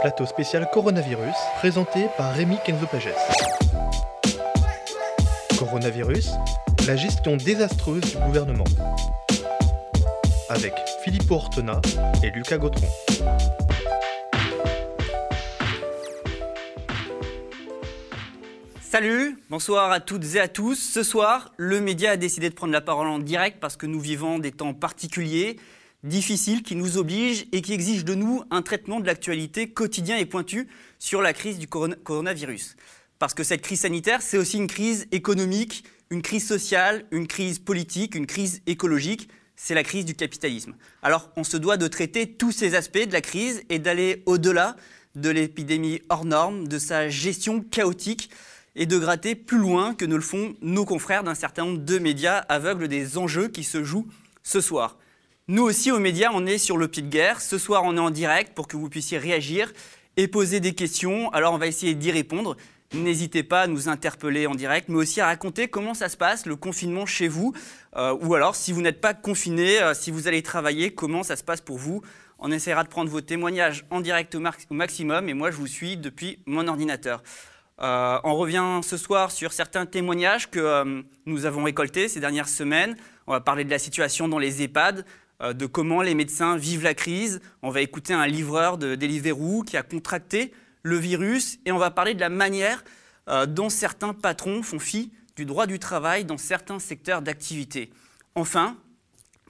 Plateau 0.00 0.26
spécial 0.26 0.70
coronavirus, 0.72 1.34
présenté 1.58 2.06
par 2.16 2.32
Rémi 2.32 2.56
Kenzo-Pages. 2.64 3.12
Coronavirus, 5.58 6.30
la 6.86 6.94
gestion 6.94 7.36
désastreuse 7.36 8.02
du 8.02 8.16
gouvernement. 8.18 8.62
Avec 10.50 10.72
Philippe 11.02 11.28
Ortona 11.28 11.80
et 12.22 12.30
Lucas 12.30 12.58
Gautron. 12.58 12.86
Salut, 18.80 19.36
bonsoir 19.50 19.90
à 19.90 19.98
toutes 19.98 20.36
et 20.36 20.40
à 20.40 20.46
tous. 20.46 20.76
Ce 20.76 21.02
soir, 21.02 21.52
le 21.56 21.80
média 21.80 22.12
a 22.12 22.16
décidé 22.16 22.48
de 22.50 22.54
prendre 22.54 22.72
la 22.72 22.80
parole 22.80 23.08
en 23.08 23.18
direct 23.18 23.58
parce 23.60 23.76
que 23.76 23.86
nous 23.86 24.00
vivons 24.00 24.38
des 24.38 24.52
temps 24.52 24.74
particuliers, 24.74 25.56
difficiles, 26.04 26.62
qui 26.62 26.76
nous 26.76 26.96
obligent 26.98 27.46
et 27.52 27.62
qui 27.62 27.72
exigent 27.72 28.04
de 28.04 28.14
nous 28.14 28.42
un 28.50 28.62
traitement 28.62 29.00
de 29.00 29.06
l'actualité 29.06 29.68
quotidien 29.68 30.16
et 30.16 30.26
pointu 30.26 30.68
sur 30.98 31.22
la 31.22 31.32
crise 31.32 31.58
du 31.58 31.66
coronavirus. 31.68 32.76
Parce 33.18 33.34
que 33.34 33.42
cette 33.42 33.62
crise 33.62 33.80
sanitaire, 33.80 34.22
c'est 34.22 34.38
aussi 34.38 34.58
une 34.58 34.68
crise 34.68 35.06
économique, 35.10 35.84
une 36.10 36.22
crise 36.22 36.46
sociale, 36.46 37.04
une 37.10 37.26
crise 37.26 37.58
politique, 37.58 38.14
une 38.14 38.26
crise 38.26 38.62
écologique. 38.66 39.28
C'est 39.56 39.74
la 39.74 39.82
crise 39.82 40.04
du 40.04 40.14
capitalisme. 40.14 40.74
Alors, 41.02 41.30
on 41.36 41.42
se 41.42 41.56
doit 41.56 41.76
de 41.76 41.88
traiter 41.88 42.32
tous 42.32 42.52
ces 42.52 42.76
aspects 42.76 43.04
de 43.04 43.12
la 43.12 43.20
crise 43.20 43.62
et 43.68 43.80
d'aller 43.80 44.22
au-delà 44.26 44.76
de 45.16 45.30
l'épidémie 45.30 46.00
hors 46.08 46.24
norme, 46.24 46.68
de 46.68 46.78
sa 46.78 47.08
gestion 47.08 47.60
chaotique 47.60 48.30
et 48.76 48.86
de 48.86 48.96
gratter 48.98 49.34
plus 49.34 49.58
loin 49.58 49.94
que 49.94 50.04
ne 50.04 50.14
le 50.14 50.22
font 50.22 50.54
nos 50.62 50.84
confrères 50.84 51.24
d'un 51.24 51.34
certain 51.34 51.64
nombre 51.64 51.78
de 51.78 51.98
médias 51.98 52.38
aveugles 52.48 52.86
des 52.86 53.18
enjeux 53.18 53.48
qui 53.48 53.64
se 53.64 53.82
jouent 53.82 54.06
ce 54.44 54.60
soir. 54.60 54.96
Nous 55.50 55.62
aussi, 55.62 55.90
aux 55.90 55.98
médias, 55.98 56.28
on 56.34 56.44
est 56.44 56.58
sur 56.58 56.76
le 56.76 56.88
pied 56.88 57.00
de 57.00 57.08
guerre. 57.08 57.40
Ce 57.40 57.56
soir, 57.56 57.82
on 57.84 57.96
est 57.96 58.00
en 58.00 58.10
direct 58.10 58.52
pour 58.52 58.68
que 58.68 58.76
vous 58.76 58.90
puissiez 58.90 59.16
réagir 59.16 59.72
et 60.18 60.28
poser 60.28 60.60
des 60.60 60.74
questions. 60.74 61.30
Alors, 61.32 61.54
on 61.54 61.56
va 61.58 61.66
essayer 61.66 61.94
d'y 61.94 62.10
répondre. 62.10 62.54
N'hésitez 62.92 63.42
pas 63.42 63.62
à 63.62 63.66
nous 63.66 63.88
interpeller 63.88 64.46
en 64.46 64.54
direct, 64.54 64.90
mais 64.90 64.96
aussi 64.96 65.22
à 65.22 65.26
raconter 65.26 65.68
comment 65.68 65.94
ça 65.94 66.10
se 66.10 66.18
passe, 66.18 66.44
le 66.44 66.54
confinement 66.54 67.06
chez 67.06 67.28
vous, 67.28 67.54
euh, 67.96 68.14
ou 68.20 68.34
alors 68.34 68.56
si 68.56 68.72
vous 68.72 68.82
n'êtes 68.82 69.00
pas 69.00 69.14
confiné, 69.14 69.80
euh, 69.80 69.94
si 69.94 70.10
vous 70.10 70.28
allez 70.28 70.42
travailler, 70.42 70.92
comment 70.92 71.22
ça 71.22 71.36
se 71.36 71.44
passe 71.44 71.62
pour 71.62 71.78
vous? 71.78 72.02
On 72.38 72.52
essaiera 72.52 72.84
de 72.84 72.88
prendre 72.90 73.10
vos 73.10 73.22
témoignages 73.22 73.86
en 73.90 74.00
direct 74.00 74.34
au, 74.34 74.40
maximum, 74.70 75.30
et 75.30 75.34
moi 75.34 75.50
je 75.50 75.56
vous 75.56 75.66
suis 75.66 75.96
depuis 75.96 76.40
mon 76.44 76.68
ordinateur. 76.68 77.22
Euh, 77.80 78.18
on 78.24 78.36
revient 78.36 78.80
ce 78.82 78.98
soir 78.98 79.30
sur 79.30 79.52
certains 79.52 79.86
témoignages 79.86 80.50
que 80.50 81.04
nous 81.26 81.46
avons 81.46 81.64
récoltés 81.64 82.08
ces 82.08 82.20
dernières 82.20 82.48
semaines. 82.48 82.96
On 83.26 83.32
va 83.32 83.40
parler 83.40 83.64
de 83.64 83.70
la 83.70 83.78
situation 83.78 84.28
dans 84.28 84.38
les 84.38 84.62
EHPAD, 84.62 85.04
de 85.40 85.66
comment 85.66 86.02
les 86.02 86.14
médecins 86.14 86.56
vivent 86.56 86.82
la 86.82 86.94
crise. 86.94 87.40
On 87.62 87.70
va 87.70 87.80
écouter 87.80 88.12
un 88.12 88.26
livreur 88.26 88.78
de 88.78 88.94
Deliveroo 88.94 89.62
qui 89.62 89.76
a 89.76 89.82
contracté 89.82 90.52
le 90.82 90.96
virus 90.96 91.58
et 91.64 91.72
on 91.72 91.78
va 91.78 91.90
parler 91.90 92.14
de 92.14 92.20
la 92.20 92.28
manière 92.28 92.82
dont 93.46 93.68
certains 93.68 94.14
patrons 94.14 94.62
font 94.62 94.78
fi 94.78 95.12
du 95.36 95.44
droit 95.44 95.66
du 95.66 95.78
travail 95.78 96.24
dans 96.24 96.38
certains 96.38 96.80
secteurs 96.80 97.22
d'activité. 97.22 97.90
Enfin, 98.34 98.76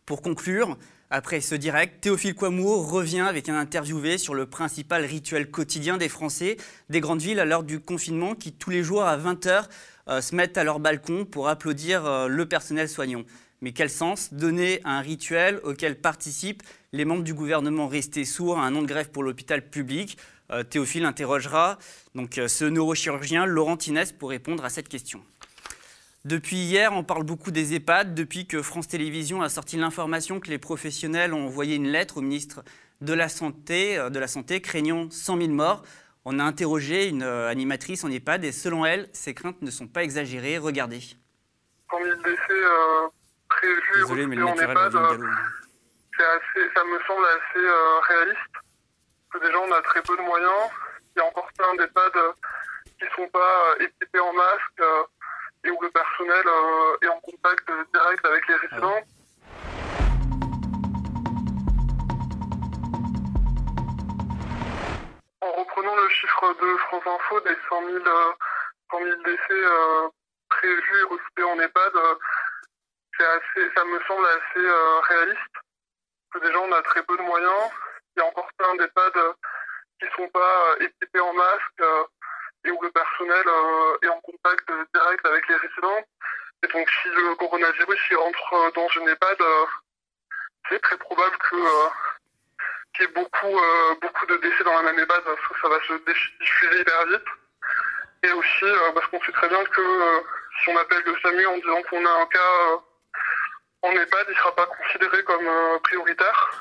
pour 0.05 0.21
conclure, 0.21 0.77
après 1.11 1.41
ce 1.41 1.55
direct, 1.55 2.03
Théophile 2.03 2.35
Quamour 2.35 2.91
revient 2.91 3.21
avec 3.21 3.49
un 3.49 3.59
interviewé 3.59 4.19
sur 4.19 4.35
le 4.35 4.45
principal 4.45 5.07
rituel 5.07 5.51
quotidien 5.51 5.97
des 5.97 6.11
Français 6.11 6.59
des 6.91 7.01
grandes 7.01 7.23
villes 7.23 7.41
à 7.41 7.47
l'heure 7.47 7.63
du 7.63 7.81
confinement 7.81 8.35
qui, 8.35 8.53
tous 8.53 8.69
les 8.69 8.83
jours 8.83 9.05
à 9.05 9.17
20h, 9.17 9.65
euh, 10.09 10.21
se 10.21 10.35
mettent 10.35 10.59
à 10.59 10.65
leur 10.65 10.81
balcon 10.81 11.25
pour 11.25 11.49
applaudir 11.49 12.05
euh, 12.05 12.29
le 12.29 12.47
personnel 12.47 12.91
soignant. 12.91 13.23
Mais 13.61 13.73
quel 13.73 13.91
sens 13.91 14.33
donner 14.33 14.81
à 14.85 14.99
un 14.99 15.01
rituel 15.01 15.61
auquel 15.65 16.01
participent 16.01 16.63
les 16.93 17.05
membres 17.05 17.25
du 17.25 17.35
gouvernement 17.35 17.89
restés 17.89 18.25
sourds 18.25 18.59
à 18.59 18.63
un 18.63 18.71
nom 18.71 18.83
de 18.83 18.87
grève 18.87 19.11
pour 19.11 19.23
l'hôpital 19.23 19.69
public? 19.69 20.19
Euh, 20.51 20.63
Théophile 20.63 21.05
interrogera 21.05 21.79
donc 22.15 22.41
ce 22.47 22.65
neurochirurgien 22.65 23.47
Laurent 23.47 23.77
Tinès 23.77 24.13
pour 24.13 24.31
répondre 24.31 24.65
à 24.65 24.71
cette 24.71 24.89
question. 24.89 25.23
Depuis 26.25 26.57
hier, 26.57 26.93
on 26.93 27.05
parle 27.05 27.23
beaucoup 27.23 27.51
des 27.51 27.75
EHPAD, 27.75 28.15
depuis 28.15 28.47
que 28.47 28.61
France 28.61 28.89
Télévisions 28.89 29.41
a 29.41 29.49
sorti 29.49 29.77
l'information 29.77 30.41
que 30.41 30.51
les 30.51 30.59
professionnels 30.59 31.33
ont 31.33 31.47
envoyé 31.47 31.77
une 31.77 31.89
lettre 31.89 32.19
au 32.19 32.21
ministre 32.21 32.65
de 33.01 33.13
la 33.13 33.29
Santé, 33.29 33.97
euh, 33.97 34.11
de 34.11 34.19
la 34.19 34.27
Santé 34.27 34.61
craignant 34.61 35.09
100 35.11 35.39
000 35.39 35.49
morts. 35.51 35.83
On 36.25 36.39
a 36.39 36.43
interrogé 36.43 37.09
une 37.09 37.23
euh, 37.23 37.49
animatrice 37.49 38.05
en 38.05 38.11
EHPAD 38.11 38.45
et 38.45 38.53
selon 38.53 38.85
elle, 38.85 39.09
ces 39.13 39.33
craintes 39.33 39.63
ne 39.63 39.71
sont 39.71 39.87
pas 39.87 40.03
exagérées. 40.03 40.59
Regardez. 40.59 41.01
100 41.01 41.17
000 42.05 42.17
décès 42.17 42.37
euh, 42.51 43.09
prévus 43.59 43.83
Désolé, 43.95 44.27
mais 44.27 44.37
le 44.37 44.47
en 44.47 44.55
EHPAD, 44.57 44.95
euh, 44.95 45.19
ça 46.19 46.85
me 46.85 46.99
semble 47.07 47.27
assez 47.27 47.67
réaliste. 48.09 48.57
que 49.33 49.39
déjà, 49.39 49.59
on 49.59 49.73
a 49.73 49.83
très 49.83 50.03
peu 50.03 50.17
de 50.17 50.23
moyens. 50.23 50.71
Il 51.15 51.21
y 51.21 51.23
a 51.23 51.27
encore 51.27 51.49
plein 51.57 51.75
d'EHPAD 51.77 52.13
qui 52.99 53.05
ne 53.05 53.11
sont 53.11 53.29
pas 53.29 53.75
équipés 53.81 54.21
en 54.21 54.33
masque 54.33 54.83
et 55.65 55.71
où 55.71 55.79
le 55.83 55.91
personnel 55.91 56.45
euh, 56.47 56.97
est 57.03 57.09
en 57.09 57.21
contact 57.21 57.71
direct 57.93 58.25
avec 58.25 58.49
les 58.49 58.55
résidents. 58.55 59.01
En 65.41 65.53
reprenant 65.53 65.97
le 65.97 66.09
chiffre 66.09 66.55
de 66.61 66.77
France 66.77 67.03
Info 67.07 67.41
des 67.41 67.57
100 67.69 67.87
000, 67.87 68.05
100 68.91 68.99
000 68.99 69.23
décès 69.25 69.39
euh, 69.51 70.09
prévus 70.49 71.01
et 71.01 71.03
recrutés 71.05 71.43
en 71.43 71.59
EHPAD, 71.59 71.97
euh, 71.97 72.15
assez, 73.25 73.71
ça 73.75 73.85
me 73.85 74.01
semble 74.05 74.27
assez 74.27 74.67
réaliste. 75.09 75.57
que 76.33 76.39
déjà, 76.41 76.59
on 76.61 76.73
a 76.73 76.83
très 76.83 77.03
peu 77.03 77.17
de 77.17 77.23
moyens. 77.23 77.71
Il 78.17 78.21
y 78.21 78.23
a 78.23 78.27
encore 78.27 78.49
plein 78.57 78.75
d'EHPAD 78.77 79.13
qui 79.99 80.07
ne 80.07 80.11
sont 80.11 80.29
pas 80.29 80.77
équipés 80.81 81.21
en 81.21 81.33
masque 81.33 81.83
et 82.65 82.71
où 82.71 82.83
le 82.83 82.91
personnel 82.91 83.45
euh, 83.47 83.97
est 84.03 84.09
en 84.09 84.21
contact 84.21 84.69
direct 84.95 85.27
avec 85.27 85.49
les 85.49 85.57
résidents. 85.57 86.05
Et 86.63 86.67
donc 86.69 86.89
si 86.91 87.09
le 87.09 87.35
coronavirus 87.37 88.01
euh, 88.13 88.71
dans 88.75 88.89
une 88.89 89.09
EHPAD, 89.09 89.41
euh, 89.41 89.67
c'est 90.69 90.81
très 90.81 90.97
probable 90.99 91.37
que 91.39 91.57
qu'il 92.95 93.07
y 93.07 93.09
ait 93.09 93.13
beaucoup, 93.13 93.61
beaucoup 94.01 94.27
de 94.27 94.37
décès 94.39 94.65
dans 94.65 94.75
la 94.75 94.83
même 94.83 94.99
EHPAD 94.99 95.23
parce 95.23 95.41
que 95.41 95.61
ça 95.63 95.69
va 95.69 95.81
se 95.87 95.93
diffuser 96.41 96.81
hyper 96.81 97.07
vite. 97.07 97.29
Et 98.25 98.33
aussi 98.33 98.65
parce 98.95 99.07
qu'on 99.07 99.21
sait 99.23 99.33
très 99.33 99.49
bien 99.49 99.65
que 99.65 100.23
si 100.61 100.71
on 100.71 100.77
appelle 100.77 101.03
le 101.07 101.17
SAMU 101.21 101.47
en 101.47 101.59
disant 101.59 101.83
qu'on 101.83 102.05
a 102.05 102.11
un 102.11 102.27
cas 102.27 102.83
en 103.83 103.93
EHPAD, 103.93 104.27
il 104.29 104.33
ne 104.33 104.37
sera 104.37 104.55
pas 104.55 104.67
considéré 104.67 105.23
comme 105.25 105.49
prioritaire. 105.83 106.61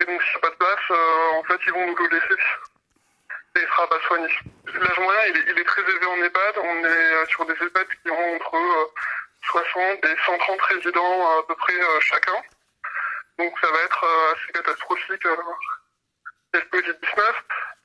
Et 0.00 0.04
donc 0.04 0.22
s'il 0.22 0.32
n'y 0.32 0.36
a 0.36 0.40
pas 0.40 0.50
de 0.50 0.56
place, 0.56 0.90
en 1.34 1.42
fait 1.44 1.60
ils 1.66 1.72
vont 1.72 1.86
nous 1.86 1.96
le 1.96 2.08
laisser 2.08 2.42
et 3.54 3.60
il 3.60 3.68
sera 3.68 3.86
pas 3.88 4.00
soigné. 4.06 4.28
L'âge 4.66 4.98
moyen, 4.98 5.20
il 5.26 5.58
est, 5.58 5.64
très 5.64 5.82
élevé 5.82 6.06
en 6.06 6.22
EHPAD. 6.22 6.58
On 6.58 6.84
est 6.84 6.88
euh, 6.88 7.26
sur 7.26 7.44
des 7.44 7.52
EHPAD 7.52 7.86
qui 7.86 8.10
ont 8.10 8.36
entre 8.36 8.92
60 9.42 10.04
euh, 10.04 10.08
et 10.08 10.16
130 10.24 10.60
résidents 10.62 11.38
à 11.38 11.42
peu 11.46 11.54
près 11.56 11.74
euh, 11.74 12.00
chacun. 12.00 12.42
Donc 13.38 13.52
ça 13.60 13.70
va 13.70 13.78
être 13.80 14.34
assez 14.34 14.52
catastrophique 14.52 15.24
le 15.24 16.60
Covid-19. 16.60 17.20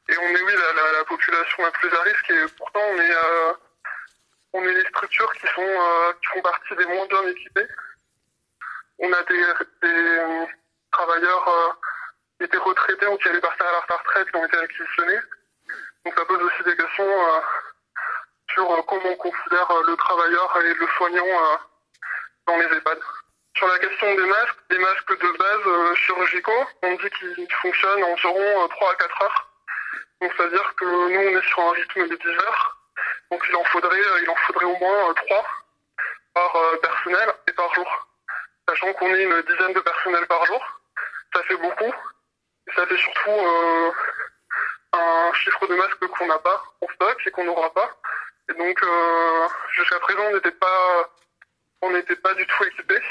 Et 0.09 0.17
on 0.17 0.29
est, 0.29 0.41
oui, 0.41 0.53
la, 0.97 1.03
population 1.05 1.63
la 1.63 1.71
plus 1.71 1.93
à 1.93 2.01
risque 2.01 2.29
et 2.29 2.45
pourtant 2.57 2.81
on 2.81 2.97
est, 2.97 3.15
on 4.53 4.63
est 4.63 4.73
les 4.73 4.87
structures 4.89 5.31
qui, 5.33 5.47
sont, 5.47 6.13
qui 6.21 6.27
font 6.27 6.41
partie 6.41 6.75
des 6.75 6.85
moins 6.85 7.05
bien 7.07 7.27
équipées. 7.27 7.67
On 8.99 9.13
a 9.13 9.23
des, 9.23 9.45
des 9.83 10.47
travailleurs 10.91 11.77
qui 12.37 12.45
étaient 12.45 12.57
retraités 12.57 13.07
ou 13.07 13.17
qui 13.17 13.29
allaient 13.29 13.39
partir 13.39 13.65
à 13.67 13.71
la 13.71 13.97
retraite 13.97 14.29
qui 14.31 14.37
ont 14.37 14.45
été 14.45 14.57
réquisitionnés. 14.57 15.19
Donc 16.07 16.17
ça 16.17 16.25
pose 16.25 16.41
aussi 16.41 16.63
des 16.63 16.77
questions 16.77 17.03
euh, 17.03 17.39
sur 18.53 18.71
euh, 18.71 18.81
comment 18.87 19.09
on 19.09 19.15
considère 19.17 19.69
euh, 19.71 19.83
le 19.87 19.97
travailleur 19.97 20.61
et 20.61 20.73
le 20.73 20.87
soignant 20.95 21.59
dans 22.47 22.57
les 22.57 22.77
EHPAD. 22.77 22.97
Sur 23.57 23.67
la 23.67 23.79
question 23.79 24.15
des 24.15 24.25
masques, 24.25 24.57
des 24.69 24.79
masques 24.79 25.19
de 25.19 25.37
base 25.37 25.95
chirurgicaux, 25.95 26.65
on 26.83 26.93
dit 26.93 27.09
qu'ils 27.09 27.53
fonctionnent 27.61 28.03
environ 28.05 28.67
3 28.69 28.91
à 28.91 28.95
4 28.95 29.21
heures. 29.23 29.51
Donc 30.21 30.31
c'est-à-dire 30.37 30.75
que 30.77 30.85
nous 30.85 31.19
on 31.19 31.37
est 31.37 31.47
sur 31.49 31.59
un 31.59 31.71
rythme 31.71 32.07
de 32.07 32.15
10 32.15 32.27
heures. 32.29 32.77
Donc 33.29 33.43
il 33.49 33.55
en 33.57 33.63
faudrait, 33.65 34.01
il 34.21 34.29
en 34.29 34.35
faudrait 34.35 34.65
au 34.65 34.77
moins 34.77 35.13
3 35.13 35.45
par 36.33 36.79
personnel 36.81 37.33
et 37.49 37.51
par 37.51 37.73
jour. 37.73 38.06
Sachant 38.67 38.93
qu'on 38.93 39.13
est 39.13 39.23
une 39.23 39.41
dizaine 39.43 39.73
de 39.73 39.79
personnels 39.79 40.27
par 40.27 40.45
jour, 40.45 40.81
ça 41.33 41.43
fait 41.43 41.57
beaucoup. 41.57 41.93
Et 42.67 42.73
ça 42.75 42.85
fait 42.85 42.97
surtout 42.97 43.93
un 44.93 45.33
chiffre 45.33 45.67
de 45.67 45.75
masques 45.75 46.07
qu'on 46.07 46.27
n'a 46.27 46.39
pas 46.39 46.63
en 46.81 46.87
stock 46.93 47.21
et 47.25 47.31
qu'on 47.31 47.45
n'aura 47.45 47.73
pas. 47.73 47.89
Et 48.49 48.53
donc, 48.53 48.81
euh, 48.81 49.47
jusqu'à 49.71 49.99
présent, 49.99 50.23
on 50.23 50.33
n'était 50.33 50.51
pas, 50.51 51.11
on 51.81 51.91
n'était 51.91 52.15
pas 52.15 52.33
du 52.33 52.45
tout 52.45 52.63
équipés. 52.63 53.01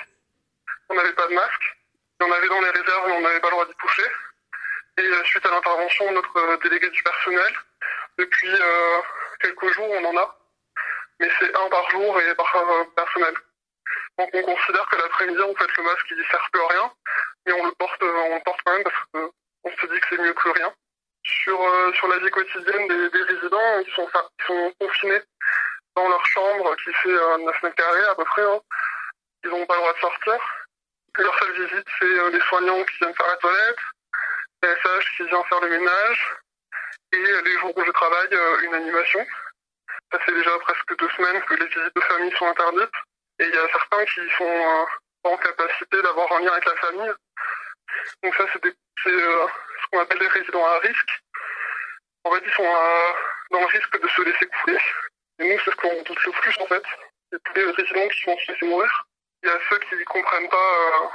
On 0.88 0.94
n'avait 0.94 1.12
pas 1.12 1.26
de 1.28 1.34
masque. 1.34 1.76
Il 2.20 2.26
y 2.26 2.30
en 2.30 2.32
avait 2.32 2.48
dans 2.48 2.60
les 2.60 2.70
réserves, 2.70 3.06
mais 3.06 3.12
on 3.12 3.20
n'avait 3.20 3.40
pas 3.40 3.48
le 3.48 3.52
droit 3.52 3.66
d'y 3.66 3.74
toucher. 3.74 4.10
Et 4.98 5.02
euh, 5.02 5.24
suite 5.24 5.44
à 5.44 5.50
l'intervention 5.50 6.08
de 6.08 6.14
notre 6.14 6.62
délégué 6.62 6.88
du 6.88 7.02
personnel, 7.02 7.54
depuis 8.18 8.48
euh, 8.48 9.00
quelques 9.40 9.68
jours, 9.72 9.90
on 9.90 10.04
en 10.06 10.16
a. 10.16 10.38
Mais 11.20 11.28
c'est 11.38 11.54
un 11.54 11.68
par 11.68 11.90
jour 11.90 12.18
et 12.20 12.34
par 12.34 12.50
personnel. 12.94 13.34
Donc 14.18 14.30
on 14.32 14.42
considère 14.42 14.86
que 14.88 14.96
l'après-midi, 14.96 15.42
en 15.42 15.54
fait, 15.54 15.76
le 15.76 15.82
masque, 15.82 16.06
il 16.10 16.18
ne 16.18 16.24
sert 16.24 16.48
plus 16.52 16.62
à 16.62 16.68
rien. 16.68 16.92
Mais 17.46 17.52
on 17.52 17.66
le 17.66 17.72
porte, 17.72 18.02
on 18.02 18.34
le 18.34 18.42
porte 18.44 18.60
quand 18.64 18.72
même 18.72 18.84
parce 18.84 18.96
qu'on 19.12 19.70
se 19.70 19.86
dit 19.92 20.00
que 20.00 20.06
c'est 20.10 20.18
mieux 20.18 20.32
que 20.32 20.48
rien 20.48 20.72
sur, 21.24 21.58
sur 21.94 22.08
la 22.08 22.18
vie 22.18 22.30
quotidienne 22.30 22.88
des, 22.88 23.22
résidents. 23.22 23.80
Ils 23.80 23.92
sont, 23.94 24.08
sont 24.46 24.72
confinés 24.80 25.22
dans 25.94 26.08
leur 26.08 26.24
chambre 26.26 26.76
qui 26.76 26.92
fait 26.92 27.08
9 27.08 27.62
mètres 27.62 27.76
carrés 27.76 28.06
à 28.06 28.14
peu 28.14 28.24
près. 28.24 28.42
Hein. 28.42 28.60
Ils 29.44 29.50
n'ont 29.50 29.66
pas 29.66 29.74
le 29.74 29.80
droit 29.80 29.92
de 29.92 29.98
sortir. 29.98 30.38
Leur 31.18 31.38
seule 31.38 31.52
visite, 31.52 31.86
c'est 31.98 32.30
les 32.30 32.40
soignants 32.40 32.84
qui 32.84 32.98
viennent 32.98 33.14
faire 33.14 33.26
la 33.26 33.36
toilette, 33.36 33.78
les 34.62 34.74
SH 34.74 35.16
qui 35.16 35.22
viennent 35.24 35.44
faire 35.44 35.60
le 35.60 35.70
ménage, 35.70 36.36
et 37.12 37.42
les 37.42 37.58
jours 37.58 37.76
où 37.76 37.84
je 37.84 37.90
travaille, 37.92 38.38
une 38.64 38.74
animation. 38.74 39.24
Ça 40.12 40.18
fait 40.20 40.32
déjà 40.32 40.58
presque 40.58 40.96
deux 40.98 41.08
semaines 41.16 41.42
que 41.42 41.54
les 41.54 41.66
visites 41.66 41.96
de 41.96 42.00
famille 42.02 42.36
sont 42.36 42.46
interdites. 42.46 42.94
Et 43.38 43.44
il 43.44 43.54
y 43.54 43.58
a 43.58 43.68
certains 43.68 44.04
qui 44.06 44.20
sont 44.38 44.86
pas 45.22 45.30
en 45.30 45.36
capacité 45.36 46.02
d'avoir 46.02 46.32
un 46.32 46.40
lien 46.40 46.52
avec 46.52 46.64
la 46.64 46.76
famille. 46.76 47.12
Donc 48.22 48.34
ça, 48.34 48.44
c'est 48.52 49.10
euh, 49.10 49.46
ce 49.82 49.86
qu'on 49.90 50.00
appelle 50.00 50.18
des 50.18 50.28
résidents 50.28 50.64
à 50.64 50.78
risque. 50.78 51.22
En 52.24 52.32
fait, 52.32 52.42
ils 52.44 52.52
sont 52.52 52.64
euh, 52.64 53.12
dans 53.50 53.60
le 53.60 53.66
risque 53.66 54.00
de 54.00 54.08
se 54.08 54.22
laisser 54.22 54.46
couler. 54.46 54.78
Et 55.38 55.48
nous, 55.48 55.60
c'est 55.64 55.70
ce 55.70 55.76
qu'on 55.76 56.02
doute 56.02 56.24
le 56.24 56.32
plus, 56.32 56.58
en 56.60 56.66
fait. 56.66 56.82
C'est 57.30 57.42
tous 57.42 57.54
les 57.54 57.70
résidents 57.70 58.08
qui 58.08 58.24
vont 58.24 58.38
se 58.38 58.52
laisser 58.52 58.66
mourir. 58.66 59.06
Il 59.42 59.48
y 59.48 59.52
a 59.52 59.58
ceux 59.68 59.78
qui 59.80 59.94
ne 59.96 60.04
comprennent 60.04 60.48
pas, 60.48 61.10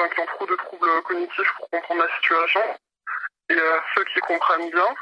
euh, 0.00 0.08
qui 0.08 0.20
ont 0.20 0.26
trop 0.26 0.46
de 0.46 0.56
troubles 0.56 1.02
cognitifs 1.02 1.52
pour 1.56 1.70
comprendre 1.70 2.04
la 2.04 2.14
situation. 2.16 2.62
Et 3.48 3.54
il 3.54 3.56
y 3.56 3.60
a 3.60 3.84
ceux 3.94 4.04
qui 4.04 4.20
comprennent 4.20 4.70
bien. 4.70 4.94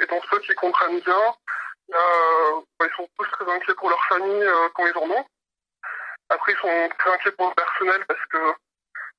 Et 0.00 0.06
dans 0.06 0.20
ceux 0.30 0.38
qui 0.40 0.54
comprennent 0.54 1.00
bien, 1.00 1.34
bah, 1.88 2.86
ils 2.86 2.96
sont 2.96 3.08
tous 3.18 3.30
très 3.30 3.50
inquiets 3.50 3.74
pour 3.74 3.90
leur 3.90 4.04
famille 4.06 4.48
quand 4.74 4.86
ils 4.86 4.98
en 4.98 5.10
ont. 5.10 5.26
Après, 6.30 6.52
ils 6.52 6.58
sont 6.58 6.88
très 6.98 7.12
inquiets 7.12 7.32
pour 7.32 7.48
le 7.48 7.54
personnel 7.54 8.04
parce 8.06 8.26
que 8.26 8.54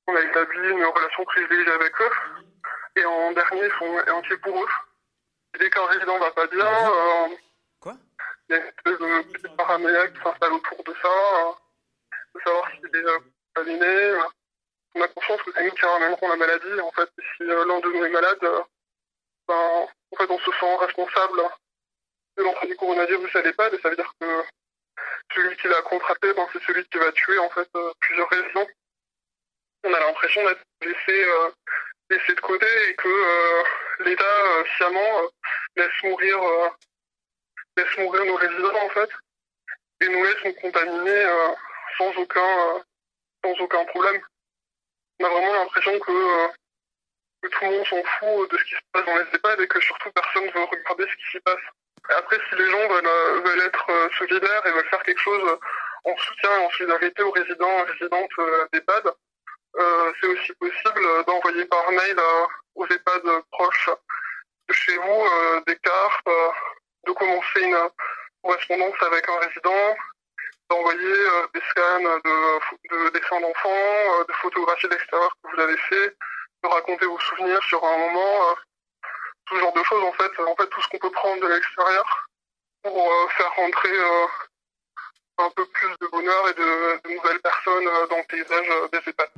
on 0.08 0.16
a 0.16 0.22
établi 0.22 0.69
une 0.69 0.86
relation 0.86 1.24
privilégiée 1.25 1.74
avec 1.74 1.94
eux. 2.02 2.12
Et 2.96 3.06
en 3.06 3.31
dernier, 3.34 3.66
ils 3.66 3.78
sont 3.78 3.98
inquiets 4.16 4.38
pour 4.38 4.63
eux. 4.63 4.68
Dès 5.60 5.69
qu'un 5.69 5.86
résident 5.86 6.18
va 6.18 6.31
pas 6.31 6.48
bien, 6.48 6.66
euh, 6.66 7.28
Quoi 7.81 7.96
il 8.50 8.56
y 8.56 8.58
a 8.58 8.62
une 8.62 8.68
espèce 8.68 9.00
de 9.00 9.31
petite 9.31 9.56
paranoïa 9.56 10.08
qui 10.08 10.22
s'installe 10.22 10.54
autour 10.54 10.84
de 10.84 10.94
ça, 11.02 11.08
euh, 11.08 11.52
de 12.36 12.42
savoir 12.42 12.69
s'il 12.72 12.96
est 12.96 13.06
euh, 13.06 13.19
contaminé. 13.54 14.22
On 14.96 15.02
a 15.02 15.07
conscience 15.10 15.42
que 15.44 15.52
c'est 15.54 15.64
nous 15.64 15.72
qui 15.72 15.86
ramènerons 15.86 16.30
la 16.30 16.36
maladie. 16.36 16.81
En 16.81 16.92
fait, 16.92 17.10
si 17.38 17.44
l'un 17.44 17.80
de 17.80 17.90
nous 17.90 18.06
est 18.06 18.10
malade, 18.10 18.40
ben, 19.48 19.88
en 20.12 20.16
fait, 20.18 20.30
on 20.30 20.40
se 20.40 20.52
sent 20.52 20.75
responsable 20.80 21.42
de 22.38 22.44
l'entrée 22.44 22.68
du 22.68 22.75
coronavirus 22.75 23.36
à 23.36 23.42
l'EHPAD 23.42 23.74
et 23.74 23.81
ça 23.81 23.90
veut 23.90 23.96
dire 23.96 24.14
que 24.19 24.44
celui 25.36 25.56
qui 25.57 25.68
l'a 25.68 25.81
contracté, 25.83 26.33
ben, 26.33 26.48
c'est 26.53 26.63
celui 26.63 26.86
qui 26.86 26.98
va 26.98 27.12
tuer 27.12 27.38
en 27.39 27.50
fait 27.50 27.69
plusieurs 28.01 28.30
résidents 28.30 28.68
on 29.83 29.94
a 29.94 30.00
l'impression 30.00 30.44
d'être 30.45 30.63
laissé, 30.81 31.24
euh, 31.24 31.50
de 32.09 32.42
côté 32.42 32.68
et 32.89 32.95
que 32.95 33.07
euh, 33.07 33.63
l'État 34.00 34.24
euh, 34.24 34.63
sciemment 34.75 35.21
laisse 35.77 36.03
mourir 36.03 36.38
laisse 37.77 37.98
mourir 37.98 38.25
nos 38.25 38.36
résidents 38.36 38.83
en 38.83 38.89
fait 38.89 39.09
et 40.01 40.09
nous 40.09 40.24
laisse 40.24 40.44
nous 40.44 40.53
contaminer 40.56 41.25
sans 41.97 42.13
aucun 42.18 42.83
sans 43.44 43.54
aucun 43.62 43.86
problème. 43.86 44.21
On 45.19 45.25
a 45.25 45.30
vraiment 45.30 45.54
l'impression 45.54 45.97
que, 46.00 46.47
que 47.42 47.47
tout 47.47 47.65
le 47.65 47.71
monde 47.71 47.88
s'en 47.88 48.04
fout 48.04 48.51
de 48.51 48.57
ce 48.57 48.63
qui 48.65 48.71
se 48.71 48.81
passe 48.92 49.06
dans 49.06 49.15
les 49.15 49.36
EHPAD 49.36 49.62
et 49.62 49.68
que 49.68 49.80
surtout 49.80 50.12
personne 50.12 50.45
ne 50.45 50.51
veut 50.51 50.63
regarder 50.63 51.07
ce 51.07 51.15
qui 51.15 51.31
s'y 51.31 51.39
passe. 51.39 51.63
Après, 52.09 52.38
si 52.50 52.56
les 52.56 52.69
gens 52.69 52.88
veulent, 52.88 53.44
veulent 53.45 53.62
être 53.62 54.09
solidaires 54.18 54.65
et 54.65 54.71
veulent 54.71 54.89
faire 54.89 55.03
quelque 55.03 55.21
chose 55.21 55.57
en 56.03 56.18
soutien 56.18 56.50
et 56.57 56.65
en 56.65 56.69
solidarité 56.71 57.24
aux 57.24 57.31
résidents 57.31 57.77
et 57.80 57.92
résidentes 57.92 58.31
d'EHPAD, 58.74 59.13
euh, 59.77 60.12
c'est 60.19 60.27
aussi 60.27 60.53
possible 60.53 61.01
d'envoyer 61.27 61.65
par 61.65 61.89
mail 61.92 62.19
euh, 62.19 62.45
aux 62.75 62.86
EHPAD 62.88 63.24
proches 63.51 63.89
de 64.68 64.74
chez 64.74 64.98
vous 64.98 65.25
euh, 65.25 65.62
des 65.65 65.77
cartes, 65.77 66.30
de 67.07 67.12
commencer 67.13 67.62
une 67.62 67.77
correspondance 68.44 68.95
avec 69.01 69.30
un 69.30 69.39
résident, 69.39 69.95
d'envoyer 70.69 71.15
des 71.54 71.62
scans 71.69 72.00
de, 72.00 73.06
de 73.06 73.09
dessins 73.09 73.39
d'enfants, 73.39 74.24
de 74.27 74.33
photographies 74.33 74.89
d'extérieur 74.89 75.31
que 75.44 75.56
vous 75.56 75.62
avez 75.62 75.77
fait, 75.77 76.15
de 76.63 76.68
raconter 76.68 77.06
vos 77.06 77.19
souvenirs 77.19 77.63
sur 77.63 77.83
un 77.83 77.97
moment, 77.97 78.56
tout 79.46 79.60
genre 79.60 79.74
de 79.74 79.84
choses 79.84 80.04
en 80.04 80.14
fait, 80.14 80.32
en 80.44 80.56
fait 80.56 80.68
tout 80.68 80.82
ce 80.82 80.88
qu'on 80.90 81.00
peut 81.00 81.12
prendre 81.12 81.42
de 81.42 81.48
l'extérieur 81.48 82.28
pour 82.84 83.32
faire 83.32 83.54
rentrer 83.56 83.98
un 85.38 85.50
peu 85.56 85.66
plus 85.68 85.90
de 86.02 86.08
bonheur 86.08 86.50
et 86.50 86.54
de, 86.54 87.10
de 87.10 87.16
nouvelles 87.16 87.42
personnes 87.42 87.86
dans 88.10 88.18
le 88.18 88.28
paysage 88.28 88.68
des 88.92 89.10
EHPAD. 89.10 89.30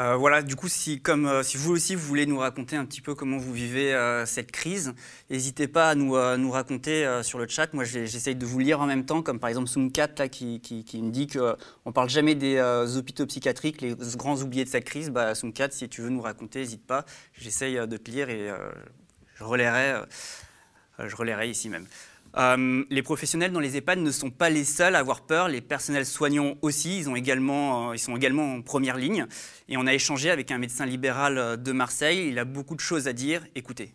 Euh, 0.00 0.16
voilà, 0.16 0.40
du 0.40 0.56
coup, 0.56 0.68
si, 0.68 1.02
comme, 1.02 1.26
euh, 1.26 1.42
si 1.42 1.58
vous 1.58 1.72
aussi 1.72 1.94
vous 1.94 2.06
voulez 2.06 2.24
nous 2.24 2.38
raconter 2.38 2.74
un 2.74 2.86
petit 2.86 3.02
peu 3.02 3.14
comment 3.14 3.36
vous 3.36 3.52
vivez 3.52 3.92
euh, 3.92 4.24
cette 4.24 4.50
crise, 4.50 4.94
n'hésitez 5.28 5.68
pas 5.68 5.90
à 5.90 5.94
nous, 5.94 6.12
raconter 6.50 7.20
sur 7.22 7.38
le 7.38 7.46
chat. 7.46 7.74
Moi, 7.74 7.84
j'essaye 7.84 8.34
de 8.34 8.46
vous 8.46 8.58
lire 8.58 8.80
en 8.80 8.86
même 8.86 9.04
temps, 9.04 9.20
comme 9.20 9.38
par 9.38 9.50
exemple 9.50 9.68
Soumkat 9.68 10.08
là, 10.16 10.28
qui, 10.28 10.60
qui, 10.60 11.02
me 11.02 11.10
dit 11.10 11.26
qu'on 11.26 11.56
ne 11.86 11.92
parle 11.92 12.08
jamais 12.08 12.34
des 12.34 12.58
hôpitaux 12.96 13.26
psychiatriques, 13.26 13.82
les 13.82 13.94
grands 14.16 14.40
oubliés 14.40 14.64
de 14.64 14.70
cette 14.70 14.84
crise. 14.84 15.10
Bah, 15.10 15.34
Soumkat, 15.34 15.68
si 15.72 15.88
tu 15.88 16.00
veux 16.00 16.08
nous 16.08 16.22
raconter, 16.22 16.60
n'hésite 16.60 16.86
pas. 16.86 17.04
J'essaye 17.34 17.76
de 17.86 17.96
te 17.98 18.10
lire 18.10 18.30
et 18.30 18.50
je 19.38 19.44
relayerai, 19.44 20.00
je 20.98 21.44
ici 21.44 21.68
même. 21.68 21.86
Euh, 22.36 22.84
les 22.90 23.02
professionnels 23.02 23.52
dans 23.52 23.60
les 23.60 23.76
EHPAD 23.76 23.98
ne 23.98 24.10
sont 24.10 24.30
pas 24.30 24.50
les 24.50 24.64
seuls 24.64 24.94
à 24.94 25.00
avoir 25.00 25.26
peur, 25.26 25.48
les 25.48 25.60
personnels 25.60 26.06
soignants 26.06 26.54
aussi, 26.62 26.98
ils, 26.98 27.08
ont 27.08 27.16
également, 27.16 27.90
euh, 27.90 27.94
ils 27.94 27.98
sont 27.98 28.16
également 28.16 28.54
en 28.54 28.62
première 28.62 28.96
ligne. 28.96 29.26
Et 29.68 29.76
on 29.76 29.86
a 29.86 29.94
échangé 29.94 30.30
avec 30.30 30.50
un 30.50 30.58
médecin 30.58 30.86
libéral 30.86 31.38
euh, 31.38 31.56
de 31.56 31.72
Marseille, 31.72 32.28
il 32.28 32.38
a 32.38 32.44
beaucoup 32.44 32.76
de 32.76 32.80
choses 32.80 33.08
à 33.08 33.12
dire, 33.12 33.42
écoutez. 33.54 33.90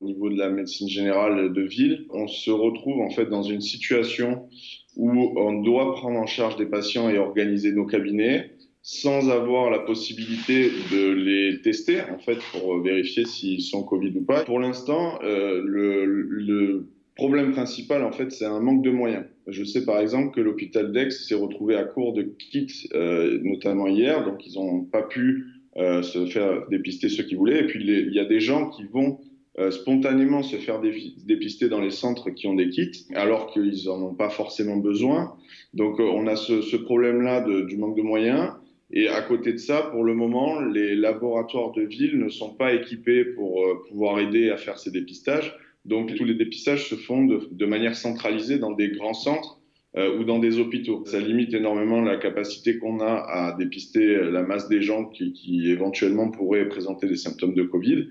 Au 0.00 0.06
niveau 0.06 0.30
de 0.30 0.36
la 0.36 0.48
médecine 0.48 0.88
générale 0.88 1.52
de 1.52 1.62
ville, 1.62 2.06
on 2.10 2.26
se 2.26 2.50
retrouve 2.50 3.00
en 3.00 3.10
fait 3.10 3.26
dans 3.26 3.42
une 3.42 3.60
situation 3.60 4.48
où 4.96 5.38
on 5.38 5.60
doit 5.62 5.94
prendre 5.94 6.18
en 6.18 6.26
charge 6.26 6.56
des 6.56 6.66
patients 6.66 7.10
et 7.10 7.18
organiser 7.18 7.72
nos 7.72 7.86
cabinets 7.86 8.52
sans 8.82 9.28
avoir 9.28 9.70
la 9.70 9.80
possibilité 9.80 10.70
de 10.90 11.10
les 11.10 11.60
tester 11.60 12.00
en 12.00 12.18
fait 12.18 12.38
pour 12.50 12.80
vérifier 12.80 13.26
s'ils 13.26 13.60
sont 13.60 13.82
Covid 13.82 14.16
ou 14.16 14.24
pas. 14.24 14.42
Pour 14.44 14.58
l'instant, 14.58 15.18
le 15.22 16.86
problème 17.20 17.52
principal, 17.52 18.02
en 18.02 18.12
fait, 18.12 18.32
c'est 18.32 18.46
un 18.46 18.60
manque 18.60 18.82
de 18.82 18.90
moyens. 18.90 19.26
Je 19.46 19.62
sais 19.62 19.84
par 19.84 19.98
exemple 20.00 20.34
que 20.34 20.40
l'hôpital 20.40 20.90
d'Aix 20.90 21.10
s'est 21.10 21.34
retrouvé 21.34 21.76
à 21.76 21.84
court 21.84 22.14
de 22.14 22.22
kits, 22.22 22.88
euh, 22.94 23.38
notamment 23.42 23.88
hier, 23.88 24.24
donc 24.24 24.46
ils 24.46 24.54
n'ont 24.54 24.84
pas 24.84 25.02
pu 25.02 25.44
euh, 25.76 26.00
se 26.00 26.24
faire 26.24 26.66
dépister 26.70 27.10
ceux 27.10 27.24
qui 27.24 27.34
voulaient. 27.34 27.60
Et 27.60 27.66
puis 27.66 27.84
il 27.84 28.14
y 28.14 28.20
a 28.20 28.24
des 28.24 28.40
gens 28.40 28.70
qui 28.70 28.84
vont 28.84 29.18
euh, 29.58 29.70
spontanément 29.70 30.42
se 30.42 30.56
faire 30.56 30.80
dépister 30.80 31.68
dans 31.68 31.82
les 31.82 31.90
centres 31.90 32.30
qui 32.30 32.46
ont 32.46 32.54
des 32.54 32.70
kits, 32.70 33.04
alors 33.14 33.52
qu'ils 33.52 33.84
n'en 33.84 34.00
ont 34.02 34.14
pas 34.14 34.30
forcément 34.30 34.78
besoin. 34.78 35.34
Donc 35.74 36.00
on 36.00 36.26
a 36.26 36.36
ce, 36.36 36.62
ce 36.62 36.76
problème-là 36.76 37.44
du 37.66 37.76
manque 37.76 37.98
de 37.98 38.02
moyens. 38.02 38.52
Et 38.92 39.08
à 39.08 39.20
côté 39.20 39.52
de 39.52 39.58
ça, 39.58 39.82
pour 39.92 40.04
le 40.04 40.14
moment, 40.14 40.62
les 40.62 40.96
laboratoires 40.96 41.72
de 41.72 41.82
ville 41.82 42.18
ne 42.18 42.30
sont 42.30 42.54
pas 42.54 42.72
équipés 42.72 43.24
pour 43.24 43.62
pouvoir 43.88 44.18
aider 44.20 44.48
à 44.48 44.56
faire 44.56 44.78
ces 44.78 44.90
dépistages. 44.90 45.54
Donc 45.84 46.14
tous 46.14 46.24
les 46.24 46.34
dépistages 46.34 46.88
se 46.88 46.94
font 46.94 47.24
de, 47.24 47.66
manière 47.66 47.96
centralisée 47.96 48.58
dans 48.58 48.72
des 48.72 48.88
grands 48.90 49.14
centres 49.14 49.60
euh, 49.96 50.18
ou 50.18 50.24
dans 50.24 50.38
des 50.38 50.58
hôpitaux. 50.58 51.04
Ça 51.06 51.18
limite 51.18 51.54
énormément 51.54 52.02
la 52.02 52.16
capacité 52.16 52.78
qu'on 52.78 53.00
a 53.00 53.12
à 53.12 53.56
dépister 53.58 54.30
la 54.30 54.42
masse 54.42 54.68
des 54.68 54.82
gens 54.82 55.06
qui, 55.06 55.32
qui, 55.32 55.70
éventuellement 55.70 56.30
pourraient 56.30 56.68
présenter 56.68 57.08
des 57.08 57.16
symptômes 57.16 57.54
de 57.54 57.62
Covid. 57.62 58.08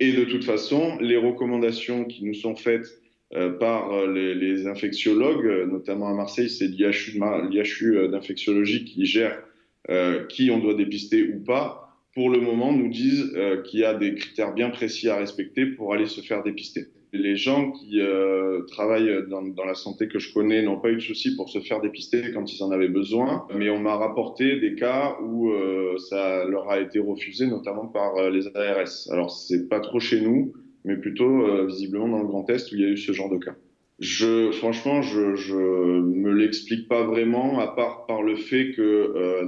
Et 0.00 0.12
de 0.12 0.24
toute 0.24 0.44
façon, 0.44 0.98
les 1.00 1.18
recommandations 1.18 2.04
qui 2.06 2.24
nous 2.24 2.34
sont 2.34 2.56
faites 2.56 2.86
euh, 3.34 3.50
par 3.50 3.92
euh, 3.92 4.12
les, 4.12 4.34
les, 4.34 4.66
infectiologues, 4.66 5.68
notamment 5.70 6.08
à 6.08 6.14
Marseille, 6.14 6.48
c'est 6.48 6.68
l'IHU 6.68 8.08
d'infectiologie 8.08 8.84
qui 8.84 9.04
gère 9.04 9.42
qui 10.28 10.50
on 10.52 10.58
doit 10.58 10.74
dépister 10.74 11.32
ou 11.32 11.42
pas, 11.42 11.98
pour 12.14 12.30
le 12.30 12.38
moment 12.38 12.72
nous 12.72 12.90
disent 12.90 13.34
qu'il 13.64 13.80
y 13.80 13.84
a 13.84 13.94
des 13.94 14.14
critères 14.14 14.54
bien 14.54 14.70
précis 14.70 15.08
à 15.08 15.16
respecter 15.16 15.66
pour 15.66 15.92
aller 15.92 16.06
se 16.06 16.20
faire 16.20 16.44
dépister 16.44 16.86
les 17.12 17.36
gens 17.36 17.72
qui 17.72 18.00
euh, 18.00 18.62
travaillent 18.68 19.26
dans, 19.28 19.42
dans, 19.42 19.64
la 19.64 19.74
santé 19.74 20.08
que 20.08 20.18
je 20.18 20.32
connais 20.32 20.62
n'ont 20.62 20.78
pas 20.78 20.90
eu 20.90 20.96
de 20.96 21.00
soucis 21.00 21.34
pour 21.36 21.48
se 21.48 21.60
faire 21.60 21.80
dépister 21.80 22.32
quand 22.32 22.52
ils 22.52 22.62
en 22.62 22.70
avaient 22.70 22.88
besoin, 22.88 23.46
mais 23.54 23.70
on 23.70 23.78
m'a 23.78 23.96
rapporté 23.96 24.60
des 24.60 24.74
cas 24.74 25.16
où 25.22 25.50
euh, 25.50 25.96
ça 25.98 26.44
leur 26.44 26.70
a 26.70 26.80
été 26.80 26.98
refusé, 26.98 27.46
notamment 27.46 27.86
par 27.86 28.16
euh, 28.16 28.30
les 28.30 28.46
ARS. 28.56 29.10
Alors 29.10 29.30
c'est 29.30 29.68
pas 29.68 29.80
trop 29.80 29.98
chez 30.00 30.20
nous, 30.20 30.52
mais 30.84 30.96
plutôt 30.96 31.42
euh, 31.42 31.66
visiblement 31.66 32.08
dans 32.08 32.20
le 32.20 32.26
Grand 32.26 32.48
Est 32.50 32.70
où 32.72 32.76
il 32.76 32.80
y 32.80 32.84
a 32.84 32.88
eu 32.88 32.96
ce 32.96 33.12
genre 33.12 33.30
de 33.30 33.38
cas. 33.38 33.54
Je, 33.98 34.50
franchement, 34.52 35.02
je, 35.02 35.34
je 35.34 35.56
me 35.56 36.32
l'explique 36.32 36.88
pas 36.88 37.04
vraiment, 37.04 37.58
à 37.58 37.66
part 37.66 38.06
par 38.06 38.22
le 38.22 38.34
fait 38.34 38.72
que 38.72 38.80
euh, 38.82 39.46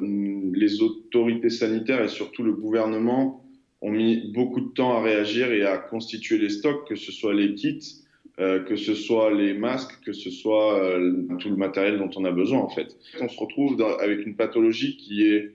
les 0.53 0.83
autorités 0.83 1.49
sanitaires 1.49 2.05
et 2.05 2.09
surtout 2.09 2.43
le 2.43 2.53
gouvernement 2.53 3.42
ont 3.83 3.91
mis 3.91 4.33
beaucoup 4.33 4.61
de 4.61 4.73
temps 4.73 4.97
à 4.97 5.03
réagir 5.03 5.53
et 5.53 5.65
à 5.65 5.77
constituer 5.77 6.39
les 6.39 6.49
stocks, 6.49 6.89
que 6.89 6.95
ce 6.95 7.13
soit 7.13 7.35
les 7.35 7.55
kits, 7.55 8.03
euh, 8.41 8.61
que 8.61 8.77
ce 8.77 8.95
soit 8.95 9.35
les 9.35 9.53
masques, 9.53 10.01
que 10.07 10.13
ce 10.13 10.31
soit 10.31 10.83
euh, 10.83 11.27
tout 11.39 11.51
le 11.51 11.57
matériel 11.57 11.99
dont 11.99 12.09
on 12.17 12.25
a 12.25 12.31
besoin 12.31 12.61
en 12.61 12.71
fait. 12.71 12.97
On 13.21 13.29
se 13.29 13.39
retrouve 13.39 13.83
avec 14.01 14.25
une 14.25 14.37
pathologie 14.37 14.97
qui 14.97 15.27
est 15.27 15.51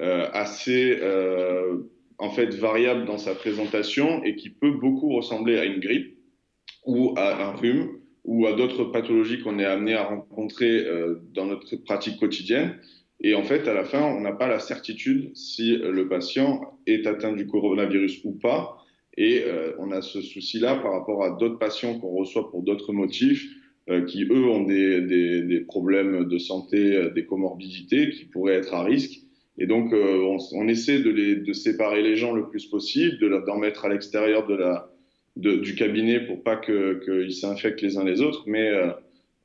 euh, 0.00 0.26
assez 0.32 0.98
en 2.18 2.30
fait 2.30 2.54
variable 2.54 3.04
dans 3.04 3.18
sa 3.18 3.34
présentation 3.34 4.24
et 4.24 4.36
qui 4.36 4.48
peut 4.48 4.72
beaucoup 4.72 5.14
ressembler 5.14 5.58
à 5.58 5.66
une 5.66 5.80
grippe 5.80 6.16
ou 6.86 7.12
à 7.16 7.46
un 7.46 7.52
rhume 7.52 7.90
ou 8.24 8.46
à 8.46 8.54
d'autres 8.54 8.84
pathologies 8.84 9.40
qu'on 9.40 9.58
est 9.58 9.64
amené 9.64 9.94
à 9.94 10.04
rencontrer 10.04 10.84
dans 11.34 11.44
notre 11.44 11.76
pratique 11.76 12.18
quotidienne. 12.18 12.76
Et 13.22 13.34
en 13.34 13.42
fait, 13.42 13.66
à 13.66 13.74
la 13.74 13.84
fin, 13.84 14.02
on 14.02 14.20
n'a 14.20 14.32
pas 14.32 14.46
la 14.46 14.58
certitude 14.58 15.34
si 15.34 15.76
le 15.76 16.08
patient 16.08 16.78
est 16.86 17.06
atteint 17.06 17.32
du 17.32 17.46
coronavirus 17.46 18.20
ou 18.24 18.32
pas. 18.32 18.76
Et 19.16 19.42
euh, 19.44 19.72
on 19.78 19.90
a 19.92 20.02
ce 20.02 20.20
souci-là 20.20 20.76
par 20.76 20.92
rapport 20.92 21.24
à 21.24 21.30
d'autres 21.30 21.58
patients 21.58 21.98
qu'on 21.98 22.10
reçoit 22.10 22.50
pour 22.50 22.62
d'autres 22.62 22.92
motifs, 22.92 23.48
euh, 23.88 24.04
qui 24.04 24.24
eux 24.24 24.44
ont 24.44 24.64
des, 24.64 25.00
des, 25.00 25.42
des, 25.42 25.60
problèmes 25.60 26.26
de 26.26 26.38
santé, 26.38 26.94
euh, 26.96 27.10
des 27.10 27.24
comorbidités 27.24 28.10
qui 28.10 28.26
pourraient 28.26 28.56
être 28.56 28.74
à 28.74 28.84
risque. 28.84 29.20
Et 29.58 29.66
donc, 29.66 29.94
on, 29.94 30.68
essaie 30.68 31.00
de, 31.00 31.08
les, 31.08 31.36
de 31.36 31.52
séparer 31.54 32.02
les 32.02 32.16
gens 32.16 32.34
le 32.34 32.46
plus 32.46 32.66
possible, 32.66 33.16
de 33.18 33.42
d'en 33.46 33.56
mettre 33.56 33.86
à 33.86 33.88
l'extérieur 33.88 34.46
de 34.46 34.54
la, 34.54 34.90
de, 35.36 35.56
du 35.56 35.74
cabinet 35.74 36.20
pour 36.20 36.42
pas 36.42 36.56
qu'ils 36.56 37.32
s'infectent 37.32 37.80
les 37.80 37.96
uns 37.96 38.04
les 38.04 38.20
autres, 38.20 38.44
mais 38.46 38.70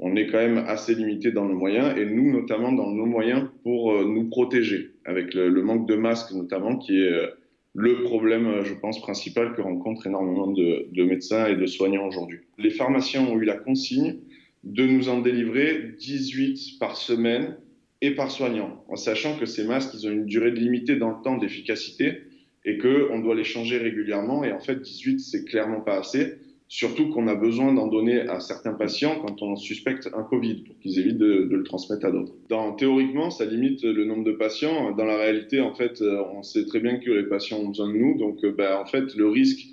on 0.02 0.16
est 0.16 0.28
quand 0.28 0.40
même 0.40 0.58
assez 0.58 0.96
limité 0.96 1.32
dans 1.32 1.46
nos 1.46 1.56
moyens, 1.56 1.96
et 1.98 2.06
nous 2.06 2.32
notamment 2.32 2.72
dans 2.72 2.90
nos 2.92 3.06
moyens 3.06 3.48
pour 3.64 3.94
euh, 3.94 4.04
nous 4.04 4.30
protéger, 4.30 4.92
avec 5.06 5.34
le, 5.34 5.50
manque 5.62 5.88
de 5.88 5.96
masques 5.96 6.34
notamment, 6.34 6.78
qui 6.78 6.98
est 6.98 7.12
euh, 7.12 7.28
le 7.74 8.04
problème, 8.04 8.64
je 8.64 8.74
pense, 8.74 9.00
principal 9.00 9.54
que 9.54 9.62
rencontrent 9.62 10.06
énormément 10.08 10.48
de, 10.48 10.88
de 10.92 11.04
médecins 11.04 11.46
et 11.46 11.56
de 11.56 11.66
soignants 11.68 12.08
aujourd'hui. 12.08 12.40
Les 12.58 12.72
pharmaciens 12.72 13.22
ont 13.22 13.40
eu 13.40 13.46
la 13.46 13.56
consigne 13.56 14.18
de 14.64 14.86
nous 14.86 15.08
en 15.08 15.22
délivrer 15.22 15.96
18 15.98 16.80
par 16.80 16.98
semaine 16.98 17.58
et 18.02 18.12
par 18.12 18.32
soignant, 18.32 18.84
en 18.90 18.96
sachant 18.96 19.38
que 19.38 19.46
ces 19.46 19.66
masques, 19.66 19.94
ils 19.94 20.08
ont 20.08 20.12
une 20.12 20.26
durée 20.26 20.52
limitée 20.52 20.96
dans 20.96 21.10
le 21.10 21.24
temps 21.24 21.38
d'efficacité 21.38 22.24
et 22.66 22.78
qu'on 22.78 23.20
doit 23.20 23.36
les 23.36 23.44
changer 23.44 23.78
régulièrement. 23.78 24.44
Et 24.44 24.52
en 24.52 24.60
fait, 24.60 24.82
18, 24.82 25.20
c'est 25.20 25.46
clairement 25.46 25.82
pas 25.82 26.00
assez. 26.00 26.36
Surtout 26.74 27.10
qu'on 27.10 27.28
a 27.28 27.36
besoin 27.36 27.74
d'en 27.74 27.88
donner 27.88 28.22
à 28.22 28.40
certains 28.40 28.72
patients 28.72 29.20
quand 29.20 29.42
on 29.42 29.58
suspecte 29.58 30.10
un 30.14 30.24
Covid 30.24 30.64
pour 30.64 30.80
qu'ils 30.80 31.00
évitent 31.00 31.18
de, 31.18 31.50
le 31.52 31.64
transmettre 31.64 32.06
à 32.06 32.12
d'autres. 32.12 32.32
Théoriquement, 32.78 33.30
ça 33.30 33.44
limite 33.44 33.84
le 33.84 34.06
nombre 34.06 34.24
de 34.24 34.32
patients. 34.32 34.92
Dans 34.96 35.04
la 35.04 35.18
réalité, 35.18 35.60
en 35.60 35.74
fait, 35.74 36.02
euh, 36.02 36.24
on 36.34 36.44
sait 36.44 36.66
très 36.66 36.80
bien 36.80 36.96
que 37.00 37.12
les 37.12 37.28
patients 37.28 37.58
ont 37.58 37.68
besoin 37.68 37.90
de 37.90 37.98
nous. 37.98 38.18
Donc, 38.18 38.46
ben, 38.56 38.78
en 38.78 38.86
fait, 38.86 39.14
le 39.18 39.28
risque, 39.28 39.68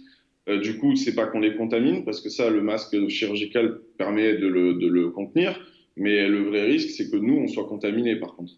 euh, 0.48 0.58
du 0.58 0.76
coup, 0.78 0.96
c'est 0.96 1.14
pas 1.14 1.26
qu'on 1.26 1.38
les 1.38 1.54
contamine 1.54 2.04
parce 2.04 2.20
que 2.20 2.30
ça, 2.30 2.50
le 2.50 2.62
masque 2.62 3.06
chirurgical 3.06 3.78
permet 3.96 4.36
de 4.36 4.48
le, 4.48 4.74
de 4.74 4.88
le 4.88 5.10
contenir. 5.10 5.56
Mais 5.96 6.26
le 6.26 6.48
vrai 6.48 6.64
risque, 6.64 6.90
c'est 6.90 7.08
que 7.08 7.16
nous, 7.16 7.36
on 7.36 7.46
soit 7.46 7.68
contaminés, 7.68 8.16
par 8.16 8.34
contre. 8.34 8.54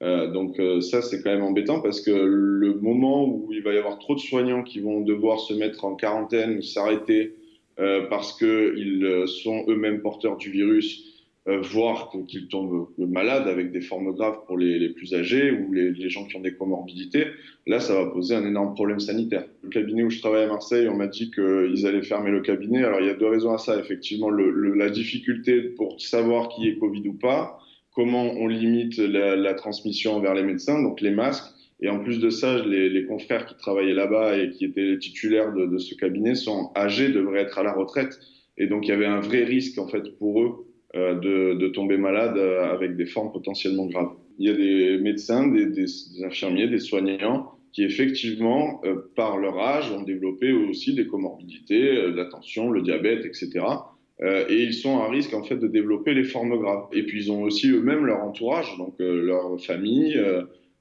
Donc 0.00 0.60
ça, 0.80 1.00
c'est 1.00 1.22
quand 1.22 1.30
même 1.30 1.44
embêtant 1.44 1.80
parce 1.80 2.00
que 2.00 2.10
le 2.10 2.74
moment 2.74 3.24
où 3.24 3.52
il 3.52 3.62
va 3.62 3.72
y 3.72 3.78
avoir 3.78 4.00
trop 4.00 4.16
de 4.16 4.20
soignants 4.20 4.64
qui 4.64 4.80
vont 4.80 5.00
devoir 5.00 5.38
se 5.38 5.54
mettre 5.54 5.84
en 5.84 5.94
quarantaine 5.94 6.58
ou 6.58 6.62
s'arrêter 6.62 7.36
parce 7.76 8.36
qu'ils 8.38 9.24
sont 9.26 9.64
eux-mêmes 9.68 10.02
porteurs 10.02 10.36
du 10.36 10.50
virus, 10.50 11.12
euh, 11.48 11.60
voire 11.60 12.12
qu'ils 12.28 12.46
tombent 12.46 12.86
malades 12.98 13.48
avec 13.48 13.72
des 13.72 13.80
formes 13.80 14.12
graves 14.12 14.44
pour 14.46 14.56
les, 14.56 14.90
plus 14.90 15.12
âgés 15.12 15.50
ou 15.50 15.72
les, 15.72 15.90
les, 15.90 16.08
gens 16.08 16.24
qui 16.24 16.36
ont 16.36 16.40
des 16.40 16.54
comorbidités, 16.54 17.26
là, 17.66 17.80
ça 17.80 17.94
va 17.94 18.06
poser 18.10 18.36
un 18.36 18.46
énorme 18.46 18.74
problème 18.74 19.00
sanitaire. 19.00 19.44
Le 19.62 19.68
cabinet 19.68 20.04
où 20.04 20.10
je 20.10 20.20
travaille 20.20 20.44
à 20.44 20.46
Marseille, 20.46 20.86
on 20.88 20.94
m'a 20.96 21.08
dit 21.08 21.32
qu'ils 21.32 21.84
allaient 21.84 22.02
fermer 22.02 22.30
le 22.30 22.42
cabinet. 22.42 22.84
Alors 22.84 23.00
il 23.00 23.08
y 23.08 23.10
a 23.10 23.14
deux 23.14 23.26
raisons 23.26 23.52
à 23.52 23.58
ça. 23.58 23.76
Effectivement, 23.76 24.30
le, 24.30 24.52
le, 24.52 24.74
la 24.74 24.88
difficulté 24.88 25.62
pour 25.62 26.00
savoir 26.00 26.48
qui 26.48 26.68
est 26.68 26.78
Covid 26.78 27.08
ou 27.08 27.14
pas 27.14 27.58
comment 27.92 28.22
on 28.22 28.46
limite 28.46 28.98
la, 28.98 29.34
la, 29.34 29.54
transmission 29.54 30.20
vers 30.20 30.34
les 30.34 30.44
médecins, 30.44 30.80
donc 30.80 31.00
les 31.00 31.10
masques. 31.10 31.52
Et 31.82 31.88
en 31.88 31.98
plus 31.98 32.20
de 32.20 32.30
ça, 32.30 32.64
les, 32.64 32.88
les 32.88 33.04
confrères 33.04 33.44
qui 33.44 33.56
travaillaient 33.56 33.92
là-bas 33.92 34.38
et 34.38 34.50
qui 34.50 34.64
étaient 34.64 34.96
titulaires 34.98 35.52
de, 35.52 35.78
ce 35.78 35.96
cabinet 35.96 36.36
sont 36.36 36.70
âgés, 36.76 37.08
devraient 37.08 37.40
être 37.40 37.58
à 37.58 37.64
la 37.64 37.72
retraite. 37.72 38.20
Et 38.56 38.68
donc, 38.68 38.86
il 38.86 38.90
y 38.90 38.92
avait 38.92 39.06
un 39.06 39.18
vrai 39.18 39.42
risque, 39.42 39.78
en 39.78 39.88
fait, 39.88 40.16
pour 40.16 40.40
eux 40.42 40.66
euh, 40.94 41.18
de, 41.54 41.68
tomber 41.68 41.96
malades 41.96 42.38
euh, 42.38 42.72
avec 42.72 42.96
des 42.96 43.06
formes 43.06 43.32
potentiellement 43.32 43.86
graves. 43.86 44.10
Il 44.38 44.46
y 44.46 44.50
a 44.50 44.54
des 44.54 44.98
médecins, 45.02 45.48
des, 45.48 46.24
infirmiers, 46.24 46.68
des 46.68 46.78
soignants 46.78 47.50
qui, 47.72 47.82
effectivement, 47.82 48.80
euh, 48.84 49.10
par 49.16 49.38
leur 49.38 49.58
âge, 49.58 49.90
ont 49.90 50.02
développé 50.02 50.52
aussi 50.52 50.94
des 50.94 51.08
comorbidités, 51.08 52.10
la 52.12 52.26
tension, 52.26 52.70
le 52.70 52.82
diabète, 52.82 53.26
etc 53.26 53.66
et 54.48 54.62
ils 54.62 54.74
sont 54.74 54.98
à 54.98 55.08
risque 55.08 55.34
en 55.34 55.42
fait 55.42 55.56
de 55.56 55.66
développer 55.66 56.14
les 56.14 56.22
formes 56.22 56.56
graves. 56.56 56.84
Et 56.92 57.02
puis 57.02 57.24
ils 57.24 57.32
ont 57.32 57.42
aussi 57.42 57.68
eux-mêmes 57.70 58.06
leur 58.06 58.22
entourage, 58.22 58.78
donc 58.78 58.94
leur 59.00 59.60
famille, 59.60 60.16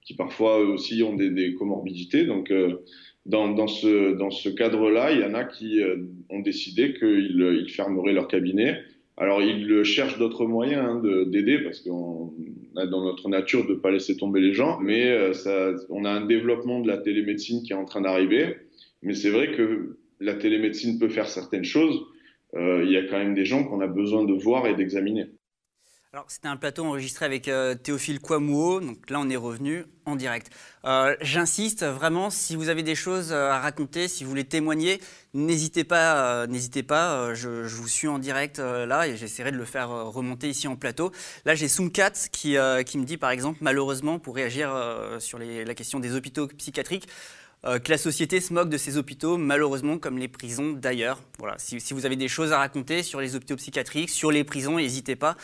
qui 0.02 0.16
parfois 0.16 0.60
eux 0.62 0.68
aussi 0.68 1.04
ont 1.04 1.16
des, 1.16 1.30
des 1.30 1.54
comorbidités. 1.54 2.26
Donc 2.26 2.52
euh, 2.52 2.84
dans, 3.26 3.54
dans, 3.54 3.68
ce, 3.68 4.14
dans 4.14 4.32
ce 4.32 4.50
cadre-là, 4.50 5.12
il 5.12 5.20
y 5.20 5.24
en 5.24 5.34
a 5.34 5.44
qui 5.44 5.82
euh, 5.82 5.98
ont 6.30 6.40
décidé 6.40 6.94
qu'ils 6.94 7.64
ils 7.66 7.70
fermeraient 7.70 8.14
leur 8.14 8.28
cabinet. 8.28 8.80
Alors 9.18 9.42
ils 9.42 9.84
cherchent 9.84 10.18
d'autres 10.18 10.46
moyens 10.46 10.84
hein, 10.84 11.26
d'aider 11.28 11.60
parce 11.60 11.82
qu'on 11.82 12.34
a 12.76 12.88
dans 12.88 13.04
notre 13.04 13.30
nature 13.30 13.68
de 13.68 13.74
ne 13.74 13.80
pas 13.80 13.92
laisser 13.92 14.18
tomber 14.18 14.42
les 14.42 14.54
gens, 14.54 14.80
mais 14.80 15.08
euh, 15.12 15.34
ça, 15.34 15.74
on 15.90 16.06
a 16.06 16.10
un 16.10 16.26
développement 16.26 16.80
de 16.80 16.88
la 16.88 16.98
télémédecine 16.98 17.62
qui 17.62 17.74
est 17.74 17.76
en 17.76 17.86
train 17.86 18.02
d'arriver. 18.02 18.56
Mais 19.04 19.14
c'est 19.14 19.30
vrai 19.30 19.52
que 19.52 19.98
la 20.20 20.34
télémédecine 20.36 20.98
peut 20.98 21.10
faire 21.10 21.28
certaines 21.28 21.64
choses 21.64 22.02
euh, 22.56 22.84
il 22.86 22.92
y 22.92 22.98
a 22.98 23.04
quand 23.04 23.18
même 23.18 23.34
des 23.34 23.46
gens 23.46 23.64
qu'on 23.64 23.82
a 23.82 23.88
besoin 23.88 24.26
de 24.26 24.34
voir 24.34 24.68
et 24.68 24.76
d'examiner. 24.76 25.28
Alors, 26.14 26.26
c'était 26.28 26.50
un 26.50 26.58
plateau 26.58 26.84
enregistré 26.84 27.26
avec 27.26 27.48
euh, 27.48 27.74
Théophile 27.74 28.20
Kouamouo, 28.20 28.82
donc 28.82 29.10
là 29.10 29.18
on 29.22 29.30
est 29.30 29.38
revenu 29.38 29.86
en 30.04 30.18
direct. 30.18 30.52
Euh, 30.84 31.16
J'insiste 31.22 31.86
vraiment, 31.86 32.30
si 32.30 32.58
vous 32.58 32.68
avez 32.68 32.84
des 32.84 32.96
choses 32.96 33.32
à 33.32 33.60
raconter, 33.60 34.10
si 34.10 34.26
vous 34.26 34.30
voulez 34.30 34.44
témoigner, 34.44 35.00
n'hésitez 35.34 35.86
pas, 35.86 36.18
euh, 36.18 36.48
n'hésitez 36.48 36.84
pas. 36.84 37.34
Je, 37.34 37.66
vous 37.66 37.88
suis 37.88 38.10
en 38.10 38.20
direct 38.20 38.60
euh, 38.60 38.86
là 38.86 39.08
et 39.08 39.16
j'essaierai 39.16 39.54
de 39.54 39.58
le 39.58 39.64
faire 39.64 39.88
remonter 39.88 40.50
ici 40.50 40.68
en 40.68 40.76
plateau. 40.76 41.14
Là, 41.46 41.56
j'ai 41.56 41.70
Soumkat 41.70 42.12
qui, 42.34 42.58
qui 42.86 42.98
me 42.98 43.06
dit 43.06 43.16
par 43.16 43.30
exemple, 43.30 43.60
malheureusement, 43.62 44.20
pour 44.20 44.36
réagir 44.36 44.70
sur 45.20 45.40
la 45.40 45.76
question 45.76 46.02
des 46.02 46.14
hôpitaux 46.14 46.48
psychiatriques, 46.48 47.08
euh, 47.64 47.78
que 47.78 47.92
la 47.92 48.00
société 48.00 48.42
se 48.42 48.54
moque 48.54 48.70
de 48.70 48.78
ces 48.78 48.98
hôpitaux, 48.98 49.38
malheureusement, 49.38 50.00
comme 50.00 50.18
les 50.18 50.28
prisons 50.28 50.72
d'ailleurs. 50.72 51.22
Voilà. 51.38 51.56
Si, 51.60 51.78
vous 51.92 52.08
avez 52.08 52.16
des 52.16 52.28
choses 52.28 52.54
à 52.54 52.58
raconter 52.58 53.04
sur 53.04 53.22
les 53.22 53.36
hôpitaux 53.36 53.56
psychiatriques, 53.56 54.10
sur 54.10 54.32
les 54.32 54.44
prisons, 54.44 54.78
n'hésitez 54.78 55.16
pas. 55.16 55.38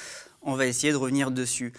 On 0.50 0.56
va 0.56 0.66
essayer 0.66 0.94
de 0.94 0.98
revenir 0.98 1.30
dessus. 1.30 1.74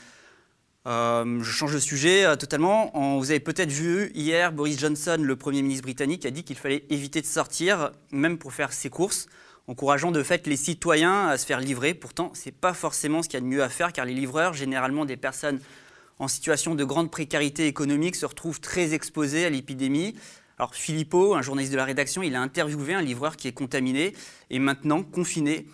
Euh, 0.87 1.43
je 1.43 1.51
change 1.51 1.73
de 1.73 1.79
sujet 1.79 2.27
euh, 2.27 2.37
totalement. 2.37 2.95
En, 2.95 3.19
vous 3.19 3.31
avez 3.31 3.41
peut-être 3.41 3.73
vu 3.73 4.13
hier 4.15 4.53
Boris 4.53 4.79
Johnson, 4.79 5.17
le 5.19 5.37
Premier 5.37 5.63
ministre 5.63 5.85
britannique, 5.85 6.27
a 6.27 6.31
dit 6.31 6.45
qu'il 6.45 6.57
fallait 6.57 6.85
éviter 6.91 7.23
de 7.23 7.27
sortir, 7.27 7.93
même 8.13 8.37
pour 8.37 8.53
faire 8.53 8.75
ses 8.75 8.91
courses, 8.91 9.27
encourageant 9.69 10.11
de 10.11 10.23
fait 10.23 10.47
les 10.47 10.59
citoyens 10.59 11.29
à 11.29 11.39
se 11.39 11.47
faire 11.47 11.61
livrer. 11.61 11.95
Pourtant, 11.95 12.31
ce 12.35 12.45
n'est 12.45 12.53
pas 12.53 12.75
forcément 12.75 13.23
ce 13.23 13.31
qu'il 13.31 13.39
y 13.39 13.41
a 13.41 13.41
de 13.41 13.47
mieux 13.47 13.63
à 13.63 13.71
faire, 13.71 13.91
car 13.91 14.05
les 14.05 14.13
livreurs, 14.13 14.53
généralement 14.53 15.07
des 15.07 15.17
personnes 15.17 15.61
en 16.19 16.29
situation 16.29 16.75
de 16.75 16.85
grande 16.85 17.11
précarité 17.11 17.69
économique 17.69 18.17
se 18.17 18.27
retrouvent 18.27 18.61
très 18.61 18.93
exposés 18.93 19.47
à 19.47 19.51
l'épidémie. 19.51 20.15
Alors 20.59 20.75
Philippot, 20.75 21.35
un 21.35 21.41
journaliste 21.41 21.73
de 21.73 21.79
la 21.79 21.87
rédaction, 21.87 22.23
il 22.23 22.35
a 22.35 22.43
interviewé 22.43 22.93
un 22.93 23.01
livreur 23.01 23.37
qui 23.39 23.49
est 23.49 23.53
contaminé 23.53 24.13
et 24.51 24.59
maintenant 24.59 25.03
confiné. 25.03 25.67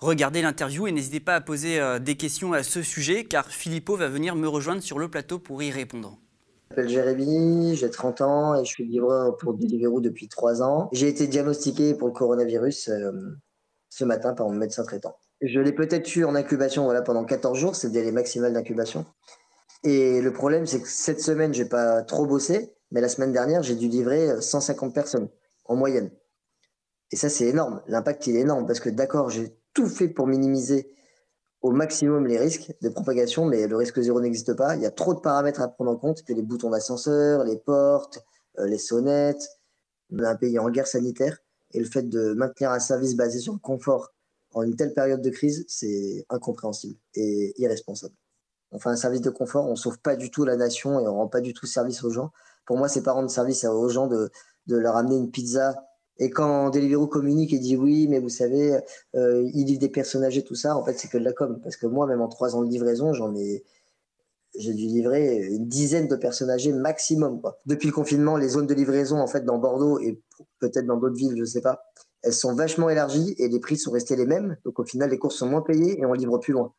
Regardez 0.00 0.42
l'interview 0.42 0.86
et 0.86 0.92
n'hésitez 0.92 1.18
pas 1.18 1.34
à 1.34 1.40
poser 1.40 1.80
euh, 1.80 1.98
des 1.98 2.16
questions 2.16 2.52
à 2.52 2.62
ce 2.62 2.82
sujet 2.82 3.24
car 3.24 3.48
Philippot 3.48 3.96
va 3.96 4.08
venir 4.08 4.36
me 4.36 4.46
rejoindre 4.46 4.80
sur 4.80 5.00
le 5.00 5.08
plateau 5.08 5.40
pour 5.40 5.60
y 5.60 5.72
répondre. 5.72 6.18
Je 6.70 6.76
m'appelle 6.76 6.88
Jérémy, 6.88 7.74
j'ai 7.74 7.90
30 7.90 8.20
ans 8.20 8.54
et 8.54 8.64
je 8.64 8.70
suis 8.70 8.86
livreur 8.86 9.36
pour 9.38 9.54
Deliveroo 9.54 10.00
depuis 10.00 10.28
3 10.28 10.62
ans. 10.62 10.88
J'ai 10.92 11.08
été 11.08 11.26
diagnostiqué 11.26 11.94
pour 11.94 12.06
le 12.06 12.14
coronavirus 12.14 12.90
euh, 12.90 13.10
ce 13.88 14.04
matin 14.04 14.34
par 14.34 14.46
mon 14.48 14.54
médecin 14.54 14.84
traitant. 14.84 15.16
Je 15.40 15.58
l'ai 15.58 15.72
peut-être 15.72 16.14
eu 16.14 16.24
en 16.24 16.36
incubation 16.36 16.84
voilà, 16.84 17.02
pendant 17.02 17.24
14 17.24 17.58
jours, 17.58 17.74
c'est 17.74 17.88
le 17.88 17.92
délai 17.92 18.12
maximal 18.12 18.52
d'incubation. 18.52 19.04
Et 19.82 20.20
le 20.20 20.32
problème, 20.32 20.66
c'est 20.66 20.80
que 20.80 20.88
cette 20.88 21.20
semaine, 21.20 21.52
j'ai 21.54 21.64
pas 21.64 22.02
trop 22.02 22.26
bossé, 22.26 22.72
mais 22.92 23.00
la 23.00 23.08
semaine 23.08 23.32
dernière, 23.32 23.64
j'ai 23.64 23.74
dû 23.74 23.88
livrer 23.88 24.40
150 24.40 24.94
personnes 24.94 25.28
en 25.64 25.74
moyenne. 25.74 26.10
Et 27.10 27.16
ça, 27.16 27.28
c'est 27.28 27.46
énorme. 27.46 27.82
L'impact, 27.86 28.26
il 28.26 28.36
est 28.36 28.40
énorme 28.40 28.66
parce 28.66 28.80
que 28.80 28.90
d'accord, 28.90 29.30
j'ai 29.30 29.57
tout 29.78 29.86
fait 29.86 30.08
pour 30.08 30.26
minimiser 30.26 30.90
au 31.62 31.70
maximum 31.70 32.26
les 32.26 32.36
risques 32.36 32.74
de 32.82 32.88
propagation, 32.88 33.44
mais 33.46 33.68
le 33.68 33.76
risque 33.76 34.00
zéro 34.00 34.20
n'existe 34.20 34.54
pas. 34.54 34.74
Il 34.74 34.82
y 34.82 34.86
a 34.86 34.90
trop 34.90 35.14
de 35.14 35.20
paramètres 35.20 35.60
à 35.60 35.68
prendre 35.68 35.92
en 35.92 35.96
compte, 35.96 36.24
que 36.24 36.32
les 36.32 36.42
boutons 36.42 36.70
d'ascenseur, 36.70 37.44
les 37.44 37.56
portes, 37.56 38.18
euh, 38.58 38.66
les 38.66 38.78
sonnettes. 38.78 39.48
On 40.10 40.18
a 40.24 40.30
un 40.30 40.34
pays 40.34 40.58
en 40.58 40.68
guerre 40.68 40.88
sanitaire 40.88 41.38
et 41.70 41.78
le 41.78 41.86
fait 41.86 42.02
de 42.02 42.32
maintenir 42.32 42.72
un 42.72 42.80
service 42.80 43.14
basé 43.14 43.38
sur 43.38 43.52
le 43.52 43.60
confort 43.60 44.12
en 44.52 44.62
une 44.62 44.74
telle 44.74 44.94
période 44.94 45.22
de 45.22 45.30
crise, 45.30 45.64
c'est 45.68 46.26
incompréhensible 46.28 46.98
et 47.14 47.54
irresponsable 47.60 48.16
on 48.70 48.78
fait 48.78 48.88
un 48.90 48.96
service 48.96 49.20
de 49.20 49.30
confort, 49.30 49.66
on 49.66 49.76
sauve 49.76 49.98
pas 49.98 50.16
du 50.16 50.30
tout 50.30 50.44
la 50.44 50.56
nation 50.56 51.00
et 51.00 51.08
on 51.08 51.14
rend 51.14 51.28
pas 51.28 51.40
du 51.40 51.54
tout 51.54 51.66
service 51.66 52.04
aux 52.04 52.10
gens. 52.10 52.32
Pour 52.66 52.76
moi, 52.76 52.88
c'est 52.88 53.02
pas 53.02 53.12
rendre 53.12 53.30
service 53.30 53.64
aux 53.64 53.88
gens 53.88 54.06
de, 54.06 54.30
de 54.66 54.76
leur 54.76 54.96
amener 54.96 55.16
une 55.16 55.30
pizza. 55.30 55.87
Et 56.18 56.30
quand 56.30 56.70
Deliveroo 56.70 57.06
communique 57.06 57.52
et 57.52 57.58
dit 57.58 57.76
oui, 57.76 58.08
mais 58.08 58.18
vous 58.18 58.28
savez, 58.28 58.78
euh, 59.14 59.48
il 59.54 59.66
livre 59.66 59.80
des 59.80 59.88
personnes 59.88 60.24
âgées, 60.24 60.42
tout 60.42 60.54
ça, 60.54 60.76
en 60.76 60.84
fait, 60.84 60.94
c'est 60.98 61.08
que 61.08 61.18
de 61.18 61.24
la 61.24 61.32
com. 61.32 61.60
Parce 61.62 61.76
que 61.76 61.86
moi, 61.86 62.06
même 62.06 62.20
en 62.20 62.28
trois 62.28 62.56
ans 62.56 62.62
de 62.62 62.68
livraison, 62.68 63.12
j'en 63.12 63.34
ai, 63.36 63.64
j'ai 64.56 64.74
dû 64.74 64.86
livrer 64.86 65.46
une 65.46 65.68
dizaine 65.68 66.08
de 66.08 66.16
personnes 66.16 66.50
âgées 66.50 66.72
maximum. 66.72 67.40
Depuis 67.66 67.86
le 67.86 67.92
confinement, 67.92 68.36
les 68.36 68.48
zones 68.48 68.66
de 68.66 68.74
livraison, 68.74 69.20
en 69.20 69.26
fait, 69.26 69.44
dans 69.44 69.58
Bordeaux 69.58 70.00
et 70.00 70.20
peut-être 70.58 70.86
dans 70.86 70.96
d'autres 70.96 71.16
villes, 71.16 71.34
je 71.36 71.42
ne 71.42 71.46
sais 71.46 71.60
pas, 71.60 71.84
elles 72.22 72.32
sont 72.32 72.54
vachement 72.54 72.90
élargies 72.90 73.34
et 73.38 73.48
les 73.48 73.60
prix 73.60 73.76
sont 73.76 73.92
restés 73.92 74.16
les 74.16 74.26
mêmes. 74.26 74.56
Donc 74.64 74.78
au 74.80 74.84
final, 74.84 75.10
les 75.10 75.18
courses 75.18 75.36
sont 75.36 75.48
moins 75.48 75.62
payées 75.62 76.00
et 76.00 76.06
on 76.06 76.12
livre 76.12 76.38
plus 76.38 76.52
loin. 76.52 76.74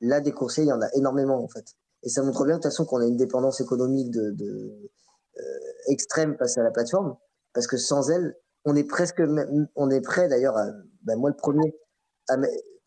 Là, 0.00 0.20
des 0.20 0.32
coursiers, 0.32 0.64
il 0.64 0.68
y 0.68 0.72
en 0.72 0.80
a 0.80 0.88
énormément, 0.94 1.42
en 1.42 1.48
fait. 1.48 1.64
Et 2.02 2.08
ça 2.08 2.22
montre 2.22 2.44
bien, 2.44 2.54
de 2.54 2.62
toute 2.62 2.70
façon, 2.70 2.84
qu'on 2.84 3.00
a 3.00 3.06
une 3.06 3.16
dépendance 3.16 3.60
économique 3.60 4.10
de, 4.10 4.90
euh, 5.38 5.42
extrême 5.88 6.36
face 6.38 6.56
à 6.58 6.62
la 6.62 6.70
plateforme. 6.70 7.16
Parce 7.52 7.66
que 7.66 7.76
sans 7.78 8.10
elle, 8.10 8.36
on 8.66 9.90
est 9.90 10.00
prêt 10.00 10.28
d'ailleurs, 10.28 10.56
ben 11.02 11.16
moi 11.16 11.30
le 11.30 11.36
premier, 11.36 11.74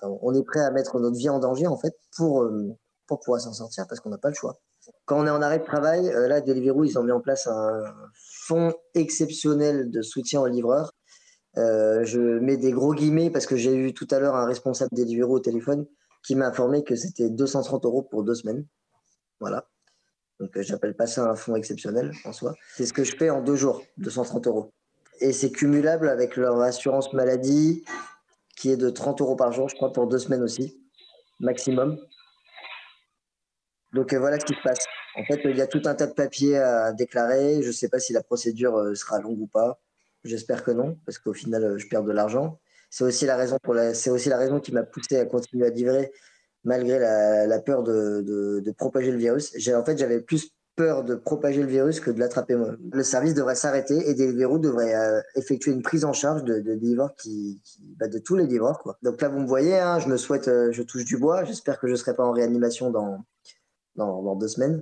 on 0.01 0.33
est 0.33 0.43
prêt 0.43 0.61
à 0.61 0.71
mettre 0.71 0.99
notre 0.99 1.17
vie 1.17 1.29
en 1.29 1.39
danger 1.39 1.67
en 1.67 1.77
fait 1.77 1.95
pour, 2.15 2.43
euh, 2.43 2.75
pour 3.07 3.19
pouvoir 3.19 3.41
s'en 3.41 3.53
sortir 3.53 3.85
parce 3.87 3.99
qu'on 3.99 4.09
n'a 4.09 4.17
pas 4.17 4.29
le 4.29 4.35
choix. 4.35 4.59
Quand 5.05 5.19
on 5.19 5.27
est 5.27 5.31
en 5.31 5.41
arrêt 5.41 5.59
de 5.59 5.65
travail, 5.65 6.09
euh, 6.09 6.27
là, 6.27 6.41
Deliveroo, 6.41 6.83
ils 6.83 6.97
ont 6.97 7.03
mis 7.03 7.11
en 7.11 7.19
place 7.19 7.47
un 7.47 7.83
fonds 8.13 8.73
exceptionnel 8.95 9.91
de 9.91 10.01
soutien 10.01 10.41
aux 10.41 10.47
livreurs. 10.47 10.93
Euh, 11.57 12.03
je 12.05 12.19
mets 12.19 12.57
des 12.57 12.71
gros 12.71 12.93
guillemets 12.93 13.29
parce 13.29 13.45
que 13.45 13.55
j'ai 13.55 13.75
eu 13.75 13.93
tout 13.93 14.07
à 14.11 14.19
l'heure 14.19 14.35
un 14.35 14.45
responsable 14.45 14.89
Deliveroo 14.95 15.35
au 15.35 15.39
téléphone 15.39 15.85
qui 16.25 16.35
m'a 16.35 16.47
informé 16.47 16.83
que 16.83 16.95
c'était 16.95 17.29
230 17.29 17.85
euros 17.85 18.03
pour 18.03 18.23
deux 18.23 18.35
semaines. 18.35 18.65
Voilà. 19.39 19.67
Donc, 20.39 20.51
j'appelle 20.61 20.95
pas 20.95 21.07
ça 21.07 21.29
un 21.29 21.35
fonds 21.35 21.55
exceptionnel 21.55 22.11
en 22.23 22.31
soi. 22.31 22.53
C'est 22.75 22.85
ce 22.85 22.93
que 22.93 23.03
je 23.03 23.15
fais 23.15 23.29
en 23.29 23.41
deux 23.41 23.55
jours, 23.55 23.83
230 23.97 24.47
euros. 24.47 24.71
Et 25.21 25.33
c'est 25.33 25.51
cumulable 25.51 26.09
avec 26.09 26.35
leur 26.35 26.59
assurance 26.61 27.11
maladie, 27.13 27.83
qui 28.55 28.71
est 28.71 28.77
de 28.77 28.89
30 28.89 29.21
euros 29.21 29.35
par 29.35 29.51
jour, 29.51 29.69
je 29.69 29.75
crois, 29.75 29.91
pour 29.91 30.07
deux 30.07 30.19
semaines 30.19 30.43
aussi, 30.43 30.81
maximum. 31.39 31.97
Donc 33.93 34.13
euh, 34.13 34.19
voilà 34.19 34.39
ce 34.39 34.45
qui 34.45 34.53
se 34.53 34.61
passe. 34.61 34.85
En 35.15 35.23
fait, 35.23 35.41
il 35.45 35.57
y 35.57 35.61
a 35.61 35.67
tout 35.67 35.81
un 35.85 35.95
tas 35.95 36.07
de 36.07 36.13
papiers 36.13 36.57
à 36.57 36.93
déclarer. 36.93 37.61
Je 37.61 37.67
ne 37.67 37.73
sais 37.73 37.89
pas 37.89 37.99
si 37.99 38.13
la 38.13 38.21
procédure 38.21 38.77
euh, 38.77 38.95
sera 38.95 39.19
longue 39.19 39.39
ou 39.39 39.47
pas. 39.47 39.79
J'espère 40.23 40.63
que 40.63 40.71
non, 40.71 40.97
parce 41.05 41.17
qu'au 41.17 41.33
final, 41.33 41.63
euh, 41.63 41.77
je 41.77 41.87
perds 41.87 42.03
de 42.03 42.11
l'argent. 42.11 42.59
C'est 42.89 43.03
aussi 43.03 43.25
la 43.25 43.35
raison 43.35 43.57
pour 43.61 43.73
la... 43.73 43.93
c'est 43.93 44.09
aussi 44.09 44.29
la 44.29 44.37
raison 44.37 44.59
qui 44.59 44.71
m'a 44.71 44.83
poussé 44.83 45.17
à 45.17 45.25
continuer 45.25 45.65
à 45.67 45.69
livrer 45.69 46.11
malgré 46.63 46.99
la, 46.99 47.59
peur 47.59 47.83
de, 47.83 48.21
de, 48.21 48.71
propager 48.71 49.11
le 49.11 49.17
virus. 49.17 49.55
En 49.69 49.85
fait, 49.85 49.97
j'avais 49.97 50.19
plus 50.19 50.51
peur 50.79 51.03
de 51.03 51.15
propager 51.15 51.61
le 51.61 51.67
virus 51.67 51.99
que 51.99 52.09
de 52.09 52.21
l'attraper 52.21 52.55
moi. 52.55 52.69
Le 52.93 53.03
service 53.03 53.33
devrait 53.33 53.55
s'arrêter 53.55 54.09
et 54.09 54.13
Deliveroo 54.13 54.59
devrait 54.59 54.95
euh, 54.95 55.19
effectuer 55.35 55.73
une 55.73 55.81
prise 55.81 56.05
en 56.05 56.13
charge 56.13 56.45
de, 56.45 56.59
de 56.59 57.11
qui, 57.17 57.61
bah, 57.99 58.07
de 58.07 58.17
tous 58.17 58.37
les 58.37 58.45
livreurs 58.45 58.79
quoi. 58.79 58.97
Donc 59.01 59.19
là 59.19 59.27
vous 59.27 59.39
me 59.39 59.45
voyez, 59.45 59.77
hein, 59.77 59.99
je 59.99 60.07
me 60.07 60.15
souhaite, 60.15 60.47
euh, 60.47 60.71
je 60.71 60.81
touche 60.81 61.03
du 61.03 61.17
bois. 61.17 61.43
J'espère 61.43 61.81
que 61.81 61.89
je 61.89 61.95
serai 61.95 62.15
pas 62.15 62.23
en 62.23 62.31
réanimation 62.31 62.91
dans, 62.91 63.25
dans, 63.97 64.35
deux 64.37 64.47
semaines 64.47 64.81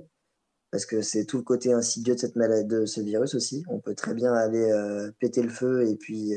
parce 0.70 0.86
que 0.86 1.02
c'est 1.02 1.24
tout 1.24 1.38
le 1.38 1.42
côté 1.42 1.72
insidieux 1.72 2.14
de 2.14 2.20
cette 2.20 2.36
maladie, 2.36 2.68
de 2.68 2.86
ce 2.86 3.00
virus 3.00 3.34
aussi. 3.34 3.64
On 3.68 3.80
peut 3.80 3.96
très 3.96 4.14
bien 4.14 4.32
aller 4.32 4.70
euh, 4.70 5.10
péter 5.18 5.42
le 5.42 5.48
feu 5.48 5.84
et 5.88 5.96
puis 5.96 6.32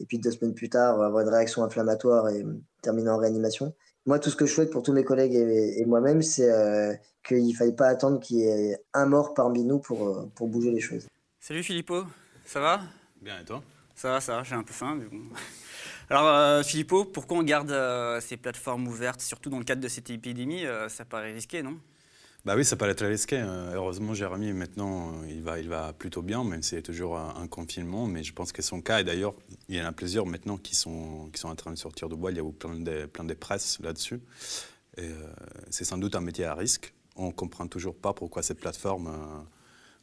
et 0.00 0.06
puis 0.06 0.18
deux 0.18 0.32
semaines 0.32 0.54
plus 0.54 0.70
tard 0.70 1.00
avoir 1.00 1.22
une 1.22 1.32
réaction 1.32 1.62
inflammatoire 1.62 2.28
et 2.30 2.44
terminer 2.82 3.10
en 3.10 3.18
réanimation. 3.18 3.72
Moi, 4.08 4.18
tout 4.18 4.30
ce 4.30 4.36
que 4.36 4.46
je 4.46 4.54
souhaite 4.54 4.70
pour 4.70 4.82
tous 4.82 4.94
mes 4.94 5.04
collègues 5.04 5.34
et, 5.34 5.84
moi-même, 5.84 6.22
c'est 6.22 6.50
euh, 6.50 6.94
qu'il 7.22 7.46
ne 7.46 7.52
faille 7.52 7.76
pas 7.76 7.88
attendre 7.88 8.20
qu'il 8.20 8.38
y 8.38 8.44
ait 8.44 8.78
un 8.94 9.04
mort 9.04 9.34
parmi 9.34 9.64
nous 9.64 9.80
pour, 9.80 10.08
euh, 10.08 10.32
pour 10.34 10.48
bouger 10.48 10.70
les 10.70 10.80
choses. 10.80 11.06
Salut 11.38 11.62
Philippot, 11.62 12.04
ça 12.46 12.58
va? 12.58 12.80
Bien 13.20 13.38
et 13.38 13.44
toi? 13.44 13.62
Ça 13.94 14.12
va, 14.12 14.20
ça 14.22 14.36
va, 14.36 14.44
j'ai 14.44 14.54
un 14.54 14.62
peu 14.62 14.72
faim. 14.72 14.96
Mais 14.98 15.04
bon. 15.04 15.24
Alors 16.08 16.26
euh, 16.26 16.62
Philippot, 16.62 17.04
pourquoi 17.04 17.36
on 17.36 17.42
garde 17.42 17.70
ces 18.22 18.38
plateformes 18.38 18.88
ouvertes, 18.88 19.20
surtout 19.20 19.50
dans 19.50 19.58
le 19.58 19.64
cadre 19.64 19.82
de 19.82 19.88
cette 19.88 20.08
épidémie? 20.08 20.64
Ça 20.88 21.04
paraît 21.04 21.34
risqué, 21.34 21.62
non? 21.62 21.78
Bah 22.48 22.56
oui, 22.56 22.64
ça 22.64 22.76
paraît 22.76 22.94
très 22.94 23.08
risqué. 23.08 23.36
Hein. 23.36 23.72
Heureusement, 23.74 24.14
Jérémy, 24.14 24.54
maintenant, 24.54 25.10
euh, 25.10 25.28
il 25.28 25.42
va, 25.42 25.60
il 25.60 25.68
va 25.68 25.92
plutôt 25.92 26.22
bien, 26.22 26.44
même 26.44 26.62
s'il 26.62 26.76
y 26.76 26.78
a 26.78 26.82
toujours 26.82 27.18
un, 27.18 27.46
confinement. 27.46 28.06
Mais 28.06 28.22
je 28.22 28.32
pense 28.32 28.52
que 28.52 28.62
son 28.62 28.80
cas, 28.80 29.00
et 29.00 29.04
d'ailleurs, 29.04 29.34
il 29.68 29.76
y 29.76 29.82
en 29.82 29.84
a 29.84 29.92
plusieurs 29.92 30.24
maintenant 30.24 30.56
qui 30.56 30.74
sont, 30.74 31.28
qui 31.30 31.38
sont 31.38 31.50
en 31.50 31.54
train 31.56 31.72
de 31.72 31.76
sortir 31.76 32.08
de 32.08 32.14
bois. 32.14 32.30
Il 32.30 32.38
y 32.38 32.40
a 32.40 32.44
plein 32.44 32.80
de, 32.80 33.04
plein 33.04 33.24
de 33.24 33.34
presse 33.34 33.78
là-dessus. 33.80 34.22
Euh, 34.98 35.30
c'est 35.68 35.84
sans 35.84 35.98
doute 35.98 36.16
un 36.16 36.22
métier 36.22 36.46
à 36.46 36.54
risque. 36.54 36.94
On 37.16 37.26
ne 37.26 37.32
comprend 37.32 37.66
toujours 37.66 37.94
pas 37.94 38.14
pourquoi 38.14 38.42
ces 38.42 38.54
plateformes 38.54 39.08
euh, 39.08 39.42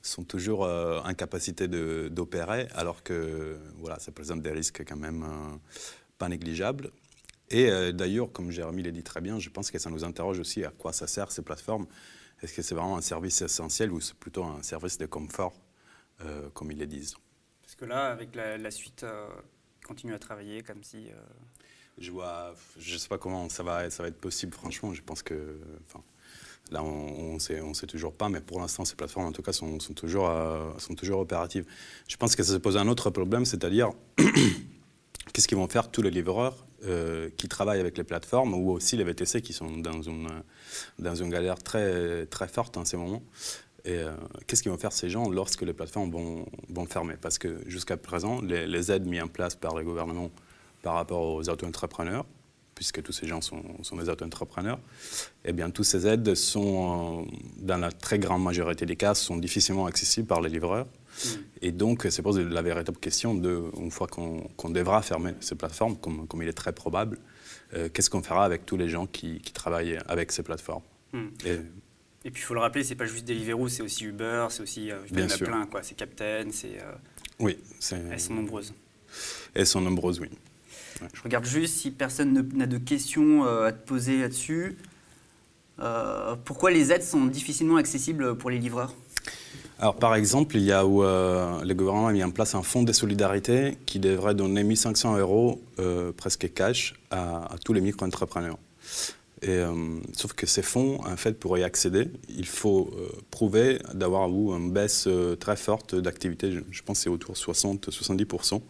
sont 0.04 0.24
toujours 0.24 0.66
euh, 0.66 1.02
d'opérer, 2.10 2.68
alors 2.76 3.02
que 3.02 3.58
voilà, 3.80 3.98
ça 3.98 4.12
présente 4.12 4.44
des 4.44 4.52
risques 4.52 4.84
quand 4.88 4.98
même 4.98 5.26
pas 6.20 6.30
négligeables. 6.30 6.92
Et 7.50 7.92
d'ailleurs, 7.92 8.32
comme 8.32 8.52
Jérémy 8.52 8.84
l'a 8.84 8.92
dit 8.92 9.02
très 9.02 9.22
bien, 9.22 9.40
je 9.40 9.50
pense 9.50 9.72
que 9.72 9.80
ça 9.80 9.90
nous 9.90 10.04
interroge 10.04 10.40
aussi 10.40 10.64
à 10.64 10.70
quoi 10.70 10.94
ça 10.94 11.08
sert 11.08 11.32
ces 11.32 11.42
plateformes. 11.42 11.88
Est-ce 12.42 12.54
que 12.54 12.62
c'est 12.62 12.76
vraiment 12.76 12.98
un 12.98 13.02
service 13.02 13.42
essentiel 13.42 13.92
ou 13.92 14.02
c'est 14.02 14.16
plutôt 14.16 14.44
un 14.44 14.62
service 14.62 14.98
de 14.98 15.06
confort, 15.06 15.54
euh, 16.22 16.50
comme 16.54 16.72
ils 16.72 16.80
le 16.80 16.86
disent? 16.86 17.16
Parce 17.62 17.76
que 17.76 17.86
là, 17.86 18.12
avec 18.12 18.36
la, 18.36 18.72
suite, 18.72 19.04
euh, 19.04 19.28
continue 19.86 20.14
à 20.14 20.20
travailler 20.20 20.62
comme 20.62 20.84
si. 20.84 21.08
Euh, 21.08 21.16
je 21.98 22.12
vois, 22.12 22.54
je 22.78 22.98
sais 22.98 23.08
pas 23.08 23.18
comment 23.18 23.48
ça 23.48 23.64
va, 23.64 23.90
ça 23.90 24.04
va 24.04 24.10
être 24.10 24.20
possible. 24.20 24.54
Franchement, 24.54 24.94
je 24.94 25.02
pense 25.02 25.24
que, 25.24 25.58
là, 26.70 26.84
on, 26.84 27.36
ne 27.36 27.40
sait, 27.40 27.62
on 27.62 27.74
sait 27.74 27.88
toujours 27.88 28.14
pas, 28.14 28.28
mais 28.28 28.42
pour 28.42 28.60
l'instant, 28.60 28.84
ces 28.84 28.96
plateformes, 28.96 29.28
en 29.28 29.32
tout 29.32 29.42
cas, 29.42 29.54
sont, 29.54 29.80
sont 29.80 29.94
toujours, 29.94 30.30
sont 30.78 30.94
toujours 30.94 31.22
opératives. 31.22 31.66
Je 32.10 32.18
pense 32.18 32.36
que 32.36 32.44
ça 32.44 32.52
se 32.52 32.58
pose 32.58 32.76
un 32.76 32.90
autre 32.90 33.12
problème, 33.12 33.46
c'est-à-dire 33.46 33.92
qu'est-ce 35.34 35.48
qu'ils 35.48 35.58
vont 35.58 35.70
faire 35.70 35.90
tous 35.90 36.02
les 36.02 36.12
livreurs 36.12 36.68
euh, 36.88 37.30
qui 37.38 37.48
travaillent 37.48 37.80
avec 37.80 37.98
les 37.98 38.04
plateformes 38.04 38.54
ou 38.54 38.72
aussi 38.72 38.98
les 38.98 39.04
VTC 39.04 39.42
qui 39.42 39.54
sont 39.54 39.78
dans 39.78 40.02
une, 40.02 40.30
dans 41.00 41.16
une 41.16 41.30
galère 41.30 41.62
très, 41.62 42.26
très 42.28 42.48
forte 42.48 42.78
en 42.78 42.86
ces 42.86 42.98
moments. 42.98 43.24
Et 43.86 44.00
euh, 44.00 44.12
qu'est-ce 44.48 44.64
qu'ils 44.64 44.72
vont 44.72 44.78
faire 44.78 44.92
ces 44.92 45.10
gens 45.10 45.30
lorsque 45.30 45.62
les 45.62 45.74
plateformes 45.74 46.12
vont, 46.12 46.86
fermer? 46.88 47.16
Parce 47.22 47.38
que 47.38 47.60
jusqu'à 47.68 47.98
présent, 47.98 48.42
les, 48.42 48.92
aides 48.92 49.06
mises 49.06 49.22
en 49.22 49.28
place 49.28 49.56
par 49.56 49.76
le 49.76 49.84
gouvernement 49.84 50.32
par 50.82 50.96
rapport 50.96 51.22
aux 51.22 51.50
auto-entrepreneurs, 51.50 52.26
puisque 52.74 53.02
tous 53.04 53.12
ces 53.12 53.28
gens 53.28 53.42
sont, 53.42 53.64
sont 53.84 53.96
des 53.96 54.10
auto-entrepreneurs, 54.10 54.80
eh 55.46 55.54
bien, 55.54 55.70
toutes 55.70 55.86
ces 55.86 56.08
aides 56.08 56.34
sont, 56.34 57.26
euh, 57.26 57.32
dans 57.58 57.78
la 57.78 57.92
très 57.92 58.18
grande 58.18 58.44
majorité 58.44 58.88
des 58.88 58.96
cas, 58.96 59.14
sont 59.14 59.38
difficilement 59.38 59.86
accessibles 59.86 60.28
par 60.28 60.42
les 60.42 60.50
livreurs. 60.50 60.88
Et 61.62 61.72
donc, 61.72 62.06
c'est 62.10 62.22
pose 62.22 62.40
la 62.40 62.62
véritable 62.62 62.98
question 62.98 63.36
de, 63.36 63.64
une 63.78 63.92
fois 63.92 64.08
qu'on 64.08 64.70
devra 64.70 65.02
fermer 65.02 65.34
ces 65.40 65.56
plateformes, 65.56 65.98
comme, 65.98 66.28
comme 66.28 66.42
il 66.42 66.50
est 66.50 66.54
très 66.54 66.74
probable, 66.74 67.20
euh, 67.74 67.90
qu'est-ce 67.92 68.10
qu'on 68.10 68.22
fera 68.22 68.46
avec 68.46 68.66
tous 68.66 68.78
les 68.78 68.90
gens 68.90 69.08
qui, 69.08 69.40
travaillent 69.54 70.00
avec 70.08 70.32
ces 70.32 70.44
plateformes 70.44 70.84
hmm. 71.14 71.28
et, 71.46 72.32
puis, 72.32 72.42
il 72.42 72.46
faut 72.46 72.54
le 72.54 72.60
rappeler, 72.60 72.84
c'est 72.84 72.96
pas 72.96 73.06
juste 73.06 73.26
Deliveroo, 73.26 73.68
c'est 73.68 73.82
aussi 73.82 74.06
Uber, 74.06 74.48
c'est 74.50 74.62
aussi, 74.62 74.92
euh, 74.92 74.98
il 75.12 75.20
y 75.20 75.24
en 75.24 75.30
a 75.30 75.38
plein, 75.38 75.66
quoi. 75.66 75.84
C'est 75.84 75.96
Captain, 75.96 76.48
c'est... 76.52 76.80
Euh, 76.80 76.94
oui. 77.40 77.58
Elles 77.92 78.20
sont 78.20 78.34
nombreuses. 78.34 78.74
Elles 79.54 79.68
sont 79.68 79.82
nombreuses, 79.82 80.20
oui. 80.20 80.30
Je 81.14 81.22
regarde 81.22 81.46
juste 81.46 81.76
si 81.76 81.92
personne 81.92 82.50
n'a 82.54 82.66
de 82.66 82.78
questions 82.78 83.44
à 83.44 83.74
te 83.74 83.86
poser 83.86 84.22
là-dessus. 84.22 84.78
pourquoi 86.46 86.72
les 86.72 86.94
aides 86.94 87.04
sont 87.04 87.26
difficilement 87.26 87.76
accessibles 87.76 88.38
pour 88.38 88.50
les 88.50 88.60
livreurs? 88.60 88.96
Alors, 89.78 89.96
par 89.96 90.16
exemple, 90.16 90.56
il 90.56 90.64
y 90.64 90.72
a 90.72 90.86
où 90.86 91.04
euh, 91.04 91.62
le 91.64 91.74
gouvernement 91.74 92.08
a 92.08 92.14
mis 92.14 92.24
en 92.24 92.32
place 92.32 92.56
un 92.56 92.64
fonds 92.64 92.84
de 92.84 92.94
solidarité 92.94 93.78
qui 93.86 94.00
devrait 94.00 94.34
donner 94.34 94.64
1500 94.64 95.18
euros 95.18 95.62
euh, 95.80 96.14
presque 96.14 96.54
cash 96.54 96.96
à, 97.12 97.50
tous 97.64 97.74
les 97.74 97.82
micro-entrepreneurs. 97.82 98.58
Euh, 99.46 100.00
sauf 100.14 100.32
que 100.32 100.46
ces 100.46 100.62
fonds, 100.62 101.02
en 101.06 101.18
fait, 101.18 101.34
pour 101.34 101.58
y 101.58 101.64
accéder, 101.64 102.10
il 102.30 102.48
faut 102.48 102.90
prouver 103.32 103.80
d'avoir 103.94 104.30
une 104.30 104.72
baisse 104.72 105.10
très 105.42 105.58
forte 105.58 105.94
d'activité. 105.94 106.58
Je, 106.72 106.82
pense 106.82 107.00
que 107.00 107.04
c'est 107.04 107.10
autour 107.10 107.34
de 107.34 107.40
60-70% 107.40 108.62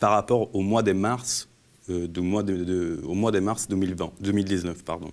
par 0.00 0.10
rapport 0.10 0.52
au 0.54 0.62
mois 0.62 0.82
de 0.82 0.92
mars, 0.92 1.48
mois 1.88 2.42
de 2.42 3.40
mars 3.40 3.68
2020, 3.68 4.12
2019. 4.20 4.82
Pardon. 4.84 5.12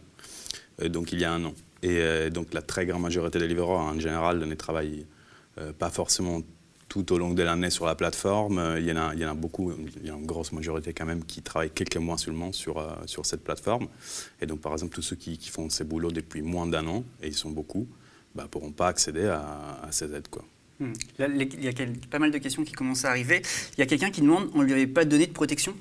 donc, 0.89 1.12
il 1.12 1.21
y 1.21 1.26
a 1.26 1.32
un 1.32 1.45
an. 1.45 1.54
Et 1.83 2.29
donc, 2.31 2.53
la 2.53 2.61
très 2.61 2.85
grande 2.85 3.03
majorité 3.03 3.39
des 3.39 3.47
livreurs, 3.47 3.79
en 3.79 3.99
général, 3.99 4.39
ne 4.39 4.55
travaillent 4.55 5.05
euh, 5.59 5.73
pas 5.73 5.89
forcément 5.89 6.41
tout 6.87 7.11
au 7.13 7.17
long 7.17 7.33
de 7.33 7.41
l'année 7.41 7.69
sur 7.69 7.85
la 7.85 7.95
plateforme. 7.95 8.59
Euh, 8.59 8.79
il 8.79 8.85
y, 8.85 8.91
en 8.91 9.29
a, 9.29 9.33
beaucoup, 9.33 9.73
il 9.97 10.05
y 10.05 10.09
a 10.09 10.13
une 10.13 10.25
grosse 10.25 10.51
majorité 10.51 10.93
quand 10.93 11.05
même 11.05 11.23
qui 11.25 11.41
travaillent 11.41 11.71
quelques 11.71 11.97
mois 11.97 12.17
seulement 12.17 12.51
sur, 12.51 12.77
euh, 12.77 12.91
sur 13.07 13.25
cette 13.25 13.43
plateforme. 13.43 13.87
Et 14.39 14.45
donc, 14.45 14.61
par 14.61 14.73
exemple, 14.73 14.93
tous 14.93 15.01
ceux 15.01 15.15
qui, 15.15 15.37
font 15.49 15.69
ces 15.69 15.83
boulots 15.83 16.11
depuis 16.11 16.41
moins 16.41 16.67
d'un 16.67 16.85
an, 16.87 17.03
et 17.23 17.27
ils 17.27 17.33
sont 17.33 17.49
beaucoup, 17.49 17.87
ne 18.35 18.41
bah, 18.41 18.47
pourront 18.49 18.71
pas 18.71 18.87
accéder 18.87 19.25
à, 19.25 19.87
ces 19.89 20.13
aides. 20.13 20.27
Quoi. 20.29 20.45
Hmm. 20.79 20.93
il 21.17 21.63
y 21.63 21.67
a 21.67 21.73
pas 22.11 22.19
mal 22.19 22.29
de 22.29 22.37
questions 22.37 22.63
qui 22.63 22.73
commencent 22.73 23.05
à 23.05 23.09
arriver. 23.09 23.41
Il 23.77 23.79
y 23.79 23.81
a 23.81 23.87
quelqu'un 23.87 24.11
qui 24.11 24.21
demande 24.21 24.51
on 24.53 24.59
ne 24.59 24.65
lui 24.65 24.73
avait 24.73 24.85
pas 24.85 25.05
donné 25.05 25.25
de 25.25 25.33
protection? 25.33 25.73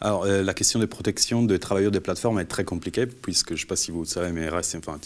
Alors, 0.00 0.24
euh, 0.24 0.42
la 0.42 0.54
question 0.54 0.80
de 0.80 0.86
protection 0.86 1.42
des 1.42 1.58
travailleurs 1.58 1.92
des 1.92 2.00
plateformes 2.00 2.38
est 2.40 2.46
très 2.46 2.64
compliquée, 2.64 3.06
puisque 3.06 3.50
je 3.50 3.54
ne 3.54 3.58
sais 3.60 3.66
pas 3.66 3.76
si 3.76 3.90
vous 3.90 4.00
le 4.00 4.06
savez, 4.06 4.32
mais 4.32 4.48
RS, 4.48 4.76
enfin, 4.76 4.98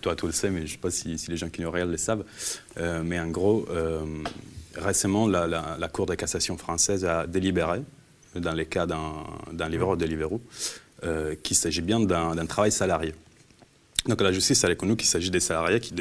toi, 0.00 0.14
tu 0.14 0.26
le 0.26 0.32
sais, 0.32 0.50
mais 0.50 0.60
je 0.60 0.64
ne 0.64 0.68
sais 0.68 0.78
pas 0.78 0.90
si, 0.90 1.16
les 1.28 1.36
gens 1.36 1.48
qui 1.48 1.62
nous 1.62 1.70
regardent 1.70 1.90
le 1.90 1.96
savent. 1.96 2.24
Euh, 2.78 3.02
mais 3.04 3.18
en 3.18 3.28
gros, 3.28 3.66
euh, 3.70 4.04
récemment, 4.76 5.26
la, 5.26 5.88
Cour 5.92 6.06
de 6.06 6.14
cassation 6.14 6.56
française 6.56 7.04
a 7.04 7.26
délibéré, 7.26 7.80
dans 8.36 8.52
les 8.52 8.66
cas 8.66 8.86
d'un 8.86 9.68
livreur 9.68 9.96
de 9.96 10.04
Deliveroo, 10.04 10.40
qu'il 11.42 11.56
s'agit 11.56 11.82
bien 11.82 11.98
d'un 11.98 12.46
travail 12.46 12.70
salarié. 12.70 13.14
Donc 14.06 14.20
la 14.20 14.32
justice 14.32 14.62
a 14.64 14.68
reconnu 14.68 14.96
qu'il 14.96 15.08
s'agit 15.08 15.30
des 15.30 15.40
salariés 15.40 15.80
qui, 15.80 15.92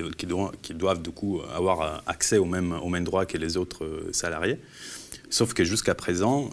doivent, 0.75 1.01
du 1.01 1.09
coup 1.09 1.41
avoir 1.55 2.03
accès 2.05 2.37
aux 2.37 2.45
mêmes 2.45 3.03
droits 3.03 3.25
que 3.25 3.37
les 3.37 3.57
autres 3.57 4.09
salariés. 4.11 4.59
Sauf 5.29 5.53
que 5.53 5.63
jusqu'à 5.63 5.95
présent, 5.95 6.49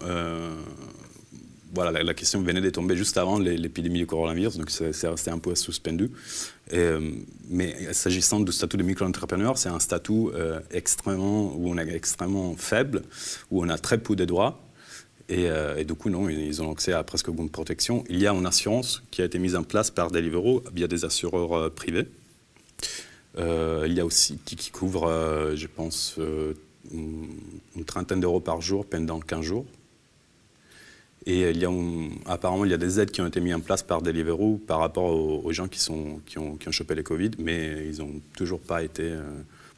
voilà, 1.75 2.03
la, 2.03 2.15
question 2.15 2.41
venait 2.43 2.61
de 2.61 2.71
tomber 2.71 2.97
juste 2.97 3.19
avant 3.19 3.39
l'épidémie 3.39 3.99
du 3.99 4.07
coronavirus, 4.07 4.59
donc 4.59 4.71
c'est 4.71 5.09
resté 5.09 5.31
un 5.31 5.39
peu 5.39 5.55
suspendu. 5.55 6.11
Euh, 6.73 7.11
mais 7.49 7.93
s'agissant 7.93 8.41
du 8.41 8.53
statut 8.53 8.77
de 8.77 8.83
micro-entrepreneur, 8.83 9.59
c'est 9.59 9.69
un 9.69 9.81
statut 9.81 10.29
euh, 10.35 10.61
extrêmement, 10.71 11.55
où 11.55 11.69
on 11.69 11.79
est 11.79 11.95
extrêmement 11.95 12.55
faible, 12.57 13.03
où 13.51 13.65
on 13.65 13.69
a 13.69 13.79
très 13.79 13.99
peu 13.99 14.15
de 14.15 14.25
droits. 14.25 14.61
Et, 15.29 15.49
euh, 15.49 15.77
et, 15.77 15.85
du 15.85 15.95
coup, 15.95 16.11
non, 16.11 16.29
ils 16.29 16.63
ont 16.63 16.71
accès 16.71 16.93
à 16.93 17.03
presque 17.03 17.29
aucune 17.29 17.51
protection. 17.51 18.05
Il 18.09 18.21
y 18.21 18.27
a 18.27 18.33
une 18.33 18.47
assurance 18.47 19.03
qui 19.11 19.23
a 19.23 19.25
été 19.25 19.39
mise 19.39 19.57
en 19.57 19.63
place 19.63 19.91
par 19.91 20.11
Deliveroo 20.11 20.63
via 20.73 20.87
des 20.87 21.05
assureurs 21.05 21.73
privés. 21.73 22.07
il 23.37 23.93
y 23.93 24.01
a 24.01 24.05
aussi 24.05 24.39
qui 24.45 24.71
couvre, 24.71 25.53
je 25.55 25.67
pense, 25.67 26.19
une 26.93 27.85
trentaine 27.85 28.21
d'euros 28.21 28.41
par 28.41 28.61
jour 28.61 28.87
pendant 28.87 29.19
15 29.19 29.41
jours. 29.41 29.67
Et 31.27 31.51
il 31.51 31.57
y 31.57 31.65
a 31.65 31.71
apparemment, 32.27 32.65
il 32.65 32.71
y 32.71 32.75
a 32.75 32.79
des 32.79 33.01
aides 33.01 33.11
qui 33.11 33.23
ont 33.23 33.27
été 33.27 33.41
mises 33.41 33.55
en 33.55 33.61
place 33.61 33.83
par 33.83 34.03
Deliveroo 34.03 34.59
par 34.67 34.81
rapport 34.81 35.05
aux, 35.05 35.53
gens 35.53 35.69
qui, 35.69 35.81
sont, 35.81 36.21
qui, 36.27 36.39
ont, 36.39 36.57
qui 36.57 36.69
ont 36.69 36.73
chopé 36.73 36.95
les 36.95 37.03
Covid, 37.03 37.31
mais 37.39 37.89
ils 37.89 37.99
n'ont 37.99 38.21
toujours 38.37 38.61
pas 38.61 38.83
été. 38.83 39.05
Euh, 39.05 39.23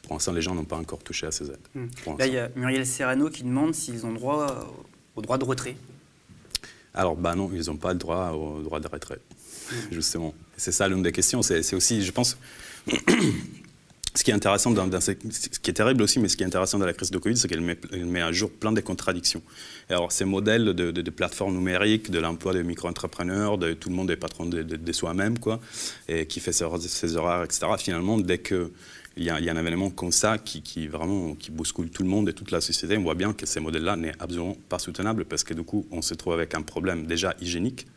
pour 0.03 0.15
l'instant, 0.15 0.33
les 0.33 0.41
gens 0.41 0.55
n'ont 0.55 0.65
pas 0.65 0.77
encore 0.77 0.99
touché 0.99 1.25
à 1.25 1.31
ces 1.31 1.45
aides. 1.45 1.57
Hmm. 1.73 1.87
Là, 2.19 2.27
il 2.27 2.33
y 2.33 2.37
a 2.37 2.49
Muriel 2.55 2.85
Serrano 2.85 3.29
qui 3.29 3.43
demande 3.43 3.73
s'ils 3.73 4.05
ont 4.05 4.11
droit 4.11 4.69
au 5.15 5.21
droit 5.21 5.37
de 5.37 5.45
retrait. 5.45 5.75
Alors, 6.93 7.15
bah 7.15 7.35
non, 7.35 7.49
ils 7.53 7.67
n'ont 7.67 7.77
pas 7.77 7.93
le 7.93 7.99
droit 7.99 8.31
au 8.31 8.61
droit 8.61 8.79
de 8.79 8.87
retrait, 8.87 9.19
hmm. 9.71 9.75
justement. 9.91 10.33
C'est 10.57 10.71
ça 10.73 10.87
l'une 10.89 11.03
des 11.03 11.13
questions. 11.13 11.41
C'est 11.41 11.75
aussi, 11.75 12.03
je 12.03 12.11
pense, 12.11 12.37
ce 14.15 14.23
qui 14.23 14.31
est 14.31 14.33
intéressant 14.33 14.71
dans, 14.71 15.01
ce, 15.01 15.11
qui 15.11 15.69
est 15.69 15.73
terrible 15.73 16.01
aussi, 16.01 16.19
mais 16.19 16.29
ce 16.29 16.37
qui 16.37 16.43
est 16.43 16.45
intéressant 16.45 16.79
dans 16.79 16.85
la 16.85 16.93
crise 16.93 17.11
de 17.11 17.17
Covid, 17.17 17.37
c'est 17.37 17.47
qu'elle 17.47 17.61
met, 17.61 18.21
à 18.21 18.31
jour 18.31 18.49
plein 18.49 18.71
de 18.71 18.81
contradictions. 18.81 19.41
alors, 19.89 20.11
ces 20.11 20.25
modèles 20.25 20.73
de, 20.73 21.09
plateformes 21.09 21.55
numériques, 21.55 22.11
de 22.11 22.19
l'emploi 22.19 22.53
des 22.53 22.63
micro-entrepreneurs, 22.63 23.57
de 23.57 23.73
tout 23.73 23.89
le 23.89 23.95
monde 23.95 24.09
est 24.11 24.15
patron 24.17 24.45
de, 24.45 24.91
soi-même, 24.91 25.39
quoi, 25.39 25.59
et 26.07 26.25
qui 26.25 26.39
fait 26.39 26.51
ses, 26.51 26.65
ses 26.79 27.15
horaires, 27.15 27.43
etc. 27.43 27.67
Finalement, 27.77 28.17
dès 28.17 28.39
que 28.39 28.71
il 29.17 29.23
y, 29.23 29.29
a, 29.31 29.35
un 29.35 29.57
événement 29.57 29.89
comme 29.89 30.11
ça 30.11 30.37
qui, 30.37 30.87
vraiment 30.87 31.33
qui 31.33 31.49
bouscule 31.49 31.89
tout 31.89 32.03
le 32.03 32.09
monde 32.09 32.29
et 32.29 32.33
toute 32.33 32.51
la 32.51 32.61
société, 32.61 32.97
on 32.97 33.01
voit 33.01 33.15
bien 33.15 33.33
que 33.33 33.47
ces 33.47 33.59
modèles-là 33.59 33.95
n'est 33.95 34.13
absolument 34.19 34.55
pas 34.69 34.77
soutenable 34.77 35.25
parce 35.25 35.43
que 35.43 35.55
du 35.55 35.63
coup, 35.63 35.87
on 35.91 36.03
se 36.03 36.13
trouve 36.13 36.33
avec 36.33 36.53
un 36.53 36.61
problème 36.61 37.07
déjà 37.07 37.33
hygiénique 37.41 37.87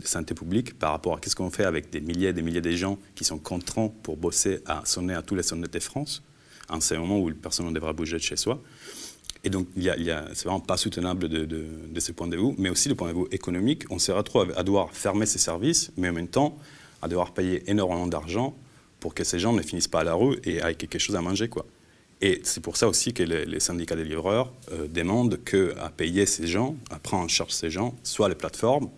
de 0.00 0.06
santé 0.06 0.34
publique 0.34 0.78
par 0.78 0.92
rapport 0.92 1.16
à 1.16 1.20
qu'est-ce 1.20 1.36
qu'on 1.36 1.50
fait 1.50 1.64
avec 1.64 1.90
des 1.90 2.00
milliers 2.00 2.28
et 2.28 2.32
des 2.32 2.42
milliers 2.42 2.60
de 2.60 2.70
gens 2.72 2.98
qui 3.14 3.24
sont 3.24 3.38
contraints 3.38 3.90
pour 4.02 4.16
bosser 4.16 4.60
à 4.66 4.82
sonner 4.84 5.14
à 5.14 5.22
tous 5.22 5.34
les 5.34 5.42
sonnettes 5.42 5.72
de 5.72 5.80
France, 5.80 6.22
en 6.68 6.80
ce 6.80 6.94
moment 6.94 7.18
où 7.18 7.32
personne 7.32 7.66
ne 7.66 7.72
devrait 7.72 7.94
bouger 7.94 8.16
de 8.16 8.22
chez 8.22 8.36
soi. 8.36 8.60
Et 9.44 9.50
donc, 9.50 9.68
il 9.76 9.84
y 9.84 9.90
a, 9.90 10.24
c'est 10.34 10.44
vraiment 10.44 10.60
pas 10.60 10.76
soutenable 10.76 11.28
de, 11.28 11.44
de, 11.44 12.00
ce 12.00 12.10
point 12.12 12.26
de 12.26 12.36
vue, 12.36 12.54
mais 12.58 12.68
aussi 12.68 12.88
du 12.88 12.96
point 12.96 13.12
de 13.12 13.16
vue 13.16 13.26
économique. 13.30 13.84
On 13.90 13.98
se 13.98 14.10
retrouve 14.10 14.52
à 14.56 14.62
devoir 14.64 14.90
fermer 14.92 15.24
ces 15.24 15.38
services, 15.38 15.92
mais 15.96 16.08
en 16.08 16.12
même 16.12 16.28
temps 16.28 16.58
à 17.00 17.08
devoir 17.08 17.32
payer 17.32 17.62
énormément 17.70 18.06
d'argent 18.06 18.56
pour 18.98 19.14
que 19.14 19.22
ces 19.22 19.38
gens 19.38 19.52
ne 19.52 19.62
finissent 19.62 19.88
pas 19.88 20.00
à 20.00 20.04
la 20.04 20.14
rue 20.14 20.36
et 20.44 20.56
aient 20.56 20.74
quelque 20.74 20.98
chose 20.98 21.14
à 21.14 21.20
manger, 21.20 21.48
quoi. 21.48 21.64
Et 22.22 22.40
c'est 22.44 22.62
pour 22.62 22.76
ça 22.76 22.88
aussi 22.88 23.12
que 23.12 23.22
les, 23.22 23.60
syndicats 23.60 23.94
des 23.94 24.04
livreurs 24.04 24.52
euh, 24.72 24.88
demandent 24.88 25.38
qu'à 25.44 25.90
payer 25.90 26.24
ces 26.24 26.46
gens, 26.46 26.74
à 26.90 26.98
prendre 26.98 27.24
en 27.24 27.28
charge 27.28 27.52
ces 27.52 27.70
gens, 27.70 27.94
soit 28.02 28.28
les 28.28 28.34
plateformes, 28.34 28.88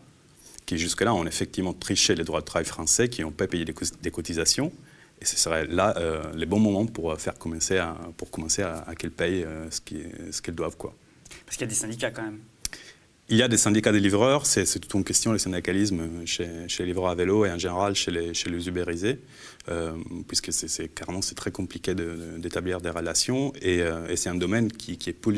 qui 0.69 0.77
jusque-là 0.77 1.15
ont 1.15 1.25
effectivement 1.25 1.73
triché 1.73 2.15
les 2.15 2.25
droits 2.25 2.41
de 2.41 2.45
travail 2.45 2.67
français, 2.67 3.09
qui 3.09 3.23
n'ont 3.23 3.31
pas 3.31 3.47
payé 3.47 3.65
des 3.65 4.11
cotisations. 4.11 4.71
Et 5.21 5.25
ce 5.25 5.37
serait 5.39 5.67
là 5.67 5.95
euh, 5.97 6.23
les 6.37 6.45
bons 6.45 6.61
moments 6.61 6.85
pour, 6.85 7.11
euh, 7.11 7.17
faire 7.17 7.39
commencer 7.39 7.79
à, 7.79 7.97
pour 8.19 8.31
commencer 8.31 8.63
à, 8.63 8.85
qu'elles 8.99 9.11
payent 9.11 9.45
euh, 9.45 9.71
ce 9.71 10.43
qu'elles 10.43 10.55
doivent. 10.55 10.77
Quoi. 10.77 10.95
Parce 11.47 11.57
qu'il 11.57 11.65
y 11.65 11.69
a 11.69 11.71
des 11.71 11.75
syndicats 11.75 12.11
quand 12.11 12.23
même. 12.23 12.41
Il 13.31 13.39
y 13.39 13.43
a 13.43 13.49
des 13.49 13.57
syndicats 13.57 13.93
des 13.93 14.01
livreurs, 14.01 14.45
c'est 14.45 14.65
toute 14.79 14.93
une 14.93 15.05
question, 15.05 15.33
le 15.33 15.39
syndicalisme 15.39 16.25
chez, 16.27 16.49
chez, 16.69 16.83
les 16.83 16.89
livreurs 16.89 17.11
à 17.11 17.15
vélo 17.15 17.47
et 17.47 17.51
en 17.51 17.59
général 17.59 17.95
chez 17.95 18.11
les, 18.11 18.33
chez 18.33 18.49
les 18.49 18.69
ubérisés, 18.69 19.21
puisque 20.27 20.51
c'est 20.51 20.89
carrément 20.89 21.21
c'est 21.21 21.35
très 21.35 21.51
compliqué 21.51 21.95
d'établir 21.95 22.81
des 22.81 22.89
relations 22.89 23.53
et, 23.61 23.81
et 24.09 24.17
c'est 24.17 24.31
un 24.31 24.35
domaine 24.35 24.73
qui, 24.73 24.97
qui 24.97 25.11
est 25.11 25.13
peu 25.13 25.31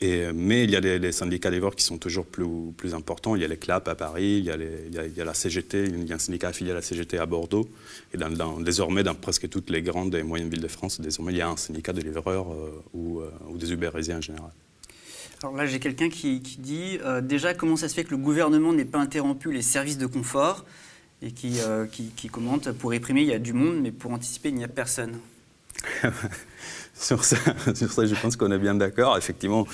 légiféré 0.00 0.32
mais 0.34 0.64
il 0.64 0.70
y 0.70 0.76
a 0.76 0.80
des, 0.80 1.12
syndicats 1.12 1.50
des 1.50 1.60
qui 1.76 1.84
sont 1.84 1.98
toujours 1.98 2.26
plus, 2.26 2.46
plus, 2.76 2.94
importants. 2.94 3.36
Il 3.36 3.42
y 3.42 3.44
a 3.44 3.48
les 3.48 3.56
CLAP 3.56 3.88
à 3.88 3.94
Paris, 3.94 4.38
il 4.38 4.44
y 4.44 4.50
a, 4.50 4.56
il 4.56 5.16
y 5.16 5.20
a, 5.20 5.24
la 5.24 5.34
CGT, 5.34 5.84
il 5.84 6.08
y 6.08 6.12
a 6.12 6.16
un 6.16 6.18
syndicat 6.18 6.48
affilié 6.48 6.70
à 6.70 6.74
la 6.74 6.82
CGT 6.82 7.18
à 7.18 7.26
Bordeaux. 7.26 7.68
Et 8.14 8.16
dans, 8.16 8.60
désormais, 8.60 9.02
dans 9.02 9.14
presque 9.14 9.48
toutes 9.48 9.70
les 9.70 9.82
grandes 9.82 10.14
et 10.14 10.22
moyennes 10.22 10.48
villes 10.48 10.62
de 10.62 10.68
France, 10.68 11.00
désormais, 11.00 11.32
il 11.32 11.38
y 11.38 11.42
a 11.42 11.48
un 11.48 11.56
syndicat 11.56 11.92
de 11.92 12.00
livreurs 12.00 12.52
euh, 12.52 12.82
ou, 12.94 13.20
euh, 13.20 13.30
ou, 13.48 13.58
des 13.58 13.72
ubérisés 13.72 14.14
en 14.14 14.20
général. 14.20 14.50
Alors 15.42 15.56
là, 15.56 15.66
j'ai 15.66 15.80
quelqu'un 15.80 16.08
qui, 16.08 16.40
dit 16.40 16.98
euh, 17.04 17.20
déjà 17.20 17.54
comment 17.54 17.76
ça 17.76 17.88
se 17.88 17.94
fait 17.94 18.04
que 18.04 18.10
le 18.10 18.18
gouvernement 18.18 18.72
n'ait 18.72 18.84
pas 18.84 18.98
interrompu 18.98 19.52
les 19.52 19.62
services 19.62 19.98
de 19.98 20.06
confort 20.06 20.64
et 21.22 21.32
qui, 21.32 21.58
qui, 21.92 22.04
qui 22.16 22.28
commente 22.28 22.72
pour 22.72 22.90
réprimer, 22.92 23.20
il 23.20 23.28
y 23.28 23.34
a 23.34 23.38
du 23.38 23.52
monde, 23.52 23.78
mais 23.82 23.92
pour 23.92 24.10
anticiper, 24.10 24.48
il 24.48 24.54
n'y 24.54 24.64
a 24.64 24.68
personne? 24.68 25.18
sur 27.10 27.24
ça, 27.24 27.36
sur 27.74 27.90
ça, 27.90 28.04
je 28.04 28.14
pense 28.14 28.36
qu'on 28.36 28.52
est 28.52 28.58
bien 28.58 28.74
d'accord. 28.74 29.16
Effectivement, 29.16 29.66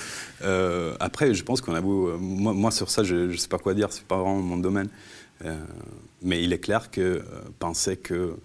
euh, 0.43 0.95
après, 1.01 1.33
je 1.33 1.43
pense 1.43 1.59
qu'on 1.59 1.75
a 1.75 1.81
beau, 1.81 2.07
euh, 2.07 2.17
moi, 2.17 2.71
sur 2.71 2.89
ça, 2.89 3.03
je 3.03 3.15
ne 3.15 3.35
sais 3.35 3.49
pas 3.49 3.57
quoi 3.57 3.73
dire, 3.73 3.91
c'est 3.91 4.05
pas 4.05 4.15
vraiment 4.15 4.41
mon 4.41 4.57
domaine. 4.57 4.87
Euh, 5.43 5.57
mais 6.21 6.41
il 6.41 6.53
est 6.53 6.59
clair 6.59 6.89
que 6.89 7.21
penser 7.59 7.97
que 7.97 8.35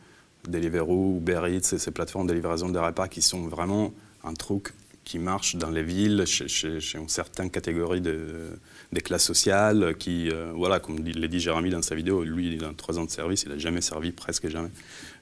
Deliveroo 0.49 1.15
ou 1.15 1.19
Uber 1.19 1.43
Eats, 1.49 1.79
ces 1.79 1.91
plateformes 1.93 2.27
de 2.27 2.33
livraison 2.33 2.69
de 2.69 2.79
repas 2.79 3.07
qui 3.07 3.23
sont 3.23 3.47
vraiment 3.47 3.93
un 4.25 4.35
truc 4.35 4.73
qui 5.05 5.19
marche 5.19 5.57
dans 5.57 5.71
les 5.71 5.83
villes, 5.83 6.25
chez, 6.27 6.49
chez, 6.49 6.99
une 6.99 7.09
certaine 7.09 7.51
catégorie 7.51 8.01
de, 8.01 8.51
des 8.93 9.01
classes 9.01 9.25
sociales, 9.25 9.97
qui, 9.99 10.31
voilà, 10.55 10.79
comme 10.79 10.99
l'a 11.05 11.29
dit 11.29 11.41
Jérémy 11.41 11.71
dans 11.71 11.83
sa 11.83 11.97
vidéo, 11.97 12.23
lui, 12.23 12.55
il 12.55 12.65
a 12.65 12.73
trois 12.77 12.99
ans 12.99 13.05
de 13.05 13.11
service, 13.11 13.43
il 13.45 13.49
n'a 13.49 13.59
jamais 13.59 13.81
servi, 13.81 14.13
presque 14.13 14.49
jamais, 14.49 14.71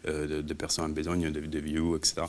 de, 0.07 0.55
personnes 0.55 0.87
en 0.87 0.88
besogne, 0.90 1.31
de, 1.31 1.40
de 1.40 1.59
vieux, 1.59 1.96
etc. 1.96 2.23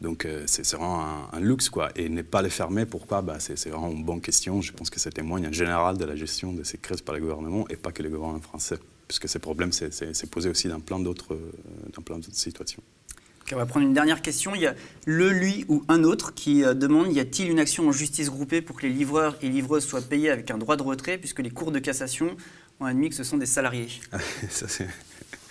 Donc 0.00 0.24
euh, 0.24 0.42
c'est 0.46 0.70
vraiment 0.72 1.32
un, 1.32 1.40
luxe, 1.40 1.68
quoi. 1.70 1.90
Et 1.96 2.08
ne 2.08 2.22
pas 2.22 2.42
les 2.42 2.50
fermer, 2.50 2.84
pourquoi? 2.84 3.22
Bah, 3.22 3.36
C'est 3.38 3.68
vraiment 3.68 3.90
une 3.90 4.04
bonne 4.04 4.20
question. 4.20 4.60
Je 4.60 4.72
pense 4.72 4.90
que 4.90 5.00
ça 5.00 5.10
témoigne 5.10 5.48
en 5.48 5.52
général 5.52 5.96
de 5.96 6.04
la 6.04 6.16
gestion 6.16 6.52
de 6.52 6.64
ces 6.64 6.78
crises 6.78 7.00
par 7.00 7.14
les 7.14 7.20
gouvernements 7.20 7.66
et 7.68 7.76
pas 7.76 7.92
que 7.92 8.02
les 8.02 8.10
gouvernements 8.10 8.40
français, 8.40 8.78
puisque 9.08 9.28
ces 9.28 9.38
problèmes 9.38 9.72
c'est 9.72 10.30
posé 10.30 10.50
aussi 10.50 10.68
dans 10.68 10.80
plein 10.80 10.98
d'autres 10.98 11.34
euh, 11.34 12.20
situations. 12.32 12.82
on 13.52 13.56
va 13.56 13.64
prendre 13.64 13.86
une 13.86 13.94
dernière 13.94 14.20
question. 14.20 14.54
Il 14.54 14.60
y 14.60 14.66
a 14.66 14.74
le, 15.06 15.30
lui 15.30 15.64
ou 15.68 15.82
un 15.88 16.04
autre 16.04 16.34
qui 16.34 16.62
euh, 16.62 16.74
demande 16.74 17.12
y 17.14 17.20
a-t-il 17.20 17.50
une 17.50 17.58
action 17.58 17.88
en 17.88 17.92
justice 17.92 18.28
groupée 18.28 18.60
pour 18.60 18.76
que 18.76 18.82
les 18.82 18.92
livreurs 18.92 19.36
et 19.40 19.48
livreuses 19.48 19.86
soient 19.86 20.02
payés 20.02 20.30
avec 20.30 20.50
un 20.50 20.58
droit 20.58 20.76
de 20.76 20.82
retrait, 20.82 21.16
puisque 21.16 21.40
les 21.40 21.50
cours 21.50 21.72
de 21.72 21.78
cassation 21.78 22.36
ont 22.80 22.84
admis 22.84 23.08
que 23.08 23.14
ce 23.14 23.24
sont 23.24 23.38
des 23.38 23.46
salariés? 23.46 23.88
Ça, 24.50 24.66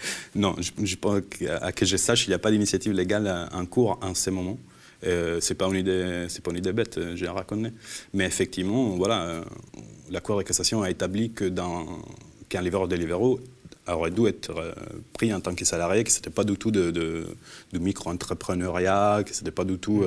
non, 0.35 0.55
je, 0.59 0.95
pense 0.95 1.21
qu'à 1.29 1.71
que 1.71 1.85
je 1.85 1.97
sache, 1.97 2.27
il 2.27 2.29
n'y 2.29 2.35
a 2.35 2.39
pas 2.39 2.51
d'initiative 2.51 2.93
légale 2.93 3.49
en 3.51 3.65
cours 3.65 3.99
en 4.01 4.13
ce 4.15 4.29
moment. 4.29 4.57
Euh, 5.05 5.39
c'est 5.41 5.55
pas 5.55 5.67
une 5.67 5.75
idée, 5.75 6.25
c'est 6.29 6.43
pas 6.43 6.51
une 6.51 6.57
idée 6.57 6.73
bête, 6.73 6.97
euh, 6.97 7.15
je 7.15 7.25
la 7.25 7.31
reconnais. 7.31 7.73
Mais 8.13 8.25
effectivement, 8.25 8.89
voilà, 8.95 9.23
euh, 9.23 9.43
la 10.09 10.19
Cour 10.19 10.37
de 10.37 10.43
cassation 10.43 10.81
a 10.81 10.89
établi 10.89 11.31
que 11.31 11.45
dans 11.45 11.85
qu'un 12.49 12.61
livreur 12.61 12.87
de 12.87 12.95
Deliveroo 12.95 13.39
aurait 13.87 14.09
dû 14.09 14.25
être 14.25 14.51
euh, 14.57 14.73
pris 15.13 15.31
en 15.31 15.41
tant 15.41 15.53
que 15.53 15.63
salarié, 15.63 16.03
que 16.03 16.11
c'était 16.11 16.31
pas 16.31 16.43
du 16.43 16.57
tout 16.57 16.71
de, 16.71 16.89
de, 16.89 17.27
micro-entrepreneuriat, 17.73 19.23
que 19.23 19.33
c'était 19.33 19.51
pas 19.51 19.63
du 19.63 19.77
tout 19.77 20.03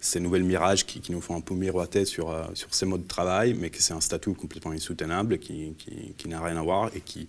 ces 0.00 0.20
nouvelles 0.20 0.44
mirages 0.44 0.86
qui, 0.86 1.00
nous 1.10 1.20
font 1.20 1.36
un 1.36 1.40
peu 1.40 1.54
miroiter 1.54 2.04
sur, 2.04 2.32
sur 2.54 2.72
ces 2.72 2.86
modes 2.86 3.02
de 3.02 3.08
travail, 3.08 3.56
mais 3.58 3.70
que 3.70 3.82
c'est 3.82 3.94
un 3.94 4.00
statut 4.00 4.32
complètement 4.34 4.72
insoutenable 4.72 5.38
qui, 5.38 5.74
qui, 5.76 6.14
qui 6.16 6.28
n'a 6.28 6.40
rien 6.40 6.56
à 6.56 6.62
voir 6.62 6.90
et 6.94 7.00
qui 7.00 7.26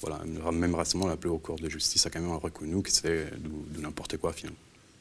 voilà, 0.00 0.20
même 0.52 0.74
récemment, 0.74 1.06
la 1.06 1.16
plus 1.16 1.30
haute 1.30 1.42
cour 1.42 1.56
de 1.56 1.68
justice 1.68 2.06
a 2.06 2.10
quand 2.10 2.20
même 2.20 2.30
reconnu 2.36 2.82
que 2.82 2.90
c'était 2.90 3.26
de, 3.30 3.80
n'importe 3.80 4.16
quoi 4.18 4.32
finalement. 4.32 4.58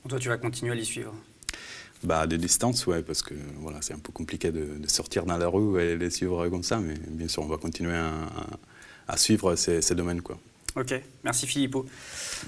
Toi, 0.07 0.19
tu 0.19 0.29
vas 0.29 0.37
continuer 0.37 0.71
à 0.71 0.75
les 0.75 0.83
suivre 0.83 1.13
bah, 2.03 2.21
à 2.21 2.27
des 2.27 2.37
distances, 2.37 2.85
ouais, 2.85 3.01
parce 3.01 3.23
que 3.23 3.33
voilà, 3.61 3.81
c'est 3.81 3.93
un 3.93 3.99
peu 3.99 4.11
compliqué 4.11 4.51
de, 4.51 4.67
sortir 4.87 5.25
dans 5.25 5.37
la 5.37 5.47
rue 5.47 5.81
et 5.81 5.95
les 5.95 6.11
suivre 6.11 6.47
comme 6.49 6.61
ça, 6.61 6.77
mais 6.77 6.93
bien 7.07 7.27
sûr, 7.27 7.41
on 7.41 7.47
va 7.47 7.57
continuer 7.57 7.95
à, 9.07 9.17
suivre 9.17 9.55
ces, 9.55 9.81
ces 9.81 9.95
domaines. 9.95 10.21
Quoi. 10.21 10.37
Ok, 10.75 10.93
merci 11.23 11.47
Philippot. 11.47 11.85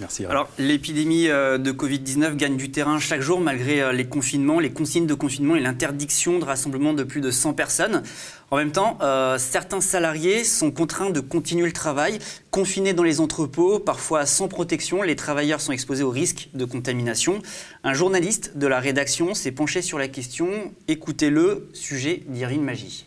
Merci. 0.02 0.26
Alors, 0.26 0.50
l'épidémie 0.60 1.30
euh, 1.30 1.58
de 1.58 1.72
Covid-19 1.72 2.36
gagne 2.36 2.58
du 2.58 2.70
terrain 2.72 3.00
chaque 3.00 3.22
jour 3.22 3.40
malgré 3.40 3.82
euh, 3.82 3.94
les 3.94 4.06
confinements, 4.06 4.60
les 4.60 4.72
consignes 4.72 5.08
de 5.08 5.14
confinement 5.14 5.56
et 5.56 5.62
l'interdiction 5.62 6.38
de 6.38 6.44
rassemblement 6.44 6.92
de 6.92 7.04
plus 7.04 7.22
de 7.22 7.32
100 7.32 7.54
personnes. 7.54 8.04
En 8.52 8.58
même 8.58 8.74
temps, 8.74 8.98
euh, 9.02 9.38
certains 9.38 9.80
salariés 9.80 10.44
sont 10.44 10.72
contraints 10.72 11.10
de 11.10 11.22
continuer 11.22 11.68
le 11.68 11.72
travail, 11.72 12.20
confinés 12.52 12.94
dans 12.94 13.04
les 13.04 13.22
entrepôts, 13.22 13.80
parfois 13.80 14.26
sans 14.26 14.50
protection. 14.50 15.04
Les 15.04 15.16
travailleurs 15.16 15.62
sont 15.62 15.72
exposés 15.72 16.04
au 16.04 16.12
risque 16.12 16.50
de 16.54 16.66
contamination. 16.66 17.42
Un 17.86 17.94
journaliste 17.94 18.58
de 18.58 18.68
la 18.68 18.82
rédaction 18.82 19.36
s'est 19.36 19.54
penché 19.54 19.82
sur 19.82 19.98
la 19.98 20.10
question. 20.10 20.74
Écoutez-le, 20.90 21.70
sujet 21.72 22.24
d'Irine 22.28 22.64
Magie. 22.64 23.07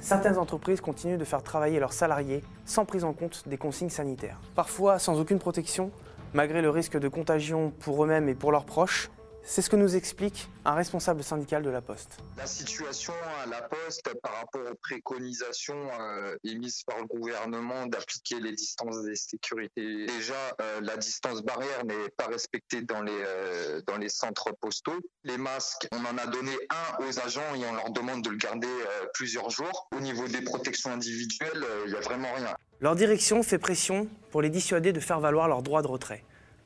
Certaines 0.00 0.38
entreprises 0.38 0.80
continuent 0.80 1.18
de 1.18 1.24
faire 1.24 1.42
travailler 1.42 1.80
leurs 1.80 1.92
salariés 1.92 2.42
sans 2.64 2.84
prise 2.84 3.04
en 3.04 3.12
compte 3.12 3.44
des 3.46 3.58
consignes 3.58 3.90
sanitaires. 3.90 4.38
Parfois 4.54 4.98
sans 4.98 5.20
aucune 5.20 5.38
protection, 5.38 5.90
malgré 6.34 6.62
le 6.62 6.70
risque 6.70 6.98
de 6.98 7.08
contagion 7.08 7.72
pour 7.80 8.04
eux-mêmes 8.04 8.28
et 8.28 8.34
pour 8.34 8.52
leurs 8.52 8.64
proches, 8.64 9.10
c'est 9.48 9.62
ce 9.62 9.70
que 9.70 9.76
nous 9.76 9.96
explique 9.96 10.46
un 10.66 10.74
responsable 10.74 11.22
syndical 11.22 11.62
de 11.62 11.70
la 11.70 11.80
Poste. 11.80 12.18
La 12.36 12.46
situation 12.46 13.14
à 13.42 13.46
la 13.46 13.62
Poste 13.62 14.10
par 14.22 14.34
rapport 14.34 14.60
aux 14.70 14.74
préconisations 14.74 15.88
euh, 15.98 16.36
émises 16.44 16.82
par 16.86 16.98
le 16.98 17.06
gouvernement 17.06 17.86
d'appliquer 17.86 18.40
les 18.40 18.52
distances 18.52 19.02
de 19.02 19.14
sécurité. 19.14 20.04
Déjà, 20.04 20.34
euh, 20.60 20.82
la 20.82 20.98
distance 20.98 21.42
barrière 21.42 21.82
n'est 21.86 22.10
pas 22.14 22.26
respectée 22.26 22.82
dans 22.82 23.00
les, 23.00 23.10
euh, 23.10 23.80
dans 23.86 23.96
les 23.96 24.10
centres 24.10 24.52
postaux. 24.60 25.00
Les 25.24 25.38
masques, 25.38 25.88
on 25.92 26.04
en 26.04 26.18
a 26.18 26.26
donné 26.26 26.52
un 26.68 27.06
aux 27.06 27.18
agents 27.18 27.54
et 27.54 27.64
on 27.64 27.72
leur 27.72 27.90
demande 27.90 28.22
de 28.22 28.30
le 28.30 28.36
garder 28.36 28.68
plusieurs 29.14 29.48
jours. 29.48 29.88
Au 29.96 30.00
niveau 30.00 30.28
des 30.28 30.42
protections 30.42 30.90
individuelles, 30.90 31.64
il 31.86 31.92
n'y 31.92 31.96
a 31.96 32.00
vraiment 32.00 32.32
rien. 32.34 32.54
Leur 32.80 32.96
direction 32.96 33.42
fait 33.42 33.58
pression 33.58 34.08
pour 34.30 34.42
les 34.42 34.50
dissuader 34.50 34.92
de 34.92 35.00
faire 35.00 35.20
valoir 35.20 35.48
leur 35.48 35.62
droit 35.62 35.80
de 35.80 35.86
retrait, 35.86 36.22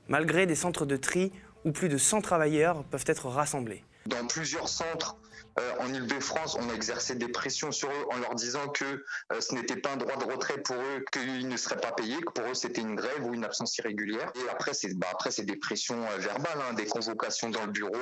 malgré 0.08 0.46
des 0.46 0.56
centres 0.56 0.84
de 0.84 0.96
tri 0.96 1.32
où 1.64 1.72
plus 1.72 1.88
de 1.88 1.98
100 1.98 2.20
travailleurs 2.20 2.84
peuvent 2.84 3.04
être 3.06 3.28
rassemblés. 3.28 3.84
Dans 4.06 4.26
plusieurs 4.26 4.68
centres 4.68 5.16
euh, 5.60 5.70
en 5.80 5.92
Ile-de-France, 5.92 6.56
on 6.58 6.70
a 6.70 6.74
exercé 6.74 7.14
des 7.14 7.28
pressions 7.28 7.72
sur 7.72 7.90
eux 7.90 8.06
en 8.10 8.18
leur 8.18 8.34
disant 8.34 8.68
que 8.68 8.84
euh, 8.84 9.40
ce 9.40 9.54
n'était 9.54 9.76
pas 9.76 9.92
un 9.92 9.96
droit 9.96 10.16
de 10.16 10.24
retrait 10.24 10.58
pour 10.62 10.76
eux, 10.76 11.04
qu'ils 11.12 11.46
ne 11.46 11.56
seraient 11.58 11.80
pas 11.80 11.92
payés, 11.92 12.16
que 12.16 12.32
pour 12.32 12.50
eux 12.50 12.54
c'était 12.54 12.80
une 12.80 12.94
grève 12.94 13.22
ou 13.24 13.34
une 13.34 13.44
absence 13.44 13.76
irrégulière. 13.76 14.32
Et 14.34 14.48
après, 14.50 14.72
c'est 14.72 14.94
bah, 14.94 15.08
des 15.38 15.56
pressions 15.56 16.02
euh, 16.02 16.18
verbales, 16.18 16.58
hein, 16.70 16.74
des 16.74 16.86
convocations 16.86 17.50
dans 17.50 17.66
le 17.66 17.72
bureau 17.72 17.92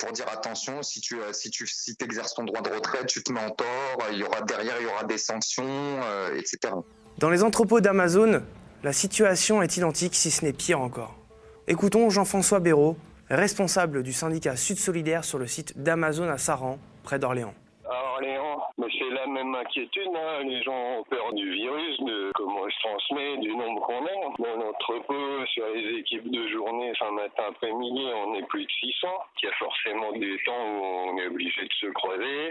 pour 0.00 0.12
dire 0.12 0.26
attention, 0.30 0.82
si 0.82 1.00
tu 1.00 1.16
si 1.32 1.50
tu 1.50 1.66
si 1.66 1.96
exerces 2.00 2.34
ton 2.34 2.44
droit 2.44 2.62
de 2.62 2.70
retrait, 2.70 3.04
tu 3.06 3.22
te 3.22 3.32
mets 3.32 3.40
en 3.40 3.50
tort. 3.50 3.98
Il 4.12 4.18
y 4.18 4.22
aura 4.22 4.40
derrière, 4.42 4.76
il 4.80 4.84
y 4.84 4.86
aura 4.86 5.04
des 5.04 5.18
sanctions, 5.18 6.00
etc. 6.36 6.74
Dans 7.18 7.28
les 7.28 7.42
entrepôts 7.42 7.80
d'Amazon, 7.80 8.42
la 8.82 8.92
situation 8.92 9.62
est 9.62 9.76
identique, 9.76 10.14
si 10.14 10.30
ce 10.30 10.44
n'est 10.44 10.52
pire 10.52 10.80
encore. 10.80 11.23
Écoutons 11.66 12.10
Jean-François 12.10 12.60
Béraud, 12.60 12.94
responsable 13.30 14.02
du 14.02 14.12
syndicat 14.12 14.54
Sud 14.54 14.76
Solidaire 14.76 15.24
sur 15.24 15.38
le 15.38 15.46
site 15.46 15.82
d'Amazon 15.82 16.28
à 16.28 16.36
Saran, 16.36 16.76
près 17.02 17.18
d'Orléans. 17.18 17.54
À 17.88 18.12
Orléans, 18.12 18.60
mais 18.76 18.86
c'est 18.92 19.08
la 19.08 19.26
même 19.26 19.54
inquiétude. 19.54 20.10
Hein. 20.14 20.44
Les 20.44 20.62
gens 20.62 20.76
ont 20.76 21.04
peur 21.04 21.32
du 21.32 21.50
virus, 21.54 22.00
de 22.00 22.32
comment 22.34 22.68
il 22.68 22.70
se 22.70 22.80
transmet, 22.80 23.38
du 23.38 23.56
nombre 23.56 23.80
qu'on 23.80 24.04
est. 24.04 24.44
Dans 24.44 24.62
l'entrepôt, 24.62 25.46
sur 25.46 25.64
les 25.74 26.00
équipes 26.00 26.30
de 26.30 26.48
journée, 26.48 26.92
fin 26.98 27.10
matin, 27.12 27.44
après-midi, 27.48 28.08
on 28.26 28.34
est 28.34 28.46
plus 28.46 28.66
de 28.66 28.70
600. 28.70 29.08
Il 29.42 29.46
y 29.46 29.48
a 29.48 29.52
forcément 29.54 30.12
des 30.12 30.36
temps 30.44 30.68
où 30.68 30.84
on 30.84 31.16
est 31.16 31.28
obligé 31.28 31.62
de 31.62 31.72
se 31.80 31.86
croiser. 31.94 32.50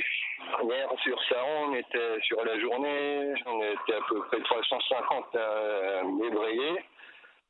Hier, 0.63 0.89
sur 1.04 1.23
Saran, 1.30 1.69
on 1.69 1.76
était 1.76 2.19
sur 2.23 2.43
la 2.43 2.60
journée, 2.60 3.34
on 3.45 3.60
était 3.62 3.93
à 3.93 4.02
peu 4.10 4.23
près 4.23 4.41
350 4.41 5.36
à 5.36 6.02
débrayer 6.19 6.82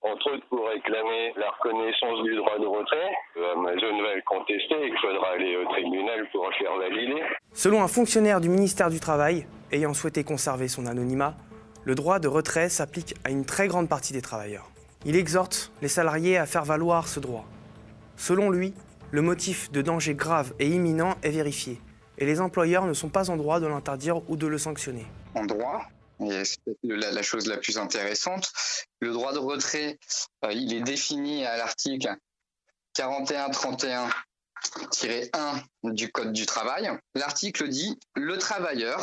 entre 0.03 0.33
autres 0.33 0.45
pour 0.49 0.67
réclamer 0.67 1.33
la 1.37 1.49
reconnaissance 1.51 2.23
du 2.23 2.35
droit 2.35 2.57
de 2.59 2.65
retrait. 2.65 3.11
Amazon 3.55 4.01
va 4.01 4.15
le 4.15 4.21
contester 4.25 4.75
et 4.75 4.87
il 4.87 4.97
faudra 5.01 5.29
aller 5.35 5.55
au 5.55 5.65
tribunal 5.65 6.27
pour 6.31 6.45
le 6.47 6.53
faire 6.53 6.77
valider. 6.77 7.21
Selon 7.53 7.81
un 7.81 7.87
fonctionnaire 7.87 8.41
du 8.41 8.49
ministère 8.49 8.89
du 8.89 8.99
Travail, 8.99 9.45
ayant 9.71 9.93
souhaité 9.93 10.23
conserver 10.23 10.67
son 10.67 10.85
anonymat, 10.85 11.35
le 11.85 11.95
droit 11.95 12.19
de 12.19 12.27
retrait 12.27 12.69
s'applique 12.69 13.15
à 13.23 13.29
une 13.29 13.45
très 13.45 13.67
grande 13.67 13.89
partie 13.89 14.13
des 14.13 14.21
travailleurs. 14.21 14.69
Il 15.05 15.15
exhorte 15.15 15.71
les 15.81 15.87
salariés 15.87 16.37
à 16.37 16.45
faire 16.45 16.63
valoir 16.63 17.07
ce 17.07 17.19
droit. 17.19 17.45
Selon 18.15 18.49
lui, 18.49 18.73
le 19.11 19.21
motif 19.21 19.71
de 19.71 19.81
danger 19.81 20.15
grave 20.15 20.53
et 20.59 20.67
imminent 20.67 21.15
est 21.23 21.29
vérifié, 21.29 21.79
et 22.17 22.25
les 22.25 22.41
employeurs 22.41 22.85
ne 22.85 22.93
sont 22.93 23.09
pas 23.09 23.29
en 23.29 23.37
droit 23.37 23.59
de 23.59 23.67
l'interdire 23.67 24.21
ou 24.29 24.37
de 24.37 24.47
le 24.47 24.57
sanctionner. 24.57 25.05
En 25.35 25.45
droit, 25.45 25.81
et 26.19 26.45
c'est 26.45 26.59
la, 26.83 27.23
chose 27.23 27.47
la 27.47 27.57
plus 27.57 27.77
intéressante. 27.77 28.51
Le 28.99 29.11
droit 29.11 29.33
de 29.33 29.39
retrait, 29.39 29.97
euh, 30.45 30.51
il 30.51 30.73
est 30.73 30.81
défini 30.81 31.45
à 31.45 31.57
l'article 31.57 32.15
4131-1 32.97 34.11
du 35.83 36.11
Code 36.11 36.33
du 36.33 36.45
travail. 36.45 36.89
L'article 37.15 37.67
dit 37.67 37.99
le 38.15 38.37
travailleur 38.37 39.01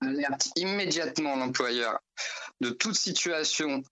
alerte 0.00 0.48
immédiatement 0.56 1.36
l'employeur 1.36 1.98
de 2.60 2.70
toute 2.70 2.94
situation 2.94 3.82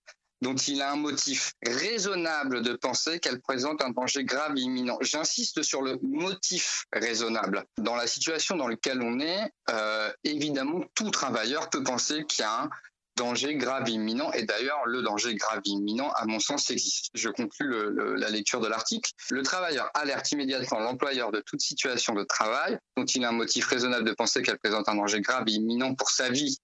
dont 0.40 0.54
il 0.54 0.82
a 0.82 0.92
un 0.92 0.96
motif 0.96 1.52
raisonnable 1.64 2.62
de 2.62 2.74
penser 2.74 3.18
qu'elle 3.18 3.40
présente 3.40 3.82
un 3.82 3.90
danger 3.90 4.24
grave 4.24 4.52
et 4.56 4.60
imminent. 4.60 4.98
J'insiste 5.00 5.62
sur 5.62 5.82
le 5.82 5.98
motif 6.02 6.84
raisonnable. 6.92 7.64
Dans 7.78 7.96
la 7.96 8.06
situation 8.06 8.56
dans 8.56 8.68
laquelle 8.68 9.00
on 9.02 9.20
est, 9.20 9.50
euh, 9.70 10.12
évidemment, 10.24 10.82
tout 10.94 11.10
travailleur 11.10 11.70
peut 11.70 11.82
penser 11.82 12.24
qu'il 12.24 12.40
y 12.40 12.44
a 12.44 12.62
un 12.62 12.70
danger 13.16 13.54
grave 13.56 13.88
imminent. 13.88 14.32
Et 14.32 14.42
d'ailleurs, 14.42 14.86
le 14.86 15.02
danger 15.02 15.34
grave 15.34 15.60
imminent, 15.64 16.10
à 16.12 16.26
mon 16.26 16.40
sens, 16.40 16.70
existe. 16.70 17.10
Je 17.14 17.28
conclus 17.28 17.72
la 18.16 18.28
lecture 18.30 18.60
de 18.60 18.68
l'article. 18.68 19.10
Le 19.30 19.42
travailleur 19.42 19.90
alerte 19.94 20.32
immédiatement 20.32 20.80
l'employeur 20.80 21.30
de 21.30 21.40
toute 21.40 21.60
situation 21.60 22.14
de 22.14 22.24
travail 22.24 22.78
dont 22.96 23.04
il 23.04 23.24
a 23.24 23.28
un 23.28 23.32
motif 23.32 23.66
raisonnable 23.66 24.04
de 24.04 24.12
penser 24.12 24.42
qu'elle 24.42 24.58
présente 24.58 24.88
un 24.88 24.96
danger 24.96 25.20
grave 25.20 25.44
et 25.46 25.52
imminent 25.52 25.94
pour 25.94 26.10
sa 26.10 26.28
vie 26.28 26.58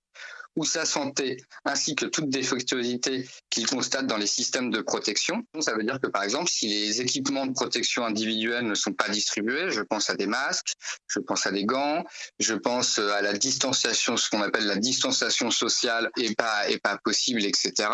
ou 0.56 0.64
sa 0.64 0.84
santé, 0.84 1.36
ainsi 1.64 1.94
que 1.94 2.06
toute 2.06 2.28
défectuosité 2.28 3.28
qu'il 3.50 3.66
constate 3.66 4.06
dans 4.06 4.16
les 4.16 4.26
systèmes 4.26 4.70
de 4.70 4.80
protection. 4.80 5.42
Ça 5.60 5.74
veut 5.74 5.84
dire 5.84 6.00
que, 6.00 6.08
par 6.08 6.22
exemple, 6.22 6.50
si 6.50 6.68
les 6.68 7.00
équipements 7.00 7.46
de 7.46 7.52
protection 7.52 8.04
individuelle 8.04 8.66
ne 8.66 8.74
sont 8.74 8.92
pas 8.92 9.08
distribués, 9.08 9.70
je 9.70 9.82
pense 9.82 10.10
à 10.10 10.14
des 10.14 10.26
masques, 10.26 10.72
je 11.06 11.20
pense 11.20 11.46
à 11.46 11.52
des 11.52 11.64
gants, 11.64 12.04
je 12.38 12.54
pense 12.54 12.98
à 12.98 13.22
la 13.22 13.32
distanciation, 13.32 14.16
ce 14.16 14.28
qu'on 14.28 14.42
appelle 14.42 14.66
la 14.66 14.76
distanciation 14.76 15.50
sociale 15.50 16.10
est 16.18 16.36
pas, 16.36 16.68
est 16.68 16.78
pas 16.78 16.98
possible, 16.98 17.44
etc. 17.44 17.88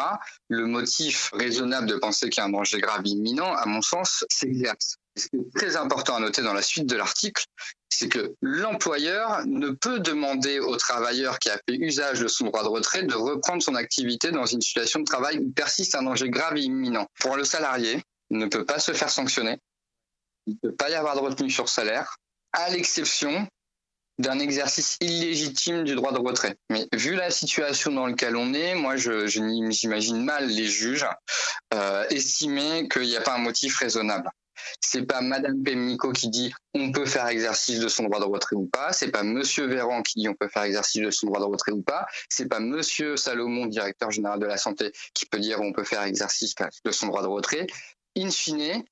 Le 0.49 0.67
motif 0.67 1.31
raisonnable 1.33 1.87
de 1.87 1.97
penser 1.97 2.31
qu'il 2.31 2.41
y 2.41 2.45
a 2.45 2.47
un 2.47 2.51
danger 2.51 2.81
grave 2.81 3.03
imminent, 3.05 3.55
à 3.55 3.67
mon 3.67 3.83
sens, 3.83 4.25
s'exerce. 4.31 4.97
Ce 5.17 5.29
qui 5.29 5.37
est 5.37 5.55
très 5.55 5.77
important 5.77 6.17
à 6.17 6.21
noter 6.21 6.43
dans 6.43 6.53
la 6.53 6.63
suite 6.63 6.87
de 6.87 6.97
l'article, 6.97 7.45
c'est 7.89 8.09
que 8.09 8.35
l'employeur 8.43 9.47
ne 9.47 9.71
peut 9.71 10.01
demander 10.01 10.59
au 10.61 10.77
travailleur 10.77 11.39
qui 11.39 11.49
a 11.49 11.55
fait 11.55 11.77
usage 11.77 12.21
de 12.21 12.29
son 12.29 12.47
droit 12.47 12.63
de 12.63 12.69
retrait 12.69 13.05
de 13.05 13.15
reprendre 13.15 13.63
son 13.63 13.75
activité 13.75 14.31
dans 14.31 14.45
une 14.45 14.61
situation 14.61 15.01
de 15.01 15.05
travail 15.05 15.39
où 15.39 15.51
persiste 15.51 15.95
un 15.95 16.03
danger 16.03 16.29
grave 16.29 16.57
et 16.57 16.63
imminent. 16.63 17.07
Pour 17.21 17.37
le 17.37 17.45
salarié, 17.45 18.03
il 18.31 18.39
ne 18.39 18.47
peut 18.47 18.67
pas 18.67 18.79
se 18.79 18.93
faire 18.93 19.11
sanctionner, 19.11 19.59
il 20.47 20.55
ne 20.63 20.69
peut 20.69 20.77
pas 20.77 20.91
y 20.91 20.95
avoir 20.95 21.15
de 21.17 21.21
retenue 21.21 21.51
sur 21.51 21.69
salaire, 21.69 22.17
à 22.53 22.71
l'exception 22.71 23.49
d'un 24.19 24.39
exercice 24.39 24.97
illégitime 25.01 25.85
du 25.85 25.95
droit 25.95 26.13
de 26.13 26.19
retrait. 26.19 26.57
Mais 26.71 26.87
vu 26.95 27.15
la 27.15 27.31
situation 27.31 27.93
dans 27.93 28.07
laquelle 28.07 28.37
on 28.37 28.55
est, 28.55 28.75
moi, 28.75 28.97
je, 28.97 29.27
j'imagine 29.27 30.25
mal 30.25 30.47
les 30.47 30.67
juges 30.67 31.07
euh, 31.75 32.07
estimer 32.09 32.89
qu'il 32.89 33.03
n'y 33.03 33.17
a 33.17 33.21
pas 33.21 33.35
un 33.35 33.39
motif 33.39 33.77
raisonnable. 33.77 34.31
C'est 34.81 35.07
pas 35.07 35.21
Madame 35.21 35.63
Pemnico 35.63 36.13
qui 36.13 36.29
dit 36.29 36.53
on 36.75 36.93
peut 36.93 37.07
faire 37.07 37.27
exercice 37.29 37.81
de 37.81 37.89
son 37.89 38.05
droit 38.05 38.21
de 38.21 38.25
retrait 38.25 38.57
ou 38.57 38.67
pas. 38.67 38.93
C'est 38.93 39.11
pas 39.11 39.23
Monsieur 39.23 39.67
Véran 39.67 40.03
qui 40.03 40.21
dit 40.21 40.29
on 40.29 40.35
peut 40.35 40.49
faire 40.49 40.63
exercice 40.63 41.03
de 41.03 41.11
son 41.11 41.27
droit 41.27 41.41
de 41.41 41.47
retrait 41.47 41.73
ou 41.73 41.83
pas. 41.83 42.07
C'est 42.29 42.49
pas 42.49 42.61
Monsieur 42.61 43.17
Salomon, 43.17 43.67
directeur 43.67 44.11
général 44.11 44.41
de 44.41 44.47
la 44.47 44.57
santé, 44.57 44.93
qui 45.15 45.27
peut 45.27 45.39
dire 45.39 45.61
on 45.61 45.73
peut 45.73 45.85
faire 45.85 46.03
exercice 46.03 46.55
de 46.85 46.91
son 46.91 47.07
droit 47.07 47.23
de 47.23 47.29
retrait. 47.29 47.67
In 48.17 48.31
fine, 48.31 48.83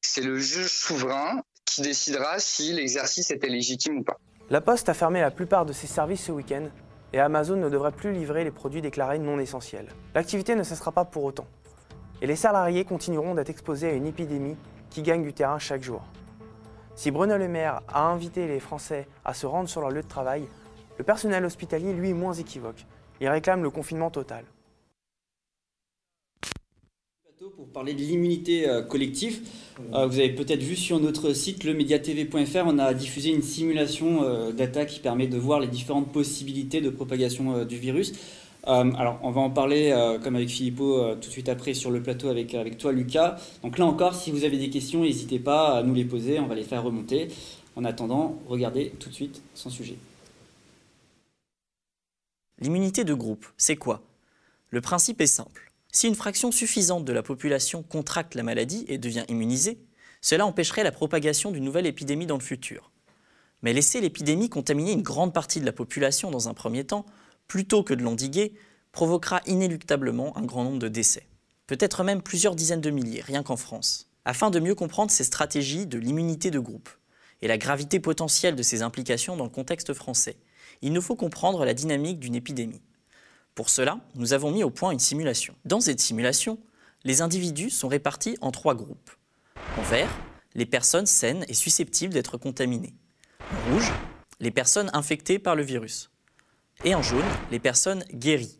c'est 0.00 0.22
le 0.22 0.38
juge 0.38 0.72
souverain 0.72 1.42
qui 1.66 1.82
décidera 1.82 2.38
si 2.38 2.72
l'exercice 2.72 3.30
était 3.30 3.48
légitime 3.48 3.98
ou 3.98 4.04
pas. 4.04 4.18
La 4.48 4.60
Poste 4.60 4.88
a 4.88 4.94
fermé 4.94 5.20
la 5.20 5.30
plupart 5.30 5.66
de 5.66 5.72
ses 5.72 5.86
services 5.86 6.24
ce 6.24 6.32
week-end 6.32 6.68
et 7.12 7.20
Amazon 7.20 7.56
ne 7.56 7.68
devrait 7.68 7.92
plus 7.92 8.12
livrer 8.12 8.44
les 8.44 8.50
produits 8.50 8.82
déclarés 8.82 9.18
non 9.18 9.38
essentiels. 9.38 9.88
L'activité 10.14 10.54
ne 10.54 10.62
cessera 10.62 10.92
pas 10.92 11.04
pour 11.04 11.24
autant. 11.24 11.46
Et 12.22 12.26
les 12.26 12.36
salariés 12.36 12.84
continueront 12.84 13.34
d'être 13.34 13.50
exposés 13.50 13.88
à 13.88 13.92
une 13.92 14.06
épidémie 14.06 14.56
qui 14.90 15.02
gagnent 15.02 15.22
du 15.22 15.32
terrain 15.32 15.58
chaque 15.58 15.82
jour. 15.82 16.02
Si 16.94 17.10
Bruno 17.10 17.38
Le 17.38 17.48
Maire 17.48 17.80
a 17.88 18.08
invité 18.08 18.46
les 18.46 18.60
Français 18.60 19.06
à 19.24 19.32
se 19.32 19.46
rendre 19.46 19.68
sur 19.68 19.80
leur 19.80 19.90
lieu 19.90 20.02
de 20.02 20.08
travail, 20.08 20.46
le 20.98 21.04
personnel 21.04 21.44
hospitalier, 21.46 21.94
lui, 21.94 22.10
est 22.10 22.14
moins 22.14 22.34
équivoque. 22.34 22.84
Il 23.22 23.28
réclame 23.28 23.62
le 23.62 23.70
confinement 23.70 24.10
total. 24.10 24.44
Pour 27.56 27.68
parler 27.68 27.94
de 27.94 28.00
l'immunité 28.00 28.68
euh, 28.68 28.82
collective, 28.82 29.40
euh, 29.94 30.06
vous 30.06 30.18
avez 30.18 30.28
peut-être 30.34 30.62
vu 30.62 30.76
sur 30.76 31.00
notre 31.00 31.32
site 31.32 31.64
lemediatv.fr, 31.64 32.64
on 32.66 32.78
a 32.78 32.92
diffusé 32.92 33.30
une 33.30 33.40
simulation 33.42 34.22
euh, 34.22 34.52
d'attaque 34.52 34.88
qui 34.88 35.00
permet 35.00 35.26
de 35.26 35.38
voir 35.38 35.58
les 35.60 35.66
différentes 35.66 36.12
possibilités 36.12 36.82
de 36.82 36.90
propagation 36.90 37.64
du 37.64 37.78
virus. 37.78 38.12
Euh, 38.66 38.92
alors, 38.98 39.18
on 39.22 39.30
va 39.30 39.40
en 39.40 39.50
parler, 39.50 39.90
euh, 39.90 40.18
comme 40.18 40.36
avec 40.36 40.48
Philippot, 40.48 40.98
euh, 40.98 41.14
tout 41.14 41.28
de 41.28 41.32
suite 41.32 41.48
après 41.48 41.74
sur 41.74 41.90
le 41.90 42.02
plateau 42.02 42.28
avec, 42.28 42.54
avec 42.54 42.76
toi, 42.76 42.92
Lucas. 42.92 43.36
Donc 43.62 43.78
là 43.78 43.86
encore, 43.86 44.14
si 44.14 44.30
vous 44.30 44.44
avez 44.44 44.58
des 44.58 44.70
questions, 44.70 45.02
n'hésitez 45.02 45.38
pas 45.38 45.78
à 45.78 45.82
nous 45.82 45.94
les 45.94 46.04
poser, 46.04 46.38
on 46.38 46.46
va 46.46 46.54
les 46.54 46.64
faire 46.64 46.82
remonter. 46.82 47.28
En 47.76 47.84
attendant, 47.84 48.38
regardez 48.48 48.92
tout 48.98 49.08
de 49.08 49.14
suite 49.14 49.42
son 49.54 49.70
sujet. 49.70 49.96
L'immunité 52.58 53.04
de 53.04 53.14
groupe, 53.14 53.46
c'est 53.56 53.76
quoi? 53.76 54.02
Le 54.68 54.82
principe 54.82 55.20
est 55.20 55.26
simple. 55.26 55.72
Si 55.90 56.06
une 56.06 56.14
fraction 56.14 56.52
suffisante 56.52 57.04
de 57.04 57.12
la 57.12 57.22
population 57.22 57.82
contracte 57.82 58.34
la 58.34 58.42
maladie 58.42 58.84
et 58.88 58.98
devient 58.98 59.24
immunisée, 59.28 59.78
cela 60.20 60.44
empêcherait 60.44 60.84
la 60.84 60.92
propagation 60.92 61.50
d'une 61.50 61.64
nouvelle 61.64 61.86
épidémie 61.86 62.26
dans 62.26 62.36
le 62.36 62.42
futur. 62.42 62.90
Mais 63.62 63.72
laisser 63.72 64.00
l'épidémie 64.00 64.48
contaminer 64.48 64.92
une 64.92 65.02
grande 65.02 65.32
partie 65.32 65.60
de 65.60 65.66
la 65.66 65.72
population 65.72 66.30
dans 66.30 66.48
un 66.48 66.54
premier 66.54 66.84
temps, 66.84 67.06
plutôt 67.50 67.82
que 67.82 67.94
de 67.94 68.04
l'endiguer, 68.04 68.54
provoquera 68.92 69.40
inéluctablement 69.44 70.38
un 70.38 70.42
grand 70.42 70.62
nombre 70.62 70.78
de 70.78 70.86
décès. 70.86 71.26
Peut-être 71.66 72.04
même 72.04 72.22
plusieurs 72.22 72.54
dizaines 72.54 72.80
de 72.80 72.90
milliers, 72.90 73.22
rien 73.22 73.42
qu'en 73.42 73.56
France. 73.56 74.08
Afin 74.24 74.50
de 74.50 74.60
mieux 74.60 74.76
comprendre 74.76 75.10
ces 75.10 75.24
stratégies 75.24 75.84
de 75.84 75.98
l'immunité 75.98 76.52
de 76.52 76.60
groupe 76.60 76.88
et 77.42 77.48
la 77.48 77.58
gravité 77.58 77.98
potentielle 77.98 78.54
de 78.54 78.62
ces 78.62 78.82
implications 78.82 79.36
dans 79.36 79.42
le 79.42 79.50
contexte 79.50 79.94
français, 79.94 80.36
il 80.80 80.92
nous 80.92 81.02
faut 81.02 81.16
comprendre 81.16 81.64
la 81.64 81.74
dynamique 81.74 82.20
d'une 82.20 82.36
épidémie. 82.36 82.82
Pour 83.56 83.68
cela, 83.68 83.98
nous 84.14 84.32
avons 84.32 84.52
mis 84.52 84.62
au 84.62 84.70
point 84.70 84.92
une 84.92 85.00
simulation. 85.00 85.56
Dans 85.64 85.80
cette 85.80 85.98
simulation, 85.98 86.60
les 87.02 87.20
individus 87.20 87.70
sont 87.70 87.88
répartis 87.88 88.38
en 88.42 88.52
trois 88.52 88.76
groupes. 88.76 89.10
En 89.76 89.82
vert, 89.82 90.20
les 90.54 90.66
personnes 90.66 91.06
saines 91.06 91.44
et 91.48 91.54
susceptibles 91.54 92.14
d'être 92.14 92.38
contaminées. 92.38 92.94
En 93.40 93.72
rouge, 93.72 93.90
les 94.38 94.52
personnes 94.52 94.90
infectées 94.92 95.40
par 95.40 95.56
le 95.56 95.64
virus. 95.64 96.09
Et 96.82 96.94
en 96.94 97.02
jaune, 97.02 97.26
les 97.50 97.58
personnes 97.58 98.04
guéries. 98.14 98.58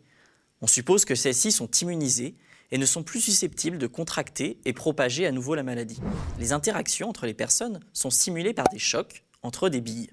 On 0.60 0.66
suppose 0.66 1.06
que 1.06 1.14
celles-ci 1.14 1.52
sont 1.52 1.70
immunisées 1.70 2.36
et 2.70 2.76
ne 2.76 2.84
sont 2.84 3.02
plus 3.02 3.22
susceptibles 3.22 3.78
de 3.78 3.86
contracter 3.86 4.60
et 4.66 4.74
propager 4.74 5.26
à 5.26 5.32
nouveau 5.32 5.54
la 5.54 5.62
maladie. 5.62 6.00
Les 6.38 6.52
interactions 6.52 7.08
entre 7.08 7.24
les 7.24 7.32
personnes 7.32 7.80
sont 7.94 8.10
simulées 8.10 8.52
par 8.52 8.68
des 8.68 8.78
chocs 8.78 9.24
entre 9.42 9.70
des 9.70 9.80
billes. 9.80 10.10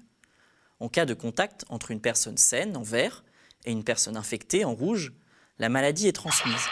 En 0.80 0.88
cas 0.88 1.04
de 1.04 1.12
contact 1.12 1.66
entre 1.68 1.90
une 1.90 2.00
personne 2.00 2.38
saine 2.38 2.78
en 2.78 2.82
vert 2.82 3.24
et 3.66 3.72
une 3.72 3.84
personne 3.84 4.16
infectée 4.16 4.64
en 4.64 4.74
rouge, 4.74 5.12
la 5.58 5.68
maladie 5.68 6.08
est 6.08 6.12
transmise. 6.12 6.66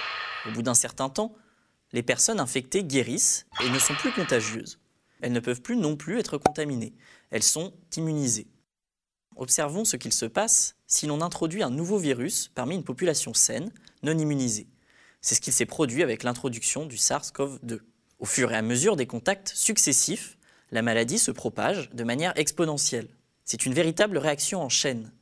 Au 0.49 0.53
bout 0.53 0.63
d'un 0.63 0.75
certain 0.75 1.11
temps, 1.11 1.35
les 1.93 2.03
personnes 2.03 2.41
infectées 2.41 2.83
guérissent 2.83 3.47
et 3.63 3.69
ne 3.69 3.79
sont 3.79 3.95
plus 3.95 4.13
contagieuses. 4.13 4.79
Elles 5.21 5.33
ne 5.33 5.41
peuvent 5.41 5.63
plus 5.63 5.77
non 5.77 5.97
plus 5.97 6.19
être 6.19 6.39
contaminées. 6.39 6.95
Elles 7.31 7.43
sont 7.43 7.75
immunisées. 7.95 8.49
Observons 9.37 9.85
ce 9.85 9.97
qu'il 9.97 10.13
se 10.13 10.27
passe 10.27 10.77
si 10.87 11.07
l'on 11.07 11.21
introduit 11.21 11.63
un 11.63 11.71
nouveau 11.71 11.99
virus 11.99 12.51
parmi 12.55 12.75
une 12.75 12.85
population 12.85 13.35
saine, 13.35 13.71
non 14.03 14.17
immunisée. 14.17 14.67
C'est 15.21 15.35
ce 15.35 15.41
qu'il 15.41 15.53
s'est 15.53 15.67
produit 15.67 16.03
avec 16.03 16.23
l'introduction 16.23 16.87
du 16.87 16.97
SARS-CoV-2. 16.97 17.81
Au 18.19 18.25
fur 18.25 18.51
et 18.51 18.57
à 18.57 18.63
mesure 18.63 18.97
des 18.97 19.07
contacts 19.07 19.53
successifs, 19.55 20.39
la 20.71 20.83
maladie 20.83 21.19
se 21.19 21.31
propage 21.31 21.91
de 21.91 22.05
manière 22.05 22.33
exponentielle. 22.37 23.09
C'est 23.45 23.67
une 23.67 23.75
véritable 23.75 24.19
réaction 24.19 24.63
en 24.63 24.69
chaîne. 24.71 25.13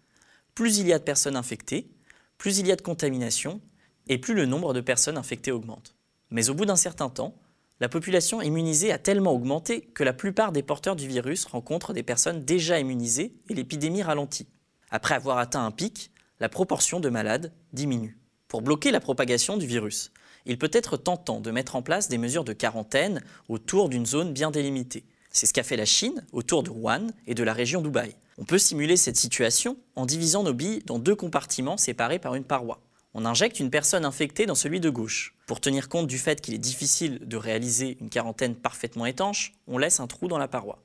Plus 0.55 0.79
il 0.79 0.87
y 0.87 0.93
a 0.93 0.99
de 0.99 1.05
personnes 1.05 1.37
infectées, 1.37 1.91
plus 2.39 2.59
il 2.59 2.67
y 2.67 2.73
a 2.73 2.77
de 2.77 2.83
contamination, 2.83 3.61
et 4.07 4.19
plus 4.19 4.35
le 4.35 4.47
nombre 4.47 4.75
de 4.75 4.81
personnes 4.81 5.19
infectées 5.19 5.51
augmente. 5.51 5.97
Mais 6.31 6.51
au 6.51 6.55
bout 6.55 6.67
d'un 6.67 6.77
certain 6.77 7.11
temps, 7.11 7.35
la 7.81 7.89
population 7.89 8.41
immunisée 8.41 8.93
a 8.93 8.99
tellement 8.99 9.33
augmenté 9.33 9.81
que 9.95 10.05
la 10.05 10.13
plupart 10.13 10.53
des 10.53 10.63
porteurs 10.63 10.95
du 10.95 11.09
virus 11.09 11.45
rencontrent 11.45 11.93
des 11.93 12.05
personnes 12.05 12.45
déjà 12.45 12.79
immunisées 12.79 13.35
et 13.49 13.55
l'épidémie 13.55 14.03
ralentit. 14.03 14.47
Après 14.91 15.17
avoir 15.17 15.39
atteint 15.39 15.67
un 15.67 15.73
pic, 15.73 16.13
la 16.39 16.49
proportion 16.49 17.01
de 17.01 17.09
malades 17.09 17.53
diminue. 17.73 18.17
Pour 18.47 18.63
bloquer 18.63 18.93
la 18.93 19.01
propagation 19.01 19.57
du 19.57 19.67
virus, 19.67 20.13
il 20.47 20.57
peut 20.57 20.71
être 20.73 20.97
tentant 20.97 21.41
de 21.41 21.51
mettre 21.51 21.75
en 21.75 21.83
place 21.83 22.09
des 22.09 22.19
mesures 22.19 22.45
de 22.45 22.53
quarantaine 22.53 23.21
autour 23.49 23.89
d'une 23.89 24.07
zone 24.07 24.33
bien 24.33 24.53
délimitée. 24.53 25.05
C'est 25.31 25.47
ce 25.47 25.53
qu'a 25.53 25.65
fait 25.65 25.77
la 25.77 25.85
Chine 25.85 26.25
autour 26.31 26.63
de 26.63 26.71
Wuhan 26.71 27.09
et 27.27 27.35
de 27.35 27.43
la 27.43 27.53
région 27.53 27.83
Dubaï. 27.83 28.15
On 28.39 28.45
peut 28.45 28.59
simuler 28.59 28.97
cette 28.97 29.17
situation 29.17 29.77
en 29.97 30.07
divisant 30.07 30.45
nos 30.45 30.55
billes 30.55 30.83
dans 30.87 31.01
deux 31.01 31.17
compartiments 31.17 31.77
séparés 31.77 32.21
par 32.21 32.37
une 32.37 32.45
paroi. 32.45 32.84
On 33.17 33.25
injecte 33.25 33.61
une 33.61 33.71
personne 33.71 34.05
infectée 34.05 34.45
dans 34.45 34.57
celui 34.57 34.81
de 34.81 34.91
gauche. 34.91 35.37
Pour 35.47 35.61
tenir 35.61 35.89
compte 35.89 36.09
du 36.09 36.19
fait 36.19 36.41
qu'il 36.41 36.53
est 36.53 36.59
difficile 36.59 37.21
de 37.21 37.37
réaliser 37.37 37.97
une 38.01 38.11
quarantaine 38.11 38.57
parfaitement 38.57 39.07
étanche, 39.07 39.53
on 39.69 39.79
laisse 39.79 40.01
un 40.01 40.09
trou 40.09 40.27
dans 40.27 40.37
la 40.39 40.49
paroi. 40.49 40.83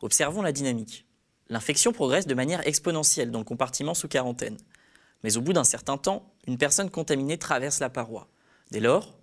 Observons 0.00 0.40
la 0.40 0.52
dynamique. 0.52 1.04
L'infection 1.48 1.92
progresse 1.92 2.28
de 2.28 2.34
manière 2.34 2.64
exponentielle 2.64 3.32
dans 3.32 3.40
le 3.40 3.44
compartiment 3.44 3.94
sous 3.94 4.06
quarantaine. 4.06 4.56
Mais 5.24 5.36
au 5.36 5.40
bout 5.40 5.52
d'un 5.52 5.64
certain 5.64 5.96
temps, 5.96 6.32
une 6.46 6.58
personne 6.58 6.90
contaminée 6.90 7.38
traverse 7.38 7.80
la 7.80 7.90
paroi. 7.90 8.28
Dès 8.70 8.80
lors, 8.80 9.18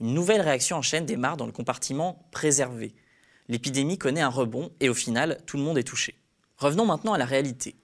une 0.00 0.12
nouvelle 0.12 0.40
réaction 0.40 0.78
en 0.78 0.82
chaîne 0.82 1.06
démarre 1.06 1.36
dans 1.36 1.46
le 1.46 1.52
compartiment 1.52 2.26
préservé. 2.32 2.96
L'épidémie 3.46 3.96
connaît 3.96 4.22
un 4.22 4.28
rebond 4.28 4.72
et 4.80 4.88
au 4.88 4.94
final, 4.94 5.38
tout 5.46 5.56
le 5.56 5.62
monde 5.62 5.78
est 5.78 5.84
touché. 5.84 6.16
Revenons 6.56 6.84
maintenant 6.84 7.12
à 7.12 7.18
la 7.18 7.26
réalité. 7.26 7.76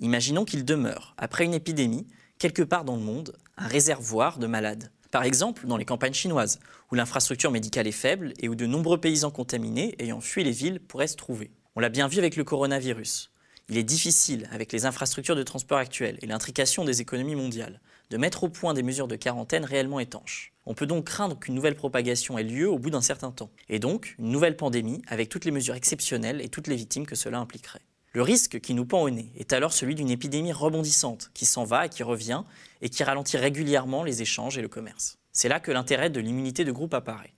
Imaginons 0.00 0.44
qu'il 0.44 0.64
demeure, 0.64 1.14
après 1.18 1.44
une 1.44 1.54
épidémie, 1.54 2.08
quelque 2.38 2.62
part 2.62 2.84
dans 2.84 2.96
le 2.96 3.02
monde, 3.02 3.36
un 3.60 3.68
réservoir 3.68 4.38
de 4.38 4.46
malades. 4.46 4.90
Par 5.10 5.22
exemple, 5.24 5.66
dans 5.66 5.76
les 5.76 5.84
campagnes 5.84 6.14
chinoises, 6.14 6.60
où 6.90 6.94
l'infrastructure 6.94 7.50
médicale 7.50 7.86
est 7.86 7.92
faible 7.92 8.32
et 8.40 8.48
où 8.48 8.54
de 8.54 8.64
nombreux 8.64 8.98
paysans 8.98 9.30
contaminés 9.30 9.94
ayant 9.98 10.20
fui 10.20 10.42
les 10.42 10.50
villes 10.50 10.80
pourraient 10.80 11.06
se 11.06 11.16
trouver. 11.16 11.50
On 11.76 11.80
l'a 11.80 11.90
bien 11.90 12.08
vu 12.08 12.18
avec 12.18 12.36
le 12.36 12.44
coronavirus. 12.44 13.32
Il 13.68 13.76
est 13.76 13.84
difficile, 13.84 14.48
avec 14.50 14.72
les 14.72 14.86
infrastructures 14.86 15.36
de 15.36 15.42
transport 15.42 15.76
actuelles 15.76 16.18
et 16.22 16.26
l'intrication 16.26 16.84
des 16.84 17.02
économies 17.02 17.34
mondiales, 17.34 17.80
de 18.08 18.16
mettre 18.16 18.44
au 18.44 18.48
point 18.48 18.72
des 18.72 18.82
mesures 18.82 19.08
de 19.08 19.16
quarantaine 19.16 19.66
réellement 19.66 20.00
étanches. 20.00 20.54
On 20.64 20.74
peut 20.74 20.86
donc 20.86 21.04
craindre 21.04 21.38
qu'une 21.38 21.54
nouvelle 21.54 21.76
propagation 21.76 22.38
ait 22.38 22.42
lieu 22.42 22.68
au 22.68 22.78
bout 22.78 22.90
d'un 22.90 23.02
certain 23.02 23.30
temps, 23.30 23.50
et 23.68 23.78
donc 23.78 24.14
une 24.18 24.30
nouvelle 24.30 24.56
pandémie 24.56 25.02
avec 25.06 25.28
toutes 25.28 25.44
les 25.44 25.50
mesures 25.50 25.74
exceptionnelles 25.74 26.40
et 26.40 26.48
toutes 26.48 26.66
les 26.66 26.76
victimes 26.76 27.06
que 27.06 27.14
cela 27.14 27.38
impliquerait. 27.38 27.82
Le 28.12 28.22
risque 28.22 28.60
qui 28.60 28.74
nous 28.74 28.86
pend 28.86 29.02
au 29.02 29.10
nez 29.10 29.32
est 29.36 29.52
alors 29.52 29.72
celui 29.72 29.94
d'une 29.94 30.10
épidémie 30.10 30.52
rebondissante, 30.52 31.30
qui 31.32 31.46
s'en 31.46 31.62
va 31.62 31.86
et 31.86 31.88
qui 31.88 32.02
revient, 32.02 32.42
et 32.80 32.88
qui 32.88 33.04
ralentit 33.04 33.36
régulièrement 33.36 34.02
les 34.02 34.20
échanges 34.20 34.58
et 34.58 34.62
le 34.62 34.68
commerce. 34.68 35.18
C'est 35.32 35.48
là 35.48 35.60
que 35.60 35.70
l'intérêt 35.70 36.10
de 36.10 36.18
l'immunité 36.18 36.64
de 36.64 36.72
groupe 36.72 36.92
apparaît. 36.92 37.34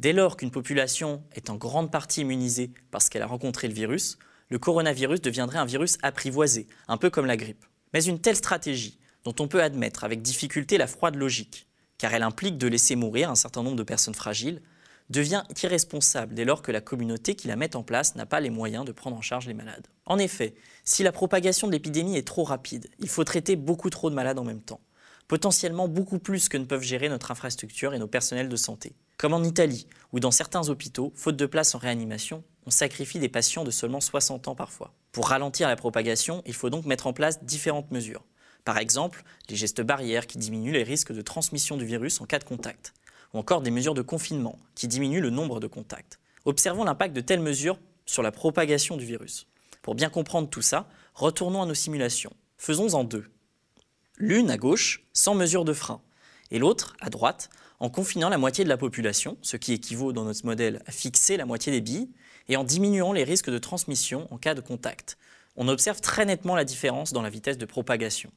Dès 0.00 0.12
lors 0.12 0.36
qu'une 0.36 0.50
population 0.50 1.22
est 1.32 1.48
en 1.48 1.54
grande 1.54 1.92
partie 1.92 2.22
immunisée 2.22 2.72
parce 2.90 3.08
qu'elle 3.08 3.22
a 3.22 3.26
rencontré 3.26 3.68
le 3.68 3.74
virus, 3.74 4.18
le 4.48 4.58
coronavirus 4.58 5.20
deviendrait 5.20 5.58
un 5.58 5.64
virus 5.64 5.96
apprivoisé, 6.02 6.66
un 6.88 6.96
peu 6.96 7.08
comme 7.08 7.26
la 7.26 7.36
grippe. 7.36 7.64
Mais 7.94 8.02
une 8.04 8.20
telle 8.20 8.34
stratégie, 8.34 8.98
dont 9.22 9.34
on 9.38 9.46
peut 9.46 9.62
admettre 9.62 10.02
avec 10.02 10.22
difficulté 10.22 10.76
la 10.76 10.88
froide 10.88 11.14
logique, 11.14 11.68
car 11.98 12.14
elle 12.14 12.24
implique 12.24 12.58
de 12.58 12.66
laisser 12.66 12.96
mourir 12.96 13.30
un 13.30 13.36
certain 13.36 13.62
nombre 13.62 13.76
de 13.76 13.84
personnes 13.84 14.14
fragiles, 14.14 14.60
devient 15.10 15.42
irresponsable 15.62 16.34
dès 16.34 16.44
lors 16.44 16.62
que 16.62 16.72
la 16.72 16.80
communauté 16.80 17.34
qui 17.34 17.48
la 17.48 17.56
met 17.56 17.76
en 17.76 17.82
place 17.82 18.14
n'a 18.14 18.26
pas 18.26 18.40
les 18.40 18.50
moyens 18.50 18.84
de 18.84 18.92
prendre 18.92 19.16
en 19.16 19.20
charge 19.20 19.46
les 19.46 19.54
malades. 19.54 19.86
En 20.06 20.18
effet, 20.18 20.54
si 20.84 21.02
la 21.02 21.12
propagation 21.12 21.66
de 21.66 21.72
l'épidémie 21.72 22.16
est 22.16 22.26
trop 22.26 22.44
rapide, 22.44 22.88
il 23.00 23.08
faut 23.08 23.24
traiter 23.24 23.56
beaucoup 23.56 23.90
trop 23.90 24.08
de 24.08 24.14
malades 24.14 24.38
en 24.38 24.44
même 24.44 24.62
temps, 24.62 24.80
potentiellement 25.28 25.88
beaucoup 25.88 26.18
plus 26.18 26.48
que 26.48 26.56
ne 26.56 26.64
peuvent 26.64 26.82
gérer 26.82 27.08
notre 27.08 27.30
infrastructure 27.30 27.92
et 27.92 27.98
nos 27.98 28.06
personnels 28.06 28.48
de 28.48 28.56
santé. 28.56 28.94
Comme 29.18 29.34
en 29.34 29.42
Italie, 29.44 29.86
où 30.12 30.20
dans 30.20 30.30
certains 30.30 30.68
hôpitaux, 30.68 31.12
faute 31.14 31.36
de 31.36 31.46
place 31.46 31.74
en 31.74 31.78
réanimation, 31.78 32.42
on 32.66 32.70
sacrifie 32.70 33.18
des 33.18 33.28
patients 33.28 33.64
de 33.64 33.70
seulement 33.70 34.00
60 34.00 34.48
ans 34.48 34.54
parfois. 34.54 34.94
Pour 35.12 35.28
ralentir 35.28 35.68
la 35.68 35.76
propagation, 35.76 36.42
il 36.46 36.54
faut 36.54 36.70
donc 36.70 36.86
mettre 36.86 37.06
en 37.06 37.12
place 37.12 37.44
différentes 37.44 37.90
mesures. 37.90 38.24
Par 38.64 38.78
exemple, 38.78 39.24
les 39.48 39.56
gestes 39.56 39.80
barrières 39.80 40.26
qui 40.26 40.38
diminuent 40.38 40.72
les 40.72 40.82
risques 40.82 41.12
de 41.12 41.22
transmission 41.22 41.76
du 41.76 41.84
virus 41.84 42.20
en 42.20 42.26
cas 42.26 42.38
de 42.38 42.44
contact, 42.44 42.92
ou 43.32 43.38
encore 43.38 43.62
des 43.62 43.70
mesures 43.70 43.94
de 43.94 44.02
confinement 44.02 44.58
qui 44.74 44.88
diminuent 44.88 45.20
le 45.20 45.30
nombre 45.30 45.60
de 45.60 45.66
contacts. 45.66 46.18
Observons 46.44 46.84
l'impact 46.84 47.14
de 47.14 47.20
telles 47.20 47.40
mesures 47.40 47.78
sur 48.06 48.22
la 48.22 48.32
propagation 48.32 48.96
du 48.96 49.04
virus. 49.04 49.46
Pour 49.82 49.94
bien 49.94 50.10
comprendre 50.10 50.48
tout 50.48 50.62
ça, 50.62 50.88
retournons 51.14 51.62
à 51.62 51.66
nos 51.66 51.74
simulations. 51.74 52.32
Faisons 52.58 52.94
en 52.94 53.04
deux. 53.04 53.26
L'une 54.18 54.50
à 54.50 54.56
gauche, 54.56 55.06
sans 55.12 55.34
mesure 55.34 55.64
de 55.64 55.72
frein, 55.72 56.02
et 56.50 56.58
l'autre 56.58 56.96
à 57.00 57.08
droite, 57.08 57.48
en 57.78 57.88
confinant 57.88 58.28
la 58.28 58.36
moitié 58.36 58.64
de 58.64 58.68
la 58.68 58.76
population, 58.76 59.38
ce 59.40 59.56
qui 59.56 59.72
équivaut 59.72 60.12
dans 60.12 60.24
notre 60.24 60.44
modèle 60.44 60.82
à 60.86 60.92
fixer 60.92 61.36
la 61.36 61.46
moitié 61.46 61.72
des 61.72 61.80
billes, 61.80 62.10
et 62.48 62.56
en 62.56 62.64
diminuant 62.64 63.12
les 63.12 63.24
risques 63.24 63.50
de 63.50 63.58
transmission 63.58 64.26
en 64.30 64.36
cas 64.36 64.54
de 64.54 64.60
contact. 64.60 65.16
On 65.56 65.68
observe 65.68 66.00
très 66.00 66.26
nettement 66.26 66.56
la 66.56 66.64
différence 66.64 67.12
dans 67.12 67.22
la 67.22 67.30
vitesse 67.30 67.58
de 67.58 67.64
propagation. 67.64 68.30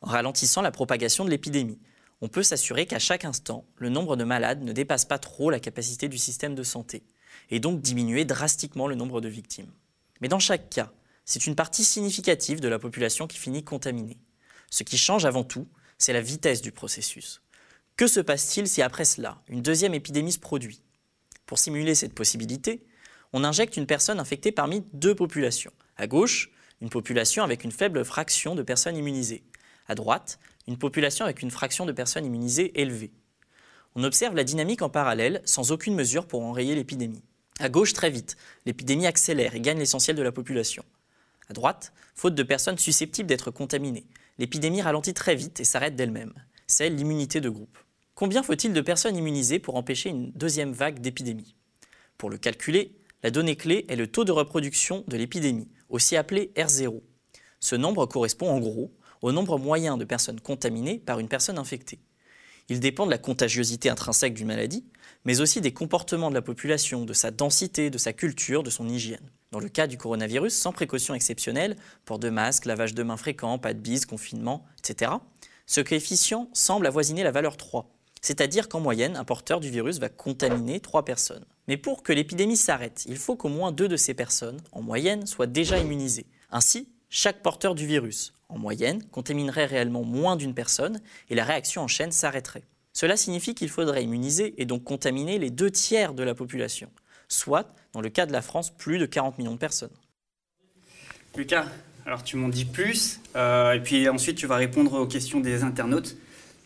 En 0.00 0.08
ralentissant 0.08 0.62
la 0.62 0.72
propagation 0.72 1.24
de 1.24 1.30
l'épidémie, 1.30 1.78
on 2.22 2.28
peut 2.28 2.44
s'assurer 2.44 2.86
qu'à 2.86 3.00
chaque 3.00 3.24
instant, 3.24 3.66
le 3.76 3.88
nombre 3.88 4.16
de 4.16 4.22
malades 4.22 4.62
ne 4.62 4.72
dépasse 4.72 5.04
pas 5.04 5.18
trop 5.18 5.50
la 5.50 5.58
capacité 5.58 6.08
du 6.08 6.18
système 6.18 6.54
de 6.54 6.62
santé, 6.62 7.02
et 7.50 7.58
donc 7.58 7.82
diminuer 7.82 8.24
drastiquement 8.24 8.86
le 8.86 8.94
nombre 8.94 9.20
de 9.20 9.28
victimes. 9.28 9.72
Mais 10.20 10.28
dans 10.28 10.38
chaque 10.38 10.70
cas, 10.70 10.92
c'est 11.24 11.48
une 11.48 11.56
partie 11.56 11.82
significative 11.82 12.60
de 12.60 12.68
la 12.68 12.78
population 12.78 13.26
qui 13.26 13.38
finit 13.38 13.64
contaminée. 13.64 14.20
Ce 14.70 14.84
qui 14.84 14.98
change 14.98 15.24
avant 15.24 15.42
tout, 15.42 15.66
c'est 15.98 16.12
la 16.12 16.20
vitesse 16.20 16.62
du 16.62 16.70
processus. 16.70 17.42
Que 17.96 18.06
se 18.06 18.20
passe-t-il 18.20 18.68
si 18.68 18.82
après 18.82 19.04
cela, 19.04 19.42
une 19.48 19.60
deuxième 19.60 19.92
épidémie 19.92 20.32
se 20.32 20.38
produit? 20.38 20.80
Pour 21.44 21.58
simuler 21.58 21.96
cette 21.96 22.14
possibilité, 22.14 22.86
on 23.32 23.42
injecte 23.42 23.76
une 23.76 23.86
personne 23.86 24.20
infectée 24.20 24.52
parmi 24.52 24.84
deux 24.92 25.16
populations. 25.16 25.72
À 25.96 26.06
gauche, 26.06 26.52
une 26.80 26.88
population 26.88 27.42
avec 27.42 27.64
une 27.64 27.72
faible 27.72 28.04
fraction 28.04 28.54
de 28.54 28.62
personnes 28.62 28.96
immunisées. 28.96 29.42
À 29.88 29.96
droite, 29.96 30.38
une 30.66 30.78
population 30.78 31.24
avec 31.24 31.42
une 31.42 31.50
fraction 31.50 31.86
de 31.86 31.92
personnes 31.92 32.24
immunisées 32.24 32.80
élevée. 32.80 33.12
On 33.94 34.04
observe 34.04 34.34
la 34.34 34.44
dynamique 34.44 34.82
en 34.82 34.88
parallèle 34.88 35.42
sans 35.44 35.72
aucune 35.72 35.94
mesure 35.94 36.26
pour 36.26 36.42
enrayer 36.42 36.74
l'épidémie. 36.74 37.22
À 37.60 37.68
gauche, 37.68 37.92
très 37.92 38.10
vite, 38.10 38.36
l'épidémie 38.64 39.06
accélère 39.06 39.54
et 39.54 39.60
gagne 39.60 39.78
l'essentiel 39.78 40.16
de 40.16 40.22
la 40.22 40.32
population. 40.32 40.84
À 41.48 41.52
droite, 41.52 41.92
faute 42.14 42.34
de 42.34 42.42
personnes 42.42 42.78
susceptibles 42.78 43.28
d'être 43.28 43.50
contaminées, 43.50 44.06
l'épidémie 44.38 44.82
ralentit 44.82 45.14
très 45.14 45.34
vite 45.34 45.60
et 45.60 45.64
s'arrête 45.64 45.96
d'elle-même. 45.96 46.32
C'est 46.66 46.88
l'immunité 46.88 47.40
de 47.40 47.50
groupe. 47.50 47.78
Combien 48.14 48.42
faut-il 48.42 48.72
de 48.72 48.80
personnes 48.80 49.16
immunisées 49.16 49.58
pour 49.58 49.76
empêcher 49.76 50.08
une 50.08 50.32
deuxième 50.32 50.72
vague 50.72 51.00
d'épidémie? 51.00 51.54
Pour 52.16 52.30
le 52.30 52.38
calculer, 52.38 52.96
la 53.22 53.30
donnée 53.30 53.56
clé 53.56 53.84
est 53.88 53.96
le 53.96 54.06
taux 54.06 54.24
de 54.24 54.32
reproduction 54.32 55.04
de 55.08 55.16
l'épidémie, 55.16 55.68
aussi 55.88 56.16
appelé 56.16 56.52
R0. 56.56 57.00
Ce 57.60 57.76
nombre 57.76 58.06
correspond 58.06 58.50
en 58.50 58.58
gros 58.58 58.92
au 59.22 59.32
nombre 59.32 59.58
moyen 59.58 59.96
de 59.96 60.04
personnes 60.04 60.40
contaminées 60.40 60.98
par 60.98 61.18
une 61.18 61.28
personne 61.28 61.58
infectée. 61.58 62.00
Il 62.68 62.80
dépend 62.80 63.06
de 63.06 63.10
la 63.10 63.18
contagiosité 63.18 63.88
intrinsèque 63.88 64.34
d'une 64.34 64.46
maladie, 64.46 64.84
mais 65.24 65.40
aussi 65.40 65.60
des 65.60 65.72
comportements 65.72 66.30
de 66.30 66.34
la 66.34 66.42
population, 66.42 67.04
de 67.04 67.12
sa 67.12 67.30
densité, 67.30 67.90
de 67.90 67.98
sa 67.98 68.12
culture, 68.12 68.62
de 68.62 68.70
son 68.70 68.88
hygiène. 68.88 69.30
Dans 69.50 69.60
le 69.60 69.68
cas 69.68 69.86
du 69.86 69.98
coronavirus, 69.98 70.54
sans 70.54 70.72
précaution 70.72 71.14
exceptionnelle, 71.14 71.76
port 72.04 72.18
de 72.18 72.30
masque, 72.30 72.64
lavage 72.64 72.94
de 72.94 73.02
mains 73.02 73.16
fréquent, 73.16 73.58
pas 73.58 73.74
de 73.74 73.78
bise, 73.78 74.06
confinement, 74.06 74.64
etc., 74.78 75.12
ce 75.66 75.80
coefficient 75.80 76.48
semble 76.52 76.86
avoisiner 76.86 77.22
la 77.22 77.30
valeur 77.30 77.56
3, 77.56 77.88
c'est-à-dire 78.20 78.68
qu'en 78.68 78.80
moyenne, 78.80 79.16
un 79.16 79.24
porteur 79.24 79.60
du 79.60 79.70
virus 79.70 79.98
va 79.98 80.08
contaminer 80.08 80.80
3 80.80 81.04
personnes. 81.04 81.44
Mais 81.68 81.76
pour 81.76 82.02
que 82.02 82.12
l'épidémie 82.12 82.56
s'arrête, 82.56 83.04
il 83.06 83.16
faut 83.16 83.36
qu'au 83.36 83.48
moins 83.48 83.72
deux 83.72 83.88
de 83.88 83.96
ces 83.96 84.14
personnes, 84.14 84.60
en 84.72 84.82
moyenne, 84.82 85.26
soient 85.26 85.46
déjà 85.46 85.78
immunisées. 85.78 86.26
Ainsi, 86.50 86.88
chaque 87.08 87.42
porteur 87.42 87.74
du 87.74 87.86
virus, 87.86 88.34
en 88.52 88.58
moyenne, 88.58 89.02
contaminerait 89.10 89.66
réellement 89.66 90.04
moins 90.04 90.36
d'une 90.36 90.54
personne 90.54 91.00
et 91.30 91.34
la 91.34 91.44
réaction 91.44 91.82
en 91.82 91.88
chaîne 91.88 92.12
s'arrêterait. 92.12 92.64
Cela 92.92 93.16
signifie 93.16 93.54
qu'il 93.54 93.70
faudrait 93.70 94.04
immuniser 94.04 94.54
et 94.58 94.66
donc 94.66 94.84
contaminer 94.84 95.38
les 95.38 95.50
deux 95.50 95.70
tiers 95.70 96.12
de 96.12 96.22
la 96.22 96.34
population, 96.34 96.90
soit, 97.28 97.74
dans 97.92 98.02
le 98.02 98.10
cas 98.10 98.26
de 98.26 98.32
la 98.32 98.42
France, 98.42 98.70
plus 98.70 98.98
de 98.98 99.06
40 99.06 99.38
millions 99.38 99.54
de 99.54 99.58
personnes. 99.58 99.90
Lucas, 101.34 101.66
alors 102.04 102.22
tu 102.22 102.36
m'en 102.36 102.48
dis 102.48 102.66
plus, 102.66 103.20
euh, 103.36 103.72
et 103.72 103.80
puis 103.80 104.08
ensuite 104.08 104.36
tu 104.36 104.46
vas 104.46 104.56
répondre 104.56 104.92
aux 104.94 105.06
questions 105.06 105.40
des 105.40 105.62
internautes, 105.62 106.16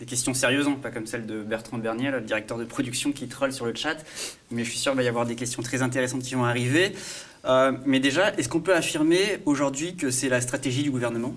des 0.01 0.07
questions 0.07 0.35
sérieuses, 0.35 0.67
hein, 0.67 0.79
pas 0.83 0.91
comme 0.91 1.07
celle 1.07 1.27
de 1.27 1.43
Bertrand 1.43 1.79
Bernier, 1.79 2.11
le 2.11 2.21
directeur 2.21 2.59
de 2.59 2.65
production 2.65 3.13
qui 3.13 3.29
troll 3.29 3.53
sur 3.53 3.65
le 3.65 3.75
chat, 3.75 3.97
mais 4.51 4.65
je 4.65 4.71
suis 4.71 4.79
sûr 4.79 4.93
qu'il 4.93 4.99
va 4.99 5.05
y 5.05 5.09
avoir 5.09 5.27
des 5.27 5.37
questions 5.37 5.63
très 5.63 5.83
intéressantes 5.83 6.23
qui 6.23 6.35
vont 6.35 6.45
arriver. 6.45 6.93
Euh, 7.45 7.73
mais 7.87 8.01
déjà, 8.01 8.35
est-ce 8.35 8.49
qu'on 8.49 8.61
peut 8.61 8.75
affirmer 8.75 9.39
aujourd'hui 9.47 9.95
que 9.95 10.11
c'est 10.11 10.29
la 10.29 10.41
stratégie 10.41 10.83
du 10.83 10.91
gouvernement? 10.91 11.35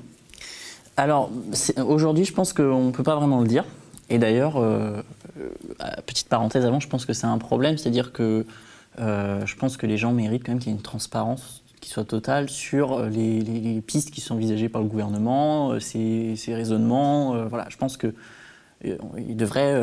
Alors, 0.99 1.29
aujourd'hui, 1.87 2.25
je 2.25 2.33
pense 2.33 2.51
qu'on 2.51 2.87
ne 2.87 2.91
peut 2.91 3.03
pas 3.03 3.15
vraiment 3.15 3.39
le 3.39 3.47
dire. 3.47 3.63
Et 4.09 4.17
d'ailleurs, 4.17 4.57
euh, 4.57 5.01
petite 6.05 6.27
parenthèse 6.27 6.65
avant, 6.65 6.81
je 6.81 6.89
pense 6.89 7.05
que 7.05 7.13
c'est 7.13 7.25
un 7.25 7.37
problème, 7.37 7.77
c'est-à-dire 7.77 8.11
que 8.11 8.45
je 8.97 9.55
pense 9.55 9.77
que 9.77 9.85
les 9.85 9.95
gens 9.95 10.11
méritent 10.11 10.43
quand 10.45 10.51
même 10.51 10.59
qu'il 10.59 10.73
y 10.73 10.73
ait 10.73 10.77
une 10.77 10.83
transparence 10.83 11.63
qui 11.79 11.89
soit 11.89 12.03
totale 12.03 12.49
sur 12.49 13.03
les, 13.03 13.81
pistes 13.87 14.11
qui 14.11 14.19
sont 14.19 14.35
envisagées 14.35 14.67
par 14.67 14.81
le 14.81 14.89
gouvernement, 14.89 15.79
ses, 15.79 16.35
raisonnements. 16.49 17.45
voilà, 17.47 17.67
je 17.69 17.77
pense 17.77 17.95
que 17.95 18.13
il 18.83 19.37
devrait 19.37 19.75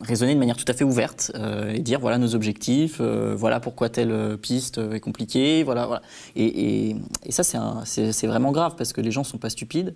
raisonner 0.00 0.34
de 0.34 0.40
manière 0.40 0.56
tout 0.56 0.64
à 0.66 0.72
fait 0.72 0.82
ouverte 0.84 1.30
et 1.72 1.78
dire 1.78 2.00
voilà 2.00 2.18
nos 2.18 2.34
objectifs, 2.34 3.00
voilà 3.00 3.60
pourquoi 3.60 3.90
telle 3.90 4.36
piste 4.38 4.78
est 4.78 5.00
compliquée, 5.00 5.62
voilà, 5.62 5.86
voilà. 5.86 6.02
Et, 6.34 6.96
et 7.24 7.30
ça 7.30 7.44
c'est 7.84 8.26
vraiment 8.26 8.50
grave 8.50 8.74
parce 8.76 8.92
que 8.92 9.00
les 9.00 9.12
gens 9.12 9.20
ne 9.20 9.26
sont 9.26 9.38
pas 9.38 9.50
stupides. 9.50 9.94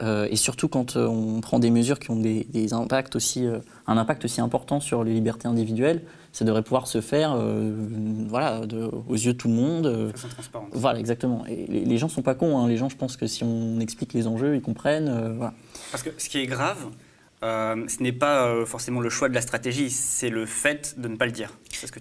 Et 0.00 0.36
surtout 0.36 0.68
quand 0.68 0.96
on 0.96 1.40
prend 1.40 1.58
des 1.58 1.70
mesures 1.70 1.98
qui 1.98 2.10
ont 2.10 2.16
des, 2.16 2.44
des 2.50 2.74
impacts 2.74 3.16
aussi, 3.16 3.46
un 3.86 3.96
impact 3.96 4.24
aussi 4.24 4.40
important 4.40 4.80
sur 4.80 5.04
les 5.04 5.12
libertés 5.14 5.48
individuelles, 5.48 6.02
ça 6.32 6.44
devrait 6.44 6.62
pouvoir 6.62 6.88
se 6.88 7.00
faire 7.00 7.36
voilà, 8.28 8.60
aux 9.08 9.14
yeux 9.14 9.32
de 9.32 9.38
tout 9.38 9.48
le 9.48 9.54
monde. 9.54 9.84
De 9.86 10.12
façon 10.12 10.28
transparente. 10.28 10.68
Voilà, 10.72 10.98
exactement. 10.98 11.46
Et 11.46 11.66
les, 11.68 11.84
les 11.84 11.98
gens 11.98 12.08
ne 12.08 12.12
sont 12.12 12.22
pas 12.22 12.34
cons. 12.34 12.58
Hein. 12.58 12.68
Les 12.68 12.76
gens, 12.76 12.88
je 12.88 12.96
pense 12.96 13.16
que 13.16 13.26
si 13.26 13.44
on 13.44 13.78
explique 13.80 14.12
les 14.14 14.26
enjeux, 14.26 14.56
ils 14.56 14.62
comprennent. 14.62 15.36
voilà. 15.36 15.54
Parce 15.90 16.02
que 16.02 16.10
ce 16.18 16.28
qui 16.28 16.38
est 16.38 16.46
grave, 16.46 16.86
euh, 17.44 17.84
ce 17.88 18.02
n'est 18.02 18.12
pas 18.12 18.46
euh, 18.46 18.64
forcément 18.64 19.00
le 19.00 19.10
choix 19.10 19.28
de 19.28 19.34
la 19.34 19.42
stratégie, 19.42 19.90
c'est 19.90 20.30
le 20.30 20.46
fait 20.46 20.94
de 20.98 21.08
ne 21.08 21.16
pas 21.16 21.26
le 21.26 21.32
dire. 21.32 21.50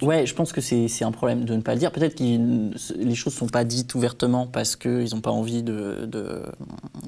Ouais, 0.01 0.25
je 0.25 0.33
pense 0.33 0.53
que 0.53 0.61
c'est 0.61 1.03
un 1.03 1.11
problème 1.11 1.43
de 1.43 1.55
ne 1.55 1.61
pas 1.61 1.73
le 1.73 1.79
dire. 1.79 1.91
Peut-être 1.91 2.15
que 2.15 2.23
les 2.23 3.15
choses 3.15 3.33
ne 3.33 3.39
sont 3.39 3.47
pas 3.47 3.65
dites 3.65 3.93
ouvertement 3.95 4.47
parce 4.47 4.77
qu'ils 4.77 5.13
n'ont 5.13 5.21
pas 5.21 5.31
envie 5.31 5.63
de, 5.63 6.05
de 6.05 6.43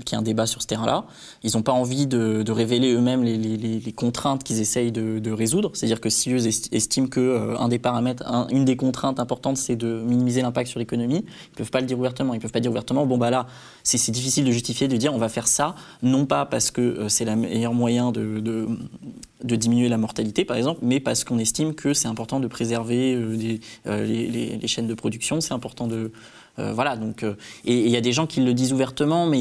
qu'il 0.03 0.13
y 0.13 0.15
ait 0.15 0.19
un 0.19 0.23
débat 0.23 0.45
sur 0.47 0.61
ce 0.61 0.67
terrain-là. 0.67 1.05
Ils 1.43 1.51
n'ont 1.55 1.61
pas 1.61 1.71
envie 1.71 2.07
de, 2.07 2.43
de 2.43 2.51
révéler 2.51 2.93
eux-mêmes 2.93 3.23
les, 3.23 3.37
les, 3.37 3.57
les, 3.57 3.91
contraintes 3.93 4.43
qu'ils 4.43 4.59
essayent 4.59 4.91
de, 4.91 5.19
de 5.19 5.31
résoudre. 5.31 5.71
C'est-à-dire 5.73 6.01
que 6.01 6.09
si 6.09 6.33
eux 6.33 6.47
estiment 6.47 7.07
que 7.07 7.21
euh, 7.21 7.57
un 7.57 7.69
des 7.69 7.79
paramètres, 7.79 8.23
une 8.51 8.65
des 8.65 8.75
contraintes 8.75 9.19
importantes, 9.19 9.57
c'est 9.57 9.75
de 9.75 10.01
minimiser 10.01 10.41
l'impact 10.41 10.69
sur 10.69 10.79
l'économie, 10.79 11.23
ils 11.25 11.51
ne 11.53 11.57
peuvent 11.57 11.71
pas 11.71 11.79
le 11.81 11.87
dire 11.87 11.97
ouvertement. 11.97 12.33
Ils 12.33 12.37
ne 12.37 12.41
peuvent 12.41 12.51
pas 12.51 12.59
dire 12.59 12.71
ouvertement, 12.71 13.05
bon 13.05 13.17
bah 13.17 13.29
là, 13.29 13.47
c'est 13.83 14.11
difficile 14.11 14.43
de 14.43 14.51
justifier 14.51 14.87
de 14.87 14.97
dire 14.97 15.13
on 15.13 15.19
va 15.19 15.29
faire 15.29 15.47
ça, 15.47 15.75
non 16.03 16.25
pas 16.25 16.45
parce 16.45 16.71
que 16.71 17.07
c'est 17.07 17.25
le 17.25 17.35
meilleur 17.35 17.73
moyen 17.73 18.11
de 18.11 18.24
de, 18.41 19.55
diminuer 19.55 19.89
la 19.89 19.97
mortalité, 19.97 20.45
par 20.45 20.57
exemple, 20.57 20.79
mais 20.83 20.99
parce 20.99 21.23
qu'on 21.23 21.37
estime 21.37 21.73
que 21.75 21.93
c'est 21.93 22.07
important 22.07 22.39
de 22.39 22.47
préserver 22.47 23.15
euh, 23.15 23.57
euh, 23.87 24.05
les, 24.05 24.67
chaînes 24.67 24.87
de 24.87 24.93
production, 24.93 25.41
c'est 25.41 25.53
important 25.53 25.87
de, 25.87 26.11
euh, 26.57 26.71
voilà, 26.73 26.95
donc, 26.95 27.23
euh, 27.23 27.35
et 27.65 27.77
il 27.77 27.89
y 27.89 27.97
a 27.97 28.01
des 28.01 28.13
gens 28.13 28.27
qui 28.27 28.41
le 28.41 28.53
disent 28.53 28.71
ouvertement, 28.71 29.27
mais 29.27 29.39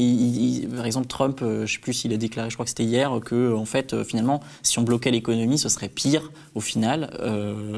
par 0.75 0.85
exemple, 0.85 1.07
Trump, 1.07 1.39
euh, 1.41 1.59
je 1.59 1.61
ne 1.61 1.67
sais 1.67 1.79
plus 1.79 1.93
s'il 1.93 2.13
a 2.13 2.17
déclaré, 2.17 2.49
je 2.49 2.55
crois 2.55 2.65
que 2.65 2.69
c'était 2.69 2.83
hier, 2.83 3.11
que 3.23 3.53
en 3.53 3.65
fait, 3.65 4.03
finalement, 4.03 4.41
si 4.63 4.79
on 4.79 4.81
bloquait 4.81 5.11
l'économie, 5.11 5.57
ce 5.57 5.69
serait 5.69 5.89
pire 5.89 6.31
au 6.55 6.61
final. 6.61 7.09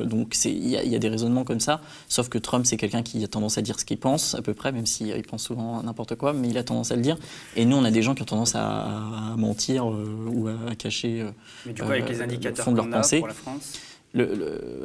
donc 0.06 0.36
il 0.46 0.68
y, 0.68 0.72
y, 0.72 0.96
a 0.96 1.00
des 1.00 1.10
raisonnements 1.10 1.44
comme 1.44 1.60
ça, 1.60 1.82
sauf 2.08 2.30
que 2.30 2.38
Trump, 2.38 2.66
c'est 2.66 2.78
quelqu'un 2.78 3.04
qui 3.04 3.24
a 3.24 3.28
tendance 3.28 3.58
à 3.58 3.62
dire 3.62 3.80
ce 3.80 3.86
qu'il 3.86 3.98
pense, 3.98 4.36
à 4.36 4.42
peu 4.42 4.54
près, 4.54 4.72
même 4.72 4.86
s'il 4.86 5.22
pense 5.24 5.44
souvent 5.44 5.82
n'importe 5.84 6.16
quoi, 6.16 6.34
mais 6.34 6.50
il 6.50 6.58
a 6.58 6.64
tendance 6.64 6.92
à 6.92 6.96
le 6.96 7.02
dire. 7.02 7.18
Et 7.56 7.66
nous, 7.66 7.78
on 7.78 7.84
a 7.84 7.92
des 7.92 8.02
gens 8.02 8.16
qui 8.16 8.24
ont 8.24 8.26
tendance 8.26 8.56
à, 8.56 9.36
mentir 9.38 9.86
ou 9.86 10.48
à, 10.48 10.76
cacher 10.76 11.26
mais 11.66 11.74
du 11.74 11.82
coup, 11.82 11.90
avec 11.90 12.10
les 12.10 12.22
indicateurs 12.22 12.66
fond 12.66 12.72
de 12.72 12.78
leur 12.78 12.90
pensée. 12.90 13.20
Pour 13.20 13.28
la 13.28 13.34
France 13.34 13.74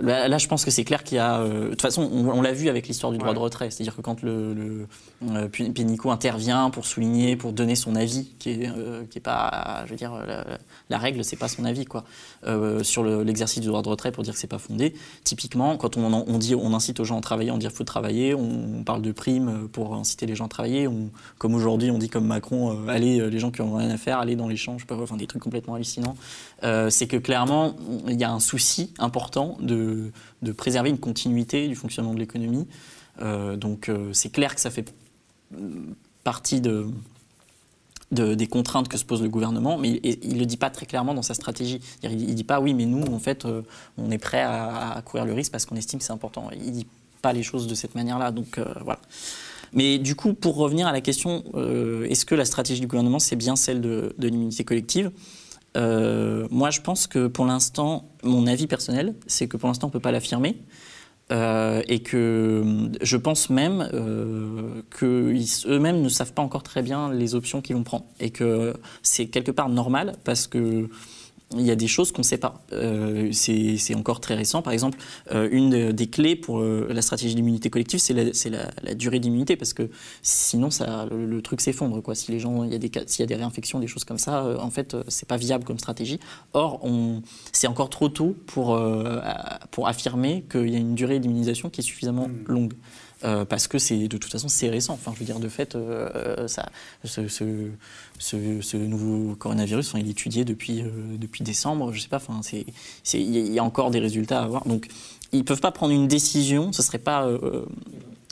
là, 0.02 0.38
je 0.38 0.46
pense 0.48 0.64
que 0.64 0.70
c'est 0.70 0.84
clair 0.84 1.04
qu'il 1.04 1.16
y 1.16 1.18
a. 1.18 1.40
Euh, 1.40 1.64
de 1.64 1.68
toute 1.70 1.82
façon, 1.82 2.02
on, 2.02 2.42
l'a 2.42 2.52
vu 2.52 2.68
avec 2.68 2.88
l'histoire 2.88 3.12
du 3.12 3.18
droit 3.18 3.34
de 3.34 3.38
retrait. 3.38 3.70
C'est-à-dire 3.70 3.96
que 3.96 4.00
quand 4.00 4.22
le, 4.22 4.54
le 4.54 4.86
euh, 5.30 5.48
Pénicaud 5.48 6.10
intervient 6.10 6.70
pour 6.70 6.86
souligner, 6.86 7.36
pour 7.36 7.52
donner 7.52 7.74
son 7.74 7.94
avis, 7.94 8.30
qui 8.38 8.50
est, 8.50 8.68
euh, 8.68 9.04
qui 9.10 9.18
est 9.18 9.22
pas, 9.22 9.82
je 9.86 9.90
veux 9.90 9.96
dire, 9.96 10.12
la, 10.90 10.98
règle, 10.98 11.24
c'est 11.24 11.36
pas 11.36 11.48
son 11.48 11.64
avis, 11.64 11.84
quoi, 11.84 12.04
sur 12.82 13.04
l'exercice 13.04 13.60
du 13.60 13.68
droit 13.68 13.82
de 13.82 13.88
retrait 13.88 14.12
pour 14.12 14.22
dire 14.22 14.34
que 14.34 14.38
c'est 14.38 14.46
pas 14.46 14.58
fondé. 14.58 14.94
Typiquement, 15.24 15.76
quand 15.76 15.96
on, 15.96 16.12
on, 16.12 16.38
dit, 16.38 16.54
on 16.54 16.74
incite 16.74 17.00
aux 17.00 17.04
gens 17.04 17.18
à 17.18 17.22
travailler, 17.22 17.50
on 17.50 17.58
dit 17.58 17.66
qu'il 17.66 17.76
faut 17.76 17.84
travailler, 17.84 18.34
on, 18.34 18.82
parle 18.84 19.02
de 19.02 19.12
primes 19.12 19.68
pour 19.72 19.94
inciter 19.94 20.26
les 20.26 20.34
gens 20.34 20.46
à 20.46 20.48
travailler. 20.48 20.88
comme 21.38 21.54
aujourd'hui, 21.54 21.90
on 21.90 21.98
dit 21.98 22.08
comme 22.08 22.26
Macron, 22.26 22.88
allez, 22.88 23.30
les 23.30 23.38
gens 23.38 23.50
qui 23.50 23.62
ont 23.62 23.76
rien 23.76 23.90
à 23.90 23.96
faire, 23.96 24.18
allez 24.18 24.36
dans 24.36 24.48
les 24.48 24.56
champs, 24.56 24.76
je 24.76 24.82
sais 24.82 24.86
pas, 24.86 24.96
enfin 24.96 25.16
des 25.16 25.26
trucs 25.26 25.42
complètement 25.42 25.74
hallucinants. 25.74 26.16
c'est 26.62 27.06
que 27.06 27.16
clairement, 27.16 27.76
il 28.08 28.20
y 28.20 28.24
a 28.24 28.32
un 28.32 28.40
souci 28.40 28.92
important 28.98 29.21
de, 29.30 30.12
préserver 30.56 30.90
une 30.90 30.98
continuité 30.98 31.68
du 31.68 31.76
fonctionnement 31.76 32.14
de 32.14 32.18
l'économie. 32.18 32.66
Euh, 33.20 33.56
donc 33.56 33.88
euh, 33.88 34.12
c'est 34.12 34.30
clair 34.30 34.54
que 34.54 34.60
ça 34.60 34.70
fait 34.70 34.94
partie 36.24 36.60
de, 36.60 36.86
de, 38.10 38.34
des 38.34 38.46
contraintes 38.46 38.88
que 38.88 38.96
se 38.96 39.04
pose 39.04 39.22
le 39.22 39.28
gouvernement, 39.28 39.76
mais 39.78 40.00
il 40.02 40.34
ne 40.34 40.38
le 40.38 40.46
dit 40.46 40.56
pas 40.56 40.70
très 40.70 40.86
clairement 40.86 41.14
dans 41.14 41.22
sa 41.22 41.34
stratégie. 41.34 41.80
Il 42.02 42.10
ne 42.10 42.32
dit 42.32 42.44
pas 42.44 42.60
oui, 42.60 42.74
mais 42.74 42.86
nous, 42.86 43.04
en 43.12 43.18
fait, 43.18 43.44
euh, 43.44 43.62
on 43.98 44.10
est 44.10 44.18
prêt 44.18 44.42
à, 44.42 45.02
courir 45.04 45.24
le 45.24 45.32
risque 45.32 45.52
parce 45.52 45.66
qu'on 45.66 45.76
estime 45.76 45.98
que 45.98 46.04
c'est 46.04 46.12
important. 46.12 46.48
Il 46.52 46.66
ne 46.66 46.70
dit 46.70 46.86
pas 47.20 47.32
les 47.32 47.42
choses 47.42 47.66
de 47.66 47.74
cette 47.74 47.94
manière-là. 47.94 48.30
Donc 48.30 48.58
voilà. 48.82 49.00
Mais 49.74 49.98
du 49.98 50.14
coup, 50.16 50.34
pour 50.34 50.56
revenir 50.56 50.86
à 50.86 50.92
la 50.92 51.00
question, 51.00 51.44
est-ce 52.08 52.26
que 52.26 52.34
la 52.34 52.44
stratégie 52.44 52.80
du 52.80 52.86
gouvernement, 52.86 53.18
c'est 53.18 53.36
bien 53.36 53.56
celle 53.56 53.80
de 53.80 54.12
l'immunité 54.18 54.64
collective? 54.64 55.10
Euh, 55.76 56.46
moi, 56.50 56.70
je 56.70 56.80
pense 56.80 57.06
que 57.06 57.26
pour 57.26 57.46
l'instant, 57.46 58.10
mon 58.22 58.46
avis 58.46 58.66
personnel, 58.66 59.14
c'est 59.26 59.48
que 59.48 59.56
pour 59.56 59.68
l'instant, 59.68 59.86
on 59.86 59.90
ne 59.90 59.92
peut 59.92 60.00
pas 60.00 60.12
l'affirmer. 60.12 60.56
Euh, 61.30 61.80
et 61.88 62.00
que 62.00 62.90
je 63.00 63.16
pense 63.16 63.48
même 63.48 63.88
euh, 63.94 64.82
qu'eux-mêmes 64.90 66.02
ne 66.02 66.08
savent 66.10 66.34
pas 66.34 66.42
encore 66.42 66.64
très 66.64 66.82
bien 66.82 67.10
les 67.10 67.34
options 67.34 67.62
qu'ils 67.62 67.76
vont 67.76 67.84
prendre. 67.84 68.04
Et 68.20 68.30
que 68.30 68.74
c'est 69.02 69.26
quelque 69.26 69.52
part 69.52 69.68
normal 69.68 70.16
parce 70.24 70.46
que 70.46 70.90
il 71.56 71.66
y 71.66 71.70
a 71.70 71.76
des 71.76 71.86
choses 71.86 72.12
qu'on 72.12 72.22
ne 72.22 72.26
sait 72.26 72.38
pas. 72.38 72.62
Euh, 72.72 73.30
c'est 73.32 73.94
encore 73.94 74.20
très 74.20 74.34
récent. 74.34 74.62
Par 74.62 74.72
exemple, 74.72 74.98
euh, 75.30 75.48
une 75.50 75.92
des 75.92 76.06
clés 76.08 76.36
pour 76.36 76.60
euh, 76.60 76.88
la 76.90 77.02
stratégie 77.02 77.34
d'immunité 77.34 77.70
collective, 77.70 78.00
c'est 78.00 78.14
la, 78.14 78.70
la, 78.82 78.94
durée 78.94 79.20
d'immunité, 79.20 79.56
parce 79.56 79.72
que 79.72 79.90
sinon, 80.22 80.70
ça, 80.70 81.06
le, 81.10 81.42
truc 81.42 81.60
s'effondre. 81.60 82.00
S'il 82.14 82.34
y, 82.34 82.74
a 82.74 82.78
des, 82.78 82.90
y 83.18 83.22
a 83.22 83.26
des 83.26 83.34
réinfections, 83.34 83.80
des 83.80 83.86
choses 83.86 84.04
comme 84.04 84.18
ça, 84.18 84.56
en 84.60 84.70
fait, 84.70 84.96
c'est 85.08 85.28
pas 85.28 85.36
viable 85.36 85.64
comme 85.64 85.78
stratégie. 85.78 86.20
Or, 86.52 86.86
c'est 87.52 87.66
encore 87.66 87.90
trop 87.90 88.08
tôt 88.08 88.36
pour, 88.46 88.80
pour 89.70 89.88
affirmer 89.88 90.44
qu'il 90.50 90.70
y 90.70 90.76
a 90.76 90.78
une 90.78 90.94
durée 90.94 91.18
d'immunisation 91.20 91.70
qui 91.70 91.80
est 91.80 91.84
suffisamment 91.84 92.28
mmh. 92.28 92.44
longue. 92.46 92.72
Euh, 93.24 93.44
parce 93.44 93.68
que 93.68 93.78
c'est 93.78 94.08
de 94.08 94.16
toute 94.16 94.30
façon 94.30 94.48
c'est 94.48 94.68
récent. 94.68 94.94
Enfin, 94.94 95.12
je 95.14 95.20
veux 95.20 95.24
dire, 95.24 95.38
de 95.38 95.48
fait, 95.48 95.74
euh, 95.76 96.48
ça, 96.48 96.68
ce, 97.04 98.76
nouveau 98.76 99.34
coronavirus, 99.36 99.88
enfin, 99.88 99.98
il 100.00 100.08
est 100.08 100.12
étudié 100.12 100.44
depuis, 100.44 100.82
euh, 100.82 100.90
depuis 101.18 101.44
décembre. 101.44 101.92
Je 101.92 102.00
sais 102.00 102.08
pas. 102.08 102.16
Enfin, 102.16 102.40
c'est, 102.42 102.64
il 103.14 103.52
y 103.52 103.58
a 103.58 103.64
encore 103.64 103.90
des 103.90 104.00
résultats 104.00 104.40
à 104.40 104.44
avoir. 104.44 104.66
Donc, 104.66 104.88
ils 105.32 105.44
peuvent 105.44 105.60
pas 105.60 105.72
prendre 105.72 105.92
une 105.92 106.08
décision. 106.08 106.72
Ce 106.72 106.82
serait 106.82 106.98
pas 106.98 107.28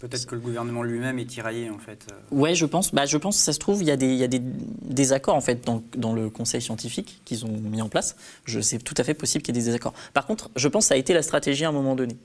Peut-être 0.01 0.27
que 0.27 0.35
le 0.35 0.41
gouvernement 0.41 0.83
lui-même 0.83 1.19
est 1.19 1.27
tiraillé 1.27 1.69
en 1.69 1.79
fait. 1.79 2.07
Ouais, 2.31 2.55
je 2.55 2.65
pense. 2.65 2.95
Bah, 2.95 3.05
je 3.05 3.19
pense 3.19 3.37
que 3.37 3.43
ça 3.43 3.53
se 3.53 3.59
trouve, 3.59 3.83
il 3.83 3.89
y 3.89 3.91
a 3.91 3.97
des, 3.97 4.07
il 4.07 4.17
y 4.17 4.25
a 4.25 4.29
des 4.29 4.41
désaccords 4.41 5.35
en 5.35 5.43
fait 5.43 5.67
dans, 5.67 5.83
dans 5.95 6.15
le 6.15 6.31
conseil 6.31 6.63
scientifique 6.63 7.21
qu'ils 7.27 7.45
ont 7.45 7.53
mis 7.53 7.83
en 7.83 7.89
place. 7.91 8.17
C'est 8.63 8.83
tout 8.83 8.95
à 8.97 9.05
fait 9.05 9.13
possible 9.13 9.43
qu'il 9.43 9.55
y 9.55 9.59
ait 9.59 9.61
des 9.61 9.67
désaccords. 9.67 9.93
Par 10.15 10.27
contre, 10.27 10.51
je 10.57 10.69
pense 10.69 10.85
que 10.85 10.89
ça 10.89 10.95
a 10.95 10.97
été 10.97 11.13
la 11.13 11.23
stratégie 11.23 11.67
à 11.67 11.69
un 11.69 11.73
moment 11.73 11.97
donné. 11.97 12.17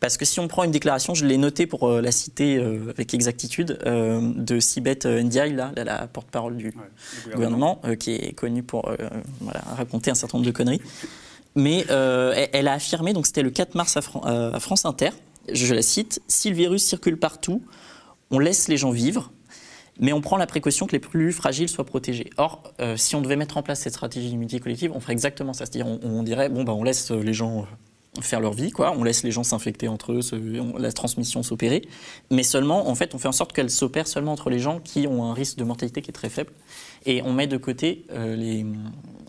Parce 0.00 0.16
que 0.16 0.24
si 0.24 0.40
on 0.40 0.48
prend 0.48 0.64
une 0.64 0.70
déclaration, 0.72 1.14
je 1.14 1.24
l'ai 1.24 1.36
notée 1.36 1.66
pour 1.66 1.88
euh, 1.88 2.00
la 2.00 2.10
citer 2.10 2.56
euh, 2.56 2.90
avec 2.90 3.14
exactitude, 3.14 3.78
euh, 3.86 4.20
de 4.34 4.58
Sibeth 4.58 5.06
Ndiaye, 5.06 5.54
là, 5.54 5.72
la, 5.76 5.84
la 5.84 6.06
porte-parole 6.08 6.56
du 6.56 6.72
gouvernement, 7.32 7.78
gouvernement 7.80 7.96
qui 7.98 8.12
est 8.12 8.32
connue 8.32 8.62
pour 8.62 8.90
voilà, 9.40 9.60
raconter 9.76 10.10
un 10.10 10.14
certain 10.14 10.38
nombre 10.38 10.46
de 10.46 10.52
conneries. 10.52 10.82
Mais 11.54 11.84
elle, 11.88 12.48
elle, 12.52 12.68
a 12.68 12.72
affirmé, 12.72 13.12
donc 13.12 13.26
c'était 13.26 13.42
le 13.42 13.50
4 13.50 13.74
mars 13.74 13.96
à, 13.96 14.02
Fran 14.02 14.20
à 14.24 14.58
France 14.60 14.84
Inter, 14.84 15.10
je 15.52 15.74
la 15.74 15.82
cite, 15.82 16.22
si 16.28 16.50
le 16.50 16.56
virus 16.56 16.84
circule 16.84 17.18
partout, 17.18 17.62
on 18.30 18.38
laisse 18.38 18.68
les 18.68 18.76
gens 18.76 18.90
vivre, 18.90 19.32
mais 19.98 20.12
on 20.12 20.20
prend 20.20 20.36
la 20.36 20.46
précaution 20.46 20.86
que 20.86 20.92
les 20.92 21.00
plus 21.00 21.32
fragiles 21.32 21.68
soient 21.68 21.84
protégés. 21.84 22.30
Or, 22.36 22.62
euh, 22.80 22.96
si 22.96 23.16
on 23.16 23.20
devait 23.20 23.36
mettre 23.36 23.56
en 23.56 23.62
place 23.62 23.80
cette 23.80 23.92
stratégie 23.92 24.28
d'immunité 24.28 24.60
collective, 24.60 24.92
on 24.94 25.00
ferait 25.00 25.12
exactement 25.12 25.52
ça. 25.52 25.66
C'est-à-dire, 25.66 25.86
on, 25.86 26.00
on, 26.02 26.22
dirait, 26.22 26.48
bon, 26.48 26.64
bah, 26.64 26.72
on 26.72 26.84
laisse 26.84 27.10
les 27.10 27.34
gens 27.34 27.66
faire 28.20 28.40
leur 28.40 28.52
vie, 28.52 28.70
quoi. 28.70 28.92
On 28.96 29.04
laisse 29.04 29.22
les 29.22 29.30
gens 29.30 29.44
s'infecter 29.44 29.86
entre 29.86 30.12
eux, 30.12 30.22
se, 30.22 30.34
on, 30.58 30.76
la 30.78 30.92
transmission 30.92 31.42
s'opérer, 31.42 31.82
mais 32.30 32.42
seulement, 32.42 32.88
en 32.88 32.94
fait, 32.94 33.14
on 33.14 33.18
fait 33.18 33.28
en 33.28 33.32
sorte 33.32 33.52
qu'elle 33.52 33.70
s'opère 33.70 34.08
seulement 34.08 34.32
entre 34.32 34.50
les 34.50 34.58
gens 34.58 34.80
qui 34.80 35.06
ont 35.06 35.24
un 35.24 35.32
risque 35.32 35.56
de 35.56 35.64
mortalité 35.64 36.02
qui 36.02 36.10
est 36.10 36.14
très 36.14 36.28
faible, 36.28 36.50
et 37.06 37.22
on 37.22 37.32
met 37.32 37.46
de 37.46 37.56
côté 37.56 38.04
euh, 38.10 38.34
les, 38.34 38.66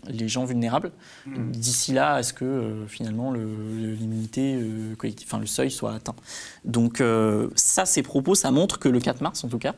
les, 0.08 0.28
gens 0.28 0.44
vulnérables. 0.44 0.90
Mmh. 1.26 1.52
D'ici 1.52 1.92
là, 1.92 2.14
à 2.14 2.22
ce 2.24 2.32
que 2.32 2.44
euh, 2.44 2.86
finalement 2.88 3.32
l'immunité 3.32 4.56
euh, 4.56 4.96
collective, 4.96 5.28
enfin 5.28 5.38
le 5.38 5.46
seuil 5.46 5.70
soit 5.70 5.94
atteint. 5.94 6.16
Donc 6.64 7.02
ça, 7.54 7.86
ces 7.86 8.02
propos, 8.02 8.34
ça 8.34 8.50
montre 8.50 8.78
que 8.78 8.88
le 8.88 8.98
4 8.98 9.20
mars, 9.20 9.44
en 9.44 9.48
tout 9.48 9.58
cas, 9.58 9.74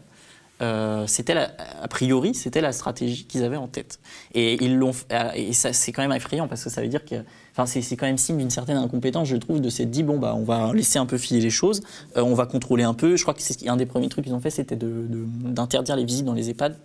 euh, 0.65 1.07
c'était 1.07 1.37
a 1.37 1.89
priori 1.89 2.35
c'était 2.35 2.63
la 2.63 2.73
stratégie 2.73 3.27
qu'ils 3.27 3.45
avaient 3.45 3.57
en 3.57 3.69
tête. 3.69 4.01
Et 4.33 4.65
ils 4.65 4.77
l'ont 4.77 4.93
et 5.35 5.53
ça 5.53 5.73
c'est 5.73 5.93
quand 5.93 6.03
même 6.03 6.13
effrayant 6.13 6.49
parce 6.49 6.65
que 6.65 6.71
ça 6.71 6.81
veut 6.81 6.89
dire 6.89 7.05
que 7.05 7.17
enfin 7.53 7.67
c'est 7.67 7.97
quand 7.97 8.07
même 8.07 8.19
signe 8.19 8.39
d'une 8.39 8.51
certaine 8.51 8.79
incompétence 8.79 9.29
je 9.29 9.37
trouve 9.37 9.61
de 9.61 9.69
s'être 9.69 9.91
dit 9.91 10.03
bon 10.03 10.19
bah 10.19 10.35
on 10.35 10.45
va 10.45 10.73
laisser 10.73 10.99
un 10.99 11.07
peu 11.07 11.19
filer 11.19 11.41
les 11.41 11.51
choses 11.51 11.83
euh, 12.17 12.23
on 12.23 12.35
va 12.35 12.47
contrôler 12.47 12.85
un 12.85 12.95
peu. 12.95 13.17
Je 13.17 13.23
crois 13.23 13.35
que 13.35 13.43
c'est 13.43 13.69
un 13.69 13.77
des 13.77 13.87
premiers 13.87 14.09
trucs 14.09 14.25
qu'ils 14.25 14.35
ont 14.35 14.41
fait 14.41 14.51
c'était 14.51 14.79
d'interdire 14.79 15.97
les 15.97 16.05
visites 16.05 16.25
dans 16.25 16.33
les 16.33 16.49
EHPAD 16.51 16.79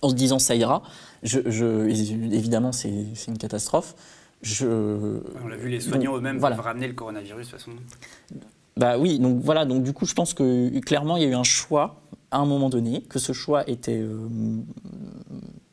en 0.00 0.08
se 0.08 0.14
disant 0.14 0.38
ça 0.38 0.54
ira. 0.54 0.82
Je, 1.22 1.40
je 1.46 1.88
évidemment 2.34 2.72
c'est 2.72 2.90
une 3.28 3.38
catastrophe. 3.38 3.94
Je... 4.40 4.66
on 5.44 5.46
l'a 5.46 5.56
vu 5.56 5.68
les 5.68 5.80
soignants 5.80 6.16
eux-mêmes 6.16 6.38
voilà. 6.38 6.56
ramener 6.56 6.88
le 6.88 6.94
coronavirus 6.94 7.46
de 7.46 7.50
toute 7.52 7.60
façon. 7.60 7.72
Bah 8.76 8.98
oui, 8.98 9.18
donc 9.18 9.40
voilà, 9.42 9.66
donc 9.66 9.82
du 9.82 9.92
coup 9.92 10.06
je 10.06 10.14
pense 10.14 10.32
que 10.32 10.78
clairement 10.80 11.16
il 11.16 11.22
y 11.22 11.26
a 11.26 11.28
eu 11.28 11.34
un 11.34 11.44
choix 11.44 12.01
à 12.32 12.38
un 12.38 12.46
moment 12.46 12.68
donné, 12.68 13.02
que 13.02 13.18
ce 13.18 13.32
choix 13.32 13.68
était 13.68 14.00
euh, 14.00 14.26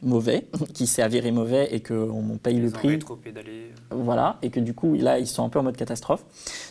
mauvais, 0.01 0.47
qui 0.73 0.87
s'est 0.87 1.01
avéré 1.01 1.31
mauvais 1.31 1.69
et 1.71 1.81
qu'on 1.81 2.37
paye 2.41 2.57
ils 2.57 2.61
le 2.61 2.69
prix. 2.69 2.99
Trop 2.99 3.15
pédalé. 3.15 3.71
Voilà, 3.91 4.37
et 4.41 4.49
que 4.49 4.59
du 4.59 4.73
coup 4.73 4.95
là 4.95 5.17
ils 5.17 5.27
sont 5.27 5.43
un 5.43 5.49
peu 5.49 5.57
en 5.57 5.63
mode 5.63 5.77
catastrophe. 5.77 6.23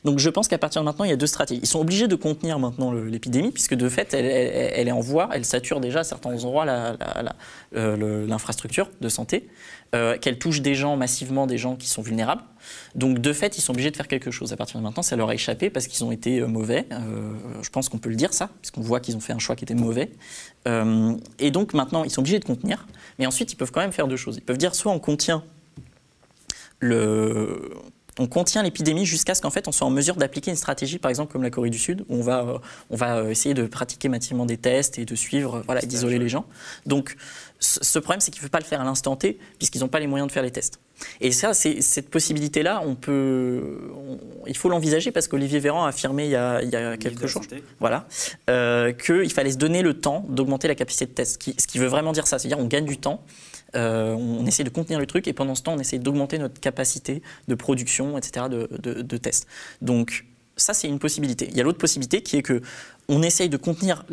Donc 0.04 0.18
je 0.18 0.30
pense 0.30 0.46
qu'à 0.46 0.58
partir 0.58 0.82
de 0.82 0.84
maintenant 0.84 1.04
il 1.04 1.10
y 1.10 1.14
a 1.14 1.16
deux 1.16 1.26
stratégies. 1.26 1.60
Ils 1.62 1.66
sont 1.66 1.80
obligés 1.80 2.06
de 2.06 2.14
contenir 2.14 2.58
maintenant 2.58 2.92
l'épidémie 2.92 3.50
puisque 3.50 3.74
de 3.74 3.88
fait 3.88 4.14
elle, 4.14 4.26
elle, 4.26 4.72
elle, 4.74 4.88
est 4.88 4.92
en 4.92 5.00
voie, 5.00 5.28
elle 5.32 5.44
sature 5.44 5.80
déjà 5.80 6.00
à 6.00 6.04
certains 6.04 6.30
endroits 6.30 6.64
l'infrastructure 6.64 8.84
la, 8.84 8.90
la, 9.00 9.00
de 9.00 9.08
santé, 9.08 9.48
euh, 9.94 10.18
qu'elle 10.18 10.38
touche 10.38 10.60
des 10.60 10.74
gens 10.74 10.96
massivement, 10.96 11.46
des 11.46 11.58
gens 11.58 11.74
qui 11.74 11.88
sont 11.88 12.02
vulnérables. 12.02 12.42
Donc 12.94 13.18
de 13.18 13.32
fait, 13.32 13.58
ils 13.58 13.60
sont 13.60 13.72
obligés 13.72 13.90
de 13.90 13.96
faire 13.96 14.08
quelque 14.08 14.30
chose. 14.30 14.52
À 14.52 14.56
partir 14.56 14.78
de 14.78 14.84
maintenant, 14.84 15.02
ça 15.02 15.16
leur 15.16 15.28
a 15.28 15.34
échappé 15.34 15.70
parce 15.70 15.86
qu'ils 15.86 16.04
ont 16.04 16.12
été 16.12 16.40
euh, 16.40 16.46
mauvais. 16.46 16.86
Euh, 16.92 17.32
je 17.62 17.70
pense 17.70 17.88
qu'on 17.88 17.98
peut 17.98 18.10
le 18.10 18.16
dire 18.16 18.32
ça, 18.32 18.50
puisqu'on 18.60 18.80
voit 18.80 19.00
qu'ils 19.00 19.16
ont 19.16 19.20
fait 19.20 19.32
un 19.32 19.38
choix 19.38 19.56
qui 19.56 19.64
était 19.64 19.74
mauvais. 19.74 20.10
Euh, 20.66 21.14
et 21.38 21.50
donc 21.50 21.74
maintenant, 21.74 22.04
ils 22.04 22.10
sont 22.10 22.20
obligés 22.20 22.38
de 22.38 22.44
contenir. 22.44 22.86
Mais 23.18 23.26
ensuite, 23.26 23.52
ils 23.52 23.56
peuvent 23.56 23.72
quand 23.72 23.80
même 23.80 23.92
faire 23.92 24.08
deux 24.08 24.16
choses. 24.16 24.36
Ils 24.36 24.44
peuvent 24.44 24.58
dire 24.58 24.74
soit 24.74 24.92
on 24.92 24.98
contient 24.98 25.44
le, 26.80 27.70
on 28.18 28.26
contient 28.26 28.62
l'épidémie 28.62 29.06
jusqu'à 29.06 29.34
ce 29.34 29.42
qu'en 29.42 29.50
fait 29.50 29.68
on 29.68 29.72
soit 29.72 29.86
en 29.86 29.90
mesure 29.90 30.16
d'appliquer 30.16 30.50
une 30.50 30.56
stratégie, 30.56 30.98
par 30.98 31.10
exemple 31.10 31.32
comme 31.32 31.42
la 31.42 31.50
Corée 31.50 31.70
du 31.70 31.78
Sud, 31.78 32.04
où 32.08 32.16
on 32.16 32.22
va, 32.22 32.60
on 32.90 32.96
va 32.96 33.30
essayer 33.30 33.54
de 33.54 33.66
pratiquer 33.66 34.08
massivement 34.08 34.46
des 34.46 34.56
tests 34.56 34.98
et 34.98 35.04
de 35.04 35.14
suivre, 35.14 35.62
voilà, 35.66 35.80
d'isoler 35.80 36.18
les 36.18 36.28
gens. 36.28 36.46
Donc 36.86 37.16
ce 37.60 37.98
problème, 37.98 38.20
c'est 38.20 38.30
qu'ils 38.30 38.40
ne 38.40 38.42
peuvent 38.42 38.50
pas 38.50 38.60
le 38.60 38.64
faire 38.64 38.80
à 38.80 38.84
l'instant 38.84 39.16
T, 39.16 39.38
puisqu'ils 39.58 39.80
n'ont 39.80 39.88
pas 39.88 39.98
les 39.98 40.06
moyens 40.06 40.28
de 40.28 40.32
faire 40.32 40.42
les 40.42 40.50
tests. 40.50 40.78
Et 41.20 41.32
ça, 41.32 41.54
cette 41.54 42.08
possibilité-là, 42.08 42.82
on 42.84 42.94
peut, 42.94 43.90
on, 43.94 44.18
il 44.46 44.56
faut 44.56 44.68
l'envisager 44.68 45.10
parce 45.10 45.28
qu'Olivier 45.28 45.58
Véran 45.58 45.84
a 45.84 45.88
affirmé 45.88 46.26
il 46.26 46.30
y 46.30 46.36
a, 46.36 46.62
il 46.62 46.70
y 46.70 46.76
a 46.76 46.96
quelques 46.96 47.26
jours, 47.26 47.42
voilà, 47.80 48.06
euh, 48.48 48.92
qu'il 48.92 49.32
fallait 49.32 49.52
se 49.52 49.58
donner 49.58 49.82
le 49.82 49.94
temps 49.94 50.24
d'augmenter 50.28 50.68
la 50.68 50.74
capacité 50.74 51.06
de 51.06 51.12
test. 51.12 51.42
Ce 51.42 51.66
qui 51.66 51.78
veut 51.78 51.86
vraiment 51.86 52.12
dire 52.12 52.26
ça, 52.26 52.38
c'est-à-dire 52.38 52.58
on 52.58 52.66
gagne 52.66 52.86
du 52.86 52.98
temps. 52.98 53.22
Euh, 53.76 54.14
on 54.14 54.46
essaie 54.46 54.64
de 54.64 54.70
contenir 54.70 54.98
le 54.98 55.06
truc 55.06 55.28
et 55.28 55.32
pendant 55.32 55.54
ce 55.54 55.62
temps, 55.62 55.74
on 55.74 55.78
essaie 55.78 55.98
d'augmenter 55.98 56.38
notre 56.38 56.60
capacité 56.60 57.22
de 57.48 57.54
production, 57.54 58.16
etc., 58.16 58.46
de, 58.48 59.16
tests. 59.16 59.46
Donc 59.82 60.26
ça, 60.56 60.74
c'est 60.74 60.88
une 60.88 60.98
possibilité. 60.98 61.48
Il 61.50 61.56
y 61.56 61.60
a 61.60 61.64
l'autre 61.64 61.78
possibilité 61.78 62.22
qui 62.22 62.36
est 62.36 62.42
que 62.42 62.62
on 63.08 63.22
essaye 63.22 63.48
de 63.48 63.56
contenir 63.56 64.04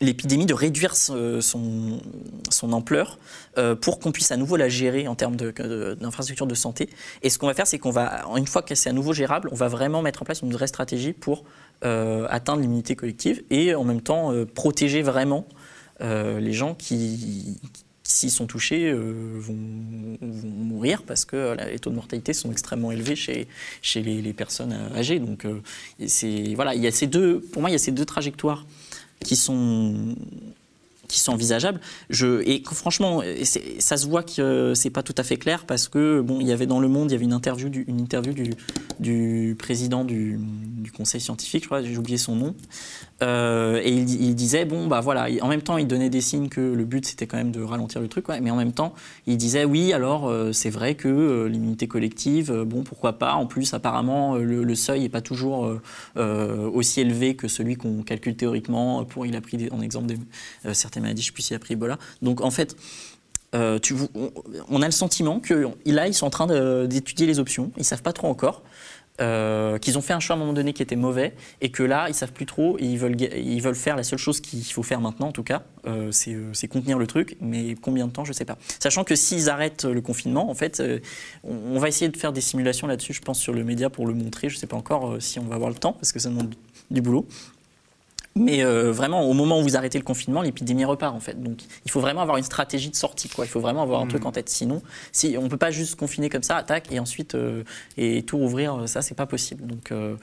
l'épidémie, 0.00 0.46
de 0.46 0.54
réduire 0.54 0.96
son, 0.96 2.00
ampleur 2.62 3.18
euh, 3.58 3.74
pour 3.74 4.00
qu'on 4.00 4.12
puisse 4.12 4.32
à 4.32 4.36
nouveau 4.36 4.56
la 4.56 4.68
gérer 4.68 5.06
en 5.08 5.14
termes 5.14 5.36
d'infrastructures 5.36 6.46
de, 6.46 6.54
santé. 6.54 6.88
Et 7.22 7.30
ce 7.30 7.38
qu'on 7.38 7.46
va 7.46 7.54
faire, 7.54 7.66
c'est 7.66 7.78
qu'on 7.78 7.90
va, 7.90 8.24
une 8.36 8.46
fois 8.46 8.62
que 8.62 8.74
c'est 8.74 8.88
à 8.88 8.92
nouveau 8.92 9.12
gérable, 9.12 9.48
on 9.52 9.56
va 9.56 9.68
vraiment 9.68 10.02
mettre 10.02 10.22
en 10.22 10.24
place 10.24 10.40
une 10.42 10.52
vraie 10.52 10.66
stratégie 10.66 11.12
pour 11.12 11.44
euh, 11.84 12.26
atteindre 12.30 12.62
l'immunité 12.62 12.96
collective 12.96 13.42
et 13.50 13.74
en 13.74 13.84
même 13.84 14.00
temps 14.00 14.32
protéger 14.54 15.02
vraiment 15.02 15.46
les 16.00 16.52
gens 16.52 16.74
qui, 16.74 17.56
s'ils 18.06 18.30
sont 18.30 18.46
touchés, 18.46 18.90
euh, 18.90 19.38
vont, 19.38 19.56
mourir 20.42 21.02
parce 21.02 21.24
que 21.24 21.56
les 21.70 21.78
taux 21.78 21.90
de 21.90 21.94
mortalité 21.94 22.32
sont 22.32 22.52
extrêmement 22.52 22.92
élevés 22.92 23.16
chez, 23.16 23.48
chez 23.82 24.02
les, 24.02 24.20
les 24.20 24.32
personnes 24.32 24.72
âgées. 24.94 25.18
Donc, 25.18 25.46
euh, 25.46 25.60
c'est, 26.06 26.54
voilà, 26.54 26.74
il 26.74 26.82
y 26.82 26.86
a 26.86 26.90
ces 26.90 27.06
deux, 27.06 27.40
pour 27.40 27.62
moi, 27.62 27.70
il 27.70 27.72
y 27.72 27.76
a 27.76 27.78
ces 27.78 27.92
deux 27.92 28.04
trajectoires 28.04 28.66
qui 29.20 29.36
sont 29.36 30.14
qui 31.14 31.20
sont 31.20 31.32
envisageables. 31.32 31.80
Et 32.20 32.62
franchement, 32.72 33.22
ça 33.78 33.96
se 33.96 34.06
voit 34.06 34.22
que 34.22 34.72
c'est 34.74 34.90
pas 34.90 35.02
tout 35.02 35.14
à 35.16 35.22
fait 35.22 35.36
clair 35.36 35.64
parce 35.64 35.88
que 35.88 36.20
bon, 36.20 36.40
il 36.40 36.46
y 36.46 36.52
avait 36.52 36.66
dans 36.66 36.80
Le 36.80 36.88
Monde, 36.88 37.10
il 37.10 37.12
y 37.12 37.16
avait 37.16 37.24
une 37.24 37.32
interview 37.32 37.68
du, 37.68 37.84
interview 37.88 38.34
du, 39.00 39.56
président 39.58 40.04
du, 40.04 40.38
conseil 40.96 41.20
scientifique, 41.20 41.64
je 41.64 41.68
crois, 41.68 41.82
j'ai 41.82 41.96
oublié 41.96 42.18
son 42.18 42.36
nom, 42.36 42.54
euh, 43.22 43.80
et 43.82 43.90
il, 43.90 44.34
disait 44.34 44.64
bon 44.64 44.86
bah 44.86 45.00
voilà, 45.00 45.26
en 45.40 45.48
même 45.48 45.62
temps 45.62 45.76
il 45.76 45.88
donnait 45.88 46.10
des 46.10 46.20
signes 46.20 46.48
que 46.48 46.60
le 46.60 46.84
but 46.84 47.06
c'était 47.06 47.26
quand 47.26 47.36
même 47.36 47.50
de 47.50 47.62
ralentir 47.62 48.00
le 48.00 48.06
truc, 48.06 48.26
mais 48.28 48.50
en 48.50 48.56
même 48.56 48.72
temps 48.72 48.94
il 49.26 49.36
disait 49.36 49.64
oui 49.64 49.92
alors 49.92 50.28
euh, 50.28 50.52
c'est 50.52 50.70
vrai 50.70 50.94
que 50.94 51.08
euh, 51.08 51.48
l'immunité 51.48 51.88
collective, 51.88 52.50
euh, 52.50 52.64
bon 52.64 52.82
pourquoi 52.82 53.14
pas. 53.14 53.34
En 53.34 53.46
plus 53.46 53.74
apparemment 53.74 54.36
le, 54.36 54.74
seuil 54.74 55.04
est 55.04 55.08
pas 55.08 55.20
toujours 55.20 55.72
euh, 56.16 56.70
aussi 56.70 57.00
élevé 57.00 57.36
que 57.36 57.48
celui 57.48 57.76
qu'on 57.76 58.02
calcule 58.02 58.36
théoriquement. 58.36 59.04
Pour 59.04 59.26
il 59.26 59.36
a 59.36 59.40
pris 59.40 59.68
en 59.70 59.80
exemple 59.80 60.06
des, 60.06 60.74
certaines 60.74 61.03
maladies, 61.04 61.22
je 61.22 61.26
sais 61.26 61.32
plus 61.32 61.52
a 61.52 61.72
Ebola. 61.72 61.98
Donc 62.22 62.40
en 62.40 62.50
fait 62.50 62.76
euh, 63.54 63.78
on, 64.68 64.82
a 64.82 64.86
le 64.86 64.92
sentiment 64.92 65.38
que 65.38 65.68
là, 65.86 66.08
ils 66.08 66.14
sont 66.14 66.26
en 66.26 66.30
train 66.30 66.46
d'étudier 66.86 67.26
les 67.26 67.38
options. 67.38 67.70
Ils 67.76 67.84
savent 67.84 68.02
pas 68.02 68.12
trop 68.12 68.28
encore. 68.28 68.62
Euh, 69.20 69.78
qu'ils 69.78 69.96
ont 69.96 70.00
fait 70.00 70.12
un 70.12 70.18
choix 70.18 70.34
à 70.34 70.36
un 70.36 70.40
moment 70.40 70.52
donné 70.52 70.72
qui 70.72 70.82
était 70.82 70.96
mauvais 70.96 71.34
et 71.60 71.70
que 71.70 71.84
là, 71.84 72.08
ils 72.08 72.14
savent 72.14 72.32
plus 72.32 72.46
trop 72.46 72.76
et 72.80 72.84
ils 72.84 72.98
veulent, 72.98 73.14
ils 73.20 73.60
veulent 73.60 73.76
faire 73.76 73.94
la 73.94 74.02
seule 74.02 74.18
chose 74.18 74.40
qu'il 74.40 74.64
faut 74.64 74.82
faire 74.82 75.00
maintenant, 75.00 75.28
en 75.28 75.32
tout 75.32 75.44
cas, 75.44 75.62
euh, 75.86 76.10
c'est 76.10 76.66
contenir 76.66 76.98
le 76.98 77.06
truc. 77.06 77.36
Mais 77.40 77.76
combien 77.80 78.08
de 78.08 78.12
temps, 78.12 78.24
je 78.24 78.32
sais 78.32 78.44
pas. 78.44 78.58
Sachant 78.80 79.04
que 79.04 79.14
s'ils 79.14 79.48
arrêtent 79.48 79.84
le 79.84 80.00
confinement, 80.00 80.50
en 80.50 80.54
fait, 80.54 80.82
on, 81.44 81.54
on, 81.54 81.78
va 81.78 81.86
essayer 81.86 82.08
de 82.08 82.16
faire 82.16 82.32
des 82.32 82.40
simulations 82.40 82.88
là-dessus, 82.88 83.12
je 83.12 83.20
pense, 83.20 83.38
sur 83.38 83.52
le 83.52 83.62
média 83.62 83.88
pour 83.88 84.08
le 84.08 84.14
montrer. 84.14 84.48
Je 84.48 84.56
sais 84.56 84.66
pas 84.66 84.76
encore 84.76 85.18
si 85.20 85.38
on 85.38 85.44
va 85.44 85.54
avoir 85.54 85.70
le 85.70 85.76
temps 85.76 85.92
parce 85.92 86.10
que 86.10 86.18
ça 86.18 86.28
demande 86.28 86.52
du 86.90 87.00
boulot. 87.00 87.24
Mais 88.36 88.64
euh, 88.64 88.90
vraiment, 88.90 89.22
au 89.22 89.32
moment 89.32 89.60
où 89.60 89.62
vous 89.62 89.76
arrêtez 89.76 89.98
le 89.98 90.04
confinement, 90.04 90.42
l'épidémie 90.42 90.84
repart 90.84 91.14
en 91.14 91.20
fait. 91.20 91.40
Donc, 91.40 91.58
il 91.84 91.90
faut 91.90 92.00
vraiment 92.00 92.20
avoir 92.20 92.36
une 92.36 92.44
stratégie 92.44 92.90
de 92.90 92.96
sortie. 92.96 93.28
Quoi. 93.28 93.44
Il 93.44 93.48
faut 93.48 93.60
vraiment 93.60 93.82
avoir 93.82 94.00
un 94.00 94.06
mmh. 94.06 94.08
truc 94.08 94.26
en 94.26 94.32
tête. 94.32 94.48
Sinon, 94.48 94.82
si, 95.12 95.36
on 95.38 95.44
ne 95.44 95.48
peut 95.48 95.56
pas 95.56 95.70
juste 95.70 95.94
confiner 95.94 96.28
comme 96.28 96.42
ça, 96.42 96.56
attaque, 96.56 96.90
et 96.90 96.98
ensuite 96.98 97.36
euh, 97.36 97.62
et 97.96 98.24
tout 98.24 98.36
rouvrir. 98.38 98.88
Ça, 98.88 99.02
c'est 99.02 99.14
pas 99.14 99.26
possible. 99.26 99.66
Donc 99.66 99.92
euh, 99.92 100.16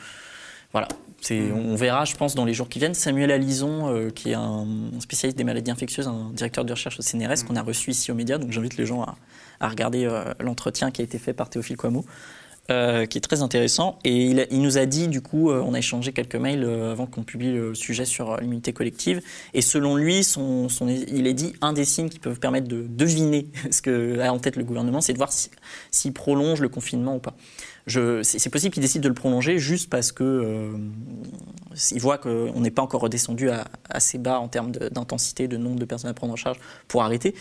voilà. 0.74 0.90
Mmh. 1.30 1.54
On 1.54 1.76
verra, 1.76 2.04
je 2.04 2.16
pense, 2.16 2.36
dans 2.36 2.44
les 2.44 2.54
jours 2.54 2.68
qui 2.68 2.80
viennent. 2.80 2.94
Samuel 2.94 3.32
Alison, 3.32 3.88
euh, 3.88 4.10
qui 4.10 4.32
est 4.32 4.36
un 4.36 4.68
spécialiste 5.00 5.38
des 5.38 5.46
maladies 5.46 5.72
infectieuses, 5.72 6.10
un 6.10 6.32
directeur 6.34 6.66
de 6.66 6.74
recherche 6.74 7.00
au 7.00 7.04
CNRS, 7.04 7.44
mmh. 7.44 7.48
qu'on 7.48 7.56
a 7.56 7.62
reçu 7.62 7.92
ici 7.92 8.12
aux 8.12 8.16
médias. 8.16 8.40
Donc 8.40 8.52
j'invite 8.52 8.76
les 8.76 8.86
gens 8.86 9.04
à, 9.04 9.16
à 9.62 9.70
regarder 9.70 10.10
l'entretien 10.42 10.92
qui 10.92 11.02
a 11.02 11.06
été 11.06 11.18
fait 11.18 11.34
par 11.34 11.50
Théophile 11.50 11.78
Coimeau. 11.78 12.04
Euh, 12.72 13.06
qui 13.06 13.18
est 13.18 13.22
très 13.22 13.42
intéressant. 13.42 14.00
Et 14.06 14.28
il, 14.28 14.62
nous 14.62 14.78
a 14.78 14.86
dit, 14.86 15.10
du 15.10 15.20
coup, 15.22 15.52
euh, 15.52 15.62
on 15.66 15.74
a 15.74 15.80
échangé 15.80 16.14
quelques 16.14 16.36
mails 16.36 16.64
euh, 16.64 16.94
avant 16.94 17.06
qu'on 17.06 17.24
publie 17.24 17.52
le 17.52 17.76
sujet 17.76 18.06
sur 18.06 18.38
l'immunité 18.38 18.72
collective. 18.72 19.22
Et 19.54 19.62
selon 19.62 19.98
lui, 19.98 20.26
il 21.10 21.28
est 21.28 21.34
dit 21.34 21.54
un 21.60 21.74
des 21.74 21.84
signes 21.84 22.08
qui 22.08 22.20
peuvent 22.20 22.40
permettre 22.40 22.70
de 22.70 22.86
deviner 22.88 23.48
ce 23.72 23.82
que 23.82 24.20
a 24.20 24.32
en 24.32 24.40
tête 24.40 24.56
le 24.56 24.64
gouvernement, 24.64 25.02
c'est 25.02 25.12
de 25.12 25.18
voir 25.18 25.34
s'il 25.34 25.52
si, 25.92 26.04
si 26.04 26.12
prolonge 26.12 26.62
le 26.62 26.70
confinement 26.70 27.16
ou 27.16 27.20
pas. 27.20 27.36
C'est 27.88 28.50
possible 28.50 28.74
qu'ils 28.74 28.82
décident 28.82 29.04
de 29.04 29.08
le 29.08 29.16
prolonger 29.16 29.58
juste 29.58 29.90
parce 29.90 30.12
que 30.12 30.24
euh, 30.24 30.78
ils 31.92 32.00
voient 32.00 32.18
qu'on 32.18 32.60
n'est 32.60 32.72
pas 32.72 32.82
encore 32.82 33.02
redescendu 33.02 33.50
à, 33.50 33.66
assez 33.90 34.18
bas 34.18 34.40
en 34.40 34.48
termes 34.48 34.72
d'intensité, 34.72 35.48
de, 35.48 35.58
nombre 35.58 35.80
de 35.80 35.86
personnes 35.86 36.10
à 36.10 36.14
prendre 36.14 36.34
en 36.34 36.38
charge 36.38 36.58
pour 36.88 37.04
arrêter. 37.04 37.34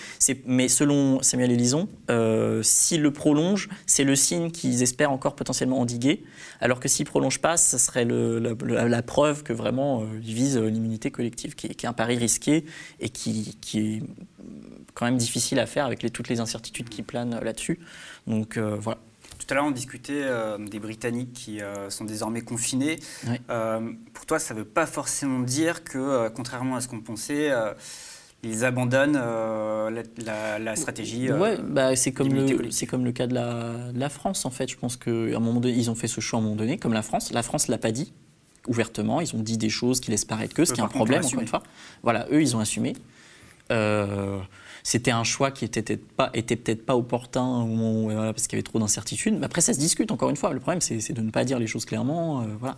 Mais 0.47 0.69
selon 0.69 1.23
Samuel 1.23 1.53
Elison, 1.53 1.89
euh, 2.11 2.63
le 2.93 3.11
prolongent, 3.11 3.69
c'est 3.87 4.05
le 4.05 4.17
signe 4.17 4.51
qu'ils 4.51 4.83
espèrent 4.83 5.13
encore 5.13 5.37
potentiellement 5.37 5.79
endiguer, 5.81 6.25
alors 6.61 6.81
que 6.81 6.89
s'ils 6.89 7.05
ne 7.05 7.11
prolongent 7.11 7.41
pas, 7.41 7.57
ce 7.57 7.79
serait 7.79 8.05
la, 8.07 9.03
preuve 9.03 9.43
que 9.43 9.53
vraiment 9.53 10.03
euh, 10.03 10.05
ils 10.23 10.35
visent 10.35 10.59
l'immunité 10.59 11.11
collective, 11.11 11.55
qui 11.55 11.67
est, 11.67 11.85
un 11.85 11.93
pari 11.93 12.17
risqué 12.17 12.65
et 13.01 13.09
qui, 13.09 13.57
est 13.75 14.03
quand 14.95 15.07
même 15.07 15.17
difficile 15.17 15.59
à 15.59 15.67
faire 15.67 15.87
avec 15.87 16.01
toutes 16.13 16.29
les 16.29 16.41
incertitudes 16.41 16.89
qui 16.89 17.03
planent 17.03 17.41
là-dessus. 17.43 17.81
Donc 18.27 18.59
voilà. 18.59 18.99
Tout 19.41 19.47
à 19.49 19.55
l'heure, 19.55 19.65
on 19.65 19.71
discutait 19.71 20.23
euh, 20.23 20.59
des 20.59 20.79
Britanniques 20.79 21.33
qui 21.33 21.63
euh, 21.63 21.89
sont 21.89 22.05
désormais 22.05 22.43
confinés. 22.43 23.01
Euh, 23.49 23.93
pour 24.13 24.27
toi, 24.27 24.39
ça 24.39 24.53
ne 24.53 24.61
veut 24.61 24.67
pas 24.67 24.85
forcément 24.85 25.41
dire 25.41 25.83
que, 25.83 26.29
contrairement 26.29 26.77
à 26.77 26.83
ce 26.83 26.89
qu'on 26.89 27.01
pensait, 27.01 27.51
ils 28.43 28.65
abandonnent 28.67 29.19
la, 30.19 30.77
stratégie. 30.77 31.33
Ouais, 31.33 31.57
bah, 31.57 31.97
c'est 31.97 32.13
comme, 32.13 32.33
le, 32.33 32.71
c'est 32.71 32.87
comme 32.87 33.05
le 33.05 33.13
cas 33.13 33.27
de 33.27 33.35
la, 33.35 34.09
France, 34.11 34.45
en 34.45 34.51
fait. 34.51 34.69
Je 34.69 34.77
pense 34.77 34.99
qu'à 34.99 35.11
un 35.11 35.41
moment 35.41 35.61
donné, 35.61 35.75
ils 35.75 35.91
ont 35.91 35.95
fait 35.95 36.09
ce 36.09 36.21
choix 36.21 36.39
à 36.39 36.43
un 36.43 36.45
moment 36.45 36.57
donné, 36.57 36.77
comme 36.77 36.93
la 36.93 37.03
France. 37.03 37.33
La 37.33 37.43
France 37.43 37.69
ne 37.69 37.73
l'a 37.73 37.79
pas 37.79 37.93
dit 37.93 38.13
ouvertement. 38.69 39.23
Ils 39.23 39.35
ont 39.35 39.43
dit 39.43 39.57
des 39.57 39.71
choses 39.71 40.01
qui 40.01 40.11
laissent 40.11 40.27
paraître 40.27 40.55
que, 40.55 40.67
ce 40.67 40.75
qui 40.75 40.81
est 40.81 40.85
un 40.85 40.89
problème, 40.89 41.25
encore 41.25 41.41
une 41.41 41.49
fois. 41.49 41.63
Voilà, 42.03 42.27
eux, 42.31 42.43
ils 42.43 42.57
ont 42.57 42.61
assumé. 42.61 42.93
Euh, 43.73 44.39
c'était 44.83 45.11
un 45.11 45.25
choix 45.25 45.51
qui 45.51 45.65
était 45.65 45.83
peut-être 45.83 46.87
pas, 46.87 46.97
opportun 46.97 47.67
parce 48.33 48.47
qu'il 48.47 48.57
y 48.57 48.61
avait 48.61 48.63
trop 48.63 48.79
d'incertitudes. 48.79 49.43
Après, 49.43 49.61
ça 49.61 49.75
se 49.75 49.79
discute, 49.79 50.11
encore 50.11 50.31
une 50.31 50.37
fois. 50.37 50.53
Le 50.53 50.61
problème, 50.61 50.81
c'est 50.81 51.13
de 51.13 51.21
ne 51.21 51.31
pas 51.31 51.45
dire 51.45 51.59
les 51.59 51.67
choses 51.67 51.85
clairement. 51.85 52.43
Euh, 52.43 52.45
voilà. 52.59 52.77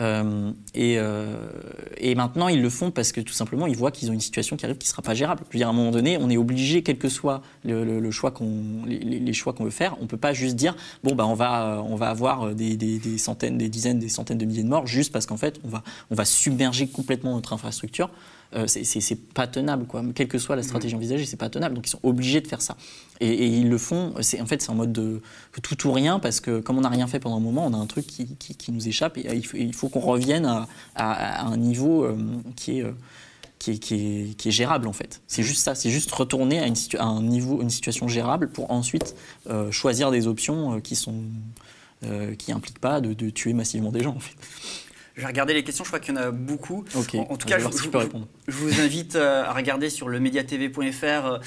Euh, 0.00 0.52
et, 0.74 0.94
euh, 0.98 1.50
et, 1.98 2.14
maintenant, 2.14 2.48
ils 2.48 2.62
le 2.62 2.70
font 2.70 2.90
parce 2.90 3.12
que 3.12 3.20
tout 3.20 3.34
simplement, 3.34 3.66
ils 3.66 3.76
voient 3.76 3.90
qu'ils 3.90 4.08
ont 4.10 4.14
une 4.14 4.20
situation 4.20 4.56
qui 4.56 4.64
arrive 4.64 4.78
qui 4.78 4.86
ne 4.86 4.90
sera 4.90 5.02
pas 5.02 5.12
gérable. 5.12 5.42
Je 5.50 5.54
veux 5.54 5.58
dire, 5.58 5.66
à 5.66 5.70
un 5.70 5.74
moment 5.74 5.90
donné, 5.90 6.16
on 6.16 6.30
est 6.30 6.38
obligé, 6.38 6.82
quel 6.82 6.96
que 6.96 7.10
soit 7.10 7.42
le, 7.64 8.10
choix 8.10 8.30
qu'on, 8.30 8.84
les, 8.86 9.32
choix 9.34 9.52
qu'on 9.52 9.64
veut 9.64 9.70
faire, 9.70 9.96
on 9.98 10.04
ne 10.04 10.08
peut 10.08 10.16
pas 10.16 10.32
juste 10.32 10.56
dire 10.56 10.74
bon, 11.04 11.14
bah, 11.14 11.26
on, 11.26 11.34
va, 11.34 11.84
on 11.86 11.96
va 11.96 12.08
avoir 12.08 12.54
des, 12.54 12.78
des, 12.78 12.98
des, 12.98 13.18
centaines, 13.18 13.58
des 13.58 13.68
dizaines, 13.68 13.98
des 13.98 14.08
centaines 14.08 14.38
de 14.38 14.46
milliers 14.46 14.62
de 14.62 14.68
morts 14.68 14.86
juste 14.86 15.12
parce 15.12 15.26
qu'en 15.26 15.36
fait, 15.36 15.60
on 15.64 15.68
va, 15.68 15.82
on 16.10 16.14
va 16.14 16.24
submerger 16.24 16.86
complètement 16.86 17.34
notre 17.34 17.52
infrastructure. 17.52 18.10
Euh, 18.56 18.66
c'est 18.66 19.32
pas 19.32 19.46
tenable, 19.46 19.86
quoi. 19.86 20.02
Quelle 20.14 20.26
que 20.26 20.38
soit 20.38 20.56
la 20.56 20.62
stratégie 20.62 20.94
mhm. 20.94 21.00
envisagée, 21.00 21.26
c'est 21.26 21.36
pas 21.36 21.48
tenable. 21.48 21.76
Donc 21.76 21.86
ils 21.86 21.90
sont 21.90 22.00
obligés 22.02 22.40
de 22.40 22.48
faire 22.48 22.62
ça. 22.62 22.76
Et, 23.20 23.46
ils 23.46 23.68
le 23.68 23.78
font. 23.78 24.12
En 24.16 24.46
fait 24.46 24.62
c'est 24.62 24.70
en 24.70 24.74
mode 24.74 24.92
de 24.92 25.20
tout 25.62 25.86
ou 25.86 25.92
rien 25.92 26.18
parce 26.18 26.40
que 26.40 26.60
comme 26.60 26.78
on 26.78 26.80
n'a 26.80 26.88
rien 26.88 27.06
fait 27.06 27.20
pendant 27.20 27.36
un 27.36 27.40
moment, 27.40 27.66
on 27.66 27.74
a 27.74 27.76
un 27.76 27.86
truc 27.86 28.06
qui, 28.06 28.26
qui, 28.36 28.72
nous 28.72 28.88
échappe 28.88 29.18
et 29.18 29.42
il 29.54 29.74
faut, 29.74 29.88
qu'on 29.88 30.00
revienne 30.00 30.46
à, 30.46 30.68
à, 30.96 31.46
un 31.46 31.56
niveau 31.56 32.04
euh, 32.04 32.16
qui 32.56 32.78
est 32.78 32.82
euh, 32.82 32.92
qui 33.58 33.72
est, 33.72 33.78
qui, 33.78 34.48
est, 34.48 34.50
gérable 34.50 34.88
en 34.88 34.94
fait. 34.94 35.20
C'est 35.26 35.42
juste 35.42 35.62
ça, 35.62 35.74
c'est 35.74 35.90
juste 35.90 36.10
retourner 36.10 36.60
à, 36.60 36.66
une 36.66 36.76
à, 36.98 37.04
un 37.04 37.22
niveau, 37.22 37.60
une 37.60 37.68
situation 37.68 38.08
gérable 38.08 38.48
pour 38.48 38.70
ensuite 38.70 39.14
choisir 39.70 40.10
des 40.10 40.26
options 40.26 40.80
qui 40.80 40.96
sont 40.96 41.22
qui 42.38 42.52
impliquent 42.52 42.78
pas 42.78 43.02
de, 43.02 43.12
de, 43.12 43.28
tuer 43.28 43.52
massivement 43.52 43.92
des 43.92 44.02
gens 44.02 44.16
en 44.16 44.20
fait. 44.20 44.34
Je 45.20 45.26
vais 45.26 45.32
regarder 45.32 45.52
les 45.52 45.62
questions, 45.62 45.84
je 45.84 45.90
crois 45.90 46.00
qu'il 46.00 46.14
y 46.14 46.18
en 46.18 46.20
a 46.22 46.30
beaucoup. 46.30 46.82
En, 46.96 47.36
tout 47.36 47.46
cas, 47.46 47.58
je, 47.58 47.64
je, 47.68 48.52
vous 48.56 48.80
invite 48.80 49.16
euh, 49.16 49.44
à 49.44 49.52
regarder 49.52 49.90
sur 49.90 50.08
le 50.08 50.18
mediatv.fr 50.18 51.04
euh, 51.04 51.38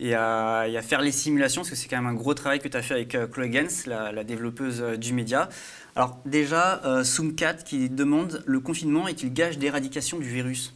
et, 0.00 0.14
à, 0.14 0.82
faire 0.82 1.00
les 1.00 1.12
simulations, 1.12 1.60
parce 1.60 1.70
que 1.70 1.76
c'est 1.76 1.86
quand 1.86 1.98
même 1.98 2.08
un 2.08 2.14
gros 2.14 2.34
travail 2.34 2.58
que 2.58 2.66
tu 2.66 2.76
as 2.76 2.82
fait 2.82 2.94
avec 2.94 3.14
euh, 3.14 3.28
Chloé 3.28 3.52
Gens, 3.52 3.86
la, 3.86 4.24
développeuse 4.24 4.82
du 4.98 5.12
média. 5.12 5.48
Alors 5.94 6.18
déjà, 6.26 6.82
Soomcat 7.04 7.54
qui 7.54 7.88
demande, 7.88 8.42
le 8.46 8.58
confinement 8.58 9.06
est-il 9.06 9.32
gage 9.32 9.58
d'éradication 9.58 10.18
du 10.18 10.28
virus 10.28 10.74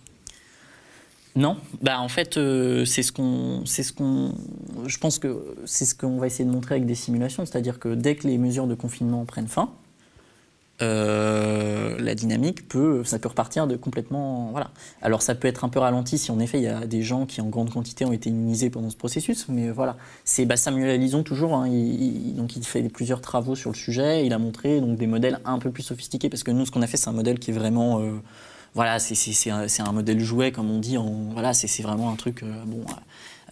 non, 1.36 1.56
bah 1.82 1.98
en 1.98 2.08
fait 2.08 2.34
c'est 2.84 3.02
ce 3.02 3.10
qu'on, 3.10 3.66
c'est 3.66 3.82
ce 3.82 3.92
qu'on, 3.92 4.36
je 4.86 4.98
pense 4.98 5.18
que 5.18 5.56
c'est 5.64 5.84
ce 5.84 5.96
qu'on 5.96 6.18
va 6.18 6.28
essayer 6.28 6.44
de 6.44 6.50
montrer 6.52 6.76
avec 6.76 6.86
des 6.86 6.94
simulations, 6.94 7.44
c'est-à-dire 7.44 7.80
que 7.80 7.88
dès 7.88 8.14
que 8.14 8.28
les 8.28 8.38
mesures 8.38 8.68
de 8.68 8.76
confinement 8.76 9.24
prennent 9.24 9.48
fin, 9.48 9.72
euh, 10.82 11.96
la 12.00 12.14
dynamique 12.14 12.68
peut, 12.68 13.04
ça 13.04 13.18
peut 13.18 13.28
repartir 13.28 13.66
de 13.66 13.76
complètement, 13.76 14.50
voilà. 14.50 14.70
Alors 15.02 15.22
ça 15.22 15.34
peut 15.34 15.46
être 15.46 15.64
un 15.64 15.68
peu 15.68 15.78
ralenti 15.78 16.18
si 16.18 16.30
en 16.30 16.40
effet 16.40 16.58
il 16.58 16.64
y 16.64 16.68
a 16.68 16.86
des 16.86 17.02
gens 17.02 17.26
qui 17.26 17.40
en 17.40 17.46
grande 17.46 17.70
quantité 17.70 18.04
ont 18.04 18.12
été 18.12 18.30
immunisés 18.30 18.70
pendant 18.70 18.90
ce 18.90 18.96
processus, 18.96 19.46
mais 19.48 19.70
voilà. 19.70 19.96
C'est 20.24 20.46
bah, 20.46 20.56
Samuel 20.56 20.90
Alison 20.90 21.22
toujours, 21.22 21.54
hein, 21.54 21.68
il, 21.68 22.34
donc 22.34 22.56
il 22.56 22.64
fait 22.64 22.82
plusieurs 22.88 23.20
travaux 23.20 23.54
sur 23.54 23.70
le 23.70 23.76
sujet, 23.76 24.26
il 24.26 24.32
a 24.32 24.38
montré 24.38 24.80
donc 24.80 24.98
des 24.98 25.06
modèles 25.06 25.40
un 25.44 25.58
peu 25.58 25.70
plus 25.70 25.84
sophistiqués 25.84 26.28
parce 26.28 26.42
que 26.42 26.50
nous 26.50 26.66
ce 26.66 26.70
qu'on 26.70 26.82
a 26.82 26.86
fait 26.86 26.96
c'est 26.96 27.08
un 27.08 27.12
modèle 27.12 27.38
qui 27.38 27.50
est 27.50 27.54
vraiment 27.54 28.00
euh, 28.00 28.10
voilà, 28.74 28.98
c'est 28.98 29.50
un, 29.80 29.92
modèle 29.92 30.18
jouet, 30.18 30.50
comme 30.50 30.68
on 30.68 30.80
dit. 30.80 30.96
Voilà, 31.32 31.54
c'est 31.54 31.82
vraiment 31.82 32.10
un 32.10 32.16
truc. 32.16 32.42
Euh, 32.42 32.64
bon, 32.66 32.84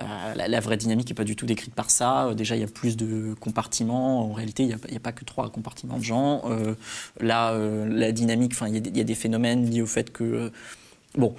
euh, 0.01 0.34
la, 0.34 0.61
vraie 0.61 0.76
dynamique 0.76 1.09
n'est 1.09 1.14
pas 1.14 1.24
du 1.24 1.36
tout 1.36 1.47
décrite 1.47 1.74
par 1.74 1.90
ça. 1.90 2.26
Euh, 2.26 2.34
déjà, 2.34 2.57
il 2.57 2.61
y 2.61 2.64
a 2.64 2.68
plus 2.68 2.97
de 2.97 3.34
compartiments. 3.40 4.30
En 4.30 4.32
réalité, 4.32 4.62
il 4.62 4.68
n'y 4.68 4.97
a, 4.97 5.01
pas 5.01 5.12
que 5.12 5.24
trois 5.24 5.51
compartiments 5.51 5.99
de 5.99 6.05
gens. 6.05 6.43
Euh, 6.47 6.74
là, 7.20 7.57
la 7.57 8.12
dynamique, 8.12 8.55
il 8.68 8.97
y, 8.97 9.01
a 9.01 9.05
des 9.05 9.14
phénomènes 9.14 9.68
liés 9.68 9.82
au 9.82 9.86
fait 9.86 10.12
que 10.12 10.51
bon, 11.16 11.34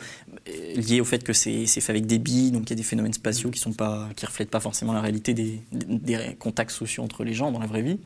liés 0.75 1.01
au 1.01 1.05
fait 1.05 1.23
que 1.23 1.33
c'est 1.33 1.65
fait 1.65 1.89
avec 1.89 2.05
des 2.05 2.19
billes, 2.19 2.51
donc 2.51 2.63
il 2.63 2.69
y 2.69 2.73
a 2.73 2.75
des 2.75 2.83
phénomènes 2.83 3.13
spatiaux 3.13 3.49
qui 3.49 3.67
ne 3.67 4.25
reflètent 4.25 4.51
pas 4.51 4.59
forcément 4.59 4.93
la 4.93 5.01
réalité 5.01 5.33
des, 5.33 5.61
des, 5.71 6.35
contacts 6.37 6.71
sociaux 6.71 7.03
entre 7.03 7.23
les 7.23 7.33
gens 7.33 7.51
dans 7.51 7.59
la 7.59 7.67
vraie 7.67 7.81
vie. 7.81 7.99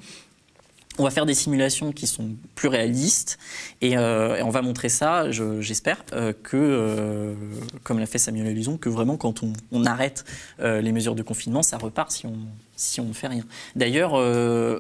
On 1.00 1.04
va 1.04 1.12
faire 1.12 1.28
des 1.28 1.36
simulations 1.36 1.92
qui 1.92 2.08
sont 2.08 2.32
plus 2.56 2.70
réalistes 2.70 3.38
et, 3.82 3.98
euh, 3.98 4.44
on 4.44 4.50
va 4.50 4.64
montrer 4.64 4.90
ça, 4.90 5.30
j'espère, 5.32 6.04
euh, 6.14 6.34
que, 6.34 6.58
euh, 6.58 7.36
comme 7.84 8.00
l'a 8.00 8.08
fait 8.08 8.18
Samuel 8.18 8.48
Elison, 8.48 8.78
que 8.78 8.90
vraiment 8.90 9.16
quand 9.16 9.44
on, 9.44 9.86
arrête 9.86 10.26
les 10.60 10.92
mesures 10.92 11.16
de 11.16 11.22
confinement, 11.22 11.62
ça 11.62 11.78
repart 11.78 12.12
si 12.12 12.26
on, 12.26 13.04
ne 13.06 13.14
fait 13.14 13.28
rien. 13.28 13.44
D'ailleurs, 13.76 14.14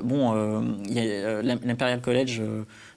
bon, 0.04 0.34
l'Imperial 0.90 2.02
College, 2.02 2.42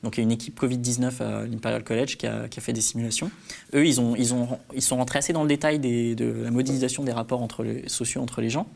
donc 0.03 0.17
il 0.17 0.21
y 0.21 0.23
a 0.23 0.25
une 0.25 0.33
équipe 0.33 0.59
Covid-19 0.61 1.23
à 1.23 1.47
l'Imperial 1.47 1.85
College 1.85 2.17
qui 2.17 2.27
a, 2.27 2.49
fait 2.59 2.73
des 2.73 2.81
simulations. 2.81 3.31
Eux, 3.75 3.87
ils, 3.87 4.01
ont, 4.01 4.17
ils, 4.17 4.35
ont, 4.35 4.59
ils 4.75 4.83
sont 4.83 4.97
rentrés 4.97 5.19
assez 5.19 5.33
dans 5.33 5.43
le 5.43 5.49
détail 5.49 5.79
de 5.79 6.43
la 6.43 6.51
modélisation 6.51 7.05
des 7.05 7.13
rapports 7.13 7.47
sociaux 7.87 8.23
entre 8.23 8.41
les 8.41 8.51
gens. 8.51 8.67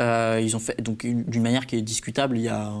Euh, 0.00 0.40
ils 0.42 0.56
ont 0.56 0.58
fait 0.58 0.80
donc 0.82 1.06
d'une 1.06 1.42
manière 1.42 1.66
qui 1.66 1.76
est 1.76 1.82
discutable. 1.82 2.36
Il 2.36 2.42
y 2.42 2.48
a 2.48 2.72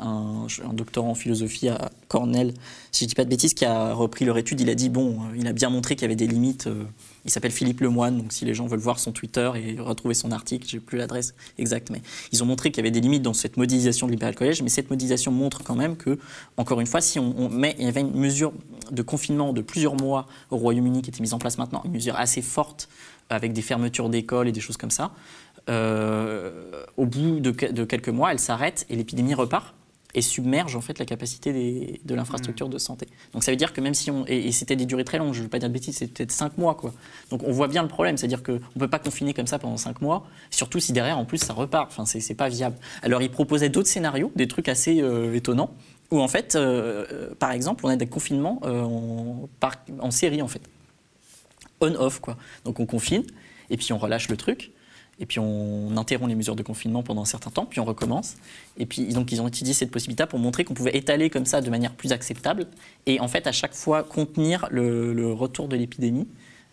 un, 0.00 0.46
doctorant 0.72 1.10
en 1.10 1.14
philosophie 1.14 1.68
à 1.68 1.90
Cornell, 2.08 2.54
si 2.92 3.04
je 3.04 3.08
dis 3.08 3.14
pas 3.14 3.24
de 3.24 3.30
bêtises, 3.30 3.54
qui 3.54 3.64
a 3.64 3.92
repris 3.92 4.24
leur 4.24 4.38
étude. 4.38 4.60
Il 4.60 4.70
a 4.70 4.74
dit 4.74 4.88
bon, 4.88 5.14
euh, 5.14 5.36
il 5.36 5.46
a 5.48 5.52
bien 5.52 5.68
montré 5.68 5.96
qu'il 5.96 6.02
y 6.02 6.04
avait 6.04 6.16
des 6.16 6.28
limites. 6.28 6.68
Euh, 6.68 6.84
il 7.24 7.30
s'appelle 7.30 7.50
Philippe 7.50 7.80
Lemoine, 7.80 8.18
donc 8.18 8.32
si 8.32 8.44
les 8.44 8.54
gens 8.54 8.66
veulent 8.66 8.78
voir 8.78 8.98
son 8.98 9.10
Twitter 9.10 9.50
et 9.56 9.80
retrouver 9.80 10.14
son 10.14 10.30
article, 10.30 10.68
j'ai 10.68 10.78
plus 10.78 10.98
l'adresse 10.98 11.34
exacte, 11.58 11.88
mais 11.90 12.02
ils 12.32 12.42
ont 12.42 12.46
montré 12.46 12.70
qu'il 12.70 12.78
y 12.78 12.86
avait 12.86 12.90
des 12.90 13.00
limites 13.00 13.22
dans 13.22 13.32
cette 13.32 13.56
modélisation 13.56 14.06
de 14.06 14.12
l'Imperial 14.12 14.34
College. 14.34 14.62
Mais 14.62 14.68
cette 14.68 14.90
modélisation 14.90 15.32
montre 15.32 15.64
quand 15.64 15.74
même 15.74 15.96
que, 15.96 16.18
encore 16.56 16.80
une 16.80 16.86
fois, 16.86 17.00
si 17.00 17.18
on, 17.18 17.48
met, 17.48 17.74
il 17.78 17.86
y 17.86 17.88
avait 17.88 18.02
une 18.02 18.14
mesure 18.14 18.52
de 18.92 19.02
confinement 19.02 19.52
de 19.52 19.62
plusieurs 19.62 19.96
mois 19.96 20.26
au 20.50 20.58
Royaume-Uni 20.58 21.02
qui 21.02 21.10
était 21.10 21.22
mise 21.22 21.32
en 21.32 21.38
place 21.38 21.58
maintenant, 21.58 21.82
une 21.84 21.92
mesure 21.92 22.16
assez 22.16 22.42
forte 22.42 22.88
avec 23.30 23.52
des 23.52 23.62
fermetures 23.62 24.10
d'écoles 24.10 24.48
et 24.48 24.52
des 24.52 24.60
choses 24.60 24.76
comme 24.76 24.90
ça. 24.90 25.12
Euh, 25.70 26.84
au 26.96 27.06
bout 27.06 27.40
de, 27.40 27.50
quelques 27.50 28.08
mois, 28.08 28.32
elle 28.32 28.38
s'arrête 28.38 28.86
et 28.90 28.96
l'épidémie 28.96 29.34
repart 29.34 29.74
et 30.16 30.22
submerge 30.22 30.76
en 30.76 30.80
fait 30.80 31.00
la 31.00 31.04
capacité 31.04 32.00
de 32.04 32.14
l'infrastructure 32.14 32.68
de 32.68 32.78
santé. 32.78 33.08
Donc 33.32 33.42
ça 33.42 33.50
veut 33.50 33.56
dire 33.56 33.72
que 33.72 33.80
même 33.80 33.94
si 33.94 34.12
on 34.12 34.24
et, 34.26 34.52
c'était 34.52 34.76
des 34.76 34.86
durées 34.86 35.04
très 35.04 35.18
longues, 35.18 35.32
je 35.32 35.40
ne 35.40 35.44
veux 35.44 35.50
pas 35.50 35.58
dire 35.58 35.68
de 35.68 35.74
bêtises, 35.74 35.96
c'était 35.96 36.12
peut-être 36.12 36.30
5 36.30 36.56
mois 36.56 36.76
quoi. 36.76 36.94
Donc 37.30 37.42
on 37.42 37.50
voit 37.50 37.66
bien 37.66 37.82
le 37.82 37.88
problème, 37.88 38.16
c'est-à-dire 38.16 38.44
qu'on 38.44 38.52
ne 38.52 38.78
peut 38.78 38.88
pas 38.88 39.00
confiner 39.00 39.34
comme 39.34 39.48
ça 39.48 39.58
pendant 39.58 39.76
5 39.76 40.00
mois, 40.02 40.24
surtout 40.50 40.78
si 40.78 40.92
derrière 40.92 41.18
en 41.18 41.24
plus 41.24 41.38
ça 41.38 41.52
repart. 41.52 41.90
Enfin 41.90 42.04
c'est 42.06 42.34
pas 42.34 42.48
viable. 42.48 42.76
Alors 43.02 43.22
il 43.22 43.30
proposait 43.30 43.70
d'autres 43.70 43.88
scénarios, 43.88 44.30
des 44.36 44.46
trucs 44.46 44.68
assez 44.68 45.02
euh, 45.02 45.34
étonnants 45.34 45.74
où 46.12 46.20
en 46.20 46.28
fait, 46.28 46.54
euh, 46.54 47.34
par 47.40 47.50
exemple, 47.50 47.84
on 47.84 47.88
a 47.88 47.96
des 47.96 48.06
confinements 48.06 48.60
en, 48.62 49.48
en 49.98 50.10
série 50.12 50.42
en 50.42 50.48
fait, 50.48 50.62
on-off 51.80 52.20
quoi. 52.20 52.36
Donc 52.64 52.78
on 52.78 52.86
confine 52.86 53.24
et 53.68 53.76
puis 53.76 53.92
on 53.92 53.98
relâche 53.98 54.28
le 54.28 54.36
truc 54.36 54.73
et 55.20 55.26
puis 55.26 55.38
on 55.38 55.96
interrompt 55.96 56.28
les 56.28 56.34
mesures 56.34 56.56
de 56.56 56.62
confinement 56.62 57.02
pendant 57.02 57.22
un 57.22 57.26
certain 57.26 57.50
temps, 57.50 57.66
puis 57.66 57.80
on 57.80 57.84
recommence. 57.84 58.36
Et 58.78 58.86
puis 58.86 59.06
donc 59.08 59.32
ils 59.32 59.40
ont 59.40 59.48
étudié 59.48 59.72
cette 59.72 59.90
possibilité 59.90 60.26
pour 60.26 60.38
montrer 60.38 60.64
qu'on 60.64 60.74
pouvait 60.74 60.96
étaler 60.96 61.30
comme 61.30 61.46
ça 61.46 61.60
de 61.60 61.70
manière 61.70 61.92
plus 61.92 62.12
acceptable, 62.12 62.66
et 63.06 63.20
en 63.20 63.28
fait 63.28 63.46
à 63.46 63.52
chaque 63.52 63.74
fois 63.74 64.02
contenir 64.02 64.66
le, 64.70 65.32
retour 65.32 65.68
de 65.68 65.76
l'épidémie, 65.76 66.26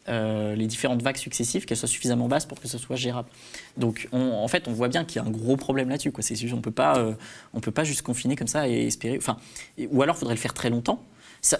euh, 0.09 0.55
les 0.55 0.65
différentes 0.65 1.03
vagues 1.03 1.17
successives, 1.17 1.65
qu'elles 1.65 1.77
soient 1.77 1.87
suffisamment 1.87 2.27
basses 2.27 2.45
pour 2.45 2.59
que 2.59 2.67
ce 2.67 2.77
soit 2.77 2.95
gérable. 2.95 3.29
Donc 3.77 4.09
en 4.11 4.47
fait 4.47 4.67
on 4.67 4.73
voit 4.73 4.87
bien 4.87 5.05
qu'il 5.05 5.21
y 5.21 5.25
a 5.25 5.27
un 5.27 5.31
gros 5.31 5.57
problème 5.57 5.89
là-dessus. 5.89 6.11
On 6.53 6.61
peut 6.61 6.71
pas, 6.71 6.97
euh, 6.97 7.13
on 7.53 7.59
peut 7.59 7.71
pas 7.71 7.83
juste 7.83 8.01
confiner 8.01 8.35
comme 8.35 8.47
ça 8.47 8.67
et 8.67 8.87
espérer. 8.87 9.17
Enfin, 9.17 9.37
ou 9.89 10.01
alors 10.01 10.15
il 10.15 10.19
faudrait 10.19 10.35
le 10.35 10.39
faire 10.39 10.53
très 10.53 10.69
longtemps. 10.69 11.03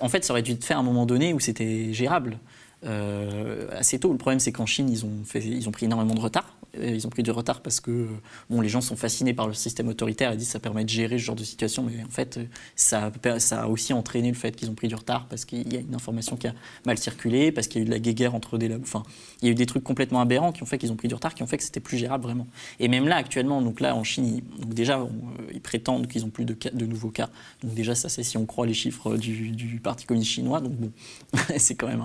en 0.02 0.10
fait, 0.10 0.26
ça 0.26 0.34
aurait 0.34 0.42
dû 0.42 0.52
être 0.52 0.64
fait 0.64 0.74
à 0.74 0.80
un 0.80 0.84
moment 0.84 1.06
donné 1.06 1.34
où 1.34 1.40
c'était 1.40 1.94
gérable. 1.94 2.38
Euh, 2.84 3.68
assez 3.78 4.00
tôt. 4.00 4.12
Le 4.12 4.18
problème, 4.18 4.40
c'est 4.40 4.52
qu'en 4.52 4.66
Chine, 4.66 4.90
ils 4.90 5.06
ont 5.06 5.72
pris 5.72 5.86
énormément 5.86 6.16
de 6.16 6.20
retard 6.20 6.56
Ils 6.80 7.06
ont 7.06 7.10
pris 7.10 7.24
du 7.24 7.32
retard 7.32 7.62
parce 7.62 7.80
que 7.80 8.08
bon, 8.50 8.62
les 8.62 8.70
gens 8.70 8.82
sont 8.82 8.96
fascinés 8.96 9.34
par 9.34 9.48
le 9.48 9.54
système 9.54 9.88
autoritaire 9.90 10.32
et 10.32 10.38
disent 10.38 10.48
que 10.48 10.54
ça 10.54 10.60
permet 10.60 10.84
de 10.84 10.90
gérer 10.90 11.18
ce 11.18 11.24
genre 11.24 11.36
de 11.36 11.44
situation. 11.44 11.84
Mais 11.84 12.04
en 12.04 12.10
fait, 12.10 12.40
ça, 12.76 13.12
ça 13.40 13.64
a 13.64 13.68
aussi 13.68 13.94
entraîné 13.94 14.30
le 14.30 14.38
fait 14.38 14.56
qu'ils 14.56 14.70
ont 14.70 14.76
pris 14.76 14.88
du 14.88 14.96
retard 14.96 15.28
parce 15.28 15.46
qu'il 15.46 15.72
y 15.72 15.78
a 15.78 15.80
une 15.80 15.96
information 15.96 16.36
qui 16.38 16.48
a 16.48 16.54
mal 16.86 16.98
circulé, 16.98 17.52
parce 17.52 17.68
qu'il 17.68 17.80
y 17.80 17.82
a 17.82 17.84
eu 17.84 17.86
de 17.86 17.92
la 17.92 18.00
guéguerre 18.00 18.36
entre 18.36 18.58
des 18.58 18.68
labos. 18.68 18.84
Enfin, 18.84 19.04
il 19.42 19.46
y 19.46 19.50
a 19.50 19.52
eu 19.52 19.56
des 19.56 19.66
trucs 19.66 19.84
complètement 19.84 20.22
aberrants 20.22 20.52
qui 20.52 20.64
ont 20.64 20.66
fait 20.66 20.78
qu'ils 20.78 20.92
ont 20.92 20.96
pris 20.96 21.08
du 21.08 21.16
retard, 21.16 21.34
qui 21.34 21.44
ont 21.44 21.48
fait 21.48 21.58
que 21.58 21.64
c'était 21.64 21.80
plus 21.80 21.98
gérable 21.98 22.24
vraiment. 22.24 22.48
Et 22.80 22.88
même 22.88 23.08
là, 23.08 23.16
actuellement, 23.18 23.62
donc 23.62 23.80
là, 23.80 23.96
en 23.96 24.04
Chine, 24.04 24.42
donc 24.60 24.74
déjà, 24.74 25.06
ils 25.54 25.62
prétendent 25.62 26.08
qu'ils 26.08 26.26
ont 26.26 26.30
plus 26.30 26.46
de, 26.46 26.86
nouveaux 26.86 27.10
cas. 27.10 27.30
Donc 27.64 27.74
déjà, 27.74 27.96
ça, 27.96 28.10
c'est 28.10 28.24
si 28.24 28.38
on 28.38 28.46
croit 28.46 28.66
les 28.66 28.74
chiffres 28.74 29.18
du, 29.18 29.80
Parti 29.84 30.06
communiste 30.06 30.32
chinois. 30.32 30.62
Donc 30.62 30.74
bon, 30.74 30.92
c'est 31.58 31.76
quand 31.76 31.88
même 31.88 32.04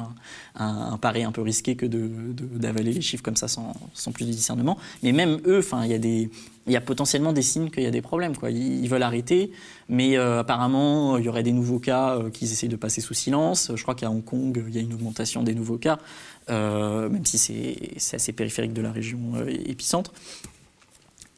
un, 0.54 0.96
pari 0.98 1.24
un 1.24 1.32
peu 1.32 1.42
risqué 1.42 1.76
que 1.76 1.86
d'avaler 1.86 2.92
les 2.92 3.00
chiffres 3.00 3.22
comme 3.22 3.36
ça 3.36 3.48
sans, 3.48 3.74
sans, 3.92 4.12
plus 4.12 4.26
de 4.26 4.32
discernement. 4.32 4.55
Mais 5.02 5.12
même 5.12 5.40
eux, 5.46 5.58
enfin, 5.58 5.84
il 5.84 5.90
y 5.90 5.94
a 5.94 5.98
des, 5.98 6.30
il 6.66 6.72
y 6.72 6.76
a 6.76 6.80
potentiellement 6.80 7.32
des 7.32 7.42
signes 7.42 7.70
qu'il 7.70 7.84
y 7.84 7.86
a 7.86 7.90
des 7.90 8.02
problèmes. 8.02 8.36
Quoi. 8.36 8.50
Ils, 8.50 8.88
veulent 8.88 9.02
arrêter, 9.02 9.52
mais 9.88 10.16
euh, 10.16 10.40
apparemment, 10.40 11.16
il 11.16 11.24
y 11.24 11.28
aurait 11.28 11.42
des 11.42 11.52
nouveaux 11.52 11.78
cas 11.78 12.16
euh, 12.16 12.30
qu'ils 12.30 12.52
essayent 12.52 12.68
de 12.68 12.76
passer 12.76 13.00
sous 13.00 13.14
silence. 13.14 13.70
Je 13.74 13.82
crois 13.82 13.94
qu'à 13.94 14.10
Hong 14.10 14.24
Kong, 14.24 14.64
il 14.66 14.74
y 14.74 14.78
a 14.78 14.80
une 14.80 14.92
augmentation 14.92 15.42
des 15.42 15.54
nouveaux 15.54 15.78
cas, 15.78 15.98
euh, 16.50 17.08
même 17.08 17.24
si 17.24 17.38
c'est 17.38 18.16
assez 18.16 18.32
périphérique 18.32 18.72
de 18.72 18.82
la 18.82 18.90
région 18.92 19.18
épicentre. 19.46 20.12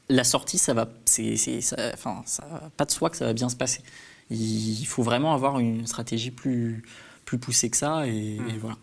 La 0.08 0.24
sortie, 0.24 0.56
ça 0.56 0.72
va, 0.72 0.88
c'est, 1.04 1.36
ça, 1.36 1.76
enfin, 1.92 2.22
ça 2.24 2.70
pas 2.78 2.86
de 2.86 2.90
soi 2.90 3.10
que 3.10 3.16
ça 3.18 3.26
va 3.26 3.34
bien 3.34 3.50
se 3.50 3.56
passer. 3.56 3.82
Il 4.30 4.86
faut 4.86 5.02
vraiment 5.02 5.34
avoir 5.34 5.58
une 5.58 5.86
stratégie 5.86 6.30
plus, 6.30 6.82
plus 7.26 7.38
poussée 7.38 7.68
que 7.68 7.76
ça, 7.76 8.06
et, 8.06 8.38
mmh. 8.38 8.48
et 8.48 8.58
voilà. 8.58 8.76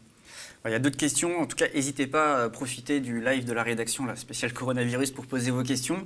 Il 0.65 0.71
y 0.71 0.75
a 0.75 0.79
d'autres 0.79 0.97
questions. 0.97 1.39
En 1.39 1.45
tout 1.45 1.55
cas, 1.55 1.67
n'hésitez 1.75 2.07
pas 2.07 2.45
à 2.45 2.49
profiter 2.49 2.99
du 2.99 3.23
live 3.23 3.45
de 3.45 3.53
la 3.53 3.61
rédaction, 3.61 4.05
la 4.05 4.15
spéciale 4.15 4.51
coronavirus, 4.51 5.11
pour 5.11 5.27
poser 5.27 5.51
vos 5.51 5.61
questions. 5.61 6.03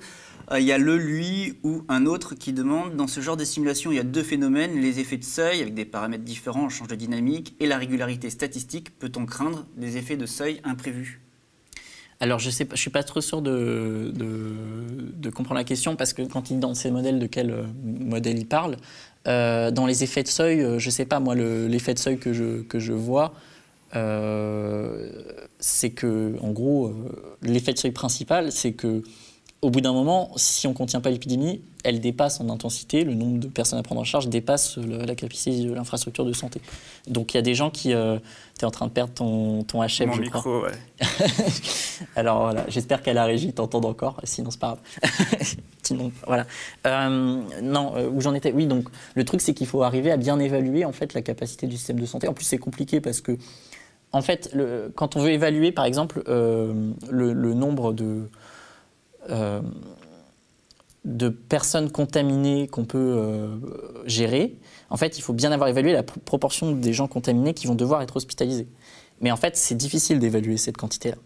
Euh, 0.52 0.60
il 0.60 0.66
y 0.66 0.74
a 0.74 0.78
le, 0.78 0.98
lui 0.98 1.58
ou 1.64 1.84
un 1.88 2.06
autre 2.06 2.36
qui 2.36 2.52
demande 2.52 2.96
dans 2.96 3.08
ce 3.08 3.22
genre 3.22 3.38
de 3.38 3.46
simulation, 3.46 3.92
il 3.92 3.96
y 3.96 4.00
a 4.00 4.04
deux 4.04 4.24
phénomènes 4.24 4.80
les 4.80 5.00
effets 5.00 5.18
de 5.18 5.24
seuil 5.24 5.62
avec 5.62 5.74
des 5.74 5.86
paramètres 5.86 6.26
différents, 6.26 6.66
on 6.66 6.70
change 6.70 6.90
de 6.90 6.96
dynamique, 6.96 7.56
et 7.62 7.68
la 7.68 7.78
régularité 7.78 8.30
statistique. 8.30 8.98
Peut-on 9.00 9.26
craindre 9.26 9.66
des 9.78 9.96
effets 9.96 10.18
de 10.18 10.26
seuil 10.26 10.60
imprévus? 10.66 11.22
Alors, 12.20 12.40
je 12.40 12.50
ne 12.50 12.76
suis 12.76 12.90
pas 12.90 13.04
trop 13.04 13.22
sûr 13.22 13.42
de, 13.42 14.12
comprendre 15.34 15.60
la 15.60 15.64
question 15.64 15.96
parce 15.96 16.12
que 16.12 16.22
quand 16.24 16.50
il 16.50 16.60
dans 16.60 16.74
ces 16.74 16.92
modèles, 16.92 17.20
de 17.20 17.28
quel 17.28 17.52
euh, 17.52 17.64
modèle 17.82 18.38
il 18.38 18.46
parle 18.46 18.76
euh, 19.28 19.72
Dans 19.72 19.86
les 19.86 20.04
effets 20.04 20.24
de 20.24 20.28
seuil, 20.28 20.60
je 20.80 20.86
ne 20.86 20.92
sais 20.92 21.06
pas, 21.06 21.22
moi, 21.22 21.34
l'effet 21.34 21.94
de 21.94 22.00
seuil 22.00 22.18
que 22.18 22.34
je, 22.34 22.92
vois, 22.92 23.34
c'est 25.60 25.90
que, 25.92 26.36
en 26.42 26.52
gros, 26.52 26.88
euh, 26.88 27.38
l'effet 27.42 27.74
de 27.74 27.78
seuil 27.80 27.92
principal, 27.92 28.52
c'est 28.52 28.74
que 28.74 29.04
au 29.62 29.70
bout 29.70 29.82
d'un 29.82 29.92
moment, 29.92 30.32
si 30.38 30.68
on 30.68 30.70
ne 30.70 30.76
contient 30.76 31.02
pas 31.02 31.10
l'épidémie, 31.10 31.62
elle 31.84 32.00
dépasse 32.00 32.40
en 32.40 32.50
intensité, 32.50 33.04
le 33.04 33.14
nombre 33.14 33.40
de 33.40 33.48
personnes 33.48 33.78
à 33.78 33.84
prendre 33.84 34.00
en 34.00 34.06
charge 34.06 34.30
dépasse 34.30 34.78
la 34.78 35.16
capacité 35.16 35.64
de 35.66 35.74
l'infrastructure 35.74 36.24
de 36.24 36.32
santé. 36.32 36.62
Donc 37.08 37.34
il 37.34 37.38
y 37.38 37.40
a 37.40 37.42
des 37.42 37.56
gens 37.56 37.70
qui... 37.70 37.94
Euh, 37.94 38.20
tu 38.58 38.64
es 38.64 38.66
en 38.66 38.72
train 38.72 38.88
de 38.88 38.92
perdre 38.92 39.14
ton, 39.14 39.64
ton 39.64 39.82
HF, 39.86 40.06
Mon 40.06 40.14
je 40.14 40.22
micro, 40.22 40.40
crois. 40.40 40.64
ouais. 40.64 40.72
Alors 42.16 42.42
voilà, 42.42 42.66
j'espère 42.70 43.02
qu'à 43.02 43.14
la 43.14 43.26
régie, 43.26 43.52
t'entends 43.54 43.82
encore, 43.84 44.20
sinon 44.24 44.50
c'est 44.52 44.60
pas 44.60 44.78
grave. 45.02 45.12
sinon, 45.84 46.12
voilà. 46.26 46.46
Euh, 46.88 47.42
non, 47.62 47.94
euh, 47.96 48.10
où 48.10 48.22
j'en 48.22 48.34
étais 48.34 48.52
Oui, 48.54 48.66
donc 48.66 48.88
le 49.16 49.26
truc, 49.26 49.42
c'est 49.42 49.54
qu'il 49.54 49.68
faut 49.68 49.84
arriver 49.84 50.12
à 50.12 50.18
bien 50.18 50.40
évaluer 50.40 50.86
en 50.86 50.92
fait 50.92 51.14
la 51.14 51.22
capacité 51.22 51.68
du 51.68 51.76
système 51.78 52.00
de 52.00 52.06
santé. 52.06 52.28
En 52.28 52.34
plus, 52.34 52.46
c'est 52.46 52.58
compliqué 52.58 53.00
parce 53.02 53.22
que 53.22 53.38
en 54.12 54.22
fait, 54.22 54.56
quand 54.96 55.16
on 55.16 55.22
veut 55.22 55.32
évaluer, 55.32 55.72
par 55.72 55.86
exemple, 55.86 56.24
euh, 56.28 56.92
le, 57.12 57.54
nombre 57.54 57.94
de, 57.94 58.28
euh, 59.30 59.62
de 61.06 61.30
personnes 61.30 61.92
contaminées 61.92 62.68
qu'on 62.68 62.86
peut 62.86 62.98
euh, 62.98 63.58
gérer, 64.06 64.58
en 64.90 64.98
fait, 64.98 65.18
il 65.20 65.22
faut 65.22 65.34
bien 65.34 65.52
avoir 65.52 65.70
évalué 65.70 65.94
la 65.94 66.04
proportion 66.04 66.72
des 66.72 66.94
gens 66.94 67.08
contaminés 67.08 67.54
qui 67.54 67.68
vont 67.68 67.76
devoir 67.76 68.02
être 68.02 68.16
hospitalisés. 68.16 68.68
Mais 69.22 69.32
en 69.32 69.38
fait, 69.38 69.56
c'est 69.56 69.76
difficile 69.76 70.18
d'évaluer 70.20 70.58
cette 70.58 70.78
quantité-là. 70.78 71.18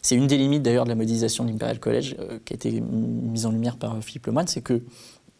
C'est 0.00 0.14
une 0.14 0.26
des 0.26 0.38
limites 0.38 0.62
d'ailleurs 0.62 0.84
de 0.84 0.90
la 0.90 0.94
modélisation 0.94 1.44
de 1.44 1.50
l'Imperial 1.50 1.80
College 1.80 2.16
qui 2.44 2.52
a 2.52 2.56
été 2.56 2.80
mise 2.80 3.46
en 3.46 3.50
lumière 3.50 3.76
par 3.76 4.02
Philippe 4.02 4.26
Lemoine, 4.26 4.46
c'est 4.46 4.60
que 4.60 4.82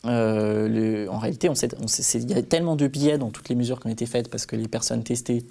en 0.05 1.19
réalité, 1.19 1.49
il 1.49 2.31
y 2.31 2.35
a 2.35 2.43
tellement 2.43 2.77
de 2.77 2.87
biais 2.87 3.17
dans 3.17 3.31
toutes 3.31 3.49
les 3.49 3.55
mesures 3.55 3.81
qui 3.81 3.87
ont 3.87 3.91
été 3.91 4.07
faites 4.07 4.29
parce 4.29 4.45
que 4.45 4.57
les 4.57 4.69
personnes 4.69 5.03
testées 5.03 5.47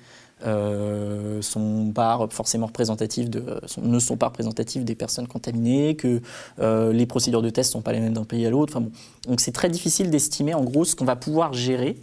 sont, 3.67 3.85
ne 3.87 3.99
sont 3.99 4.17
pas 4.17 4.27
représentatives 4.27 4.83
des 4.83 4.95
personnes 4.95 5.27
contaminées, 5.27 5.95
que 5.95 6.21
euh, 6.59 6.91
les 6.91 7.05
procédures 7.05 7.41
de 7.41 7.49
test 7.49 7.69
ne 7.69 7.73
sont 7.73 7.81
pas 7.81 7.93
les 7.93 7.99
mêmes 7.99 8.13
d'un 8.13 8.25
pays 8.25 8.45
à 8.45 8.49
l'autre. 8.49 8.79
Donc 9.27 9.39
c'est 9.39 9.51
très 9.51 9.69
difficile 9.69 10.09
d'estimer 10.09 10.53
en 10.53 10.63
gros 10.63 10.85
ce 10.85 10.95
qu'on 10.95 11.05
va 11.05 11.15
pouvoir 11.15 11.53
gérer 11.53 11.97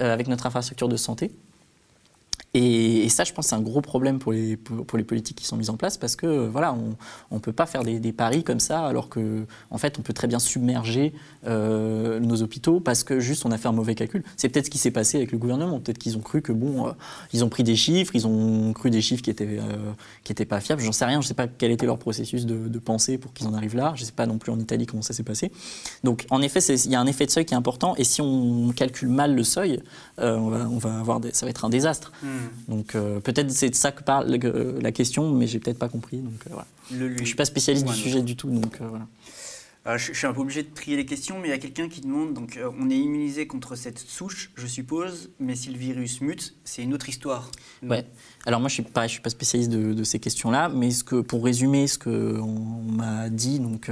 euh, 0.00 0.12
avec 0.12 0.28
notre 0.28 0.46
infrastructure 0.46 0.88
de 0.88 0.96
santé. 0.96 1.30
Et, 2.54 3.08
ça, 3.10 3.24
je 3.24 3.32
pense, 3.32 3.48
c'est 3.48 3.54
un 3.54 3.60
gros 3.60 3.82
problème 3.82 4.18
pour 4.18 4.32
les, 4.32 4.56
politiques 4.56 5.36
qui 5.36 5.46
sont 5.46 5.56
mises 5.56 5.70
en 5.70 5.76
place 5.76 5.98
parce 5.98 6.16
que 6.16 6.46
voilà, 6.46 6.74
on 7.30 7.34
ne 7.34 7.40
peut 7.40 7.52
pas 7.52 7.66
faire 7.66 7.84
des, 7.84 8.12
paris 8.12 8.42
comme 8.42 8.60
ça 8.60 8.86
alors 8.86 9.08
que, 9.08 9.44
en 9.70 9.78
fait, 9.78 9.98
on 9.98 10.02
peut 10.02 10.14
très 10.14 10.26
bien 10.26 10.38
submerger 10.38 11.12
euh, 11.46 12.18
nos 12.20 12.42
hôpitaux 12.42 12.80
parce 12.80 13.04
que 13.04 13.20
juste 13.20 13.44
on 13.44 13.50
a 13.50 13.58
fait 13.58 13.68
un 13.68 13.72
mauvais 13.72 13.94
calcul. 13.94 14.24
C'est 14.36 14.48
peut-être 14.48 14.66
ce 14.66 14.70
qui 14.70 14.78
s'est 14.78 14.90
passé 14.90 15.18
avec 15.18 15.30
le 15.30 15.38
gouvernement. 15.38 15.78
Peut-être 15.78 15.98
qu'ils 15.98 16.16
ont 16.16 16.20
cru 16.20 16.40
que 16.40 16.52
bon, 16.52 16.88
euh, 16.88 16.92
ils 17.32 17.44
ont 17.44 17.48
pris 17.50 17.64
des 17.64 17.76
chiffres, 17.76 18.14
ils 18.14 18.26
ont 18.26 18.72
cru 18.72 18.90
des 18.90 19.02
chiffres 19.02 19.22
qui 19.22 19.30
étaient 19.30 19.58
euh, 19.60 20.44
pas 20.48 20.60
fiables. 20.60 20.80
J'en 20.82 20.92
sais 20.92 21.04
rien. 21.04 21.20
Je 21.20 21.28
sais 21.28 21.34
pas 21.34 21.46
quel 21.46 21.70
était 21.70 21.86
leur 21.86 21.98
processus 21.98 22.46
de, 22.46 22.78
pensée 22.78 23.18
pour 23.18 23.32
qu'ils 23.34 23.46
en 23.46 23.54
arrivent 23.54 23.76
là. 23.76 23.92
Je 23.94 24.04
sais 24.04 24.12
pas 24.12 24.26
non 24.26 24.38
plus 24.38 24.52
en 24.52 24.58
Italie 24.58 24.86
comment 24.86 25.02
ça 25.02 25.12
s'est 25.12 25.22
passé. 25.22 25.52
Donc, 26.02 26.26
en 26.30 26.40
effet, 26.40 26.60
il 26.60 26.90
y 26.90 26.94
a 26.94 27.00
un 27.00 27.06
effet 27.06 27.26
de 27.26 27.30
seuil 27.30 27.44
qui 27.44 27.54
est 27.54 27.56
important. 27.56 27.94
Et 27.96 28.04
si 28.04 28.22
on 28.22 28.72
calcule 28.72 29.08
mal 29.08 29.34
le 29.34 29.44
seuil, 29.44 29.82
on 30.18 30.48
va, 30.48 30.98
avoir 30.98 31.20
ça 31.32 31.44
va 31.44 31.50
être 31.50 31.64
un 31.64 31.70
désastre. 31.70 32.12
Hmm. 32.22 32.37
Donc 32.68 32.94
euh, 32.94 33.20
peut-être 33.20 33.50
c'est 33.50 33.70
de 33.70 33.74
ça 33.74 33.92
que 33.92 34.02
parle 34.02 34.38
euh, 34.44 34.80
la 34.80 34.92
question, 34.92 35.32
mais 35.32 35.46
j'ai 35.46 35.58
peut-être 35.58 35.78
pas 35.78 35.88
compris. 35.88 36.18
Donc 36.18 36.40
euh, 36.46 36.50
voilà. 36.50 36.66
Le, 36.92 37.16
Je 37.16 37.24
suis 37.24 37.36
pas 37.36 37.44
spécialiste 37.44 37.86
du 37.86 37.94
sujet 37.94 38.22
du 38.22 38.36
tout, 38.36 38.50
donc 38.50 38.78
voilà. 38.80 39.06
Euh, 39.86 39.96
je, 39.96 40.12
je, 40.12 40.18
suis 40.18 40.26
un 40.26 40.32
peu 40.32 40.40
obligé 40.40 40.62
de 40.62 40.74
trier 40.74 40.96
les 40.96 41.06
questions, 41.06 41.38
mais 41.38 41.48
il 41.48 41.50
y 41.50 41.54
a 41.54 41.58
quelqu'un 41.58 41.88
qui 41.88 42.00
demande 42.00 42.34
donc 42.34 42.58
on 42.78 42.90
est 42.90 42.96
immunisé 42.96 43.46
contre 43.46 43.74
cette 43.74 43.98
souche, 43.98 44.50
je 44.56 44.66
suppose, 44.66 45.30
mais 45.38 45.54
si 45.54 45.70
le 45.70 45.78
virus 45.78 46.20
mute, 46.20 46.54
c'est 46.64 46.82
une 46.82 46.92
autre 46.92 47.08
histoire. 47.08 47.50
Ouais. 47.82 48.04
Alors 48.44 48.60
moi 48.60 48.68
je 48.68 48.74
suis 48.74 48.82
pas, 48.82 49.06
je 49.06 49.12
suis 49.12 49.22
pas 49.22 49.30
spécialiste 49.30 49.70
de, 49.70 49.94
de 49.94 50.04
ces 50.04 50.18
questions-là, 50.18 50.68
mais 50.68 50.90
ce 50.90 51.04
que 51.04 51.20
pour 51.20 51.44
résumer 51.44 51.86
ce 51.86 51.96
que 51.96 52.38
on, 52.38 52.82
on 52.88 52.92
m'a 52.92 53.30
dit 53.30 53.60
donc 53.60 53.90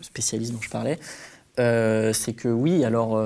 spécialiste 0.00 0.52
dont 0.52 0.62
je 0.62 0.70
parlais, 0.70 0.98
c'est 1.56 2.34
que 2.34 2.48
oui 2.48 2.84
alors 2.84 3.20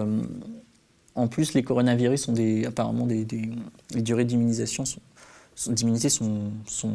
en 1.20 1.28
plus, 1.28 1.54
les 1.54 1.62
coronavirus 1.62 2.28
ont 2.28 2.32
des, 2.32 2.64
apparemment 2.64 3.06
des, 3.06 3.24
des 3.24 3.50
les 3.94 4.02
durées 4.02 4.24
d'immunisation 4.24 4.84
sont, 4.84 5.00
d'immunité 5.68 6.08
sont, 6.08 6.52
sont 6.66 6.94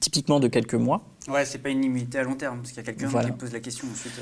typiquement 0.00 0.40
de 0.40 0.48
quelques 0.48 0.74
mois. 0.74 1.02
Ouais, 1.28 1.44
c'est 1.44 1.58
pas 1.58 1.68
une 1.70 1.84
immunité 1.84 2.18
à 2.18 2.24
long 2.24 2.34
terme, 2.34 2.58
parce 2.58 2.70
qu'il 2.70 2.78
y 2.78 2.80
a 2.80 2.84
quelqu'un 2.84 3.08
voilà. 3.08 3.30
qui 3.30 3.36
pose 3.36 3.52
la 3.52 3.60
question 3.60 3.86
ensuite. 3.92 4.12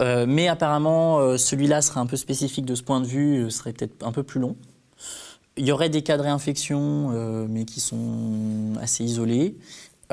Euh, 0.00 0.26
mais 0.28 0.48
apparemment, 0.48 1.20
euh, 1.20 1.36
celui-là 1.36 1.80
serait 1.82 2.00
un 2.00 2.06
peu 2.06 2.16
spécifique 2.16 2.64
de 2.64 2.74
ce 2.74 2.82
point 2.82 3.00
de 3.00 3.06
vue, 3.06 3.44
euh, 3.44 3.50
serait 3.50 3.72
peut-être 3.72 4.04
un 4.04 4.12
peu 4.12 4.22
plus 4.22 4.40
long. 4.40 4.56
Il 5.56 5.66
y 5.66 5.72
aurait 5.72 5.90
des 5.90 6.02
cas 6.02 6.16
de 6.16 6.22
réinfection, 6.22 7.10
mais 7.46 7.66
qui 7.66 7.80
sont 7.80 8.72
assez 8.80 9.04
isolés. 9.04 9.54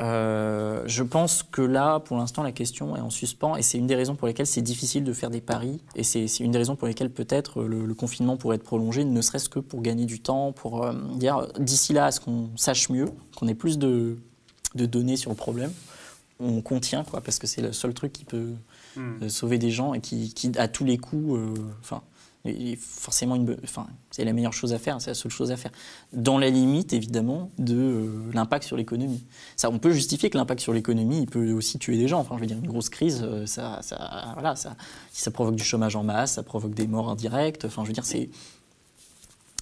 Euh, 0.00 0.82
je 0.86 1.02
pense 1.02 1.42
que 1.42 1.62
là, 1.62 2.00
pour 2.00 2.16
l'instant, 2.16 2.42
la 2.42 2.52
question 2.52 2.96
est 2.96 3.00
en 3.00 3.10
suspens 3.10 3.56
et 3.56 3.62
c'est 3.62 3.78
une 3.78 3.86
des 3.86 3.94
raisons 3.94 4.14
pour 4.14 4.26
lesquelles 4.26 4.46
c'est 4.46 4.62
difficile 4.62 5.04
de 5.04 5.12
faire 5.12 5.30
des 5.30 5.40
paris 5.40 5.80
et 5.94 6.02
c'est 6.02 6.26
une 6.40 6.52
des 6.52 6.58
raisons 6.58 6.76
pour 6.76 6.88
lesquelles 6.88 7.10
peut-être 7.10 7.62
le, 7.62 7.84
le, 7.84 7.94
confinement 7.94 8.36
pourrait 8.36 8.56
être 8.56 8.64
prolongé, 8.64 9.04
ne 9.04 9.20
serait-ce 9.20 9.48
que 9.48 9.58
pour 9.58 9.82
gagner 9.82 10.06
du 10.06 10.20
temps, 10.20 10.52
pour 10.52 10.84
euh, 10.84 10.94
dire 11.16 11.46
d'ici 11.58 11.92
là 11.92 12.06
à 12.06 12.12
ce 12.12 12.20
qu'on 12.20 12.50
sache 12.56 12.88
mieux, 12.88 13.06
qu'on 13.36 13.46
ait 13.48 13.54
plus 13.54 13.78
de, 13.78 14.16
de, 14.74 14.86
données 14.86 15.16
sur 15.16 15.30
le 15.30 15.36
problème, 15.36 15.72
on 16.38 16.62
contient 16.62 17.04
quoi, 17.04 17.20
parce 17.20 17.38
que 17.38 17.46
c'est 17.46 17.60
le 17.60 17.72
seul 17.72 17.92
truc 17.92 18.12
qui 18.12 18.24
peut 18.24 18.54
mmh. 18.96 19.28
sauver 19.28 19.58
des 19.58 19.70
gens 19.70 19.92
et 19.92 20.00
qui, 20.00 20.32
qui 20.32 20.50
à 20.56 20.68
tous 20.68 20.84
les 20.84 20.96
coups, 20.96 21.38
enfin. 21.80 21.96
Euh, 21.96 22.09
forcément, 22.78 23.36
une, 23.36 23.56
enfin, 23.64 23.86
c'est 24.10 24.24
la 24.24 24.32
meilleure 24.32 24.52
chose 24.52 24.72
à 24.72 24.78
faire, 24.78 25.00
c'est 25.00 25.10
la 25.10 25.14
seule 25.14 25.30
chose 25.30 25.50
à 25.50 25.56
faire. 25.56 25.70
Dans 26.12 26.38
la 26.38 26.48
limite, 26.48 26.92
évidemment, 26.92 27.50
de 27.58 27.76
euh, 27.76 28.30
l'impact 28.32 28.64
sur 28.64 28.76
l'économie. 28.76 29.22
Ça, 29.56 29.68
on 29.70 29.78
peut 29.78 29.92
justifier 29.92 30.30
que 30.30 30.38
l'impact 30.38 30.60
sur 30.60 30.72
l'économie, 30.72 31.26
peut 31.26 31.52
aussi 31.52 31.78
tuer 31.78 31.98
des 31.98 32.08
gens. 32.08 32.20
Enfin, 32.20 32.36
je 32.36 32.40
veux 32.40 32.46
dire, 32.46 32.56
une 32.56 32.66
grosse 32.66 32.88
crise, 32.88 33.20
euh, 33.22 33.44
ça, 33.44 33.80
ça, 33.82 34.32
voilà, 34.34 34.56
ça, 34.56 34.74
ça 35.12 35.30
provoque 35.30 35.56
du 35.56 35.64
chômage 35.64 35.96
en 35.96 36.02
masse, 36.02 36.34
ça 36.34 36.42
provoque 36.42 36.72
des 36.72 36.86
morts 36.86 37.10
indirectes. 37.10 37.66
Enfin, 37.66 37.82
je 37.82 37.88
veux 37.88 37.94
dire, 37.94 38.06
c'est, 38.06 38.30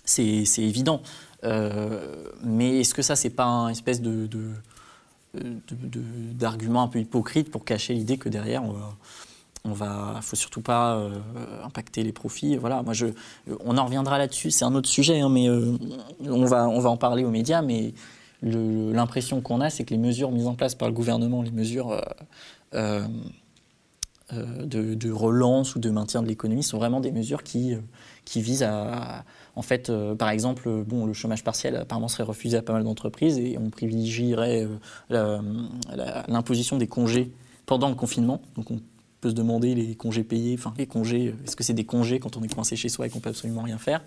c'est, 0.05 0.45
c'est 0.45 0.63
évident. 0.63 1.03
Euh, 1.45 2.31
mais 2.45 2.81
est-ce 2.81 2.95
que 2.95 3.03
ça, 3.03 3.17
c'est 3.17 3.31
pas 3.31 3.47
un 3.47 3.69
espèce 3.69 4.01
de, 4.01 4.29
d'argument 5.35 6.83
un 6.83 6.89
peu 6.89 7.01
hypocrite 7.01 7.51
pour 7.51 7.65
cacher 7.65 7.95
l'idée 7.95 8.19
que 8.19 8.29
derrière, 8.29 8.63
on 8.63 8.75
on 9.65 9.73
va, 9.73 10.21
faut 10.23 10.37
surtout 10.37 10.61
pas 10.61 10.97
euh, 10.97 11.11
impacter 11.65 12.03
les 12.03 12.13
profits. 12.13 12.57
Voilà, 12.57 12.83
moi 12.83 12.93
je, 12.95 13.07
on 13.65 13.77
en 13.77 13.85
reviendra 13.85 14.19
là-dessus. 14.19 14.51
C'est 14.51 14.65
un 14.65 14.75
autre 14.75 14.89
sujet, 14.89 15.21
hein, 15.21 15.29
mais 15.29 15.49
euh, 15.49 15.77
on 16.27 16.45
va, 16.45 16.69
on 16.69 16.81
va 16.81 16.91
en 16.91 16.97
parler 16.97 17.25
aux 17.25 17.31
médias. 17.31 17.63
Mais 17.63 17.93
l'impression 18.43 19.41
qu'on 19.41 19.61
a, 19.61 19.71
c'est 19.71 19.85
que 19.85 19.91
les 19.91 19.99
mesures 19.99 20.31
mises 20.31 20.47
en 20.47 20.55
place 20.55 20.75
par 20.75 20.89
le 20.89 20.95
gouvernement, 20.95 21.43
les 21.43 21.51
mesures 21.51 22.01
de, 24.33 25.11
relance 25.11 25.75
ou 25.75 25.81
de 25.81 25.91
maintien 25.91 26.23
de 26.23 26.29
l'économie, 26.29 26.63
sont 26.63 26.79
vraiment 26.79 27.01
des 27.01 27.11
mesures 27.11 27.43
qui, 27.43 27.75
qui 28.25 28.41
visent 28.41 28.63
à, 28.63 29.25
en 29.57 29.63
fait, 29.63 29.91
par 30.17 30.31
exemple, 30.31 30.85
bon, 30.87 31.05
le 31.05 31.15
chômage 31.15 31.43
partiel 31.43 31.75
apparemment 31.75 32.07
serait 32.07 32.23
refusé 32.23 32.57
à 32.59 32.63
pas 32.63 32.75
mal 32.75 32.85
d'entreprises 32.85 33.39
et 33.39 33.59
on 33.59 33.71
privilégierait 33.71 34.69
l'imposition 35.11 36.77
des 36.77 36.87
congés 36.87 37.33
pendant 37.67 37.89
le 37.89 37.97
confinement. 37.97 38.41
Peut 39.21 39.31
se 39.31 39.35
demander 39.35 39.75
les 39.75 39.95
congés 39.95 40.23
payés, 40.23 40.55
enfin 40.59 40.73
les 40.79 40.87
congés, 40.87 41.35
est-ce 41.45 41.57
que 41.57 41.65
c'est 41.65 41.75
des 41.75 41.85
congés 41.85 42.21
quand 42.21 42.37
on 42.37 42.43
est 42.43 42.55
coincé 42.55 42.77
chez 42.77 42.89
soi 42.89 43.07
et 43.07 43.11
qu'on 43.11 43.21
peut 43.21 43.31
absolument 43.31 43.63
rien 43.63 43.79
faire 43.79 44.03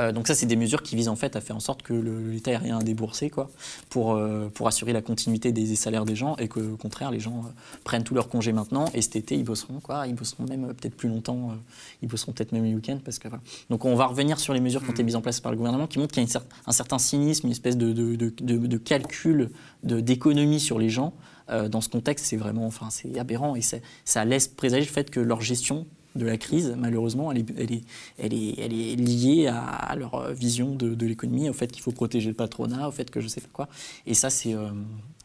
euh, 0.00 0.12
Donc 0.12 0.26
ça, 0.26 0.34
c'est 0.34 0.46
des 0.46 0.56
mesures 0.56 0.82
qui 0.82 0.96
visent 0.96 1.08
en 1.08 1.16
fait 1.16 1.36
à 1.36 1.40
faire 1.40 1.56
en 1.56 1.60
sorte 1.60 1.82
que 1.82 1.92
l'État 1.92 2.52
ait 2.52 2.56
rien 2.56 2.78
à 2.78 2.82
débourser, 2.82 3.30
quoi, 3.30 3.50
pour, 3.90 4.14
euh, 4.14 4.48
pour 4.52 4.66
assurer 4.66 4.92
la 4.92 5.02
continuité 5.02 5.52
des, 5.52 5.76
salaires 5.76 6.04
des 6.04 6.16
gens 6.16 6.36
et 6.36 6.48
que, 6.48 6.60
au 6.60 6.76
contraire, 6.76 7.10
les 7.10 7.20
gens 7.20 7.44
euh, 7.44 7.50
prennent 7.84 8.04
tous 8.04 8.14
leurs 8.14 8.28
congés 8.28 8.52
maintenant 8.52 8.86
et 8.94 9.02
cet 9.02 9.16
été, 9.16 9.36
ils 9.36 9.44
bosseront, 9.44 9.80
quoi, 9.80 10.06
ils 10.06 10.14
bosseront 10.14 10.44
même 10.44 10.74
peut-être 10.74 10.96
plus 10.96 11.08
longtemps, 11.08 11.56
ils 12.02 12.08
bosseront 12.08 12.32
peut-être 12.32 12.52
même 12.52 12.64
les 12.64 12.74
week-ends, 12.74 12.98
parce 13.04 13.18
que 13.18 13.28
voilà. 13.28 13.42
Donc 13.70 13.84
on 13.84 13.94
va 13.94 14.06
revenir 14.06 14.40
sur 14.40 14.52
les 14.52 14.60
mesures 14.60 14.82
qui 14.82 14.90
ont 14.90 14.92
été 14.92 15.02
mises 15.02 15.16
en 15.16 15.20
place 15.20 15.40
par 15.40 15.52
le 15.52 15.58
gouvernement, 15.58 15.86
qui 15.86 15.98
montrent 15.98 16.14
qu'il 16.14 16.28
y 16.28 16.36
a 16.36 16.42
un 16.66 16.72
certain 16.72 16.98
cynisme, 16.98 17.46
une 17.46 17.52
espèce 17.52 17.76
de, 17.76 17.92
de, 17.92 18.16
de, 18.16 18.66
de 18.66 18.76
calcul 18.78 19.50
d'économie 19.84 20.60
sur 20.60 20.78
les 20.78 20.88
gens. 20.88 21.12
Euh, 21.50 21.68
dans 21.68 21.80
ce 21.80 21.88
contexte, 21.88 22.26
c'est 22.26 22.36
vraiment, 22.36 22.66
enfin, 22.66 22.88
c'est 22.90 23.18
aberrant 23.18 23.56
et 23.56 23.62
ça 24.04 24.24
laisse 24.24 24.48
présager 24.48 24.84
le 24.84 24.90
fait 24.90 25.10
que 25.10 25.20
leur 25.20 25.40
gestion 25.40 25.86
de 26.16 26.26
la 26.26 26.36
crise, 26.38 26.74
malheureusement, 26.76 27.30
elle 27.30 27.38
est, 27.38 28.96
liée 28.96 29.46
à, 29.48 29.94
leur 29.96 30.32
vision 30.32 30.74
de, 30.74 31.06
l'économie, 31.06 31.48
au 31.48 31.52
fait 31.52 31.70
qu'il 31.70 31.82
faut 31.82 31.92
protéger 31.92 32.28
le 32.28 32.34
patronat, 32.34 32.88
au 32.88 32.90
fait 32.90 33.10
que 33.10 33.20
je 33.20 33.28
sais 33.28 33.40
pas 33.40 33.50
quoi. 33.52 33.68
Et 34.06 34.14
ça, 34.14 34.30
c'est 34.30 34.54
euh, 34.54 34.70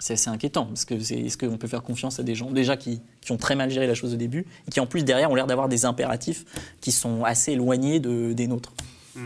assez 0.10 0.30
inquiétant, 0.30 0.66
parce 0.66 0.86
que 0.86 0.96
est-ce 0.96 1.38
qu'on 1.38 1.58
peut 1.58 1.68
faire 1.68 1.84
confiance 1.84 2.20
à 2.20 2.24
des 2.24 2.36
gens 2.36 2.52
déjà 2.52 2.78
qui, 2.78 3.02
ont 3.30 3.38
très 3.38 3.56
mal 3.56 3.70
géré 3.70 3.88
la 3.88 3.94
chose 3.94 4.14
au 4.14 4.18
début, 4.18 4.46
et 4.68 4.72
qui 4.72 4.80
en 4.80 4.86
plus 4.86 5.04
derrière 5.04 5.32
ont 5.32 5.36
l'air 5.36 5.48
d'avoir 5.48 5.70
des 5.70 5.86
impératifs 5.86 6.46
qui 6.82 6.92
sont 6.92 7.24
assez 7.24 7.54
éloignés 7.54 8.00
de, 8.00 8.34
des 8.34 8.48
nôtres 8.48 8.74
hmm. 9.16 9.22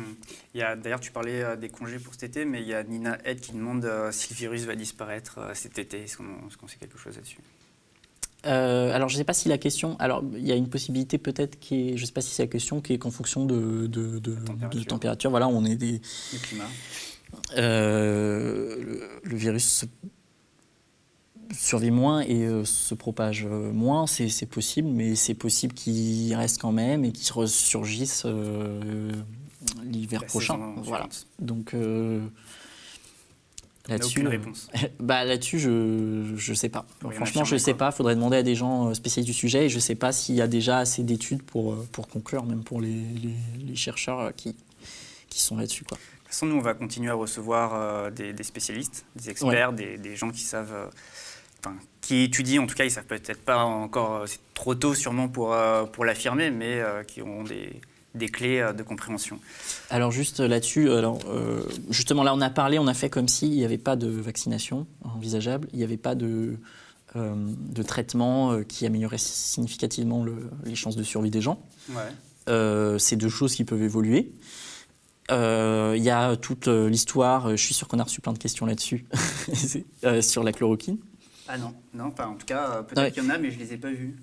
D'ailleurs, 0.55 1.01
tu 1.01 1.11
parlais 1.11 1.43
euh, 1.43 1.55
des 1.57 1.67
congés 1.67 1.99
pour 1.99 2.13
cet 2.13 2.23
été, 2.23 2.45
mais 2.45 2.61
il 2.61 2.67
y 2.67 2.73
a 2.73 2.83
Nina 2.83 3.17
Head 3.25 3.41
qui 3.41 3.51
demande 3.51 3.83
euh, 3.83 4.11
si 4.11 4.33
le 4.33 4.37
virus 4.37 4.63
va 4.63 4.75
disparaître 4.75 5.39
euh, 5.39 5.51
cet 5.53 5.77
été. 5.79 6.03
Est-ce 6.03 6.17
qu'on 6.17 6.67
sait 6.67 6.77
quelque 6.77 6.97
chose 6.97 7.15
là-dessus? 7.15 7.39
Alors, 8.43 9.09
je 9.09 9.15
ne 9.15 9.17
sais 9.17 9.23
pas 9.25 9.33
si 9.33 9.49
la 9.49 9.57
question. 9.57 9.97
Alors, 9.97 10.23
il 10.33 10.45
y 10.45 10.51
a 10.51 10.55
une 10.55 10.69
possibilité 10.69 11.17
peut-être 11.17 11.59
qui 11.59 11.89
est. 11.89 11.97
Je 11.97 12.01
ne 12.01 12.05
sais 12.05 12.13
pas 12.13 12.21
si 12.21 12.29
c'est 12.29 12.43
la 12.43 12.47
question 12.47 12.79
qui 12.79 12.93
est 12.93 12.99
qu'en 12.99 13.09
fonction 13.09 13.43
de, 13.43 13.87
de, 13.87 14.19
de, 14.19 14.83
température. 14.83 15.31
Voilà, 15.31 15.47
on 15.47 15.65
est 15.65 15.75
des. 15.75 15.99
Le 16.31 16.39
climat. 16.39 16.67
le, 17.55 19.35
virus 19.35 19.85
survit 21.51 21.89
moins 21.89 22.21
et 22.21 22.47
se 22.65 22.93
propage 22.93 23.45
moins, 23.47 24.05
c'est 24.05 24.45
possible, 24.45 24.89
mais 24.89 25.15
c'est 25.15 25.33
possible 25.33 25.73
qu'il 25.73 26.33
reste 26.35 26.61
quand 26.61 26.71
même 26.71 27.03
et 27.03 27.11
qu'il 27.11 27.33
ressurgisse 27.33 28.27
l'hiver 29.83 30.25
prochain. 30.25 30.57
Voilà. 30.77 31.07
Donc 31.39 31.73
euh, 31.73 32.21
là-dessus, 33.87 34.27
bah 34.99 35.23
là-dessus, 35.25 35.59
je 35.59 36.33
je 36.35 36.53
sais 36.53 36.69
pas. 36.69 36.85
Franchement, 37.11 37.43
je 37.43 37.57
sais 37.57 37.73
pas. 37.73 37.89
Il 37.93 37.95
faudrait 37.95 38.15
demander 38.15 38.37
à 38.37 38.43
des 38.43 38.55
gens 38.55 38.89
euh, 38.89 38.93
spécialistes 38.93 39.31
du 39.31 39.37
sujet. 39.37 39.65
Et 39.65 39.69
je 39.69 39.79
sais 39.79 39.95
pas 39.95 40.11
s'il 40.11 40.35
y 40.35 40.41
a 40.41 40.47
déjà 40.47 40.79
assez 40.79 41.03
d'études 41.03 41.43
pour 41.43 41.73
euh, 41.73 41.87
pour 41.91 42.07
conclure, 42.07 42.45
même 42.45 42.63
pour 42.63 42.81
les, 42.81 43.03
les, 43.59 43.75
chercheurs 43.75 44.33
qui 44.35 44.55
qui 45.29 45.41
sont 45.41 45.57
là-dessus, 45.57 45.83
quoi. 45.83 45.97
De 45.97 46.01
toute 46.19 46.27
façon, 46.27 46.45
nous, 46.47 46.55
on 46.55 46.61
va 46.61 46.73
continuer 46.73 47.11
à 47.11 47.13
recevoir 47.13 48.11
des, 48.11 48.33
des, 48.33 48.43
spécialistes, 48.43 49.05
des 49.15 49.29
experts, 49.29 49.73
des, 49.73 49.97
des, 49.97 50.15
gens 50.15 50.31
qui 50.31 50.41
savent. 50.41 50.89
qui 52.01 52.23
étudient, 52.23 52.63
en 52.63 52.67
tout 52.67 52.75
cas, 52.75 52.83
ils 52.83 52.91
savent 52.91 53.05
peut-être 53.05 53.41
pas 53.41 53.63
encore, 53.63 54.27
c'est 54.27 54.39
trop 54.53 54.75
tôt 54.75 54.95
sûrement 54.95 55.29
pour, 55.29 55.55
pour 55.93 56.03
l'affirmer, 56.03 56.49
mais 56.49 56.81
qui 57.07 57.21
ont 57.21 57.43
des, 57.43 57.79
des 58.15 58.29
clés 58.29 58.59
euh, 58.59 58.73
de 58.73 58.83
compréhension. 58.83 59.39
Alors 59.89 60.11
juste 60.11 60.39
là-dessus, 60.39 60.89
alors, 60.91 61.19
euh, 61.27 61.63
justement 61.89 62.23
là 62.23 62.33
on 62.33 62.41
a 62.41 62.49
parlé, 62.49 62.79
on 62.79 62.87
a 62.87 62.93
fait 62.93 63.09
comme 63.09 63.27
s'il 63.27 63.51
n'y 63.51 63.65
avait 63.65 63.77
pas 63.77 63.95
de 63.95 64.07
vaccination 64.07 64.87
envisageable, 65.03 65.67
il 65.73 65.77
n'y 65.77 65.83
avait 65.83 65.97
pas 65.97 66.15
de, 66.15 66.57
euh, 67.15 67.35
de 67.35 67.83
traitement 67.83 68.61
qui 68.63 68.85
améliorait 68.85 69.17
significativement 69.17 70.25
les 70.63 70.75
chances 70.75 70.95
de 70.95 71.03
survie 71.03 71.31
des 71.31 71.41
gens. 71.41 71.59
c'est 72.47 73.15
deux 73.15 73.29
choses 73.29 73.55
qui 73.55 73.63
peuvent 73.63 73.83
évoluer. 73.83 74.31
Il 75.29 76.03
y 76.03 76.09
a 76.09 76.35
toute 76.35 76.67
l'histoire, 76.67 77.51
je 77.51 77.63
suis 77.63 77.73
sûr 77.73 77.87
qu'on 77.87 77.99
a 77.99 78.03
reçu 78.03 78.21
plein 78.21 78.33
de 78.33 78.39
questions 78.39 78.65
là-dessus, 78.65 79.05
sur 80.21 80.43
la 80.43 80.51
chloroquine. 80.51 80.97
Ah 81.47 81.59
non, 81.59 81.75
non, 81.93 82.09
pas 82.09 82.27
en 82.27 82.33
tout 82.33 82.45
cas, 82.45 82.81
peut-être 82.83 83.13
qu'il 83.13 83.23
y 83.23 83.27
en 83.27 83.29
a, 83.29 83.37
mais 83.37 83.51
je 83.51 83.59
ne 83.59 83.63
les 83.63 83.73
ai 83.73 83.77
pas 83.77 83.91
vues. 83.91 84.15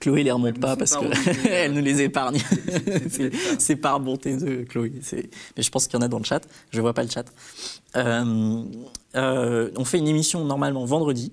Chloé 0.00 0.22
les 0.22 0.30
remonte 0.30 0.60
pas 0.60 0.76
parce 0.76 0.96
qu'elle 0.96 1.72
nous 1.74 1.80
les 1.80 2.02
épargne. 2.02 2.38
c'est 3.58 3.76
par 3.76 4.00
bonté 4.00 4.36
de 4.36 4.64
Chloé. 4.64 4.92
Mais 5.56 5.62
je 5.62 5.70
pense 5.70 5.86
qu'il 5.86 5.98
y 5.98 6.02
en 6.02 6.04
a 6.04 6.08
dans 6.08 6.18
le 6.18 6.24
chat. 6.24 6.46
Je 6.70 6.80
vois 6.80 6.94
pas 6.94 7.02
le 7.02 7.10
chat. 7.10 7.26
Euh, 7.96 8.64
euh, 9.16 9.70
on 9.76 9.84
fait 9.84 9.98
une 9.98 10.08
émission 10.08 10.44
normalement 10.44 10.84
vendredi. 10.84 11.32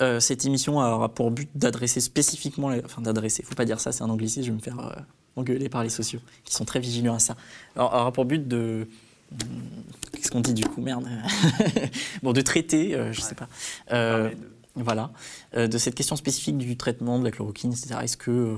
Euh, 0.00 0.18
cette 0.18 0.44
émission 0.46 0.78
aura 0.78 1.10
pour 1.10 1.30
but 1.30 1.50
d'adresser 1.54 2.00
spécifiquement, 2.00 2.72
enfin 2.84 3.02
d'adresser, 3.02 3.42
faut 3.42 3.54
pas 3.54 3.66
dire 3.66 3.80
ça, 3.80 3.92
c'est 3.92 4.02
un 4.02 4.08
anglicisme, 4.08 4.46
je 4.46 4.50
vais 4.50 4.56
me 4.56 4.62
faire 4.62 5.04
engueuler 5.36 5.68
par 5.68 5.82
les 5.82 5.90
sociaux, 5.90 6.20
qui 6.44 6.54
sont 6.54 6.64
très 6.64 6.80
vigilants 6.80 7.16
à 7.16 7.18
ça. 7.18 7.36
Alors, 7.76 7.92
aura 7.92 8.10
pour 8.10 8.24
but 8.24 8.48
de, 8.48 8.88
qu'est-ce 10.12 10.30
qu'on 10.30 10.40
dit 10.40 10.54
du 10.54 10.64
coup, 10.64 10.80
merde, 10.80 11.06
bon, 12.22 12.32
de 12.32 12.40
traiter, 12.40 12.98
je 13.12 13.20
sais 13.20 13.34
pas 13.34 13.48
voilà, 14.76 15.10
euh, 15.56 15.66
de 15.66 15.78
cette 15.78 15.94
question 15.94 16.16
spécifique 16.16 16.56
du 16.56 16.76
traitement 16.76 17.18
de 17.18 17.24
la 17.24 17.30
chloroquine, 17.30 17.72
etc. 17.72 17.96
Est-ce 18.02 18.16
que 18.16 18.30
euh, 18.30 18.56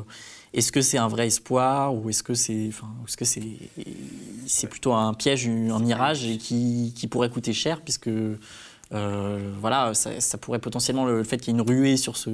est-ce 0.53 0.79
c'est 0.83 0.99
un 0.99 1.09
vrai 1.09 1.27
espoir 1.27 1.95
ou 1.95 2.11
est-ce 2.11 2.23
que 2.23 2.35
c'est 2.35 2.71
est-ce 3.07 4.67
plutôt 4.67 4.93
un 4.93 5.15
piège, 5.15 5.49
un 5.49 5.79
mirage 5.79 6.27
qui, 6.39 7.09
pourrait 7.11 7.31
coûter 7.31 7.55
cher 7.55 7.81
puisque 7.81 8.09
euh, 8.09 9.53
voilà, 9.59 9.95
ça, 9.95 10.39
pourrait 10.39 10.59
potentiellement 10.59 11.07
le, 11.07 11.25
fait 11.25 11.39
qu'il 11.39 11.55
y 11.55 11.57
ait 11.57 11.61
une 11.61 11.67
ruée 11.67 11.97
sur 11.97 12.17
ce 12.17 12.31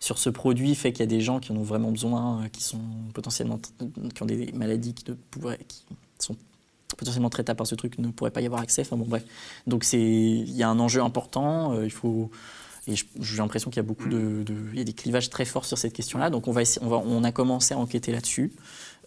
sur 0.00 0.16
ce 0.16 0.30
produit 0.30 0.76
fait 0.76 0.92
qu'il 0.92 1.00
y 1.00 1.02
a 1.02 1.06
des 1.06 1.20
gens 1.20 1.40
qui 1.40 1.50
en 1.50 1.56
ont 1.56 1.62
vraiment 1.62 1.90
besoin, 1.90 2.48
qui 2.52 2.62
sont 2.62 2.80
potentiellement 3.12 3.60
qui 4.14 4.22
ont 4.22 4.26
des 4.26 4.52
maladies 4.52 4.94
qui, 4.94 5.04
qui 5.04 5.82
sont 6.20 6.36
potentiellement 6.96 7.30
traitables 7.30 7.58
par 7.58 7.66
ce 7.66 7.74
truc 7.74 7.98
ne 7.98 8.08
pourraient 8.08 8.30
pas 8.30 8.40
y 8.40 8.46
avoir 8.46 8.62
accès. 8.62 8.82
Enfin 8.82 8.96
bon 8.96 9.06
bref, 9.06 9.24
donc 9.66 9.84
il 9.92 10.50
y 10.50 10.62
a 10.62 10.68
un 10.70 10.78
enjeu 10.78 11.02
important. 11.02 11.82
il 11.82 11.90
faut 11.90 12.30
et 12.88 12.94
j'ai 12.96 13.36
l'impression 13.36 13.70
qu'il 13.70 13.76
y 13.76 13.84
a 13.84 13.86
beaucoup 13.86 14.08
de, 14.08 14.44
il 14.72 14.78
y 14.78 14.80
a 14.80 14.84
des 14.84 14.94
clivages 14.94 15.28
très 15.28 15.44
forts 15.44 15.66
sur 15.66 15.76
cette 15.76 15.92
question-là. 15.92 16.30
Donc 16.30 16.48
on, 16.48 16.52
va 16.52 16.62
on, 16.80 16.88
va, 16.88 16.96
on 16.96 17.22
a 17.22 17.32
commencé 17.32 17.74
à 17.74 17.78
enquêter 17.78 18.12
là-dessus. 18.12 18.52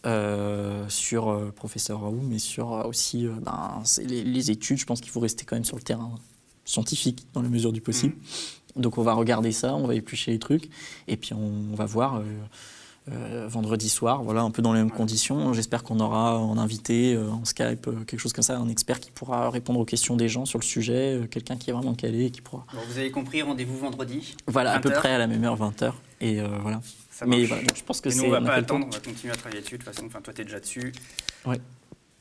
Euh, 0.08 0.90
sur 0.90 1.30
euh, 1.30 1.52
professeur 1.52 2.02
Raoult, 2.02 2.24
mais 2.24 2.40
sur 2.40 2.74
euh, 2.74 2.86
aussi 2.86 3.28
ben, 3.28 3.84
les, 4.04 4.50
études. 4.50 4.78
Je 4.80 4.86
pense 4.88 5.00
qu'il 5.00 5.12
faut 5.12 5.20
rester 5.20 5.46
quand 5.46 5.56
même 5.56 5.64
sur 5.64 5.76
le 5.76 5.84
terrain 5.84 6.16
scientifique 6.66 7.28
dans 7.34 7.44
la 7.44 7.50
mesure 7.50 7.72
du 7.72 7.82
possible. 7.82 8.16
Mmh. 8.16 8.82
Donc 8.82 8.98
on 8.98 9.04
va 9.04 9.14
regarder 9.14 9.52
ça, 9.52 9.76
on 9.76 9.86
va 9.86 9.94
éplucher 9.94 10.32
les 10.32 10.40
trucs, 10.40 10.72
et 11.08 11.18
puis 11.18 11.36
on, 11.36 11.76
va 11.76 11.86
voir 11.86 12.24
euh, 13.10 13.48
vendredi 13.48 13.90
soir, 13.90 14.22
voilà, 14.22 14.42
un 14.42 14.52
peu 14.52 14.62
dans 14.62 14.74
les 14.74 14.80
mêmes 14.80 14.92
conditions. 14.92 15.54
J'espère 15.54 15.84
qu'on 15.84 16.00
aura 16.00 16.38
en 16.38 16.58
invité, 16.60 17.16
euh, 17.16 17.32
en 17.32 17.46
Skype, 17.46 17.88
euh, 17.88 18.04
quelque 18.06 18.20
chose 18.20 18.32
comme 18.32 18.44
ça, 18.44 18.58
un 18.58 18.70
expert 18.70 19.00
qui 19.00 19.10
pourra 19.10 19.50
répondre 19.50 19.80
aux 19.80 19.86
questions 19.86 20.16
des 20.16 20.30
gens 20.30 20.46
sur 20.46 20.60
le 20.60 20.64
sujet, 20.64 21.22
quelqu'un 21.32 21.58
qui 21.58 21.72
est 21.72 21.74
vraiment 21.74 21.96
calé 21.96 22.26
et 22.26 22.30
qui 22.30 22.42
pourra. 22.42 22.64
vous 22.88 23.00
avez 23.00 23.10
compris, 23.10 23.42
rendez-vous 23.42 23.78
vendredi. 23.78 24.36
Voilà, 24.46 24.74
à 24.74 24.80
peu 24.80 24.92
près 24.92 25.14
à 25.14 25.18
la 25.18 25.26
même 25.26 25.44
heure, 25.44 25.56
20 25.56 25.82
h 25.82 25.94
Et 26.22 26.42
voilà. 26.62 26.80
Mais 27.26 27.46
voilà, 27.46 27.64
je 27.76 27.84
pense 27.84 28.02
que 28.02 28.10
c'est. 28.12 28.20
Nous, 28.20 28.26
on 28.26 28.32
va 28.32 28.42
pas 28.42 28.54
attendre, 28.54 28.86
on 28.88 28.92
va 28.92 29.00
continuer 29.00 29.34
à 29.34 29.36
travailler 29.36 29.62
dessus. 29.62 29.78
De 29.78 29.84
toute 29.84 29.94
façon, 29.94 30.08
enfin, 30.08 30.22
toi, 30.22 30.34
tu 30.34 30.42
es 30.42 30.46
déjà 30.46 30.60
dessus. 30.60 30.92
Ouais. 31.46 31.60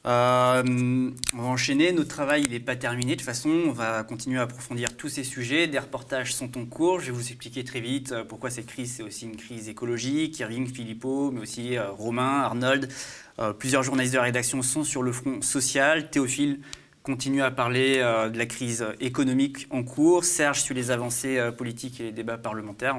Euh, 0.07 1.11
on 1.35 1.43
va 1.43 1.49
enchaîner, 1.49 1.93
notre 1.93 2.09
travail 2.09 2.49
n'est 2.49 2.61
pas 2.61 2.77
terminé. 2.77 3.13
De 3.13 3.17
toute 3.17 3.27
façon, 3.27 3.51
on 3.51 3.73
va 3.73 4.03
continuer 4.03 4.39
à 4.39 4.43
approfondir 4.43 4.97
tous 4.97 5.11
ces 5.11 5.25
sujets. 5.25 5.67
Des 5.67 5.79
reportages 5.79 6.35
sont 6.35 6.57
en 6.59 6.65
cours. 6.65 7.01
Je 7.01 7.07
vais 7.07 7.13
vous 7.13 7.29
expliquer 7.29 7.65
très 7.65 7.81
vite 7.81 8.13
euh, 8.13 8.25
pourquoi 8.25 8.51
cette 8.51 8.67
crise, 8.67 8.95
c'est 8.97 9.03
aussi 9.03 9.27
une 9.27 9.37
crise 9.37 9.69
écologique. 9.69 10.39
Irving, 10.39 10.67
Philippot, 10.67 11.31
mais 11.31 11.41
aussi 11.41 11.77
euh, 11.77 11.91
Romain, 11.91 12.41
Arnold. 12.41 12.89
plusieurs 13.59 13.83
journalistes 13.83 14.13
de 14.13 14.19
la 14.19 14.25
rédaction 14.25 14.63
sont 14.63 14.85
sur 14.85 15.03
le 15.03 15.13
front 15.13 15.43
social. 15.43 16.11
Théophile 16.11 16.61
continue 17.03 17.43
à 17.43 17.51
parler 17.51 17.97
de 17.97 18.37
la 18.37 18.45
crise 18.45 18.85
économique 19.01 19.67
en 19.71 19.83
cours. 19.83 20.25
Serge 20.25 20.61
sur 20.61 20.75
les 20.75 20.91
avancées 20.91 21.41
politiques 21.57 22.01
et 22.01 22.05
les 22.05 22.13
débats 22.13 22.37
parlementaires. 22.37 22.97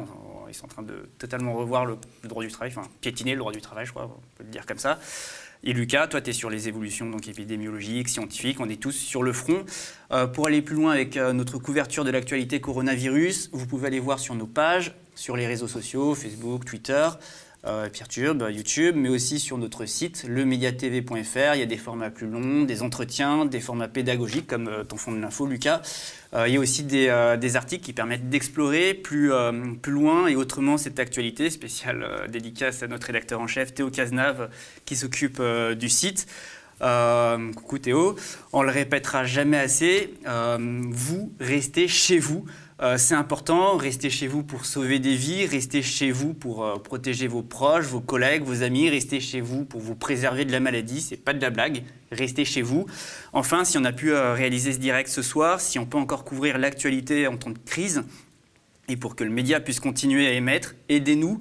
Ils 0.50 0.56
sont 0.56 0.66
en 0.66 0.70
train 0.70 0.82
de 0.82 1.08
totalement 1.20 1.54
revoir 1.54 1.86
le, 1.86 1.98
le 2.24 2.28
droit 2.28 2.44
du 2.44 2.50
travail, 2.50 2.74
enfin 2.76 2.88
piétiner 3.02 3.34
le 3.34 3.40
droit 3.40 3.52
du 3.52 3.62
travail, 3.62 3.86
je 3.86 3.92
crois, 3.92 4.06
on 4.06 4.38
peut 4.38 4.44
le 4.44 4.50
dire 4.50 4.66
comme 4.66 4.80
ça. 4.80 5.00
Et 5.64 5.74
Lucas, 5.74 6.08
toi, 6.08 6.22
tu 6.22 6.32
es 6.32 6.34
sur 6.34 6.50
les 6.50 6.68
évolutions 6.68 7.08
donc, 7.08 7.28
épidémiologiques, 7.28 8.10
scientifiques, 8.10 8.60
on 8.60 8.68
est 8.68 8.82
tous 8.82 8.94
sur 8.94 9.22
le 9.22 9.32
front. 9.32 9.64
Euh, 10.12 10.26
pour 10.26 10.48
aller 10.48 10.64
plus 10.64 10.76
loin 10.76 10.92
avec 10.92 11.18
euh, 11.18 11.34
notre 11.34 11.60
couverture 11.60 12.04
de 12.04 12.10
l'actualité 12.10 12.60
coronavirus, 12.60 13.52
vous 13.54 13.68
pouvez 13.68 13.88
aller 13.88 14.00
voir 14.00 14.18
sur 14.18 14.34
nos 14.34 14.48
pages, 14.48 14.96
sur 15.14 15.38
les 15.38 15.46
réseaux 15.46 15.68
sociaux, 15.68 16.16
Facebook, 16.16 16.66
Twitter. 16.66 17.08
Euh, 17.68 17.90
Peertube, 17.90 18.44
YouTube, 18.50 18.96
mais 18.98 19.10
aussi 19.10 19.40
sur 19.40 19.56
notre 19.60 19.86
site, 19.86 20.26
lemediatv.fr. 20.28 21.54
Il 21.54 21.60
y 21.60 21.62
a 21.62 21.68
des 21.68 21.78
formats 21.78 22.10
plus 22.10 22.28
longs, 22.28 22.64
des 22.64 22.82
entretiens, 22.82 23.46
des 23.46 23.60
formats 23.60 23.88
pédagogiques 23.88 24.48
comme 24.48 24.68
euh, 24.68 24.84
ton 24.84 24.98
fond 24.98 25.12
de 25.12 25.20
l'info, 25.20 25.46
Lucas. 25.46 25.84
Euh, 26.34 26.48
il 26.48 26.56
y 26.56 26.58
a 26.58 26.60
aussi 26.60 26.82
des, 26.84 27.36
des 27.40 27.56
articles 27.56 27.84
qui 27.84 27.94
permettent 27.94 28.30
d'explorer 28.30 28.96
plus, 28.96 29.32
plus 29.82 29.92
loin 29.92 30.28
et 30.28 30.36
autrement 30.36 30.78
cette 30.78 30.98
actualité, 30.98 31.52
spéciale 31.52 32.28
dédicace 32.30 32.82
à 32.82 32.88
notre 32.88 33.08
rédacteur 33.08 33.40
en 33.40 33.48
chef, 33.48 33.76
Théo 33.76 33.92
Cazenave, 33.92 34.50
qui 34.86 34.96
s'occupe 34.96 35.42
du 35.78 35.90
site. 35.90 36.28
coucou 36.80 37.80
Théo, 37.80 38.16
on 38.54 38.64
le 38.64 38.72
répétera 38.72 39.26
jamais 39.26 39.58
assez, 39.58 40.14
vous 40.26 41.34
restez 41.40 41.90
chez 41.90 42.18
vous. 42.18 42.46
Euh, 42.82 42.98
c'est 42.98 43.14
important, 43.14 43.78
restez 43.78 44.10
chez 44.10 44.26
vous 44.26 44.42
pour 44.42 44.66
sauver 44.66 44.98
des 44.98 45.14
vies, 45.14 45.46
restez 45.46 45.84
chez 45.84 46.10
vous 46.10 46.34
pour 46.34 46.66
euh, 46.66 46.78
protéger 46.78 47.28
vos 47.28 47.44
proches, 47.44 47.86
vos 47.86 48.00
collègues, 48.00 48.42
vos 48.42 48.64
amis, 48.64 48.90
restez 48.90 49.20
chez 49.20 49.40
vous 49.40 49.66
pour 49.66 49.80
vous 49.80 49.94
préserver 49.94 50.46
de 50.46 50.52
la 50.52 50.60
maladie, 50.60 51.00
c'est 51.00 51.18
pas 51.18 51.34
de 51.34 51.42
la 51.42 51.52
blague, 51.52 51.84
restez 52.12 52.44
chez 52.44 52.64
vous. 52.64 52.88
Enfin, 53.34 53.66
si 53.66 53.78
on 53.78 53.86
a 53.86 53.92
pu 53.92 54.12
euh, 54.12 54.34
réaliser 54.34 54.74
ce 54.74 54.80
direct 54.80 55.10
ce 55.10 55.22
soir, 55.22 55.62
si 55.62 55.78
on 55.78 55.86
peut 55.86 56.00
encore 56.00 56.24
couvrir 56.24 56.58
l'actualité 56.58 57.28
en 57.28 57.38
temps 57.38 57.52
de 57.52 57.60
crise, 57.60 58.02
et 58.88 58.98
pour 58.98 59.16
que 59.16 59.24
le 59.24 59.30
média 59.30 59.60
puisse 59.60 59.80
continuer 59.80 60.26
à 60.26 60.32
émettre, 60.32 60.74
aidez-nous. 60.90 61.38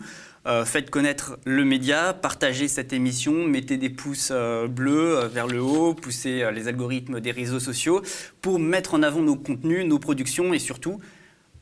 faites 0.67 0.91
connaître 0.91 1.39
le 1.45 1.65
média, 1.65 2.13
partagez 2.13 2.69
cette 2.69 2.93
émission, 2.93 3.33
mettez 3.47 3.77
des 3.77 3.91
pouces 3.91 4.31
bleus 4.69 5.27
vers 5.27 5.49
le 5.49 5.61
haut, 5.61 5.95
poussez 5.95 6.49
les 6.53 6.69
algorithmes 6.69 7.19
des 7.19 7.33
réseaux 7.33 7.59
sociaux 7.59 8.03
pour 8.41 8.61
mettre 8.61 8.95
en 8.95 9.03
avant 9.03 9.23
nos 9.23 9.37
contenus, 9.37 9.85
nos 9.85 9.99
productions 9.99 10.55
et 10.55 10.61
surtout 10.61 11.01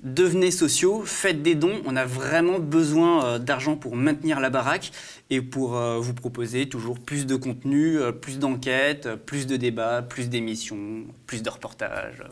devenez 0.00 0.50
sociaux, 0.50 1.02
faites 1.04 1.42
des 1.42 1.54
dons. 1.54 1.80
On 1.86 1.96
a 1.96 2.04
vraiment 2.04 2.58
besoin 2.58 3.24
euh, 3.24 3.38
d'argent 3.38 3.76
pour 3.76 3.96
maintenir 3.96 4.40
la 4.40 4.50
baraque 4.50 4.92
et 5.30 5.40
pour 5.40 5.76
euh, 5.76 5.98
vous 5.98 6.14
proposer 6.14 6.68
toujours 6.68 6.98
plus 6.98 7.26
de 7.26 7.36
contenu, 7.36 7.98
euh, 7.98 8.12
plus 8.12 8.38
d'enquêtes, 8.38 9.14
plus 9.14 9.46
de 9.46 9.56
débats, 9.56 10.02
plus 10.02 10.28
d'émissions, 10.28 11.04
plus 11.26 11.42
de 11.42 11.50
reportages. 11.50 12.22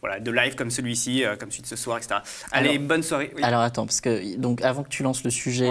Voilà, 0.00 0.20
de 0.20 0.30
live 0.30 0.54
comme 0.54 0.70
celui-ci, 0.70 1.24
comme 1.40 1.50
celui 1.50 1.62
de 1.62 1.66
ce 1.66 1.76
soir, 1.76 1.96
etc. 1.96 2.16
Allez, 2.52 2.78
bonne 2.78 3.02
soirée. 3.02 3.32
Alors 3.40 3.62
attends, 3.62 3.86
parce 3.86 4.02
que 4.02 4.36
donc 4.36 4.60
avant 4.60 4.82
que 4.82 4.90
tu 4.90 5.02
lances 5.02 5.24
le 5.24 5.30
sujet 5.30 5.70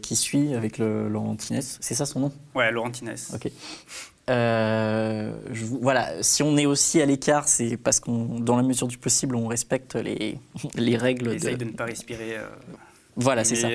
qui 0.00 0.16
suit 0.16 0.54
avec 0.54 0.78
le 0.78 1.06
Laurent 1.10 1.36
c'est 1.38 1.94
ça 1.94 2.06
son 2.06 2.20
nom? 2.20 2.32
Ouais, 2.54 2.72
Laurent 2.72 2.92
Ok. 3.34 3.50
Euh, 4.30 5.32
voilà, 5.80 6.22
si 6.22 6.42
on 6.42 6.56
est 6.56 6.66
aussi 6.66 7.00
à 7.02 7.06
l'écart, 7.06 7.46
c'est 7.46 7.76
parce 7.76 8.00
qu'on, 8.00 8.40
dans 8.40 8.56
la 8.56 8.62
mesure 8.62 8.88
du 8.88 8.96
possible, 8.96 9.36
on 9.36 9.46
respecte 9.46 9.96
les, 9.96 10.38
les 10.74 10.96
règles. 10.96 11.28
On 11.28 11.32
essaye 11.32 11.56
de... 11.56 11.64
ne 11.64 11.70
pas 11.70 11.84
respirer. 11.84 12.36
Euh, 12.36 12.46
voilà, 13.16 13.44
c'est 13.44 13.54
ça. 13.54 13.68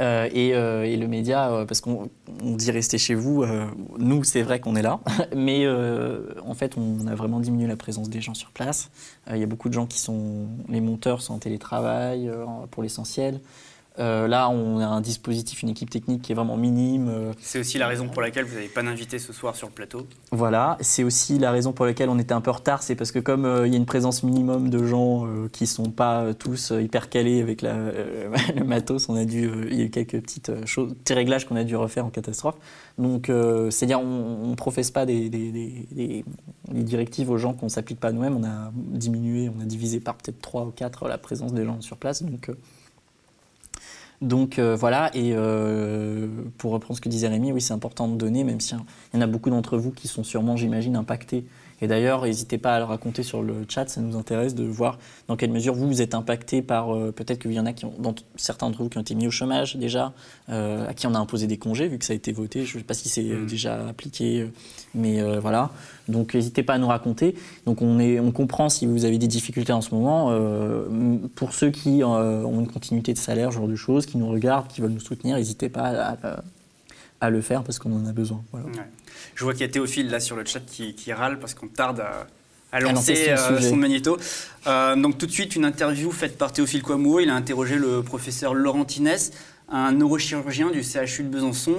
Euh, 0.00 0.28
et, 0.32 0.48
et, 0.48 0.96
le 0.96 1.06
média, 1.06 1.64
parce 1.68 1.80
qu'on 1.80 2.10
dit 2.40 2.70
rester 2.72 2.98
chez 2.98 3.14
vous, 3.14 3.44
nous, 3.96 4.24
c'est 4.24 4.42
vrai 4.42 4.58
qu'on 4.58 4.74
est 4.74 4.82
là, 4.82 4.98
mais 5.36 5.68
en 5.68 6.54
fait, 6.54 6.76
on 6.76 7.06
a 7.06 7.14
vraiment 7.14 7.38
diminué 7.38 7.68
la 7.68 7.76
présence 7.76 8.10
des 8.10 8.20
gens 8.20 8.34
sur 8.34 8.50
place. 8.50 8.90
Il 9.30 9.38
y 9.38 9.44
a 9.44 9.46
beaucoup 9.46 9.68
de 9.68 9.74
gens 9.74 9.86
qui 9.86 10.00
sont, 10.00 10.48
les 10.68 10.80
monteurs 10.80 11.22
sont 11.22 11.34
en 11.34 11.38
télétravail 11.38 12.28
pour 12.72 12.82
l'essentiel. 12.82 13.40
Euh, 13.98 14.28
là, 14.28 14.48
on 14.50 14.78
a 14.78 14.86
un 14.86 15.00
dispositif, 15.00 15.62
une 15.62 15.70
équipe 15.70 15.90
technique 15.90 16.22
qui 16.22 16.32
est 16.32 16.34
vraiment 16.34 16.56
minime. 16.56 17.08
Euh. 17.08 17.32
C'est 17.40 17.58
aussi 17.58 17.78
la 17.78 17.86
raison 17.86 18.08
pour 18.08 18.20
laquelle 18.20 18.44
vous 18.44 18.54
n'avez 18.54 18.68
pas 18.68 18.82
d'invité 18.82 19.18
ce 19.18 19.32
soir 19.32 19.56
sur 19.56 19.68
le 19.68 19.72
plateau. 19.72 20.06
Voilà, 20.32 20.76
c'est 20.80 21.02
aussi 21.02 21.38
la 21.38 21.50
raison 21.50 21.72
pour 21.72 21.86
laquelle 21.86 22.08
on 22.08 22.18
était 22.18 22.34
un 22.34 22.40
peu 22.40 22.50
en 22.50 22.54
retard, 22.54 22.82
c'est 22.82 22.94
parce 22.94 23.12
que 23.12 23.18
comme 23.18 23.44
euh, 23.44 23.66
il 23.66 23.72
y 23.72 23.76
a 23.76 23.78
une 23.78 23.86
présence 23.86 24.22
minimum 24.22 24.68
de 24.70 24.84
gens 24.84 25.26
qui 25.52 25.64
ne 25.64 25.68
sont 25.68 25.90
pas 25.90 26.34
tous 26.34 26.72
hyper 26.78 27.08
calés 27.08 27.40
avec 27.40 27.62
le 27.62 28.64
matos, 28.64 29.08
on 29.08 29.16
a 29.16 29.24
dû, 29.24 29.50
il 29.70 29.78
y 29.78 29.82
a 29.82 29.84
eu 29.84 29.90
quelques 29.90 30.20
petites 30.20 30.66
choses, 30.66 30.94
petits 30.94 31.14
réglages 31.14 31.46
qu'on 31.46 31.56
a 31.56 31.64
dû 31.64 31.76
refaire 31.76 32.04
en 32.04 32.10
catastrophe. 32.10 32.56
Donc, 32.98 33.30
c'est-à-dire, 33.70 34.00
on 34.00 34.48
ne 34.48 34.54
professe 34.54 34.90
pas 34.90 35.06
des, 35.06 35.28
des, 35.28 36.24
directives 36.70 37.30
aux 37.30 37.38
gens 37.38 37.52
qu'on 37.52 37.66
ne 37.66 37.70
s'applique 37.70 38.00
pas 38.00 38.12
nous-mêmes. 38.12 38.36
On 38.36 38.44
a 38.44 38.72
diminué, 38.74 39.50
on 39.56 39.60
a 39.60 39.64
divisé 39.64 40.00
par 40.00 40.16
peut-être 40.16 40.40
3 40.40 40.64
ou 40.64 40.70
4 40.70 41.08
la 41.08 41.18
présence 41.18 41.52
des 41.52 41.64
gens 41.64 41.80
sur 41.80 41.96
place. 41.96 42.22
Donc, 42.22 42.50
donc 44.22 44.58
euh, 44.58 44.76
voilà, 44.76 45.10
et 45.14 45.32
euh, 45.34 46.26
pour 46.58 46.72
reprendre 46.72 46.96
ce 46.96 47.00
que 47.00 47.08
disait 47.08 47.28
Rémi, 47.28 47.52
oui, 47.52 47.60
c'est 47.60 47.74
important 47.74 48.08
de 48.08 48.16
donner, 48.16 48.44
même 48.44 48.60
s'il 48.60 48.78
y 49.14 49.16
en 49.16 49.20
a 49.20 49.26
beaucoup 49.26 49.50
d'entre 49.50 49.76
vous 49.76 49.90
qui 49.90 50.08
sont 50.08 50.24
sûrement, 50.24 50.56
j'imagine, 50.56 50.96
impactés 50.96 51.44
et 51.82 51.88
d'ailleurs, 51.88 52.22
n'hésitez 52.22 52.58
pas 52.58 52.76
à 52.76 52.78
le 52.78 52.84
raconter 52.84 53.22
sur 53.22 53.42
le 53.42 53.66
chat, 53.68 53.88
ça 53.88 54.00
nous 54.00 54.16
intéresse 54.16 54.54
de 54.54 54.64
voir 54.64 54.98
dans 55.28 55.36
quelle 55.36 55.50
mesure 55.50 55.74
vous, 55.74 55.86
vous 55.86 56.00
êtes 56.00 56.14
impacté 56.14 56.62
par, 56.62 56.94
euh, 56.94 57.12
peut-être 57.12 57.38
qu'il 57.38 57.52
y 57.52 57.60
en 57.60 57.66
a 57.66 57.72
qui 57.72 57.84
ont, 57.84 58.14
certains 58.36 58.66
d'entre 58.66 58.82
vous 58.82 58.88
qui 58.88 58.96
ont 58.96 59.02
été 59.02 59.14
mis 59.14 59.26
au 59.26 59.30
chômage 59.30 59.76
déjà, 59.76 60.12
euh, 60.48 60.88
à 60.88 60.94
qui 60.94 61.06
on 61.06 61.14
a 61.14 61.18
imposé 61.18 61.46
des 61.46 61.58
congés 61.58 61.88
vu 61.88 61.98
que 61.98 62.04
ça 62.04 62.14
a 62.14 62.16
été 62.16 62.32
voté. 62.32 62.64
Je 62.64 62.76
ne 62.76 62.80
sais 62.80 62.86
pas 62.86 62.94
si 62.94 63.08
c'est 63.08 63.28
euh, 63.28 63.42
mm. 63.42 63.46
déjà 63.46 63.88
appliqué, 63.88 64.50
mais 64.94 65.22
voilà. 65.38 65.70
Donc 66.08 66.34
n'hésitez 66.34 66.62
pas 66.62 66.74
à 66.74 66.78
nous 66.78 66.86
raconter. 66.86 67.34
Donc 67.66 67.82
on, 67.82 67.98
est, 67.98 68.20
on 68.20 68.32
comprend 68.32 68.68
si 68.68 68.86
vous 68.86 69.04
avez 69.04 69.18
des 69.18 69.26
difficultés 69.26 69.72
en 69.72 69.82
ce 69.82 69.94
moment. 69.94 70.30
pour 71.34 71.52
ceux 71.52 71.70
qui 71.70 72.02
ont 72.02 72.60
une 72.60 72.68
continuité 72.68 73.12
de 73.12 73.18
salaire, 73.18 73.50
ce 73.52 73.56
genre 73.56 73.68
de 73.68 73.76
choses, 73.76 74.06
qui 74.06 74.16
nous 74.16 74.28
regardent, 74.28 74.68
qui 74.68 74.80
veulent 74.80 74.92
nous 74.92 75.00
soutenir, 75.00 75.36
n'hésitez 75.36 75.68
pas 75.68 76.16
à, 76.22 76.42
le 77.30 77.40
faire 77.40 77.62
parce 77.62 77.78
qu'on 77.78 77.92
en 77.92 78.06
a 78.06 78.12
besoin. 78.12 78.42
Voilà. 78.52 78.66
Je 79.34 79.44
vois 79.44 79.52
qu'il 79.52 79.62
y 79.62 79.64
a 79.64 79.68
Théophile 79.68 80.10
là 80.10 80.20
sur 80.20 80.36
le 80.36 80.44
chat 80.44 80.60
qui, 80.60 81.12
râle 81.12 81.38
parce 81.38 81.54
qu'on 81.54 81.68
tarde 81.68 82.02
à, 82.72 82.80
lancer, 82.80 83.28
euh, 83.28 83.60
son, 83.60 83.76
magnéto. 83.76 84.18
Euh, 84.66 84.96
donc 84.96 85.18
tout 85.18 85.26
de 85.26 85.30
suite, 85.30 85.56
une 85.56 85.64
interview 85.64 86.10
faite 86.10 86.36
par 86.36 86.52
Théophile 86.52 86.82
Kouamouo. 86.82 87.20
Il 87.20 87.30
a 87.30 87.34
interrogé 87.34 87.76
le 87.76 88.02
professeur 88.02 88.54
Laurent 88.54 88.84
Tinès, 88.84 89.32
un 89.68 89.92
neurochirurgien 89.92 90.70
du 90.70 90.82
CHU 90.82 91.22
de 91.22 91.28
Besançon. 91.28 91.76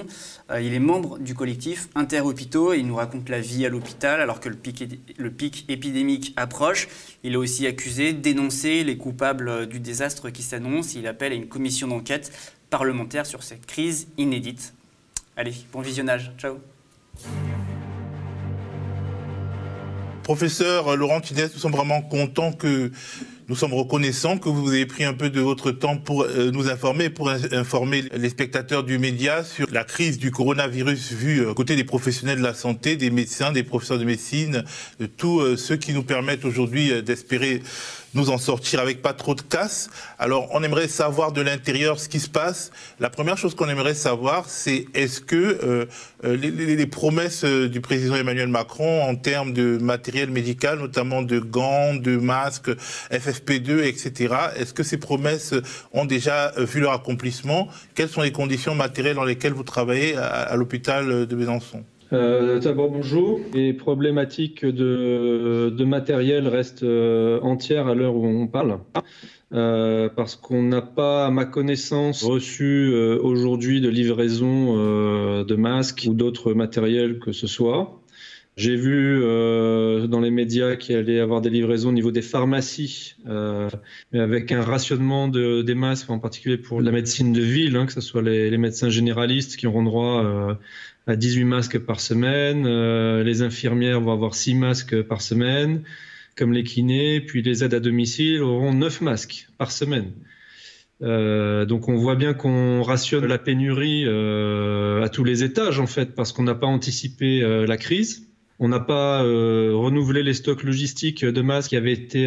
Euh, 0.52 0.62
il 0.62 0.74
est 0.74 0.80
membre 0.80 1.20
du 1.20 1.34
collectif 1.34 1.90
Interhôpitaux 1.96 2.74
et 2.74 2.80
il 2.80 2.88
nous 2.88 2.96
raconte 2.96 3.30
la 3.30 3.40
vie 3.40 3.66
à 3.66 3.70
l'hôpital 3.70 4.22
alors 4.22 4.40
que 4.40 4.50
le 4.50 4.56
pic, 4.56 5.00
le 5.18 5.32
pic 5.32 5.66
épidémique 5.68 6.34
approche. 6.36 6.88
Il 7.24 7.34
est 7.34 7.38
aussi 7.38 7.68
accusé, 7.68 8.14
dénoncé 8.14 8.84
les 8.84 8.98
coupables 8.98 9.68
du 9.68 9.80
désastre 9.80 10.30
qui 10.30 10.44
s'annonce. 10.44 10.96
Il 10.96 11.08
appelle 11.08 11.32
à 11.32 11.36
une 11.36 11.48
commission 11.48 11.88
d'enquête 11.88 12.32
parlementaire 12.70 13.26
sur 13.26 13.44
cette 13.44 13.66
crise 13.66 14.08
inédite. 14.18 14.74
Allez, 15.38 15.54
bon 15.72 15.82
visionnage. 15.82 16.32
Ciao. 16.40 16.58
Professeur 20.24 20.98
Laurent 20.98 21.22
Tinès, 21.22 21.54
nous 21.54 21.60
sommes 21.60 21.72
vraiment 21.72 22.02
contents 22.02 22.52
que 22.52 22.92
nous 23.48 23.56
sommes 23.56 23.74
reconnaissants 23.74 24.38
que 24.38 24.50
vous 24.50 24.74
ayez 24.74 24.86
pris 24.86 25.06
un 25.06 25.14
peu 25.14 25.30
de 25.30 25.40
votre 25.40 25.72
temps 25.72 25.96
pour 25.96 26.24
euh, 26.24 26.52
nous 26.52 26.70
informer, 26.70 27.10
pour 27.10 27.30
informer 27.30 28.04
les 28.14 28.30
spectateurs 28.30 28.84
du 28.84 28.98
média 29.00 29.44
sur 29.46 29.68
la 29.72 29.86
crise 29.86 30.18
du 30.18 30.32
coronavirus 30.32 31.14
vue 31.14 31.46
euh, 31.46 31.54
côté 31.54 31.78
des 31.78 31.86
professionnels 31.86 32.40
de 32.40 32.44
la 32.44 32.54
santé, 32.54 32.98
des 32.98 33.10
médecins, 33.10 33.54
des 33.54 33.64
professeurs 33.64 34.00
de 34.00 34.04
médecine, 34.04 34.66
de 35.00 35.06
tous 35.06 35.40
euh, 35.40 35.56
ceux 35.56 35.78
qui 35.78 35.94
nous 35.94 36.04
permettent 36.04 36.44
aujourd'hui 36.44 37.02
d'espérer 37.04 37.62
nous 38.14 38.30
en 38.30 38.38
sortir 38.38 38.80
avec 38.80 39.01
pas 39.01 39.14
trop 39.14 39.36
de 39.36 39.41
casse. 39.41 39.89
Alors, 40.20 40.49
on 40.51 40.64
aimerait 40.64 40.88
savoir 40.88 41.32
de 41.32 41.41
l'intérieur 41.41 41.99
ce 41.99 42.10
qui 42.10 42.20
se 42.20 42.30
passe. 42.30 42.72
La 42.99 43.10
première 43.10 43.38
chose 43.38 43.55
qu'on 43.55 43.70
aimerait 43.70 43.93
savoir, 43.93 44.49
c'est 44.49 44.86
est-ce 44.93 45.22
que 45.22 45.36
euh, 45.36 45.86
euh, 46.24 46.36
les, 46.36 46.88
promesses 46.88 47.43
euh, 47.43 47.68
du 47.68 47.82
président 47.82 48.16
Emmanuel 48.16 48.47
Macron 48.47 49.03
en 49.03 49.16
termes 49.16 49.53
de 49.53 49.78
matériel 49.78 50.30
médical, 50.30 50.80
notamment 50.80 51.22
de 51.22 51.39
gants, 51.39 51.95
de 51.95 52.18
masques, 52.18 52.72
FFP2, 53.12 53.84
etc., 53.84 54.36
est-ce 54.58 54.74
que 54.74 54.84
ces 54.84 54.97
promesses 54.97 55.53
ont 55.93 56.05
déjà 56.05 56.53
vu 56.58 56.80
leur 56.80 56.93
accomplissement? 56.93 57.68
Quelles 57.95 58.10
sont 58.10 58.22
les 58.22 58.32
conditions 58.32 58.76
matérielles 58.76 59.16
dans 59.16 59.24
lesquelles 59.24 59.53
vous 59.53 59.64
travaillez 59.64 60.16
à 60.18 60.55
l'hôpital 60.55 61.28
de 61.28 61.36
Besançon? 61.36 61.84
Euh, 62.14 62.60
D'abord, 62.60 62.89
bonjour. 62.91 63.39
Les 63.53 63.74
problématiques 63.74 64.66
de, 64.66 65.70
de 65.70 65.86
matériel 65.86 66.47
restent 66.47 66.84
euh, 66.84 67.39
entières 67.41 67.88
à 67.88 67.95
l'heure 67.95 68.16
où 68.16 68.26
on 68.26 68.47
parle. 68.47 68.80
Euh, 69.53 70.10
parce 70.10 70.36
qu'on 70.36 70.62
n'a 70.62 70.82
pas, 70.82 71.28
à 71.28 71.32
ma 71.32 71.45
connaissance, 71.45 72.24
reçu 72.24 72.91
euh, 72.91 73.18
aujourd'hui 73.22 73.80
de 73.80 73.88
livraison 73.88 74.76
euh, 74.78 75.45
de 75.45 75.55
masques 75.55 76.05
ou 76.10 76.14
d'autres 76.14 76.53
matériels 76.53 77.20
que 77.20 77.32
ce 77.32 77.47
soit. 77.47 78.01
J'ai 78.58 78.76
vu 78.76 79.22
dans 79.22 80.20
les 80.20 80.32
médias 80.32 80.78
qu'il 80.78 80.95
allait 80.95 81.18
y 81.18 81.20
avoir 81.20 81.41
des 81.41 81.51
livraisons 81.51 81.89
au 81.89 81.91
niveau 81.91 82.10
des 82.10 82.24
pharmacies, 82.24 83.14
mais 83.24 84.20
avec 84.20 84.51
un 84.51 84.64
rationnement 84.64 85.28
de, 85.28 85.62
des 85.62 85.76
masques, 85.76 86.10
en 86.10 86.18
particulier 86.18 86.58
pour 86.58 86.82
la 86.82 86.91
médecine 86.91 87.34
de 87.34 87.41
ville, 87.41 87.76
hein, 87.76 87.86
que 87.86 87.93
ce 87.93 88.01
soit 88.01 88.24
les, 88.24 88.49
les, 88.49 88.58
médecins 88.58 88.89
généralistes 88.89 89.58
qui 89.58 89.68
auront 89.68 89.84
droit 89.84 90.58
à 91.08 91.16
18 91.16 91.45
masques 91.45 91.80
par 91.80 91.99
semaine. 91.99 92.66
Euh, 92.68 93.24
les 93.24 93.41
infirmières 93.41 94.01
vont 94.01 94.12
avoir 94.12 94.36
6 94.36 94.55
masques 94.55 95.01
par 95.03 95.22
semaine, 95.22 95.84
comme 96.36 96.53
les 96.53 96.64
kinés. 96.64 97.22
Puis 97.22 97.41
les 97.41 97.64
aides 97.64 97.74
à 97.74 97.80
domicile 97.80 98.41
auront 98.41 98.74
9 98.74 99.01
masques 99.01 99.47
par 99.58 99.72
semaine. 99.72 100.12
Euh, 101.01 101.66
donc 101.66 101.88
on 101.89 101.95
voit 101.95 102.16
bien 102.16 102.34
qu'on 102.34 102.82
rationne 102.82 103.26
la 103.26 103.38
pénurie 103.38 104.05
euh, 104.08 105.03
à 105.03 105.10
tous 105.10 105.24
les 105.24 105.43
étages 105.43 105.80
en 105.80 105.86
fait 105.86 106.16
parce 106.16 106.34
qu'on 106.34 106.43
n'a 106.43 106.55
pas 106.55 106.68
anticipé 106.68 107.41
la 107.66 107.78
crise. 107.78 108.28
On 108.60 108.70
n'a 108.70 108.80
pas 108.80 109.22
renouvelé 109.22 110.24
les 110.24 110.34
stocks 110.34 110.64
logistiques 110.64 111.24
de 111.24 111.41
masques 111.41 111.70
qui 111.70 111.76
avaient 111.76 111.93
été 111.93 112.26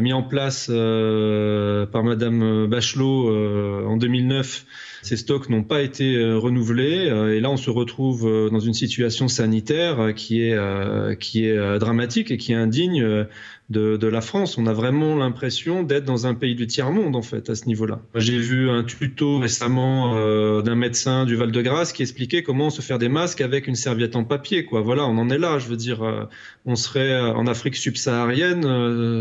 mis 0.00 0.12
en 0.12 0.22
place 0.22 0.68
par 0.68 2.04
Madame 2.04 2.66
Bachelot 2.68 3.86
en 3.86 3.96
2009 3.96 4.64
ces 5.02 5.16
stocks 5.16 5.48
n'ont 5.48 5.64
pas 5.64 5.82
été 5.82 6.14
euh, 6.14 6.38
renouvelés 6.38 7.08
euh, 7.10 7.34
et 7.34 7.40
là 7.40 7.50
on 7.50 7.56
se 7.56 7.70
retrouve 7.70 8.26
euh, 8.26 8.50
dans 8.50 8.60
une 8.60 8.72
situation 8.72 9.26
sanitaire 9.26 10.14
qui 10.14 10.42
est 10.42 11.18
qui 11.18 11.44
est 11.44 11.78
dramatique 11.78 12.30
et 12.30 12.36
qui 12.36 12.52
est 12.52 12.56
indigne 12.56 13.26
de, 13.72 13.96
de, 13.96 14.06
la 14.06 14.20
France. 14.20 14.58
On 14.58 14.66
a 14.66 14.72
vraiment 14.72 15.16
l'impression 15.16 15.82
d'être 15.82 16.04
dans 16.04 16.26
un 16.26 16.34
pays 16.34 16.54
du 16.54 16.66
tiers-monde, 16.66 17.16
en 17.16 17.22
fait, 17.22 17.50
à 17.50 17.54
ce 17.54 17.66
niveau-là. 17.66 18.00
J'ai 18.14 18.38
vu 18.38 18.70
un 18.70 18.84
tuto 18.84 19.38
récemment 19.38 20.14
d'un 20.62 20.74
médecin 20.74 21.24
du 21.24 21.34
Val-de-Grâce 21.34 21.92
qui 21.92 22.02
expliquait 22.02 22.42
comment 22.42 22.70
se 22.70 22.82
faire 22.82 22.98
des 22.98 23.08
masques 23.08 23.40
avec 23.40 23.66
une 23.66 23.74
serviette 23.74 24.14
en 24.14 24.24
papier, 24.24 24.64
quoi. 24.64 24.80
Voilà, 24.82 25.04
on 25.04 25.18
en 25.18 25.30
est 25.30 25.38
là. 25.38 25.58
Je 25.58 25.66
veux 25.66 25.76
dire, 25.76 26.28
on 26.66 26.76
serait 26.76 27.18
en 27.20 27.46
Afrique 27.46 27.76
subsaharienne, 27.76 28.62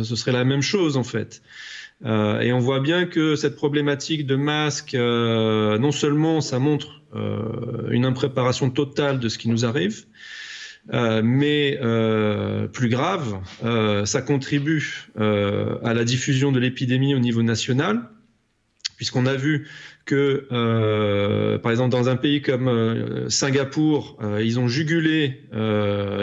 ce 0.03 0.15
serait 0.15 0.33
la 0.33 0.43
même 0.43 0.61
chose, 0.61 0.97
en 0.97 1.03
fait. 1.03 1.41
Euh, 2.05 2.39
et 2.39 2.51
on 2.51 2.59
voit 2.59 2.79
bien 2.79 3.05
que 3.05 3.35
cette 3.35 3.55
problématique 3.55 4.25
de 4.25 4.35
masque, 4.35 4.95
euh, 4.95 5.77
non 5.77 5.91
seulement 5.91 6.41
ça 6.41 6.57
montre 6.57 7.01
euh, 7.15 7.89
une 7.91 8.05
impréparation 8.05 8.69
totale 8.69 9.19
de 9.19 9.29
ce 9.29 9.37
qui 9.37 9.49
nous 9.49 9.65
arrive, 9.65 10.05
mais 10.89 11.79
plus 12.73 12.89
grave, 12.89 13.39
ça 14.05 14.21
contribue 14.21 15.07
à 15.17 15.93
la 15.93 16.03
diffusion 16.03 16.51
de 16.51 16.59
l'épidémie 16.59 17.15
au 17.15 17.19
niveau 17.19 17.43
national, 17.43 18.09
puisqu'on 18.97 19.25
a 19.25 19.35
vu 19.35 19.67
que, 20.05 20.47
par 21.61 21.71
exemple, 21.71 21.91
dans 21.91 22.09
un 22.09 22.15
pays 22.15 22.41
comme 22.41 23.29
Singapour, 23.29 24.17
ils 24.39 24.59
ont 24.59 24.67
jugulé 24.67 25.43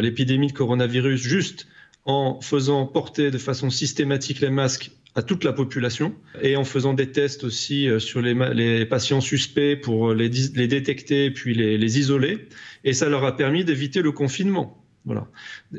l'épidémie 0.00 0.48
de 0.48 0.52
coronavirus 0.52 1.20
juste 1.20 1.66
en 2.04 2.40
faisant 2.40 2.86
porter 2.86 3.30
de 3.30 3.36
façon 3.38 3.68
systématique 3.68 4.40
les 4.40 4.50
masques 4.50 4.92
à 5.14 5.22
toute 5.22 5.44
la 5.44 5.52
population 5.52 6.14
et 6.42 6.56
en 6.56 6.64
faisant 6.64 6.94
des 6.94 7.10
tests 7.10 7.44
aussi 7.44 7.88
euh, 7.88 7.98
sur 7.98 8.20
les, 8.20 8.34
les 8.54 8.86
patients 8.86 9.20
suspects 9.20 9.76
pour 9.76 10.14
les, 10.14 10.28
les 10.54 10.68
détecter 10.68 11.30
puis 11.30 11.54
les, 11.54 11.78
les, 11.78 11.98
isoler. 11.98 12.48
Et 12.84 12.92
ça 12.92 13.08
leur 13.08 13.24
a 13.24 13.36
permis 13.36 13.64
d'éviter 13.64 14.02
le 14.02 14.12
confinement. 14.12 14.84
Voilà. 15.04 15.26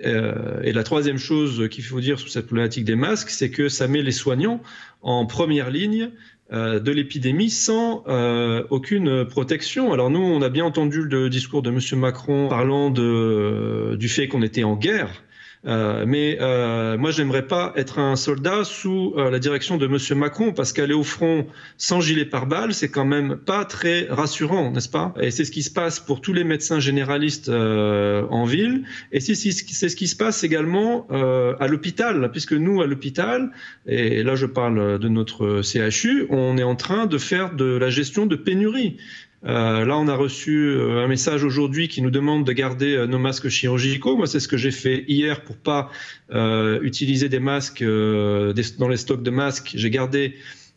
Euh, 0.06 0.62
et 0.64 0.74
la 0.74 0.84
troisième 0.84 1.20
chose 1.20 1.68
qu'il 1.70 1.84
faut 1.84 2.02
dire 2.02 2.20
sur 2.20 2.30
cette 2.30 2.48
problématique 2.48 2.84
des 2.84 2.96
masques, 2.96 3.30
c'est 3.30 3.52
que 3.52 3.70
ça 3.70 3.88
met 3.88 4.02
les 4.02 4.12
soignants 4.12 4.62
en 5.02 5.26
première 5.28 5.70
ligne 5.70 6.10
euh, 6.52 6.80
de 6.80 6.92
l'épidémie 6.92 7.52
sans 7.52 8.04
euh, 8.08 8.64
aucune 8.72 9.26
protection. 9.26 9.94
Alors 9.94 10.10
nous, 10.10 10.20
on 10.20 10.42
a 10.42 10.50
bien 10.50 10.66
entendu 10.66 11.04
le 11.04 11.30
discours 11.30 11.62
de 11.62 11.70
M. 11.70 12.00
Macron 12.00 12.48
parlant 12.50 12.90
de, 12.90 13.96
du 14.00 14.10
fait 14.10 14.28
qu'on 14.28 14.42
était 14.42 14.64
en 14.64 14.76
guerre. 14.76 15.24
Euh, 15.68 16.06
mais 16.08 16.38
euh, 16.40 16.98
moi, 16.98 17.12
j'aimerais 17.12 17.46
pas 17.46 17.74
être 17.76 18.00
un 18.00 18.16
soldat 18.16 18.64
sous 18.64 19.14
euh, 19.18 19.30
la 19.30 19.40
direction 19.40 19.76
de 19.78 19.88
Monsieur 19.88 20.16
Macron, 20.16 20.54
parce 20.54 20.72
qu'aller 20.72 20.94
au 20.94 21.04
front 21.04 21.48
sans 21.78 22.00
gilet 22.00 22.26
pare-balles, 22.26 22.74
c'est 22.74 22.90
quand 22.90 23.06
même 23.06 23.36
pas 23.36 23.66
très 23.66 24.08
rassurant, 24.10 24.72
n'est-ce 24.72 24.90
pas? 24.90 25.14
Et 25.20 25.32
c'est 25.32 25.44
ce 25.44 25.52
qui 25.52 25.64
se 25.64 25.72
passe 25.72 26.00
pour 26.00 26.22
tous 26.22 26.32
les 26.32 26.46
médecins 26.46 26.80
généralistes 26.80 27.50
euh, 27.50 28.26
en 28.30 28.46
ville, 28.46 28.84
et 29.12 29.20
c'est 29.20 29.36
ce 29.36 29.96
qui 29.96 30.08
se 30.08 30.16
passe 30.16 30.44
également 30.46 31.08
euh, 31.12 31.56
à 31.60 31.68
l'hôpital, 31.68 32.32
puisque 32.32 32.54
nous, 32.54 32.82
à 32.82 32.88
l'hôpital, 32.88 33.52
et 33.86 34.24
là 34.24 34.36
je 34.36 34.46
parle 34.46 34.98
de 34.98 35.10
notre 35.10 35.62
CHU, 35.62 36.26
on 36.30 36.58
est 36.58 36.64
en 36.64 36.76
train 36.76 37.06
de 37.06 37.18
faire 37.18 37.54
de 37.54 37.66
la 37.66 37.90
gestion 37.90 38.26
de 38.26 38.38
pénurie. 38.38 38.98
Euh, 39.46 39.86
là, 39.86 39.98
on 39.98 40.08
a 40.08 40.16
reçu 40.16 40.68
euh, 40.68 41.04
un 41.04 41.08
message 41.08 41.44
aujourd'hui 41.44 41.88
qui 41.88 42.02
nous 42.02 42.12
demande 42.12 42.46
de 42.46 42.52
garder 42.52 42.96
euh, 42.96 43.08
nos 43.08 43.20
masques 43.20 43.48
chirurgicaux. 43.48 44.18
Moi, 44.18 44.28
c'est 44.28 44.40
ce 44.40 44.48
que 44.48 44.58
j'ai 44.58 44.72
fait 44.72 45.06
hier 45.08 45.44
pour 45.44 45.56
pas 45.56 45.90
euh, 46.32 46.80
utiliser 46.82 47.30
des 47.30 47.40
masques 47.40 47.84
dans 47.84 48.90
les 48.90 48.98
stocks 48.98 49.24
de 49.24 49.32
masques. 49.32 49.72
J'ai 49.76 49.90
gardé 49.90 50.36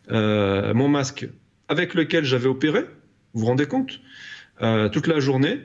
mon 0.08 0.88
masque 0.88 1.28
avec 1.68 1.94
lequel 1.94 2.24
j'avais 2.24 2.48
opéré. 2.48 2.80
Vous 3.34 3.40
vous 3.40 3.46
rendez 3.46 3.66
compte? 3.66 4.00
Toute 4.92 5.06
la 5.06 5.18
journée. 5.18 5.60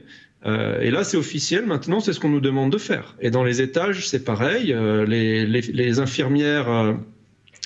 et 0.45 0.89
là, 0.89 1.03
c'est 1.03 1.17
officiel. 1.17 1.65
Maintenant, 1.65 1.99
c'est 1.99 2.13
ce 2.13 2.19
qu'on 2.19 2.29
nous 2.29 2.39
demande 2.39 2.71
de 2.71 2.77
faire. 2.77 3.15
Et 3.19 3.29
dans 3.29 3.43
les 3.43 3.61
étages, 3.61 4.07
c'est 4.07 4.23
pareil. 4.23 4.67
Les, 5.07 5.45
les, 5.45 5.61
les, 5.61 5.99
infirmières 5.99 6.95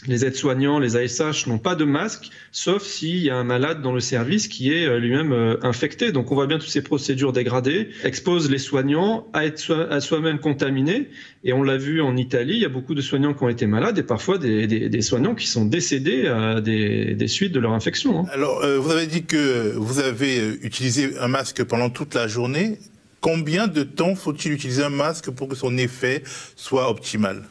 les 0.08 0.26
aides-soignants, 0.26 0.80
les 0.80 0.98
ASH 0.98 1.48
n'ont 1.48 1.60
pas 1.60 1.76
de 1.76 1.86
masque, 1.86 2.30
sauf 2.52 2.84
s'il 2.84 3.18
y 3.18 3.30
a 3.30 3.36
un 3.36 3.44
malade 3.44 3.82
dans 3.82 3.94
le 3.94 4.00
service 4.00 4.48
qui 4.48 4.74
est 4.74 4.86
euh, 4.86 5.00
lui-même 5.00 5.32
euh, 5.32 5.58
infecté. 5.62 6.12
Donc 6.12 6.32
on 6.32 6.36
voit 6.36 6.48
bien 6.48 6.58
toutes 6.58 6.70
ces 6.70 6.82
procédures 6.82 7.34
dégradées 7.34 7.90
exposent 8.04 8.50
les 8.50 8.58
soignants 8.58 9.28
à 9.34 9.46
être 9.46 9.60
soi-même 10.00 10.40
contaminés. 10.40 11.10
Et 11.44 11.54
on 11.54 11.64
l'a 11.64 11.78
vu 11.78 12.02
en 12.02 12.18
Italie, 12.18 12.54
il 12.56 12.62
y 12.62 12.66
a 12.66 12.70
beaucoup 12.70 12.96
de 12.96 13.02
soignants 13.02 13.34
qui 13.34 13.44
ont 13.44 13.50
été 13.50 13.66
malades 13.66 13.98
et 13.98 14.04
parfois 14.04 14.38
des, 14.38 15.02
soignants 15.02 15.36
qui 15.36 15.48
sont 15.48 15.66
décédés 15.66 16.28
à 16.28 16.62
des, 16.62 17.16
des 17.16 17.28
suites 17.28 17.52
de 17.52 17.60
leur 17.60 17.74
infection. 17.74 18.20
Hein. 18.20 18.26
Alors 18.32 18.64
euh, 18.64 18.78
vous 18.78 18.92
avez 18.92 19.08
dit 19.08 19.24
que 19.24 19.74
vous 19.76 20.00
avez 20.00 20.56
utilisé 20.62 21.18
un 21.20 21.28
masque 21.28 21.64
pendant 21.64 21.90
toute 21.90 22.14
la 22.16 22.28
journée. 22.28 22.78
Combien 23.20 23.68
de 23.68 23.84
temps 23.84 24.16
faut-il 24.16 24.52
utiliser 24.52 24.84
un 24.84 24.90
masque 24.90 25.30
pour 25.30 25.48
que 25.48 25.56
son 25.56 25.78
effet 25.78 26.24
soit 26.56 26.90
optimal? 26.90 27.44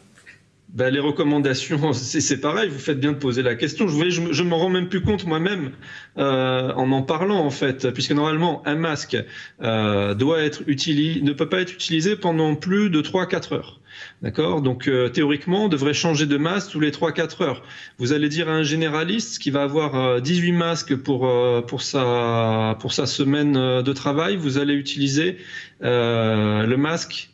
Ben, 0.73 0.93
les 0.93 1.01
recommandations, 1.01 1.93
c'est 1.93 2.41
pareil, 2.41 2.69
vous 2.69 2.79
faites 2.79 3.01
bien 3.01 3.13
de 3.13 3.17
poser 3.17 3.43
la 3.43 3.57
question. 3.57 3.89
Je 3.89 4.21
ne 4.21 4.33
je, 4.33 4.43
m'en 4.43 4.59
rends 4.59 4.69
même 4.69 4.89
plus 4.89 5.01
compte 5.01 5.27
moi-même 5.27 5.73
euh, 6.19 6.73
en 6.75 6.93
en 6.93 7.03
parlant, 7.03 7.39
en 7.39 7.51
fait, 7.51 7.91
puisque 7.91 8.13
normalement, 8.13 8.63
un 8.67 8.77
masque 8.77 9.17
euh, 9.63 10.15
doit 10.15 10.41
être 10.41 10.63
utilisé, 10.67 11.23
ne 11.23 11.33
peut 11.33 11.49
pas 11.49 11.61
être 11.61 11.73
utilisé 11.73 12.15
pendant 12.15 12.55
plus 12.55 12.91
de 12.91 13.03
3-4 13.03 13.55
heures. 13.55 13.81
D'accord? 14.23 14.63
Donc, 14.63 14.87
euh, 14.87 15.09
théoriquement, 15.09 15.65
on 15.65 15.69
devrait 15.69 15.95
changer 15.95 16.27
de 16.27 16.37
masque 16.37 16.71
tous 16.71 16.81
les 16.81 16.93
3-4 16.93 17.43
heures. 17.43 17.63
Vous 17.99 18.13
allez 18.13 18.29
dire 18.29 18.49
à 18.49 18.53
un 18.53 18.63
généraliste 18.63 19.41
qui 19.41 19.51
va 19.51 19.63
avoir 19.63 20.21
18 20.21 20.53
masques 20.53 20.97
pour, 20.97 21.29
pour, 21.67 21.83
sa, 21.83 22.77
pour 22.81 22.93
sa 22.93 23.07
semaine 23.07 23.55
de 23.55 23.93
travail, 23.93 24.37
vous 24.37 24.59
allez 24.59 24.75
utiliser 24.75 25.39
le 25.81 26.77
masque 26.77 27.31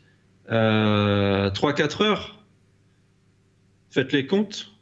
3-4 0.48 2.02
heures? 2.02 2.35
Faites 3.90 4.12
les 4.12 4.26
comptes, 4.26 4.72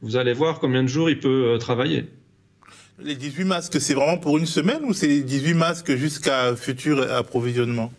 vous 0.00 0.16
allez 0.16 0.32
voir 0.32 0.60
combien 0.60 0.82
de 0.82 0.88
jours 0.88 1.10
il 1.10 1.18
peut 1.18 1.52
euh, 1.54 1.58
travailler. 1.58 2.06
Les 3.02 3.16
18 3.16 3.44
masques, 3.44 3.80
c'est 3.80 3.94
vraiment 3.94 4.18
pour 4.18 4.36
une 4.38 4.46
semaine 4.46 4.84
ou 4.84 4.92
c'est 4.92 5.20
18 5.20 5.54
masques 5.54 5.96
jusqu'à 5.96 6.54
futur 6.54 7.10
approvisionnement? 7.12 7.92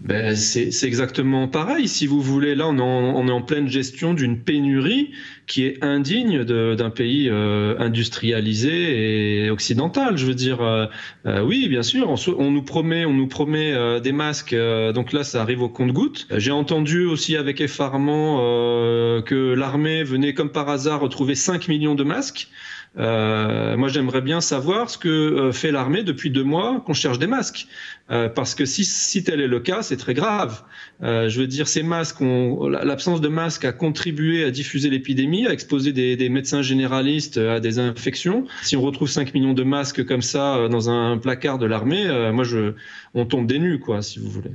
Ben, 0.00 0.34
c'est 0.36 0.68
exactement 0.82 1.48
pareil. 1.48 1.88
Si 1.88 2.06
vous 2.06 2.20
voulez, 2.20 2.54
là, 2.54 2.68
on 2.68 3.28
est 3.28 3.30
en, 3.30 3.42
pleine 3.42 3.68
gestion 3.68 4.12
d'une 4.12 4.40
pénurie 4.40 5.12
qui 5.46 5.64
est 5.64 5.82
indigne 5.82 6.44
d'un 6.44 6.90
pays 6.90 7.28
euh, 7.30 7.76
industrialisé 7.78 9.44
et 9.44 9.50
occidental. 9.50 10.18
Je 10.18 10.26
veux 10.26 10.34
dire, 10.34 10.60
euh, 10.60 10.86
euh 11.26 11.42
oui, 11.42 11.68
bien 11.68 11.82
sûr, 11.82 12.10
on, 12.10 12.50
nous 12.50 12.62
promet, 12.62 13.06
on 13.06 13.14
nous 13.14 13.28
promet 13.28 13.72
euh, 13.72 14.00
des 14.00 14.12
masques. 14.12 14.54
Donc 14.54 15.12
là, 15.12 15.24
ça 15.24 15.40
arrive 15.40 15.62
au 15.62 15.68
compte-goutte. 15.68 16.26
J'ai 16.36 16.52
entendu 16.52 17.06
aussi 17.06 17.36
avec 17.36 17.60
effarement 17.60 18.38
que 19.22 19.54
l'armée 19.54 20.02
venait 20.02 20.34
comme 20.34 20.50
par 20.50 20.68
hasard 20.68 21.00
retrouver 21.00 21.34
5 21.34 21.68
millions 21.68 21.94
de 21.94 22.04
masques. 22.04 22.48
Euh, 22.96 23.76
moi, 23.76 23.88
j'aimerais 23.88 24.20
bien 24.20 24.40
savoir 24.40 24.88
ce 24.88 24.98
que 24.98 25.08
euh, 25.08 25.52
fait 25.52 25.72
l'armée 25.72 26.04
depuis 26.04 26.30
deux 26.30 26.44
mois 26.44 26.82
qu'on 26.86 26.94
cherche 26.94 27.18
des 27.18 27.26
masques. 27.26 27.66
Euh, 28.10 28.28
parce 28.28 28.54
que 28.54 28.66
si, 28.66 28.84
si 28.84 29.24
tel 29.24 29.40
est 29.40 29.48
le 29.48 29.60
cas, 29.60 29.82
c'est 29.82 29.96
très 29.96 30.14
grave. 30.14 30.62
Euh, 31.02 31.28
je 31.28 31.40
veux 31.40 31.46
dire, 31.46 31.66
ces 31.66 31.82
masques, 31.82 32.18
l'absence 32.20 33.20
de 33.20 33.28
masques 33.28 33.64
a 33.64 33.72
contribué 33.72 34.44
à 34.44 34.50
diffuser 34.50 34.90
l'épidémie, 34.90 35.46
à 35.46 35.52
exposer 35.52 35.92
des, 35.92 36.14
des, 36.16 36.28
médecins 36.28 36.62
généralistes 36.62 37.38
à 37.38 37.60
des 37.60 37.78
infections. 37.78 38.46
Si 38.62 38.76
on 38.76 38.82
retrouve 38.82 39.08
5 39.08 39.32
millions 39.34 39.54
de 39.54 39.64
masques 39.64 40.04
comme 40.04 40.22
ça 40.22 40.56
euh, 40.56 40.68
dans 40.68 40.90
un 40.90 41.16
placard 41.18 41.58
de 41.58 41.66
l'armée, 41.66 42.04
moi, 42.32 42.44
je, 42.44 42.74
on 43.14 43.24
tombe 43.24 43.46
des 43.46 43.58
nues, 43.58 43.80
quoi, 43.80 44.02
si 44.02 44.18
vous 44.18 44.28
voulez. 44.28 44.52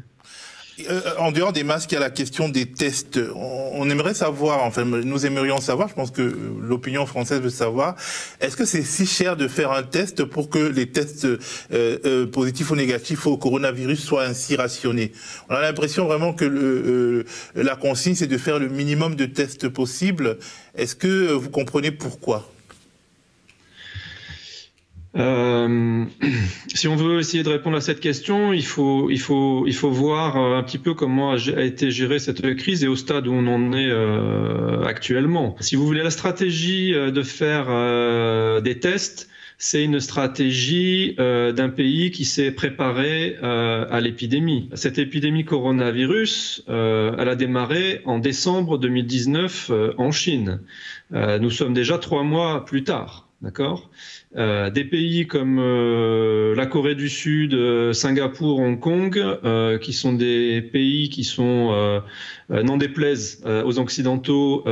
Euh, 0.90 1.02
en 1.18 1.32
dehors 1.32 1.54
des 1.54 1.64
masques, 1.64 1.92
il 1.92 1.96
y 1.96 1.98
a 1.98 2.02
la 2.02 2.10
question 2.10 2.50
des 2.50 2.66
tests. 2.66 3.20
On, 3.36 3.90
aimerait 3.90 4.14
savoir, 4.14 4.64
enfin, 4.64 4.86
nous 4.86 5.26
aimerions 5.26 5.60
savoir, 5.60 5.90
je 5.90 5.94
pense 5.94 6.12
que 6.12 6.22
l'opinion 6.62 7.06
française 7.06 7.42
veut 7.42 7.50
savoir, 7.50 7.96
est-ce 8.40 8.56
que 8.56 8.66
c'est 8.66 8.84
si 8.84 9.06
cher 9.06 9.36
de 9.36 9.48
faire 9.48 9.72
un 9.72 9.84
test 9.84 10.24
pour 10.24 10.50
que 10.50 10.60
les 10.60 10.92
tests 10.92 11.26
euh, 11.26 11.38
euh, 11.72 12.28
positifs 12.28 12.70
ou 12.72 12.76
négatifs 12.76 13.26
au 13.26 13.38
coronavirus 13.38 14.03
soient 14.03 14.26
ainsi 14.26 14.56
rationnés? 14.56 15.12
On 15.49 15.56
a 15.56 15.62
l'impression 15.62 16.06
vraiment 16.06 16.34
que 16.34 17.26
la 17.56 17.76
consigne, 17.76 18.16
c'est 18.16 18.28
de 18.28 18.38
faire 18.38 18.60
le 18.60 18.70
minimum 18.70 19.16
de 19.16 19.26
tests 19.26 19.70
possible. 19.70 20.38
Est-ce 20.76 20.95
que 20.95 21.32
vous 21.32 21.49
comprenez 21.49 21.91
pourquoi? 21.91 22.49
Euh, 25.18 26.06
si 26.73 26.88
on 26.88 26.95
veut 26.95 27.19
essayer 27.19 27.44
de 27.44 27.49
répondre 27.49 27.77
à 27.77 27.81
cette 27.81 27.99
question, 27.99 28.53
il 28.53 28.65
faut, 28.65 29.10
il 29.10 29.19
faut, 29.19 29.65
il 29.65 29.73
faut 29.73 29.90
voir 29.90 30.38
euh, 30.38 30.57
un 30.57 30.64
petit 30.64 30.77
peu 30.77 30.94
comment 30.94 31.31
a 31.31 31.64
été 31.64 31.91
gérée 31.91 32.19
cette 32.19 32.56
crise 32.56 32.84
et 32.84 32.88
au 32.88 32.95
stade 32.95 33.27
où 33.27 33.34
on 33.34 33.48
en 33.48 33.73
est 33.73 33.90
euh, 33.90 34.84
actuellement. 34.84 35.56
Si 35.60 35.76
vous 35.76 35.86
voulez 35.86 36.03
la 36.03 36.11
stratégie 36.11 36.94
euh, 36.94 37.11
de 37.11 37.23
faire 37.23 37.68
des 38.61 38.80
tests, 38.80 39.30
c'est 39.57 39.84
une 39.84 39.99
stratégie 39.99 41.15
d'un 41.18 41.69
pays 41.69 42.11
qui 42.11 42.23
s'est 42.23 42.52
préparé 42.52 43.36
à 43.41 43.99
l'épidémie. 43.99 44.69
Cette 44.73 44.98
épidémie 44.98 45.44
coronavirus, 45.44 46.64
elle 46.68 47.27
a 47.27 47.36
démarré 47.36 48.02
en 48.06 48.19
décembre 48.19 48.77
2019 48.77 49.72
en 49.98 50.11
Chine. 50.11 50.61
nous 51.11 51.49
sommes 51.52 51.73
déjà 51.73 51.98
trois 51.98 52.23
mois 52.23 52.64
plus 52.65 52.84
tard. 52.84 53.30
D'accord? 53.41 53.90
Euh, 54.35 54.69
Des 54.69 54.85
pays 54.85 55.26
comme 55.26 55.57
euh, 55.60 56.53
la 56.56 56.68
Corée 56.68 56.95
du 56.95 57.10
Sud, 57.10 57.53
euh, 57.53 57.93
Singapour, 57.93 58.60
Hong 58.60 58.80
Kong, 58.80 59.19
qui 59.81 59.93
sont 59.93 60.14
des 60.14 60.61
pays 60.61 61.10
qui 61.10 61.23
sont, 61.23 62.01
n'en 62.49 62.77
déplaisent 62.77 63.43
aux 63.45 63.80
Occidentaux, 63.80 64.64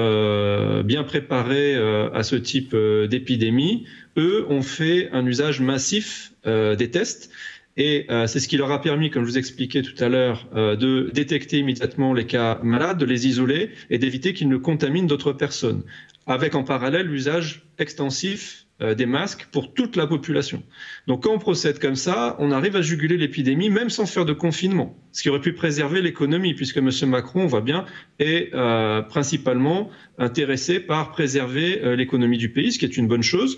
bien 0.84 1.04
préparés 1.04 1.76
à 1.76 2.24
ce 2.24 2.36
type 2.36 2.76
d'épidémie, 2.76 3.86
eux 4.18 4.46
ont 4.50 4.62
fait 4.62 5.10
un 5.12 5.26
usage 5.26 5.62
massif 5.62 6.34
des 6.46 6.92
tests. 6.92 7.32
Et 7.80 8.08
c'est 8.26 8.40
ce 8.40 8.48
qui 8.48 8.58
leur 8.58 8.72
a 8.72 8.82
permis, 8.82 9.10
comme 9.10 9.24
je 9.24 9.30
vous 9.30 9.38
expliquais 9.38 9.82
tout 9.82 10.04
à 10.04 10.10
l'heure, 10.10 10.48
de 10.54 11.12
détecter 11.14 11.60
immédiatement 11.60 12.14
les 12.14 12.26
cas 12.26 12.60
malades, 12.64 12.98
de 12.98 13.06
les 13.06 13.28
isoler 13.28 13.70
et 13.90 13.98
d'éviter 13.98 14.34
qu'ils 14.34 14.50
ne 14.50 14.58
contaminent 14.58 15.08
d'autres 15.08 15.34
personnes 15.34 15.84
avec 16.28 16.56
en 16.56 16.64
parallèle 16.64 17.08
l'usage 17.08 17.64
extensif 17.80 18.66
euh, 18.66 18.67
des 18.80 19.06
masques 19.08 19.48
pour 19.52 19.74
toute 19.74 19.96
la 19.96 20.06
population. 20.06 20.62
Donc 21.08 21.24
quand 21.24 21.34
on 21.34 21.40
procède 21.40 21.80
comme 21.80 21.96
ça, 21.96 22.36
on 22.40 22.52
arrive 22.52 22.76
à 22.76 22.82
juguler 22.82 23.18
l'épidémie 23.18 23.70
même 23.70 23.90
sans 23.90 24.06
faire 24.06 24.26
de 24.26 24.34
confinement, 24.34 24.96
ce 25.12 25.24
qui 25.24 25.30
aurait 25.30 25.42
pu 25.42 25.54
préserver 25.54 26.02
l'économie, 26.02 26.54
puisque 26.54 26.78
M. 26.78 26.92
Macron, 27.08 27.42
on 27.42 27.48
voit 27.48 27.62
bien, 27.62 27.86
est 28.20 28.54
euh, 28.54 29.02
principalement 29.02 29.90
intéressé 30.20 30.80
par 30.80 31.12
préserver 31.12 31.82
euh, 31.84 31.96
l'économie 31.96 32.38
du 32.38 32.50
pays, 32.50 32.72
ce 32.72 32.78
qui 32.78 32.86
est 32.86 32.98
une 32.98 33.08
bonne 33.08 33.24
chose 33.24 33.58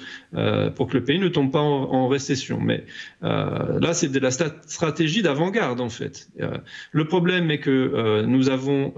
pour 0.76 0.88
que 0.88 0.98
le 0.98 1.04
pays 1.04 1.20
ne 1.20 1.28
tombe 1.28 1.52
pas 1.52 1.60
en, 1.60 2.08
récession. 2.08 2.60
Mais 2.62 2.86
là, 3.22 3.94
c'est 3.94 4.10
de 4.10 4.20
la 4.20 4.32
stratégie 4.32 5.22
d'avant-garde, 5.22 5.82
en 5.82 5.90
fait. 5.90 6.30
le 6.92 7.06
problème 7.06 7.52
est 7.52 7.60
que 7.60 8.24
nous 8.26 8.44
n'avons 8.44 8.92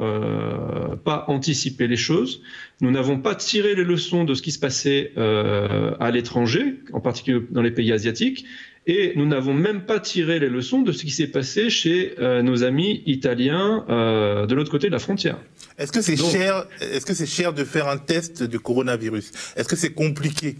pas 1.03 1.25
anticipé 1.27 1.87
les 1.87 1.95
choses, 1.95 2.41
nous 2.81 2.91
n'avons 2.91 3.19
pas 3.19 3.35
tiré 3.35 3.75
les 3.75 3.83
leçons 3.83 4.23
de 4.23 4.33
ce 4.33 4.41
qui 4.41 4.51
se 4.51 4.59
passait 4.59 5.13
à 5.17 6.10
l'étranger, 6.11 6.75
en 6.93 6.99
particulier 6.99 7.41
dans 7.49 7.61
les 7.61 7.71
pays 7.71 7.91
asiatiques, 7.91 8.45
et 8.87 9.13
nous 9.15 9.27
n'avons 9.27 9.53
même 9.53 9.85
pas 9.85 9.99
tiré 9.99 10.39
les 10.39 10.49
leçons 10.49 10.81
de 10.81 10.91
ce 10.91 11.03
qui 11.03 11.11
s'est 11.11 11.27
passé 11.27 11.69
chez 11.69 12.15
euh, 12.19 12.41
nos 12.41 12.63
amis 12.63 13.03
italiens 13.05 13.85
euh, 13.89 14.47
de 14.47 14.55
l'autre 14.55 14.71
côté 14.71 14.87
de 14.87 14.91
la 14.91 14.99
frontière. 14.99 15.37
Est-ce 15.77 15.91
que 15.91 16.01
c'est 16.01 16.17
cher 16.17 16.65
Est-ce 16.79 17.05
que 17.05 17.13
c'est 17.13 17.27
cher 17.27 17.53
de 17.53 17.63
faire 17.63 17.87
un 17.87 17.97
test 17.97 18.43
de 18.43 18.57
coronavirus? 18.57 19.31
Est-ce 19.55 19.67
que 19.67 19.75
c'est 19.75 19.93
compliqué? 19.93 20.55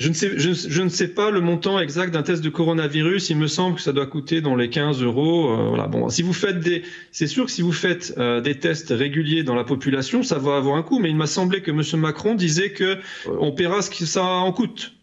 Je 0.00 0.82
ne, 0.82 0.88
sais, 0.88 1.08
pas 1.08 1.30
le 1.30 1.40
montant 1.40 1.78
exact 1.78 2.12
d'un 2.12 2.22
test 2.22 2.42
de 2.42 2.48
coronavirus. 2.48 3.30
Il 3.30 3.36
me 3.36 3.46
semble 3.46 3.76
que 3.76 3.82
ça 3.82 3.92
doit 3.92 4.06
coûter 4.06 4.40
dans 4.40 4.56
les 4.56 4.70
15 4.70 5.02
euros. 5.02 5.50
Euh, 5.50 5.68
voilà. 5.68 5.86
Bon, 5.86 6.08
si 6.08 6.22
vous 6.22 6.32
faites 6.32 6.58
des, 6.58 6.82
c'est 7.12 7.26
sûr 7.26 7.44
que 7.44 7.50
si 7.50 7.60
vous 7.60 7.72
faites 7.72 8.18
des 8.18 8.58
tests 8.58 8.90
réguliers 8.90 9.42
dans 9.42 9.54
la 9.54 9.64
population, 9.64 10.22
ça 10.22 10.38
va 10.38 10.56
avoir 10.56 10.76
un 10.76 10.82
coût. 10.82 10.98
Mais 10.98 11.10
il 11.10 11.16
m'a 11.16 11.26
semblé 11.26 11.62
que 11.62 11.70
M. 11.70 12.00
Macron 12.00 12.34
disait 12.34 12.72
que 12.72 12.98
on 13.26 13.52
paiera 13.52 13.82
ce 13.82 13.90
que 13.90 14.06
ça 14.06 14.24
en 14.24 14.52
coûte. 14.52 14.94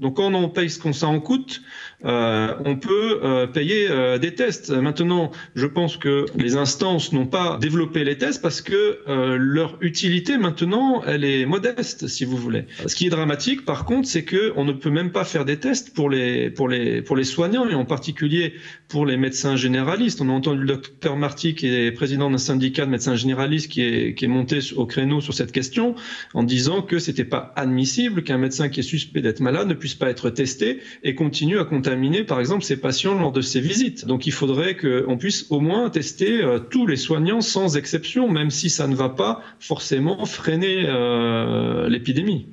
Donc 0.00 0.16
quand 0.16 0.32
on 0.32 0.48
paye 0.48 0.70
ce 0.70 0.78
qu'on 0.78 0.94
ça 0.94 1.06
en 1.06 1.20
coûte, 1.20 1.62
euh, 2.04 2.54
on 2.64 2.76
peut 2.76 3.20
euh, 3.22 3.46
payer 3.46 3.88
euh, 3.90 4.18
des 4.18 4.34
tests. 4.34 4.70
Maintenant, 4.70 5.30
je 5.54 5.66
pense 5.66 5.96
que 5.96 6.26
les 6.36 6.56
instances 6.56 7.12
n'ont 7.12 7.26
pas 7.26 7.58
développé 7.60 8.04
les 8.04 8.16
tests 8.16 8.40
parce 8.40 8.60
que 8.60 8.98
leur 9.36 9.76
utilité 9.80 10.38
maintenant, 10.38 11.02
elle 11.06 11.24
est 11.24 11.46
modeste, 11.46 12.06
si 12.06 12.24
vous 12.24 12.36
voulez. 12.36 12.64
Ce 12.86 12.94
qui 12.94 13.06
est 13.06 13.10
dramatique, 13.10 13.64
par 13.64 13.84
contre, 13.84 14.08
c'est 14.08 14.24
que 14.24 14.52
on 14.56 14.64
ne 14.64 14.72
peut 14.72 14.90
même 14.90 15.10
pas 15.10 15.24
faire 15.24 15.44
des 15.44 15.58
tests 15.58 15.94
pour 15.94 16.10
les 16.10 16.50
pour 16.50 16.68
les 16.68 17.02
pour 17.02 17.16
les 17.16 17.24
soignants 17.24 17.68
et 17.68 17.74
en 17.74 17.84
particulier 17.84 18.54
pour 18.88 19.06
les 19.06 19.16
médecins 19.16 19.56
généralistes. 19.56 20.20
On 20.20 20.28
a 20.28 20.32
entendu 20.32 20.60
le 20.60 20.66
docteur 20.66 21.16
Marty, 21.16 21.54
qui 21.54 21.66
est 21.66 21.92
président 21.92 22.30
d'un 22.30 22.38
syndicat 22.38 22.86
de 22.86 22.90
médecins 22.90 23.16
généralistes, 23.16 23.70
qui 23.70 23.82
est 23.82 24.14
qui 24.14 24.24
est 24.24 24.28
monté 24.28 24.60
au 24.76 24.86
créneau 24.86 25.20
sur 25.20 25.34
cette 25.34 25.52
question 25.52 25.94
en 26.34 26.42
disant 26.42 26.82
que 26.82 26.98
c'était 26.98 27.24
pas 27.24 27.52
admissible 27.56 28.22
qu'un 28.22 28.38
médecin 28.38 28.68
qui 28.68 28.80
est 28.80 28.84
suspect 28.84 29.20
d'être 29.20 29.40
malade 29.40 29.68
ne 29.68 29.74
puisse 29.74 29.94
pas 29.94 30.10
être 30.10 30.30
testé 30.30 30.80
et 31.02 31.14
continue 31.14 31.58
à 31.58 31.64
contaminer 31.64 31.89
par 32.26 32.40
exemple, 32.40 32.64
ces 32.64 32.76
patients 32.76 33.14
lors 33.14 33.32
de 33.32 33.40
ces 33.40 33.60
visites. 33.60 34.06
Donc, 34.06 34.26
il 34.26 34.32
faudrait 34.32 34.76
qu'on 34.76 35.16
puisse 35.16 35.46
au 35.50 35.60
moins 35.60 35.90
tester 35.90 36.42
euh, 36.42 36.58
tous 36.58 36.86
les 36.86 36.96
soignants 36.96 37.40
sans 37.40 37.76
exception, 37.76 38.28
même 38.28 38.50
si 38.50 38.70
ça 38.70 38.86
ne 38.86 38.94
va 38.94 39.08
pas 39.08 39.42
forcément 39.58 40.24
freiner 40.26 40.84
euh, 40.86 41.88
l'épidémie. 41.88 42.46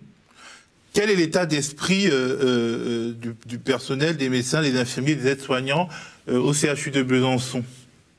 Quel 0.93 1.09
est 1.09 1.15
l'état 1.15 1.45
d'esprit 1.45 2.07
euh, 2.11 3.13
du, 3.45 3.59
personnel, 3.59 4.17
des 4.17 4.29
médecins, 4.29 4.61
des 4.61 4.77
infirmiers, 4.77 5.15
des 5.15 5.27
aides-soignants 5.27 5.87
au 6.27 6.53
CHU 6.53 6.91
de 6.91 7.03
Besançon? 7.03 7.63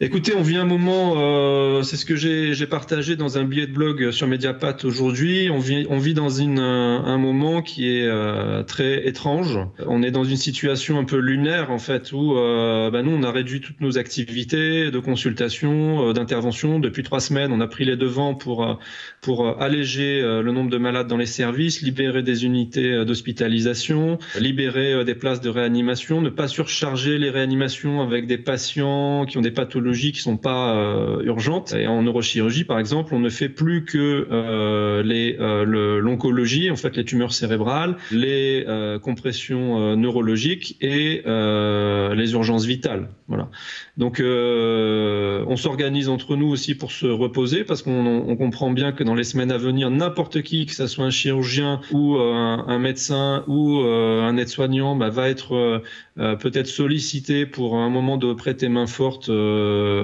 Écoutez, 0.00 0.32
on 0.36 0.42
vit 0.42 0.56
un 0.56 0.64
moment, 0.64 1.14
euh, 1.16 1.82
c'est 1.82 1.96
ce 1.96 2.04
que 2.06 2.14
j'ai 2.14 2.66
partagé 2.68 3.16
dans 3.16 3.36
un 3.36 3.42
billet 3.42 3.66
de 3.66 3.72
blog 3.72 4.12
sur 4.12 4.28
Mediapat 4.28 4.76
aujourd'hui. 4.84 5.50
On 5.50 5.58
vit, 5.58 5.88
on 5.90 5.98
vit 5.98 6.14
dans 6.14 6.28
une, 6.28 6.60
un, 6.60 7.18
moment 7.18 7.62
qui 7.62 7.88
est 7.88 8.06
euh, 8.06 8.62
très 8.62 9.08
étrange. 9.08 9.58
On 9.88 10.04
est 10.04 10.12
dans 10.12 10.22
une 10.22 10.36
situation 10.36 11.00
un 11.00 11.04
peu 11.04 11.16
lunaire 11.16 11.72
en 11.72 11.80
fait, 11.80 12.12
où 12.12 12.36
euh, 12.36 12.92
bah, 12.92 13.02
nous 13.02 13.10
on 13.10 13.24
a 13.24 13.32
réduit 13.32 13.60
toutes 13.60 13.80
nos 13.80 13.98
activités 13.98 14.92
de 14.92 14.98
consultation, 15.00 16.12
d'intervention 16.12 16.78
depuis 16.78 17.02
trois 17.02 17.18
semaines. 17.18 17.50
On 17.50 17.60
a 17.60 17.66
pris 17.66 17.84
les 17.84 17.96
devants 17.96 18.36
pour 18.36 18.78
pour 19.20 19.60
alléger 19.60 20.22
le 20.22 20.52
nombre 20.52 20.70
de 20.70 20.78
malades 20.78 21.08
dans 21.08 21.16
les 21.16 21.26
services, 21.26 21.82
libérer 21.82 22.22
des 22.22 22.44
unités 22.44 23.04
d'hospitalisation, 23.04 24.18
libérer 24.38 25.04
des 25.04 25.16
places 25.16 25.40
de 25.40 25.48
réanimation, 25.48 26.20
ne 26.20 26.30
pas 26.30 26.46
surcharger 26.46 27.18
les 27.18 27.30
réanimations 27.30 28.00
avec 28.00 28.28
des 28.28 28.38
patients 28.38 29.26
qui 29.26 29.38
ont 29.38 29.42
des 29.42 29.50
pathologies 29.50 29.87
qui 29.92 30.20
sont 30.20 30.36
pas 30.36 30.74
euh, 30.74 31.22
urgentes. 31.22 31.72
Et 31.72 31.86
en 31.86 32.02
neurochirurgie, 32.02 32.64
par 32.64 32.78
exemple, 32.78 33.14
on 33.14 33.18
ne 33.18 33.28
fait 33.28 33.48
plus 33.48 33.84
que 33.84 34.26
euh, 34.30 35.02
les 35.02 35.36
euh, 35.38 35.64
l'oncologie, 36.00 36.70
en 36.70 36.76
fait, 36.76 36.96
les 36.96 37.04
tumeurs 37.04 37.32
cérébrales, 37.32 37.96
les 38.10 38.66
compressions 39.02 39.96
neurologiques 39.96 40.76
et 40.80 41.22
les 41.24 42.32
urgences 42.32 42.64
vitales. 42.64 43.08
Voilà. 43.28 43.48
Donc, 43.96 44.20
on 44.20 45.56
s'organise 45.56 46.08
entre 46.08 46.36
nous 46.36 46.48
aussi 46.48 46.74
pour 46.74 46.92
se 46.92 47.06
reposer 47.06 47.64
parce 47.64 47.82
qu'on 47.82 48.36
comprend 48.36 48.70
bien 48.70 48.92
que 48.92 49.04
dans 49.04 49.14
les 49.14 49.24
semaines 49.24 49.52
à 49.52 49.58
venir, 49.58 49.90
n'importe 49.90 50.42
qui, 50.42 50.66
que 50.66 50.74
ce 50.74 50.86
soit 50.86 51.04
un 51.04 51.10
chirurgien 51.10 51.80
ou 51.92 52.16
un, 52.16 52.78
médecin 52.78 53.44
ou 53.46 53.78
un 53.80 54.36
aide-soignant, 54.36 54.96
bah, 54.96 55.10
va 55.10 55.28
être 55.28 55.82
peut-être 56.16 56.66
sollicité 56.66 57.46
pour 57.46 57.76
un 57.76 57.90
moment 57.90 58.16
de 58.16 58.32
prêter 58.32 58.68
main 58.68 58.86
forte 58.86 59.30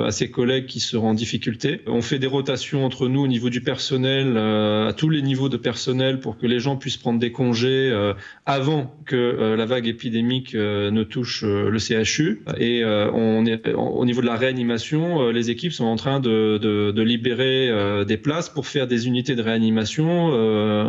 à 0.06 0.10
ses 0.10 0.30
collègues 0.30 0.66
qui 0.66 0.80
seront 0.80 1.10
en 1.10 1.14
difficulté. 1.14 1.80
On 1.86 2.02
fait 2.02 2.18
des 2.18 2.26
rotations 2.26 2.84
entre 2.84 3.08
nous 3.08 3.20
au 3.20 3.26
niveau 3.26 3.50
du 3.50 3.60
personnel, 3.60 4.34
euh, 4.36 4.88
à 4.88 4.92
tous 4.92 5.10
les 5.10 5.22
niveaux 5.22 5.48
de 5.48 5.56
personnel, 5.56 6.20
pour 6.20 6.38
que 6.38 6.46
les 6.46 6.58
gens 6.58 6.76
puissent 6.76 6.96
prendre 6.96 7.18
des 7.18 7.32
congés 7.32 7.90
euh, 7.90 8.14
avant 8.46 8.94
que 9.06 9.54
la 9.56 9.66
vague 9.66 9.86
épidémique 9.86 10.54
ne 10.54 11.02
touche 11.02 11.44
le 11.44 11.78
CHU. 11.78 12.42
Et 12.58 12.82
on 12.84 13.44
est, 13.46 13.72
au 13.74 14.04
niveau 14.04 14.20
de 14.20 14.26
la 14.26 14.36
réanimation, 14.36 15.30
les 15.30 15.50
équipes 15.50 15.72
sont 15.72 15.84
en 15.84 15.96
train 15.96 16.20
de, 16.20 16.58
de, 16.58 16.90
de 16.90 17.02
libérer 17.02 18.04
des 18.06 18.16
places 18.16 18.48
pour 18.48 18.66
faire 18.66 18.86
des 18.86 19.06
unités 19.06 19.34
de 19.34 19.42
réanimation 19.42 20.26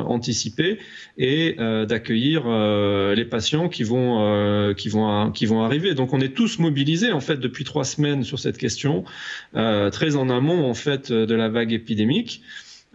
anticipées 0.08 0.80
et 1.18 1.56
d'accueillir 1.88 2.44
les 3.16 3.26
patients 3.26 3.70
qui 3.70 3.84
vont 3.84 4.74
qui 4.76 4.90
vont 4.90 5.32
qui 5.32 5.46
vont 5.46 5.64
arriver. 5.64 5.94
Donc 5.94 6.14
on 6.14 6.22
est 6.22 6.34
tous 6.34 6.60
mobilisés 6.60 7.12
en 7.12 7.22
fait 7.22 7.38
depuis 7.38 7.64
trois 7.64 7.84
semaines 7.86 8.24
sur 8.24 8.40
cette 8.40 8.58
question 8.58 8.75
euh, 9.56 9.90
très 9.90 10.16
en 10.16 10.30
amont 10.30 10.70
en 10.70 10.74
fait 10.74 11.12
de 11.12 11.36
la 11.36 11.50
vague 11.50 11.72
épidémique. 11.72 12.42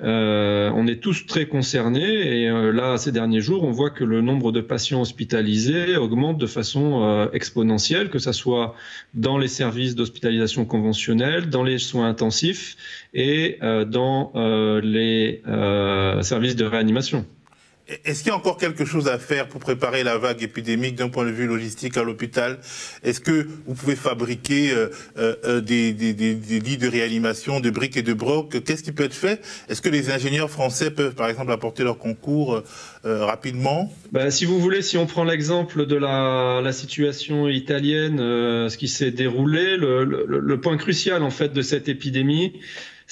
Euh, 0.02 0.70
on 0.74 0.86
est 0.86 0.96
tous 0.96 1.26
très 1.26 1.44
concernés 1.44 2.00
et 2.00 2.48
euh, 2.48 2.72
là, 2.72 2.96
ces 2.96 3.12
derniers 3.12 3.42
jours, 3.42 3.64
on 3.64 3.70
voit 3.70 3.90
que 3.90 4.02
le 4.02 4.22
nombre 4.22 4.50
de 4.50 4.62
patients 4.62 5.02
hospitalisés 5.02 5.96
augmente 5.96 6.38
de 6.38 6.46
façon 6.46 7.28
exponentielle, 7.34 8.08
que 8.08 8.18
ce 8.18 8.32
soit 8.32 8.74
dans 9.12 9.36
les 9.36 9.48
services 9.48 9.94
d'hospitalisation 9.94 10.64
conventionnels, 10.64 11.50
dans 11.50 11.62
les 11.62 11.78
soins 11.78 12.08
intensifs 12.08 12.76
et 13.12 13.58
dans 13.60 14.32
les 14.82 15.42
services 16.22 16.56
de 16.56 16.64
réanimation. 16.64 17.26
Est-ce 18.04 18.20
qu'il 18.20 18.28
y 18.28 18.30
a 18.32 18.36
encore 18.36 18.56
quelque 18.56 18.84
chose 18.84 19.08
à 19.08 19.18
faire 19.18 19.48
pour 19.48 19.60
préparer 19.60 20.04
la 20.04 20.16
vague 20.16 20.42
épidémique 20.42 20.94
d'un 20.94 21.08
point 21.08 21.24
de 21.24 21.30
vue 21.30 21.46
logistique 21.46 21.96
à 21.96 22.04
l'hôpital? 22.04 22.58
Est-ce 23.02 23.20
que 23.20 23.48
vous 23.66 23.74
pouvez 23.74 23.96
fabriquer 23.96 24.70
euh, 24.70 24.88
euh, 25.18 25.34
euh, 25.44 25.60
des, 25.60 25.92
lits 25.92 26.78
de 26.78 26.88
réanimation, 26.88 27.58
de 27.58 27.70
briques 27.70 27.96
et 27.96 28.02
de 28.02 28.12
brocs? 28.12 28.62
Qu'est-ce 28.64 28.82
qui 28.82 28.92
peut 28.92 29.04
être 29.04 29.14
fait? 29.14 29.44
Est-ce 29.68 29.82
que 29.82 29.88
les 29.88 30.10
ingénieurs 30.10 30.50
français 30.50 30.90
peuvent, 30.90 31.14
par 31.14 31.28
exemple, 31.28 31.50
apporter 31.50 31.82
leur 31.82 31.98
concours 31.98 32.62
rapidement? 33.02 33.92
Ben, 34.12 34.30
Si 34.30 34.44
vous 34.44 34.60
voulez, 34.60 34.82
si 34.82 34.96
on 34.96 35.06
prend 35.06 35.24
l'exemple 35.24 35.86
de 35.86 35.96
la, 35.96 36.72
situation 36.72 37.48
italienne, 37.48 38.18
ce 38.18 38.76
qui 38.76 38.86
s'est 38.86 39.10
déroulé, 39.10 39.76
le, 39.76 40.04
le, 40.04 40.60
point 40.60 40.76
crucial 40.76 41.22
en 41.22 41.30
fait 41.30 41.52
de 41.52 41.62
cette 41.62 41.88
épidémie, 41.88 42.52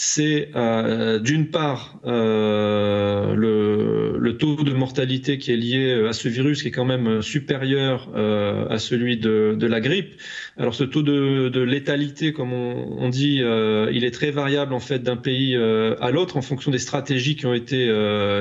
c'est 0.00 0.50
euh, 0.54 1.18
d'une 1.18 1.50
part 1.50 1.98
euh, 2.06 3.34
le, 3.34 4.36
taux 4.38 4.54
de 4.54 4.72
mortalité 4.72 5.38
qui 5.38 5.50
est 5.50 5.56
lié 5.56 6.06
à 6.08 6.12
ce 6.12 6.28
virus 6.28 6.62
qui 6.62 6.68
est 6.68 6.70
quand 6.70 6.84
même 6.84 7.20
supérieur 7.20 8.08
euh, 8.14 8.68
à 8.68 8.78
celui 8.78 9.16
de, 9.16 9.58
la 9.60 9.80
grippe. 9.80 10.14
Alors 10.56 10.76
ce 10.76 10.84
taux 10.84 11.02
de, 11.02 11.48
de 11.48 11.60
létalité, 11.60 12.32
comme 12.32 12.52
on, 12.52 12.96
on 13.00 13.08
dit, 13.08 13.38
il 13.38 14.04
est 14.04 14.14
très 14.14 14.30
variable 14.30 14.72
en 14.72 14.78
fait 14.78 15.02
d'un 15.02 15.16
pays 15.16 15.56
à 15.56 16.10
l'autre 16.12 16.36
en 16.36 16.42
fonction 16.42 16.70
des 16.70 16.78
stratégies 16.78 17.34
qui 17.34 17.46
ont 17.46 17.54
été 17.54 17.92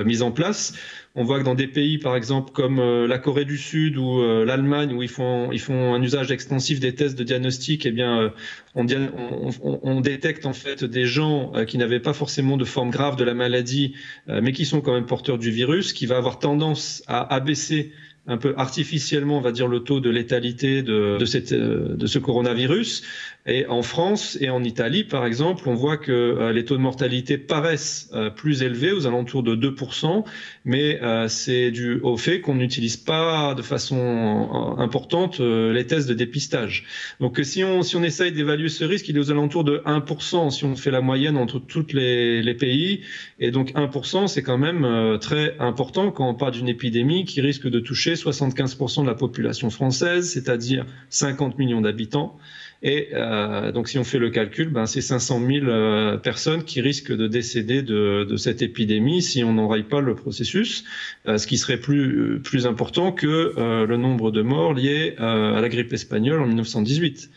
mises 0.05 0.21
en 0.21 0.31
place. 0.31 0.73
On 1.19 1.23
voit 1.23 1.39
que 1.39 1.43
dans 1.43 1.55
des 1.55 1.65
pays, 1.65 1.97
par 1.97 2.15
exemple, 2.15 2.51
comme 2.53 2.77
euh, 2.77 3.07
la 3.07 3.17
Corée 3.17 3.43
du 3.43 3.57
Sud 3.57 3.97
ou 3.97 4.21
euh, 4.21 4.45
l'Allemagne, 4.45 4.93
où 4.93 5.01
ils 5.01 5.09
font, 5.09 5.51
ils 5.51 5.59
font 5.59 5.95
un 5.95 6.01
usage 6.03 6.29
extensif 6.29 6.79
des 6.79 6.93
tests 6.93 7.17
de 7.17 7.23
diagnostic, 7.23 7.87
eh 7.87 7.91
bien, 7.91 8.21
euh, 8.21 8.29
on, 8.75 9.99
détecte 9.99 10.45
en 10.45 10.53
fait 10.53 10.83
des 10.83 11.07
gens 11.07 11.53
qui 11.65 11.79
n'avaient 11.79 11.99
pas 11.99 12.13
forcément 12.13 12.55
de 12.55 12.65
forme 12.65 12.91
grave 12.91 13.15
de 13.15 13.23
la 13.23 13.33
maladie, 13.33 13.95
mais 14.27 14.51
qui 14.51 14.65
sont 14.65 14.79
quand 14.81 14.93
même 14.93 15.07
porteurs 15.07 15.39
du 15.39 15.49
virus, 15.49 15.91
qui 15.91 16.05
va 16.05 16.17
avoir 16.17 16.37
tendance 16.37 17.03
à 17.07 17.33
abaisser 17.33 17.91
un 18.27 18.37
peu 18.37 18.53
artificiellement, 18.55 19.37
on 19.37 19.41
va 19.41 19.51
dire, 19.51 19.67
le 19.67 19.79
taux 19.79 19.99
de 19.99 20.11
létalité 20.11 20.83
de, 20.83 21.17
de 21.17 22.07
ce 22.07 22.19
coronavirus. 22.19 23.01
Et 23.49 23.65
en 23.67 23.81
France 23.81 24.37
et 24.41 24.49
en 24.49 24.61
Italie, 24.65 25.05
par 25.05 25.25
exemple, 25.25 25.69
on 25.69 25.73
voit 25.73 25.95
que 25.95 26.11
euh, 26.11 26.51
les 26.51 26.65
taux 26.65 26.75
de 26.75 26.81
mortalité 26.81 27.37
paraissent 27.37 28.09
euh, 28.13 28.29
plus 28.29 28.61
élevés, 28.61 28.91
aux 28.91 29.07
alentours 29.07 29.41
de 29.41 29.55
2%, 29.55 30.25
mais 30.65 31.01
euh, 31.01 31.29
c'est 31.29 31.71
dû 31.71 32.01
au 32.03 32.17
fait 32.17 32.41
qu'on 32.41 32.55
n'utilise 32.55 32.97
pas 32.97 33.55
de 33.55 33.61
façon 33.61 34.75
importante 34.77 35.39
les 35.39 35.85
tests 35.87 36.09
de 36.09 36.13
dépistage. 36.13 36.85
Donc 37.21 37.39
si 37.43 37.63
on, 37.63 37.81
essaye 38.03 38.33
d'évaluer 38.33 38.67
ce 38.67 38.83
risque, 38.83 39.07
il 39.07 39.15
est 39.15 39.19
aux 39.19 39.31
alentours 39.31 39.63
de 39.63 39.81
1% 39.85 40.51
si 40.51 40.65
on 40.65 40.75
fait 40.75 40.91
la 40.91 41.01
moyenne 41.01 41.37
entre 41.37 41.59
tous 41.59 41.93
les, 41.93 42.41
les 42.41 42.53
pays. 42.53 43.01
Et 43.39 43.51
donc 43.51 43.71
1%, 43.73 44.27
c'est 44.27 44.43
quand 44.43 44.57
même 44.57 45.17
très 45.19 45.55
important 45.59 46.11
quand 46.11 46.27
on 46.27 46.35
parle 46.35 46.51
d'une 46.51 46.67
épidémie 46.67 47.23
qui 47.23 47.39
risque 47.39 47.67
de 47.67 47.79
toucher 47.79 48.15
75% 48.15 49.03
de 49.03 49.07
la 49.07 49.15
population 49.15 49.69
française, 49.69 50.29
c'est-à-dire 50.31 50.85
50 51.09 51.57
millions 51.57 51.81
d'habitants. 51.81 52.37
Et 52.83 53.09
euh, 53.13 53.71
donc, 53.71 53.87
si 53.87 53.97
on 53.97 54.03
fait 54.03 54.19
le 54.19 54.29
calcul, 54.29 54.69
ben, 54.69 54.85
c'est 54.85 55.01
500 55.01 55.41
000 55.45 55.65
euh, 55.65 56.17
personnes 56.17 56.63
qui 56.63 56.81
risquent 56.81 57.15
de 57.15 57.27
décéder 57.27 57.81
de, 57.81 58.25
de 58.29 58.37
cette 58.37 58.61
épidémie 58.61 59.21
si 59.21 59.43
on 59.43 59.53
n'enraye 59.53 59.83
pas 59.83 59.99
le 59.99 60.13
processus, 60.15 60.83
euh, 61.27 61.37
ce 61.37 61.47
qui 61.47 61.57
serait 61.57 61.77
plus, 61.77 62.39
plus 62.43 62.67
important 62.67 63.11
que 63.11 63.53
euh, 63.57 63.85
le 63.85 63.97
nombre 63.97 64.31
de 64.31 64.41
morts 64.41 64.73
liés 64.73 65.15
à 65.17 65.59
la 65.59 65.69
grippe 65.69 65.93
espagnole 65.93 66.41
en 66.41 66.45
1918. 66.45 67.29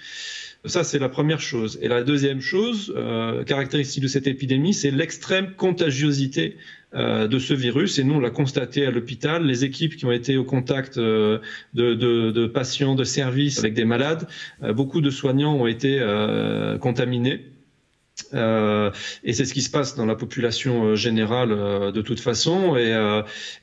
Ça, 0.66 0.84
c'est 0.84 0.98
la 0.98 1.08
première 1.08 1.40
chose. 1.40 1.78
Et 1.80 1.88
la 1.88 2.02
deuxième 2.02 2.40
chose, 2.40 2.92
euh, 2.94 3.44
caractéristique 3.44 4.02
de 4.02 4.08
cette 4.08 4.26
épidémie, 4.26 4.74
c'est 4.74 4.90
l'extrême 4.90 5.54
contagiosité 5.56 6.58
euh, 6.92 7.26
de 7.26 7.38
ce 7.38 7.54
virus. 7.54 7.98
Et 7.98 8.04
nous, 8.04 8.14
on 8.14 8.20
l'a 8.20 8.30
constaté 8.30 8.84
à 8.84 8.90
l'hôpital. 8.90 9.46
Les 9.46 9.64
équipes 9.64 9.96
qui 9.96 10.04
ont 10.04 10.12
été 10.12 10.36
au 10.36 10.44
contact 10.44 10.98
euh, 10.98 11.38
de, 11.72 11.94
de, 11.94 12.46
patients, 12.46 12.94
de 12.94 13.04
services 13.04 13.58
avec 13.58 13.72
des 13.72 13.86
malades, 13.86 14.28
beaucoup 14.74 15.00
de 15.00 15.08
soignants 15.08 15.54
ont 15.54 15.66
été 15.66 15.98
contaminés. 16.80 17.46
Euh, 18.34 18.90
et 19.24 19.32
c'est 19.32 19.44
ce 19.44 19.54
qui 19.54 19.62
se 19.62 19.70
passe 19.70 19.96
dans 19.96 20.06
la 20.06 20.14
population 20.14 20.84
euh, 20.84 20.94
générale 20.94 21.52
euh, 21.52 21.92
de 21.92 22.02
toute 22.02 22.20
façon. 22.20 22.76
Et, 22.76 22.92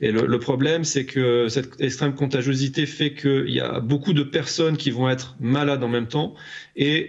le, 0.00 0.38
problème, 0.38 0.84
c'est 0.84 1.04
que 1.04 1.48
cette 1.48 1.80
extrême 1.80 2.14
contagiosité 2.14 2.86
fait 2.86 3.14
qu'il 3.14 3.50
y 3.50 3.60
a 3.60 3.80
beaucoup 3.80 4.12
de 4.12 4.22
personnes 4.22 4.76
qui 4.76 4.90
vont 4.90 5.08
être 5.10 5.36
malades 5.40 5.82
en 5.82 5.88
même 5.88 6.06
temps 6.06 6.34
et 6.76 7.08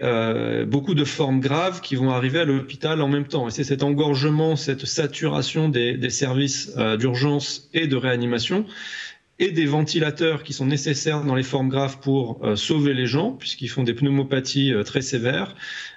beaucoup 0.66 0.96
de 0.96 1.04
formes 1.04 1.40
graves 1.40 1.82
qui 1.82 1.96
vont 1.96 2.10
arriver 2.10 2.40
à 2.40 2.46
l'hôpital 2.46 3.02
en 3.02 3.08
même 3.08 3.28
temps. 3.28 3.48
Et 3.48 3.52
c'est 3.52 3.64
cet 3.64 3.84
engorgement, 3.84 4.56
cette 4.56 4.86
saturation 4.86 5.70
des 5.70 6.10
services 6.10 6.76
d'urgence 6.98 7.70
et 7.74 7.88
de 7.88 7.96
réanimation 7.96 8.66
et 9.40 9.52
des 9.52 9.66
ventilateurs 9.66 10.44
qui 10.44 10.52
sont 10.52 10.66
nécessaires 10.66 11.24
dans 11.24 11.36
les 11.36 11.44
formes 11.44 11.70
graves 11.70 12.00
pour 12.02 12.42
euh, 12.44 12.58
sauver 12.58 12.94
les 12.94 13.08
gens, 13.08 13.32
puisqu'ils 13.32 13.70
font 13.70 13.84
des 13.84 13.94
pneumopathies 13.94 14.74
euh, 14.74 14.84
très 14.84 15.02
sévères, 15.02 15.56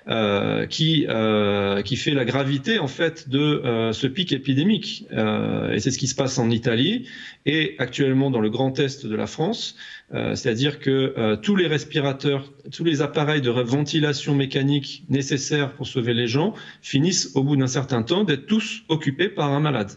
euh, 0.08 0.66
qui, 0.66 1.06
euh, 1.08 1.82
qui 1.82 1.96
fait 1.96 2.12
la 2.12 2.24
gravité 2.24 2.78
en 2.78 2.86
fait 2.86 3.28
de 3.28 3.90
ce 3.92 4.06
pic 4.06 4.32
épidémique. 4.32 5.06
et 5.12 5.78
c'est 5.78 5.90
ce 5.90 5.98
qui 5.98 6.08
se 6.08 6.14
passe 6.14 6.38
en 6.38 6.50
Italie 6.50 7.08
et 7.46 7.76
actuellement 7.78 8.30
dans 8.30 8.40
le 8.40 8.50
Grand 8.50 8.78
Est 8.78 9.06
de 9.06 9.14
la 9.14 9.26
France, 9.26 9.76
c'est-à-dire 10.10 10.80
que 10.80 11.36
tous 11.42 11.56
les 11.56 11.66
respirateurs, 11.66 12.52
tous 12.72 12.84
les 12.84 13.00
appareils 13.00 13.40
de 13.40 13.50
ventilation 13.50 14.34
mécanique 14.34 15.04
nécessaires 15.08 15.72
pour 15.74 15.86
sauver 15.86 16.14
les 16.14 16.26
gens 16.26 16.54
finissent 16.80 17.30
au 17.34 17.44
bout 17.44 17.56
d'un 17.56 17.66
certain 17.68 18.02
temps 18.02 18.24
d'être 18.24 18.46
tous 18.46 18.82
occupés 18.88 19.28
par 19.28 19.52
un 19.52 19.60
malade. 19.60 19.92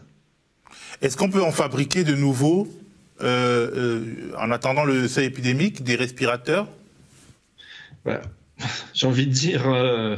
Est-ce 1.02 1.16
qu'on 1.16 1.30
peut 1.30 1.42
en 1.42 1.52
fabriquer 1.52 2.04
de 2.04 2.14
nouveaux 2.14 2.68
en 3.20 4.50
attendant 4.50 4.84
le 4.84 5.08
seuil 5.08 5.26
épidémique, 5.26 5.82
des 5.82 5.96
respirateurs 5.96 6.68
J'ai 8.94 9.06
envie 9.06 9.26
de 9.26 9.32
dire, 9.32 9.68
euh, 9.68 10.16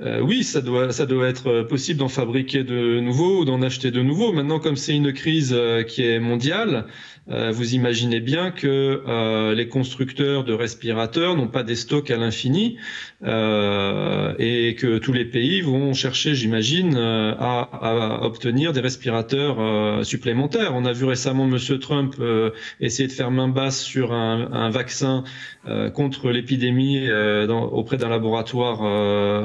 euh, 0.00 0.20
oui, 0.20 0.44
ça 0.44 0.60
doit, 0.60 0.88
être 1.28 1.62
possible 1.62 2.00
d'en 2.00 2.08
fabriquer 2.08 2.64
de 2.64 3.00
nouveaux 3.00 3.40
ou 3.40 3.44
d'en 3.44 3.62
acheter 3.62 3.90
de 3.90 4.02
nouveaux. 4.02 4.32
Maintenant, 4.32 4.58
comme 4.58 4.76
c'est 4.76 4.94
une 4.94 5.12
crise 5.12 5.52
euh, 5.56 5.82
qui 5.82 6.04
est 6.04 6.18
mondiale, 6.18 6.86
euh, 7.28 7.50
vous 7.50 7.74
imaginez 7.74 8.20
bien 8.20 8.52
que 8.52 9.02
euh, 9.06 9.54
les 9.54 9.66
constructeurs 9.66 10.44
de 10.44 10.52
respirateurs 10.52 11.34
n'ont 11.34 11.48
pas 11.48 11.64
des 11.64 11.74
stocks 11.74 12.10
à 12.12 12.16
l'infini 12.16 12.76
euh, 13.24 14.32
et 14.38 14.76
que 14.76 14.98
tous 14.98 15.12
les 15.12 15.24
pays 15.24 15.60
vont 15.60 15.92
chercher, 15.92 16.36
j'imagine, 16.36 16.96
à, 16.96 17.60
à, 17.62 18.20
obtenir 18.22 18.72
des 18.72 18.80
respirateurs 18.80 20.04
supplémentaires. 20.04 20.72
On 20.74 20.84
a 20.84 20.92
vu 20.92 21.04
récemment 21.04 21.46
Monsieur 21.46 21.78
Trump 21.78 22.14
essayer 22.80 23.08
de 23.08 23.12
faire 23.12 23.30
main 23.30 23.48
basse 23.48 23.82
sur 23.82 24.12
un, 24.12 24.52
un 24.52 24.70
vaccin 24.70 25.24
contre 25.94 26.30
l'épidémie 26.30 27.08
auprès 27.10 27.96
d'un 27.96 28.08
laboratoire 28.08 28.82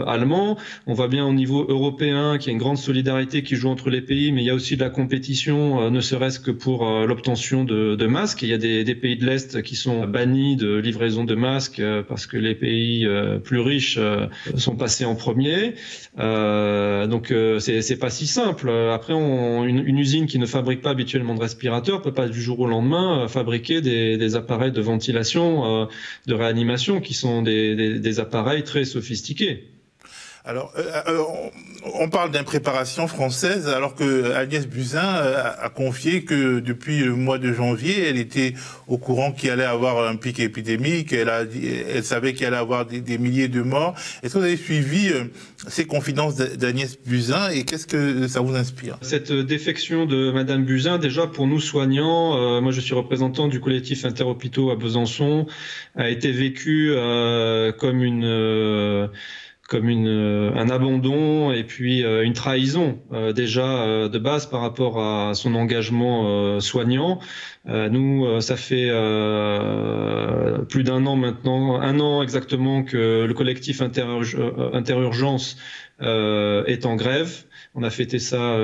allemand. 0.07 0.57
On 0.85 0.93
voit 0.93 1.07
bien 1.07 1.25
au 1.25 1.33
niveau 1.33 1.65
européen 1.67 2.37
qu'il 2.37 2.47
y 2.47 2.49
a 2.51 2.53
une 2.53 2.59
grande 2.59 2.77
solidarité 2.77 3.43
qui 3.43 3.55
joue 3.55 3.69
entre 3.69 3.89
les 3.89 4.01
pays, 4.01 4.31
mais 4.31 4.41
il 4.41 4.45
y 4.45 4.49
a 4.49 4.55
aussi 4.55 4.75
de 4.75 4.83
la 4.83 4.89
compétition, 4.89 5.89
ne 5.89 6.01
serait-ce 6.01 6.39
que 6.39 6.51
pour 6.51 6.85
l'obtention 7.05 7.63
masques. 8.07 8.41
Il 8.41 8.49
y 8.49 8.53
a 8.53 8.57
des, 8.57 8.95
pays 8.95 9.18
de 9.18 9.26
l'Est 9.26 9.61
qui 9.61 9.76
sont 9.76 10.06
bannis 10.06 10.56
de 10.56 10.76
livraison 10.76 11.23
de 11.23 11.35
masques 11.35 11.80
euh, 11.80 12.03
parce 12.03 12.27
que 12.27 12.38
les 12.38 12.56
pays 12.56 13.06
euh, 13.06 13.39
plus 13.39 13.60
riches 13.60 13.98
euh, 13.98 14.27
sont 14.57 14.76
passés 14.76 15.06
en 15.06 15.15
premier. 15.15 15.76
donc 16.18 17.34
c'est 17.60 17.99
pas 17.99 18.10
si 18.10 18.27
simple. 18.27 18.69
Après, 18.69 19.14
une, 19.14 19.98
usine 19.98 20.26
qui 20.26 20.39
ne 20.39 20.45
fabrique 20.45 20.81
pas 20.81 20.91
habituellement 20.91 21.35
de 21.35 21.41
respirateurs 21.41 22.02
peut 22.02 22.14
pas 22.14 22.27
du 22.27 22.41
jour 22.41 22.60
au 22.60 22.68
lendemain 22.68 23.27
fabriquer 23.27 23.81
des, 23.81 24.35
appareils 24.35 24.72
de 24.72 24.81
ventilation, 24.81 25.88
de 26.27 26.34
réanimation 26.34 27.02
qui 27.02 27.14
sont 27.14 27.41
des 27.41 28.19
appareils 28.19 28.64
très 28.64 28.85
sophistiqués. 28.85 29.70
Alors, 30.43 30.73
euh, 30.77 30.84
euh 31.07 31.23
on 31.84 32.09
parle 32.09 32.31
d'impréparation 32.31 33.07
française, 33.07 33.68
alors 33.68 33.95
que 33.95 34.34
Agnès 34.34 34.68
Buzyn 34.68 34.99
euh, 34.99 35.43
a 35.59 35.69
confié 35.69 36.23
que 36.23 36.59
depuis 36.59 36.99
le 36.99 37.15
mois 37.15 37.38
de 37.38 37.51
janvier, 37.51 38.07
elle 38.07 38.18
était 38.18 38.53
au 38.88 38.97
courant 38.97 39.31
qu'il 39.31 39.49
allait 39.49 39.63
avoir 39.63 40.07
un 40.07 40.15
pic 40.15 40.39
épidémique, 40.39 41.11
elle, 41.13 41.30
a, 41.30 41.41
elle 41.41 42.03
savait 42.03 42.34
qu'il 42.34 42.45
allait 42.45 42.57
avoir 42.57 42.85
des, 42.85 43.18
milliers 43.18 43.47
de 43.47 43.61
morts. 43.61 43.95
Est-ce 44.22 44.34
que 44.34 44.39
vous 44.39 44.45
avez 44.45 44.57
suivi 44.57 45.09
euh, 45.09 45.23
ces 45.68 45.85
confidences 45.85 46.35
d'Agnès 46.35 46.97
Buzyn 47.03 47.49
et 47.49 47.63
qu'est-ce 47.63 47.88
que 47.88 48.27
ça 48.27 48.41
vous 48.41 48.55
inspire? 48.55 48.97
Cette 49.01 49.31
défection 49.31 50.05
de 50.05 50.31
Madame 50.31 50.63
Buzyn, 50.63 50.97
déjà 50.97 51.27
pour 51.27 51.47
nous 51.47 51.59
soignants, 51.59 52.38
euh, 52.38 52.61
moi 52.61 52.72
je 52.72 52.81
suis 52.81 52.93
représentant 52.93 53.47
du 53.47 53.59
collectif 53.59 54.05
Interhôpitaux 54.05 54.72
à 54.72 54.76
Besançon, 54.76 55.47
a 55.95 56.09
été 56.09 56.31
vécue 56.31 56.93
comme 57.77 58.03
une 58.03 59.09
comme 59.72 59.88
une, 59.88 60.10
euh, 60.10 60.52
un 60.53 60.69
abandon 60.69 61.53
et 61.53 61.64
puis 61.64 62.03
euh, 62.03 62.26
une 62.26 62.34
trahison 62.34 62.99
euh, 63.14 63.31
déjà 63.31 64.10
de 64.10 64.19
base 64.19 64.45
par 64.45 64.60
rapport 64.60 64.99
à 65.02 65.34
son 65.34 65.56
engagement 65.56 66.60
soignant. 66.60 67.19
nous, 67.65 68.41
ça 68.41 68.57
fait 68.57 68.89
plus 70.68 70.84
d'un 70.84 71.06
an 71.06 71.15
maintenant, 71.15 71.80
un 71.80 71.99
an 72.02 72.22
exactement 72.22 72.84
que 72.84 73.26
le 73.26 73.34
collectif 73.34 73.81
Interurgence 73.81 75.57
est 76.02 76.85
en 76.85 76.95
grève. 76.95 77.43
On 77.73 77.84
a 77.84 77.89
fêté 77.89 78.19
ça, 78.19 78.57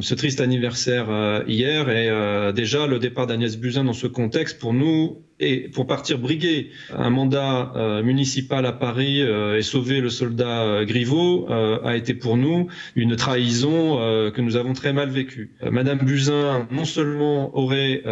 ce 0.00 0.14
triste 0.14 0.40
anniversaire 0.40 1.42
hier 1.48 1.88
et 1.90 2.52
déjà 2.52 2.86
le 2.86 2.98
départ 3.00 3.26
d'Agnès 3.26 3.56
Buzyn 3.56 3.84
dans 3.84 3.92
ce 3.92 4.06
contexte 4.06 4.60
pour 4.60 4.72
nous 4.72 5.24
Et 5.44 5.68
pour 5.68 5.86
partir 5.86 6.18
briguer 6.18 6.70
un 6.96 7.10
mandat 7.10 7.72
euh, 7.76 8.02
municipal 8.02 8.64
à 8.64 8.72
Paris 8.72 9.20
euh, 9.20 9.58
et 9.58 9.62
sauver 9.62 10.00
le 10.00 10.08
soldat 10.08 10.62
euh, 10.62 10.84
Griveaux 10.86 11.46
a 11.50 11.96
été 11.96 12.14
pour 12.14 12.38
nous 12.38 12.68
une 12.96 13.16
trahison 13.16 13.96
que 14.30 14.40
nous 14.40 14.56
avons 14.56 14.72
très 14.72 14.92
mal 14.92 15.10
vécue. 15.10 15.50
Madame 15.70 15.98
Buzyn 15.98 16.66
non 16.70 16.84
seulement 16.84 17.56
aurait 17.56 18.02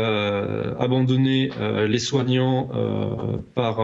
abandonné 0.79 1.51
les 1.89 1.99
soignants 1.99 2.71
par 3.55 3.81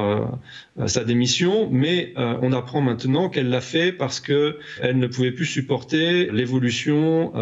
sa 0.87 1.05
démission, 1.05 1.69
mais 1.71 2.13
on 2.17 2.53
apprend 2.53 2.81
maintenant 2.81 3.29
qu'elle 3.29 3.49
l'a 3.49 3.61
fait 3.61 3.93
parce 3.93 4.21
que 4.21 4.59
elle 4.81 4.99
ne 4.99 5.07
pouvait 5.07 5.33
plus 5.33 5.47
supporter 5.47 6.31
l'évolution 6.31 7.33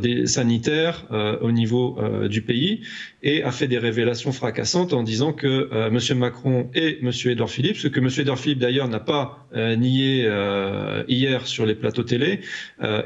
des 0.00 0.26
sanitaires 0.26 1.06
au 1.40 1.50
niveau 1.50 1.98
du 2.28 2.42
pays 2.42 2.82
et 3.22 3.42
a 3.42 3.50
fait 3.50 3.68
des 3.68 3.78
révélations 3.78 4.32
fracassantes 4.32 4.92
en 4.92 5.02
disant 5.02 5.15
que 5.36 5.68
euh, 5.72 5.88
M. 5.88 6.18
Macron 6.18 6.70
et 6.74 6.98
M. 7.02 7.10
Edouard 7.26 7.50
Philippe, 7.50 7.76
ce 7.76 7.88
que 7.88 8.00
M. 8.00 8.08
Edouard 8.18 8.38
Philippe 8.38 8.58
d'ailleurs 8.58 8.88
n'a 8.88 9.00
pas 9.00 9.46
euh, 9.54 9.76
nié 9.76 10.24
euh, 10.26 11.04
hier 11.08 11.46
sur 11.46 11.66
les 11.66 11.74
plateaux 11.74 12.02
télé, 12.02 12.40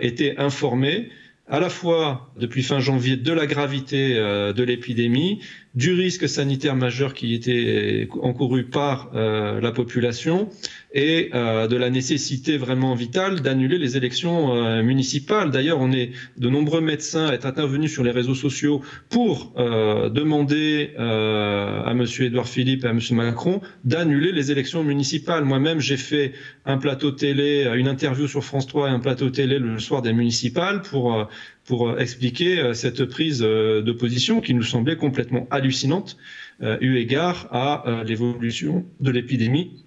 étaient 0.00 0.36
informés 0.38 1.10
à 1.48 1.60
la 1.60 1.68
fois 1.68 2.30
depuis 2.38 2.62
fin 2.62 2.78
janvier 2.80 3.16
de 3.16 3.32
la 3.32 3.46
gravité 3.46 4.14
de 4.14 4.62
l'épidémie, 4.62 5.40
du 5.74 5.92
risque 5.92 6.28
sanitaire 6.28 6.76
majeur 6.76 7.14
qui 7.14 7.34
était 7.34 8.09
encouru 8.22 8.64
par 8.64 9.10
la 9.14 9.72
population 9.72 10.51
et 10.92 11.30
euh, 11.34 11.68
de 11.68 11.76
la 11.76 11.90
nécessité 11.90 12.56
vraiment 12.56 12.94
vitale 12.94 13.40
d'annuler 13.40 13.78
les 13.78 13.97
élections 13.97 14.55
euh, 14.55 14.82
municipales. 14.82 15.51
D'ailleurs, 15.51 15.78
on 15.80 15.92
est 15.92 16.10
de 16.36 16.48
nombreux 16.48 16.80
médecins 16.80 17.26
à 17.26 17.34
être 17.34 17.47
intervenus 17.47 17.92
sur 17.92 18.02
les 18.02 18.10
réseaux 18.10 18.34
sociaux 18.34 18.82
pour 19.09 19.52
euh, 19.56 20.09
demander 20.09 20.90
à 20.98 21.90
M. 21.90 22.05
Édouard 22.20 22.48
Philippe 22.48 22.84
et 22.84 22.88
à 22.88 22.90
M. 22.90 23.01
Macron 23.12 23.60
d'annuler 23.84 24.32
les 24.32 24.51
élections 24.51 24.82
municipales. 24.82 25.44
Moi-même, 25.44 25.80
j'ai 25.80 25.97
fait 25.97 26.32
un 26.64 26.78
plateau 26.78 27.10
télé, 27.10 27.70
une 27.76 27.88
interview 27.88 28.26
sur 28.26 28.44
France 28.44 28.66
3 28.66 28.88
et 28.88 28.90
un 28.90 29.01
plateau 29.01 29.30
télé 29.30 29.59
le 29.59 29.78
soir 29.78 30.02
des 30.02 30.12
municipales 30.12 30.82
pour 30.82 31.28
pour 31.70 32.01
expliquer 32.01 32.74
cette 32.74 33.05
prise 33.05 33.38
de 33.38 33.92
position 33.92 34.40
qui 34.40 34.55
nous 34.55 34.64
semblait 34.64 34.97
complètement 34.97 35.47
hallucinante 35.51 36.16
eu 36.60 36.97
égard 36.97 37.47
à 37.52 38.02
l'évolution 38.05 38.84
de 38.98 39.10
l'épidémie 39.12 39.84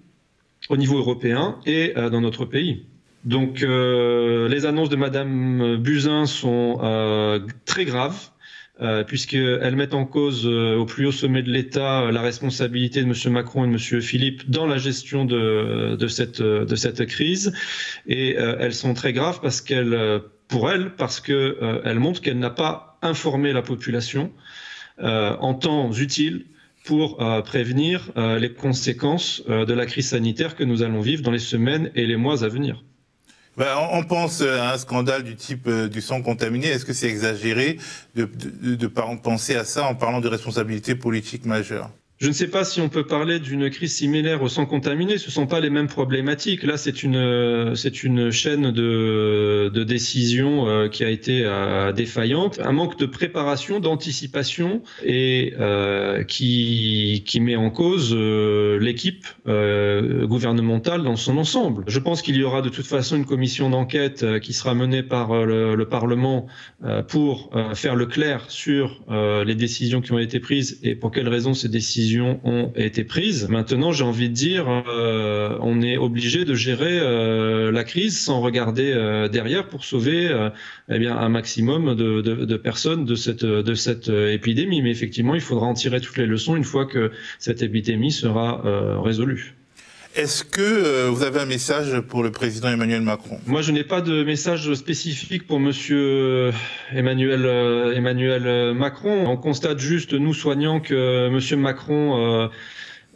au 0.68 0.76
niveau 0.76 0.98
européen 0.98 1.58
et 1.66 1.92
euh, 1.96 2.10
dans 2.10 2.20
notre 2.20 2.44
pays. 2.44 2.86
Donc 3.24 3.62
euh, 3.62 4.48
les 4.48 4.66
annonces 4.66 4.90
de 4.90 4.96
Madame 4.96 5.76
Buzyn 5.76 6.26
sont 6.26 6.78
euh, 6.82 7.40
très 7.64 7.84
graves. 7.84 8.30
Euh, 8.80 9.04
puisqu'elles 9.04 9.76
mettent 9.76 9.94
en 9.94 10.04
cause 10.04 10.46
au 10.46 10.84
plus 10.84 11.06
haut 11.06 11.12
sommet 11.12 11.44
de 11.44 11.50
l'État 11.52 12.10
la 12.10 12.20
responsabilité 12.22 13.04
de 13.04 13.06
M. 13.06 13.32
Macron 13.32 13.64
et 13.64 13.68
de 13.68 13.72
M. 13.74 14.02
Philippe 14.02 14.50
dans 14.50 14.66
la 14.66 14.78
gestion 14.78 15.24
de 15.24 16.06
cette 16.08 17.06
crise. 17.06 17.52
Et 18.08 18.32
elles 18.32 18.74
sont 18.74 18.92
très 18.92 19.12
graves 19.12 19.38
parce 19.40 19.60
qu'elles, 19.60 19.96
pour 20.48 20.70
elle, 20.70 20.94
parce 20.94 21.20
qu'elles 21.20 21.98
montrent 21.98 22.20
qu'elle 22.20 22.38
n'a 22.38 22.50
pas 22.50 22.98
informé 23.02 23.52
la 23.52 23.62
population 23.62 24.32
en 24.98 25.54
temps 25.54 25.92
utile 25.92 26.46
pour 26.84 27.20
euh, 27.22 27.40
prévenir 27.42 28.12
euh, 28.16 28.38
les 28.38 28.52
conséquences 28.52 29.42
euh, 29.48 29.64
de 29.64 29.72
la 29.72 29.86
crise 29.86 30.10
sanitaire 30.10 30.54
que 30.54 30.64
nous 30.64 30.82
allons 30.82 31.00
vivre 31.00 31.22
dans 31.22 31.30
les 31.30 31.38
semaines 31.38 31.90
et 31.94 32.06
les 32.06 32.16
mois 32.16 32.44
à 32.44 32.48
venir. 32.48 32.84
Ben, 33.56 33.74
on 33.92 34.02
pense 34.02 34.42
à 34.42 34.72
un 34.72 34.78
scandale 34.78 35.22
du 35.22 35.36
type 35.36 35.68
du 35.70 36.00
sang 36.00 36.22
contaminé. 36.22 36.66
Est-ce 36.66 36.84
que 36.84 36.92
c'est 36.92 37.08
exagéré 37.08 37.78
de, 38.16 38.24
de, 38.24 38.74
de, 38.74 38.86
penser 38.88 39.54
à 39.54 39.64
ça 39.64 39.84
en 39.84 39.94
parlant 39.94 40.20
de 40.20 40.26
responsabilité 40.26 40.96
politique 40.96 41.44
majeure? 41.44 41.88
Je 42.24 42.28
ne 42.30 42.32
sais 42.32 42.48
pas 42.48 42.64
si 42.64 42.80
on 42.80 42.88
peut 42.88 43.04
parler 43.04 43.38
d'une 43.38 43.68
crise 43.68 43.96
similaire 43.96 44.42
au 44.42 44.48
sang 44.48 44.64
contaminé. 44.64 45.18
Ce 45.18 45.26
ne 45.26 45.30
sont 45.30 45.46
pas 45.46 45.60
les 45.60 45.68
mêmes 45.68 45.88
problématiques. 45.88 46.62
Là, 46.62 46.78
c'est 46.78 47.02
une, 47.02 47.76
c'est 47.76 48.02
une 48.02 48.30
chaîne 48.30 48.70
de, 48.70 49.68
de 49.68 49.84
décision 49.84 50.66
euh, 50.66 50.88
qui 50.88 51.04
a 51.04 51.10
été 51.10 51.42
euh, 51.44 51.92
défaillante, 51.92 52.60
un 52.64 52.72
manque 52.72 52.98
de 52.98 53.04
préparation, 53.04 53.78
d'anticipation 53.78 54.80
et 55.04 55.52
euh, 55.60 56.24
qui, 56.24 57.24
qui 57.26 57.40
met 57.40 57.56
en 57.56 57.68
cause 57.68 58.14
l'équipe 58.14 59.26
gouvernementale 59.44 61.02
dans 61.02 61.16
son 61.16 61.36
ensemble. 61.36 61.84
Je 61.88 61.98
pense 61.98 62.22
qu'il 62.22 62.36
y 62.36 62.42
aura 62.42 62.62
de 62.62 62.70
toute 62.70 62.86
façon 62.86 63.16
une 63.16 63.26
commission 63.26 63.68
d'enquête 63.68 64.24
qui 64.40 64.54
sera 64.54 64.74
menée 64.74 65.02
par 65.02 65.44
le, 65.44 65.74
le 65.74 65.88
Parlement 65.88 66.46
pour 67.08 67.50
faire 67.74 67.96
le 67.96 68.06
clair 68.06 68.46
sur 68.48 69.02
les 69.44 69.54
décisions 69.54 70.00
qui 70.00 70.12
ont 70.12 70.18
été 70.18 70.40
prises 70.40 70.80
et 70.82 70.94
pour 70.94 71.10
quelles 71.10 71.28
raisons 71.28 71.52
ces 71.52 71.68
décisions 71.68 72.13
ont 72.20 72.72
été 72.76 73.04
prises. 73.04 73.48
Maintenant, 73.48 73.92
j'ai 73.92 74.04
envie 74.04 74.28
de 74.28 74.34
dire, 74.34 74.66
euh, 74.68 75.56
on 75.60 75.82
est 75.82 75.96
obligé 75.96 76.44
de 76.44 76.54
gérer 76.54 76.98
euh, 77.00 77.70
la 77.70 77.84
crise 77.84 78.18
sans 78.18 78.40
regarder 78.40 78.92
euh, 78.92 79.28
derrière 79.28 79.68
pour 79.68 79.84
sauver 79.84 80.30
eh 80.88 80.98
bien, 80.98 81.16
un 81.16 81.28
maximum 81.28 81.94
de, 81.94 82.56
personnes 82.56 83.04
de 83.04 83.14
cette 83.74 84.08
épidémie. 84.08 84.82
Mais 84.82 84.90
effectivement, 84.90 85.34
il 85.34 85.40
faudra 85.40 85.66
en 85.66 85.74
tirer 85.74 86.00
toutes 86.00 86.18
les 86.18 86.26
leçons 86.26 86.56
une 86.56 86.64
fois 86.64 86.86
que 86.86 87.10
cette 87.38 87.62
épidémie 87.62 88.12
sera 88.12 88.62
résolue. 89.02 89.54
Est-ce 90.16 90.44
que 90.44 90.60
euh, 90.60 91.10
vous 91.10 91.24
avez 91.24 91.40
un 91.40 91.46
message 91.46 92.00
pour 92.02 92.22
le 92.22 92.30
président 92.30 92.68
Emmanuel 92.68 93.00
Macron? 93.00 93.40
Moi, 93.48 93.62
je 93.62 93.72
n'ai 93.72 93.82
pas 93.82 94.00
de 94.00 94.22
message 94.22 94.72
spécifique 94.74 95.44
pour 95.44 95.58
Monsieur 95.58 95.98
euh, 95.98 96.52
Emmanuel, 96.94 97.44
euh, 97.44 97.96
Emmanuel 97.96 98.74
Macron. 98.74 99.26
On 99.26 99.36
constate 99.36 99.80
juste, 99.80 100.14
nous 100.14 100.32
soignants, 100.32 100.78
que 100.78 101.28
Monsieur 101.30 101.56
Macron 101.56 102.48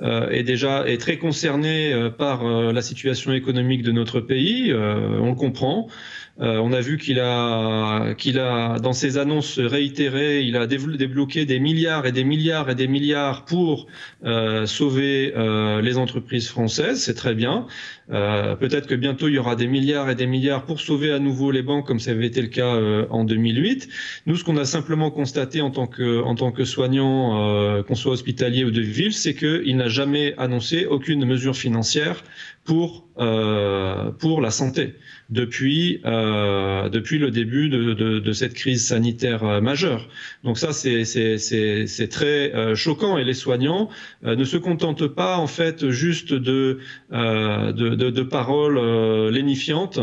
est 0.01 0.43
déjà 0.43 0.89
est 0.89 0.99
très 0.99 1.19
concerné 1.19 1.93
par 2.19 2.45
la 2.45 2.83
situation 2.83 3.33
économique 3.33 3.83
de 3.83 3.93
notre 3.93 4.21
pays. 4.21 4.73
on 4.75 5.29
le 5.29 5.35
comprend. 5.35 5.89
Euh, 6.41 6.59
on 6.59 6.73
a 6.73 6.81
vu 6.81 6.99
qu'il 6.99 7.19
a, 7.19 8.15
qu'il 8.15 8.39
a, 8.39 8.79
dans 8.79 8.93
ses 8.93 9.19
annonces 9.19 9.59
réitérées, 9.59 10.43
il 10.43 10.57
a 10.57 10.67
débloqué 10.69 11.47
des 11.47 11.59
milliards 11.59 12.07
et 12.07 12.13
des 12.13 12.23
milliards 12.23 12.71
et 12.71 12.77
des 12.77 12.87
milliards 12.87 13.45
pour 13.45 13.89
euh, 14.25 14.65
sauver 14.67 15.33
euh, 15.37 15.81
les 15.83 15.99
entreprises 15.99 16.49
françaises. 16.49 17.03
C'est 17.03 17.15
très 17.15 17.35
bien. 17.35 17.67
Peut-être 18.09 18.87
que 18.87 18.95
bientôt 18.95 19.29
il 19.29 19.35
y 19.35 19.39
aura 19.39 19.55
des 19.55 19.67
milliards 19.67 20.09
et 20.09 20.15
des 20.15 20.27
milliards 20.27 20.65
pour 20.65 20.81
sauver 20.81 21.13
à 21.13 21.19
nouveau 21.19 21.51
les 21.51 21.61
banques, 21.61 21.87
comme 21.87 22.01
ça 22.01 22.13
avait 22.13 22.27
été 22.27 22.41
le 22.41 22.49
cas 22.49 22.75
en 23.11 23.25
2008. 23.25 23.87
Nous, 24.25 24.37
ce 24.37 24.45
qu'on 24.45 24.57
a 24.57 24.65
simplement 24.65 25.11
constaté 25.11 25.61
en 25.61 25.71
tant 25.71 25.87
que, 25.87 26.23
en 26.23 26.35
tant 26.35 26.51
que 26.51 26.65
soignant, 26.65 27.83
qu'on 27.83 27.95
soit 27.95 28.13
hospitalier 28.13 28.65
ou 28.65 28.71
de 28.71 28.81
ville, 28.81 29.13
c'est 29.13 29.35
qu'il 29.35 29.77
n'a 29.77 29.89
jamais 29.89 30.35
annoncé 30.39 30.87
aucune 30.87 31.27
mesure 31.27 31.55
financière 31.55 32.25
pour 32.65 33.05
pour 33.15 34.41
la 34.41 34.51
santé 34.51 34.95
depuis 35.31 36.01
euh, 36.07 36.89
depuis 36.89 37.19
le 37.19 37.31
début 37.31 37.69
de, 37.69 37.93
de, 37.93 38.19
de, 38.19 38.33
cette 38.33 38.55
crise 38.55 38.87
sanitaire 38.87 39.45
euh, 39.45 39.61
majeure. 39.61 40.09
Donc 40.43 40.57
ça 40.57 40.73
c'est 40.73 42.09
très 42.11 42.55
euh, 42.55 42.75
choquant 42.75 43.19
et 43.19 43.25
les 43.25 43.35
soignants 43.35 43.91
euh, 44.25 44.37
ne 44.37 44.45
se 44.45 44.57
contentent 44.57 45.07
pas 45.07 45.37
en 45.37 45.47
fait 45.47 45.91
juste 45.91 46.33
de, 46.33 46.79
de, 47.11 47.71
de, 47.73 48.23
paroles 48.23 49.31
lénifiantes 49.31 50.01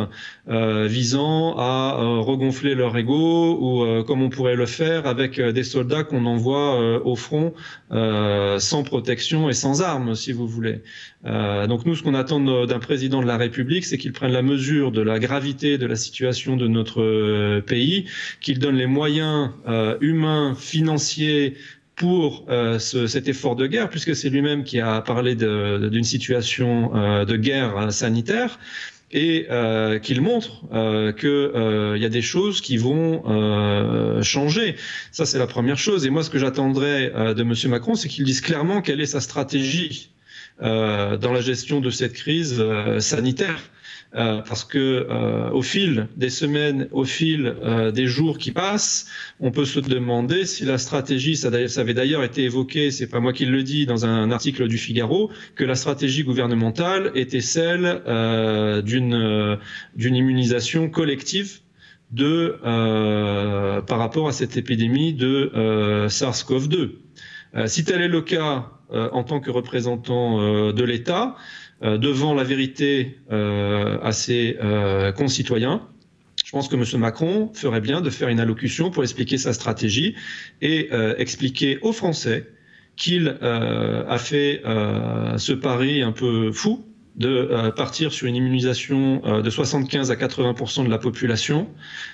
visant 0.47 1.55
à 1.57 1.95
regonfler 2.19 2.75
leur 2.75 2.95
ego 2.95 3.57
ou 3.59 4.03
comme 4.03 4.21
on 4.21 4.29
pourrait 4.29 4.55
le 4.55 4.67
faire 4.67 5.07
avec 5.07 5.41
des 5.41 5.63
soldats 5.63 6.03
qu'on 6.03 6.25
envoie 6.25 7.01
au 7.03 7.15
front 7.15 7.53
sans 7.89 8.83
protection 8.83 9.49
et 9.49 9.53
sans 9.53 9.81
armes 9.81 10.13
si 10.13 10.33
vous 10.33 10.47
voulez. 10.47 10.81
donc 11.23 11.85
nous 11.85 11.95
ce 11.95 12.03
qu'on 12.03 12.13
attend 12.13 12.39
d'un 12.39 12.79
président 12.79 13.21
de 13.21 13.27
la 13.27 13.37
République 13.37 13.85
c'est 13.85 13.97
qu'il 13.97 14.13
prenne 14.13 14.33
la 14.33 14.43
mesure 14.43 14.91
de 14.91 15.01
la 15.01 15.17
gravité 15.17 15.77
de 15.77 15.85
la 15.85 15.95
situation 15.95 16.55
de 16.55 16.67
notre 16.67 17.01
euh, 17.01 17.61
pays, 17.61 18.05
qu'il 18.41 18.59
donne 18.59 18.75
les 18.75 18.87
moyens 18.87 19.51
euh, 19.67 19.97
humains, 20.01 20.55
financiers, 20.57 21.55
pour 21.95 22.45
euh, 22.49 22.77
cet 22.77 23.29
effort 23.29 23.55
de 23.55 23.67
guerre, 23.67 23.89
puisque 23.89 24.17
c'est 24.17 24.29
lui-même 24.29 24.65
qui 24.65 24.81
a 24.81 24.99
parlé 24.99 25.33
d'une 25.33 26.03
situation 26.03 26.91
de 27.23 27.35
guerre 27.37 27.89
sanitaire, 27.93 28.59
et 29.15 29.47
qu'il 30.01 30.21
montre 30.21 30.61
qu'il 31.17 32.01
y 32.01 32.05
a 32.05 32.09
des 32.09 32.21
choses 32.21 32.61
qui 32.61 32.77
vont 32.77 34.21
changer. 34.21 34.75
Ça, 35.11 35.25
c'est 35.25 35.39
la 35.39 35.47
première 35.47 35.77
chose. 35.77 36.05
Et 36.05 36.09
moi, 36.09 36.21
ce 36.21 36.29
que 36.29 36.37
j'attendrais 36.37 37.09
de 37.33 37.41
M. 37.41 37.53
Macron, 37.71 37.95
c'est 37.95 38.09
qu'il 38.09 38.25
dise 38.25 38.41
clairement 38.41 38.81
quelle 38.81 38.99
est 38.99 39.05
sa 39.05 39.21
stratégie 39.21 40.11
dans 40.59 41.31
la 41.33 41.41
gestion 41.41 41.79
de 41.79 41.89
cette 41.89 42.13
crise 42.13 42.61
sanitaire. 42.99 43.59
Euh, 44.15 44.41
parce 44.47 44.63
que 44.63 45.07
euh, 45.09 45.49
au 45.51 45.61
fil 45.61 46.07
des 46.15 46.29
semaines, 46.29 46.87
au 46.93 47.03
fil 47.03 47.47
euh, 47.47 47.91
des 47.91 48.07
jours 48.07 48.37
qui 48.37 48.51
passent, 48.51 49.07
on 49.41 49.51
peut 49.51 49.65
se 49.65 49.81
demander 49.81 50.45
si 50.45 50.63
la 50.63 50.77
stratégie, 50.77 51.35
ça, 51.35 51.51
ça 51.67 51.81
avait 51.81 51.93
d'ailleurs 51.93 52.23
été 52.23 52.43
évoqué, 52.43 52.91
c'est 52.91 53.07
pas 53.07 53.19
moi 53.19 53.33
qui 53.33 53.45
le 53.45 53.61
dis 53.61 53.85
dans 53.85 54.05
un 54.05 54.31
article 54.31 54.69
du 54.69 54.77
Figaro, 54.77 55.31
que 55.55 55.65
la 55.65 55.75
stratégie 55.75 56.23
gouvernementale 56.23 57.11
était 57.15 57.41
celle 57.41 58.01
d'une 58.85 59.57
d'une 59.95 60.15
immunisation 60.15 60.89
collective 60.89 61.59
de 62.11 62.57
par 63.81 63.99
rapport 63.99 64.29
à 64.29 64.31
cette 64.31 64.55
épidémie 64.55 65.13
de 65.13 65.51
SARS-CoV-2. 66.07 66.91
si 67.67 67.83
tel 67.83 68.01
est 68.01 68.07
le 68.07 68.21
cas 68.21 68.71
en 68.91 69.23
tant 69.23 69.39
que 69.39 69.51
représentant 69.51 70.71
de 70.71 70.83
l'État, 70.83 71.35
devant 71.81 72.33
la 72.33 72.43
vérité 72.43 73.17
à 73.29 74.11
ses 74.11 74.57
concitoyens, 75.17 75.87
je 76.45 76.51
pense 76.51 76.67
que 76.67 76.75
M. 76.75 76.99
Macron 76.99 77.51
ferait 77.53 77.81
bien 77.81 78.01
de 78.01 78.09
faire 78.09 78.29
une 78.29 78.39
allocution 78.39 78.91
pour 78.91 79.03
expliquer 79.03 79.37
sa 79.37 79.53
stratégie 79.53 80.15
et 80.61 80.89
expliquer 81.17 81.79
aux 81.81 81.91
Français 81.91 82.49
qu'il 82.95 83.37
a 83.41 84.17
fait 84.17 84.61
ce 84.63 85.53
pari 85.53 86.01
un 86.01 86.11
peu 86.11 86.51
fou 86.51 86.85
de 87.15 87.29
euh, 87.29 87.71
partir 87.71 88.11
sur 88.11 88.27
une 88.27 88.35
immunisation 88.35 89.21
euh, 89.25 89.41
de 89.41 89.49
75 89.49 90.11
à 90.11 90.15
80% 90.15 90.85
de 90.85 90.89
la 90.89 90.97
population, 90.97 91.69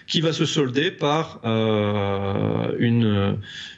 qui 0.07 0.21
va 0.21 0.31
se 0.31 0.45
solder 0.45 0.91
par 0.91 1.41
euh, 1.43 2.75
une, 2.79 3.37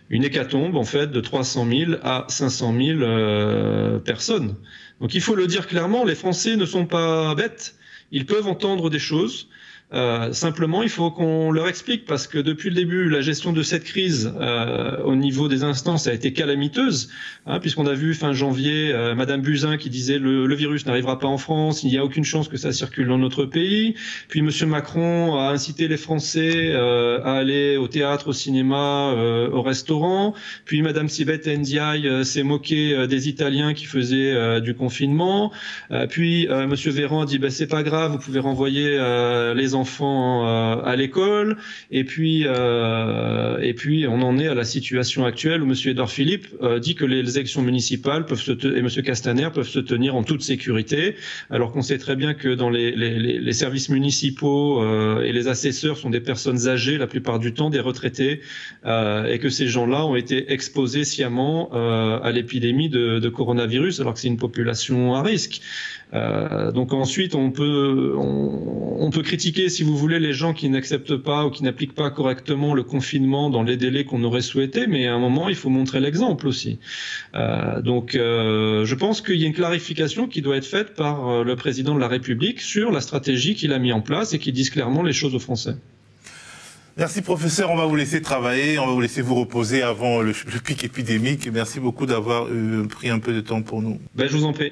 une 0.09 0.23
hécatombe 0.23 0.75
en 0.75 0.83
fait 0.83 1.07
de 1.07 1.21
300 1.21 1.67
000 1.69 1.91
à 2.03 2.25
500 2.27 2.75
000 2.77 3.99
personnes. 3.99 4.55
Donc 5.03 5.13
il 5.15 5.19
faut 5.19 5.35
le 5.35 5.47
dire 5.47 5.67
clairement, 5.67 6.05
les 6.05 6.15
Français 6.15 6.55
ne 6.55 6.65
sont 6.65 6.85
pas 6.85 7.35
bêtes, 7.35 7.75
ils 8.11 8.25
peuvent 8.25 8.47
entendre 8.47 8.89
des 8.89 8.99
choses. 8.99 9.49
Euh, 9.93 10.33
simplement, 10.33 10.81
il 10.81 10.89
faut 10.89 11.11
qu'on 11.11 11.51
leur 11.51 11.67
explique 11.67 12.05
parce 12.05 12.25
que 12.27 12.39
depuis 12.39 12.69
le 12.69 12.75
début, 12.75 13.09
la 13.09 13.21
gestion 13.21 13.53
de 13.53 13.61
cette 13.61 13.83
crise 13.83 14.33
euh, 14.39 14.97
au 15.03 15.15
niveau 15.15 15.47
des 15.47 15.63
instances 15.63 16.07
a 16.07 16.13
été 16.13 16.33
calamiteuse, 16.33 17.09
hein, 17.45 17.59
puisqu'on 17.59 17.85
a 17.85 17.93
vu 17.93 18.15
fin 18.15 18.33
janvier 18.33 18.91
euh, 18.91 19.13
Madame 19.13 19.41
Buzyn 19.41 19.77
qui 19.77 19.91
disait 19.91 20.17
le, 20.17 20.47
le 20.47 20.55
virus 20.55 20.87
n'arrivera 20.87 21.19
pas 21.19 21.27
en 21.27 21.37
France, 21.37 21.83
il 21.83 21.89
n'y 21.89 21.97
a 21.97 22.03
aucune 22.03 22.23
chance 22.23 22.47
que 22.47 22.57
ça 22.57 22.71
circule 22.71 23.07
dans 23.07 23.19
notre 23.19 23.45
pays. 23.45 23.93
Puis 24.29 24.41
Monsieur 24.41 24.65
Macron 24.65 25.37
a 25.37 25.51
incité 25.51 25.87
les 25.87 25.97
Français 25.97 26.71
euh, 26.73 27.21
à 27.23 27.33
aller 27.33 27.77
au 27.77 27.87
théâtre, 27.87 28.29
au 28.29 28.33
cinéma, 28.33 29.11
euh, 29.11 29.49
au 29.51 29.61
restaurant. 29.61 30.33
Puis 30.65 30.81
Madame 30.81 31.07
Sibeth 31.07 31.47
Ndiaye 31.47 32.25
s'est 32.25 32.43
moqué 32.43 33.05
des 33.07 33.29
Italiens 33.29 33.73
qui 33.73 33.85
faisaient 33.85 34.61
du 34.61 34.73
confinement. 34.73 35.51
puis 36.09 36.47
Monsieur 36.67 36.91
Véran 36.91 37.21
a 37.21 37.25
dit 37.25 37.37
ben, 37.37 37.49
c'est 37.49 37.67
pas 37.67 37.83
grave, 37.83 38.13
vous 38.13 38.17
pouvez 38.17 38.39
renvoyer 38.39 38.97
les 39.55 39.75
enfants 39.75 39.82
enfants 39.83 40.47
euh, 40.47 40.91
à 40.91 40.95
l'école. 40.95 41.57
Et 41.91 42.03
puis, 42.05 42.43
euh, 42.45 43.57
et 43.69 43.73
puis, 43.73 44.07
on 44.07 44.21
en 44.21 44.39
est 44.39 44.47
à 44.47 44.55
la 44.55 44.63
situation 44.63 45.25
actuelle 45.25 45.61
où 45.61 45.67
M. 45.69 45.75
Edouard 45.85 46.09
Philippe 46.09 46.47
euh, 46.61 46.79
dit 46.79 46.95
que 46.95 47.05
les 47.05 47.37
élections 47.37 47.61
municipales 47.61 48.25
peuvent 48.25 48.45
se 48.49 48.53
et 48.77 48.79
M. 48.79 48.89
Castaner 49.03 49.49
peuvent 49.53 49.73
se 49.79 49.79
tenir 49.79 50.15
en 50.15 50.23
toute 50.23 50.41
sécurité, 50.41 51.15
alors 51.49 51.71
qu'on 51.73 51.81
sait 51.81 51.97
très 51.97 52.15
bien 52.15 52.33
que 52.33 52.49
dans 52.55 52.69
les, 52.69 52.91
les, 52.95 53.39
les 53.47 53.53
services 53.63 53.89
municipaux 53.89 54.63
et 55.21 55.31
les 55.37 55.47
assesseurs 55.47 55.97
sont 55.97 56.09
des 56.09 56.21
personnes 56.21 56.61
âgées 56.67 56.97
la 56.97 57.07
plupart 57.07 57.39
du 57.39 57.53
temps, 57.53 57.69
des 57.69 57.79
retraités, 57.89 58.41
et 59.33 59.39
que 59.43 59.49
ces 59.49 59.67
gens-là 59.67 60.05
ont 60.05 60.15
été 60.15 60.51
exposés 60.53 61.03
sciemment 61.03 61.57
à 62.27 62.31
l'épidémie 62.31 62.89
de, 62.89 63.19
de 63.19 63.29
coronavirus, 63.29 63.99
alors 63.99 64.13
que 64.13 64.19
c'est 64.19 64.33
une 64.35 64.43
population 64.47 65.15
à 65.15 65.21
risque. 65.23 65.61
Euh, 66.13 66.71
donc 66.71 66.93
ensuite, 66.93 67.33
on 67.33 67.51
peut, 67.51 68.13
on, 68.17 69.09
peut 69.09 69.23
critiquer, 69.23 69.69
si 69.69 69.83
vous 69.83 69.97
voulez, 69.97 70.19
les 70.19 70.33
gens 70.33 70.53
qui 70.53 70.69
n'acceptent 70.69 71.17
pas 71.17 71.45
ou 71.45 71.49
qui 71.49 71.63
n'appliquent 71.63 71.95
pas 71.95 72.11
correctement 72.11 72.73
le 72.73 72.83
confinement 72.83 73.49
dans 73.49 73.63
les 73.63 73.77
délais 73.77 74.03
qu'on 74.05 74.23
aurait 74.23 74.41
souhaité, 74.41 74.85
mais 74.85 75.07
à 75.07 75.15
un 75.15 75.19
moment, 75.19 75.49
il 75.49 75.55
faut 75.55 75.69
montrer 75.69 75.99
l'exemple 75.99 76.47
aussi. 76.47 76.79
Euh, 77.33 77.81
donc, 77.81 78.13
euh, 78.15 78.85
je 78.85 78.95
pense 78.95 79.21
qu'il 79.21 79.37
y 79.37 79.43
a 79.43 79.47
une 79.47 79.53
clarification 79.53 80.27
qui 80.27 80.41
doit 80.41 80.57
être 80.57 80.67
faite 80.67 80.93
par 80.93 81.43
le 81.43 81.55
président 81.55 81.95
de 81.95 81.99
la 81.99 82.07
République 82.07 82.61
sur 82.61 82.91
la 82.91 83.01
stratégie 83.01 83.55
qu'il 83.55 83.73
a 83.73 83.79
mis 83.79 83.91
en 83.91 84.01
place 84.01 84.33
et 84.33 84.39
qui 84.39 84.51
dise 84.51 84.69
clairement 84.69 85.01
les 85.01 85.13
choses 85.13 85.33
aux 85.33 85.39
Français. 85.39 85.75
Merci 86.95 87.23
professeur, 87.23 87.71
on 87.71 87.75
va 87.75 87.87
vous 87.87 87.95
laisser 87.95 88.21
travailler, 88.21 88.77
on 88.77 88.85
va 88.85 88.91
vous 88.91 89.01
laisser 89.01 89.23
vous 89.23 89.33
reposer 89.33 89.81
avant 89.81 90.21
le, 90.21 90.31
pic 90.63 90.83
épidémique. 90.83 91.49
Merci 91.51 91.79
beaucoup 91.79 92.05
d'avoir 92.05 92.47
pris 92.87 93.09
un 93.09 93.17
peu 93.17 93.33
de 93.33 93.41
temps 93.41 93.63
pour 93.63 93.81
nous. 93.81 93.99
Ben, 94.13 94.27
je 94.27 94.37
vous 94.37 94.45
en 94.45 94.53
prie. 94.53 94.71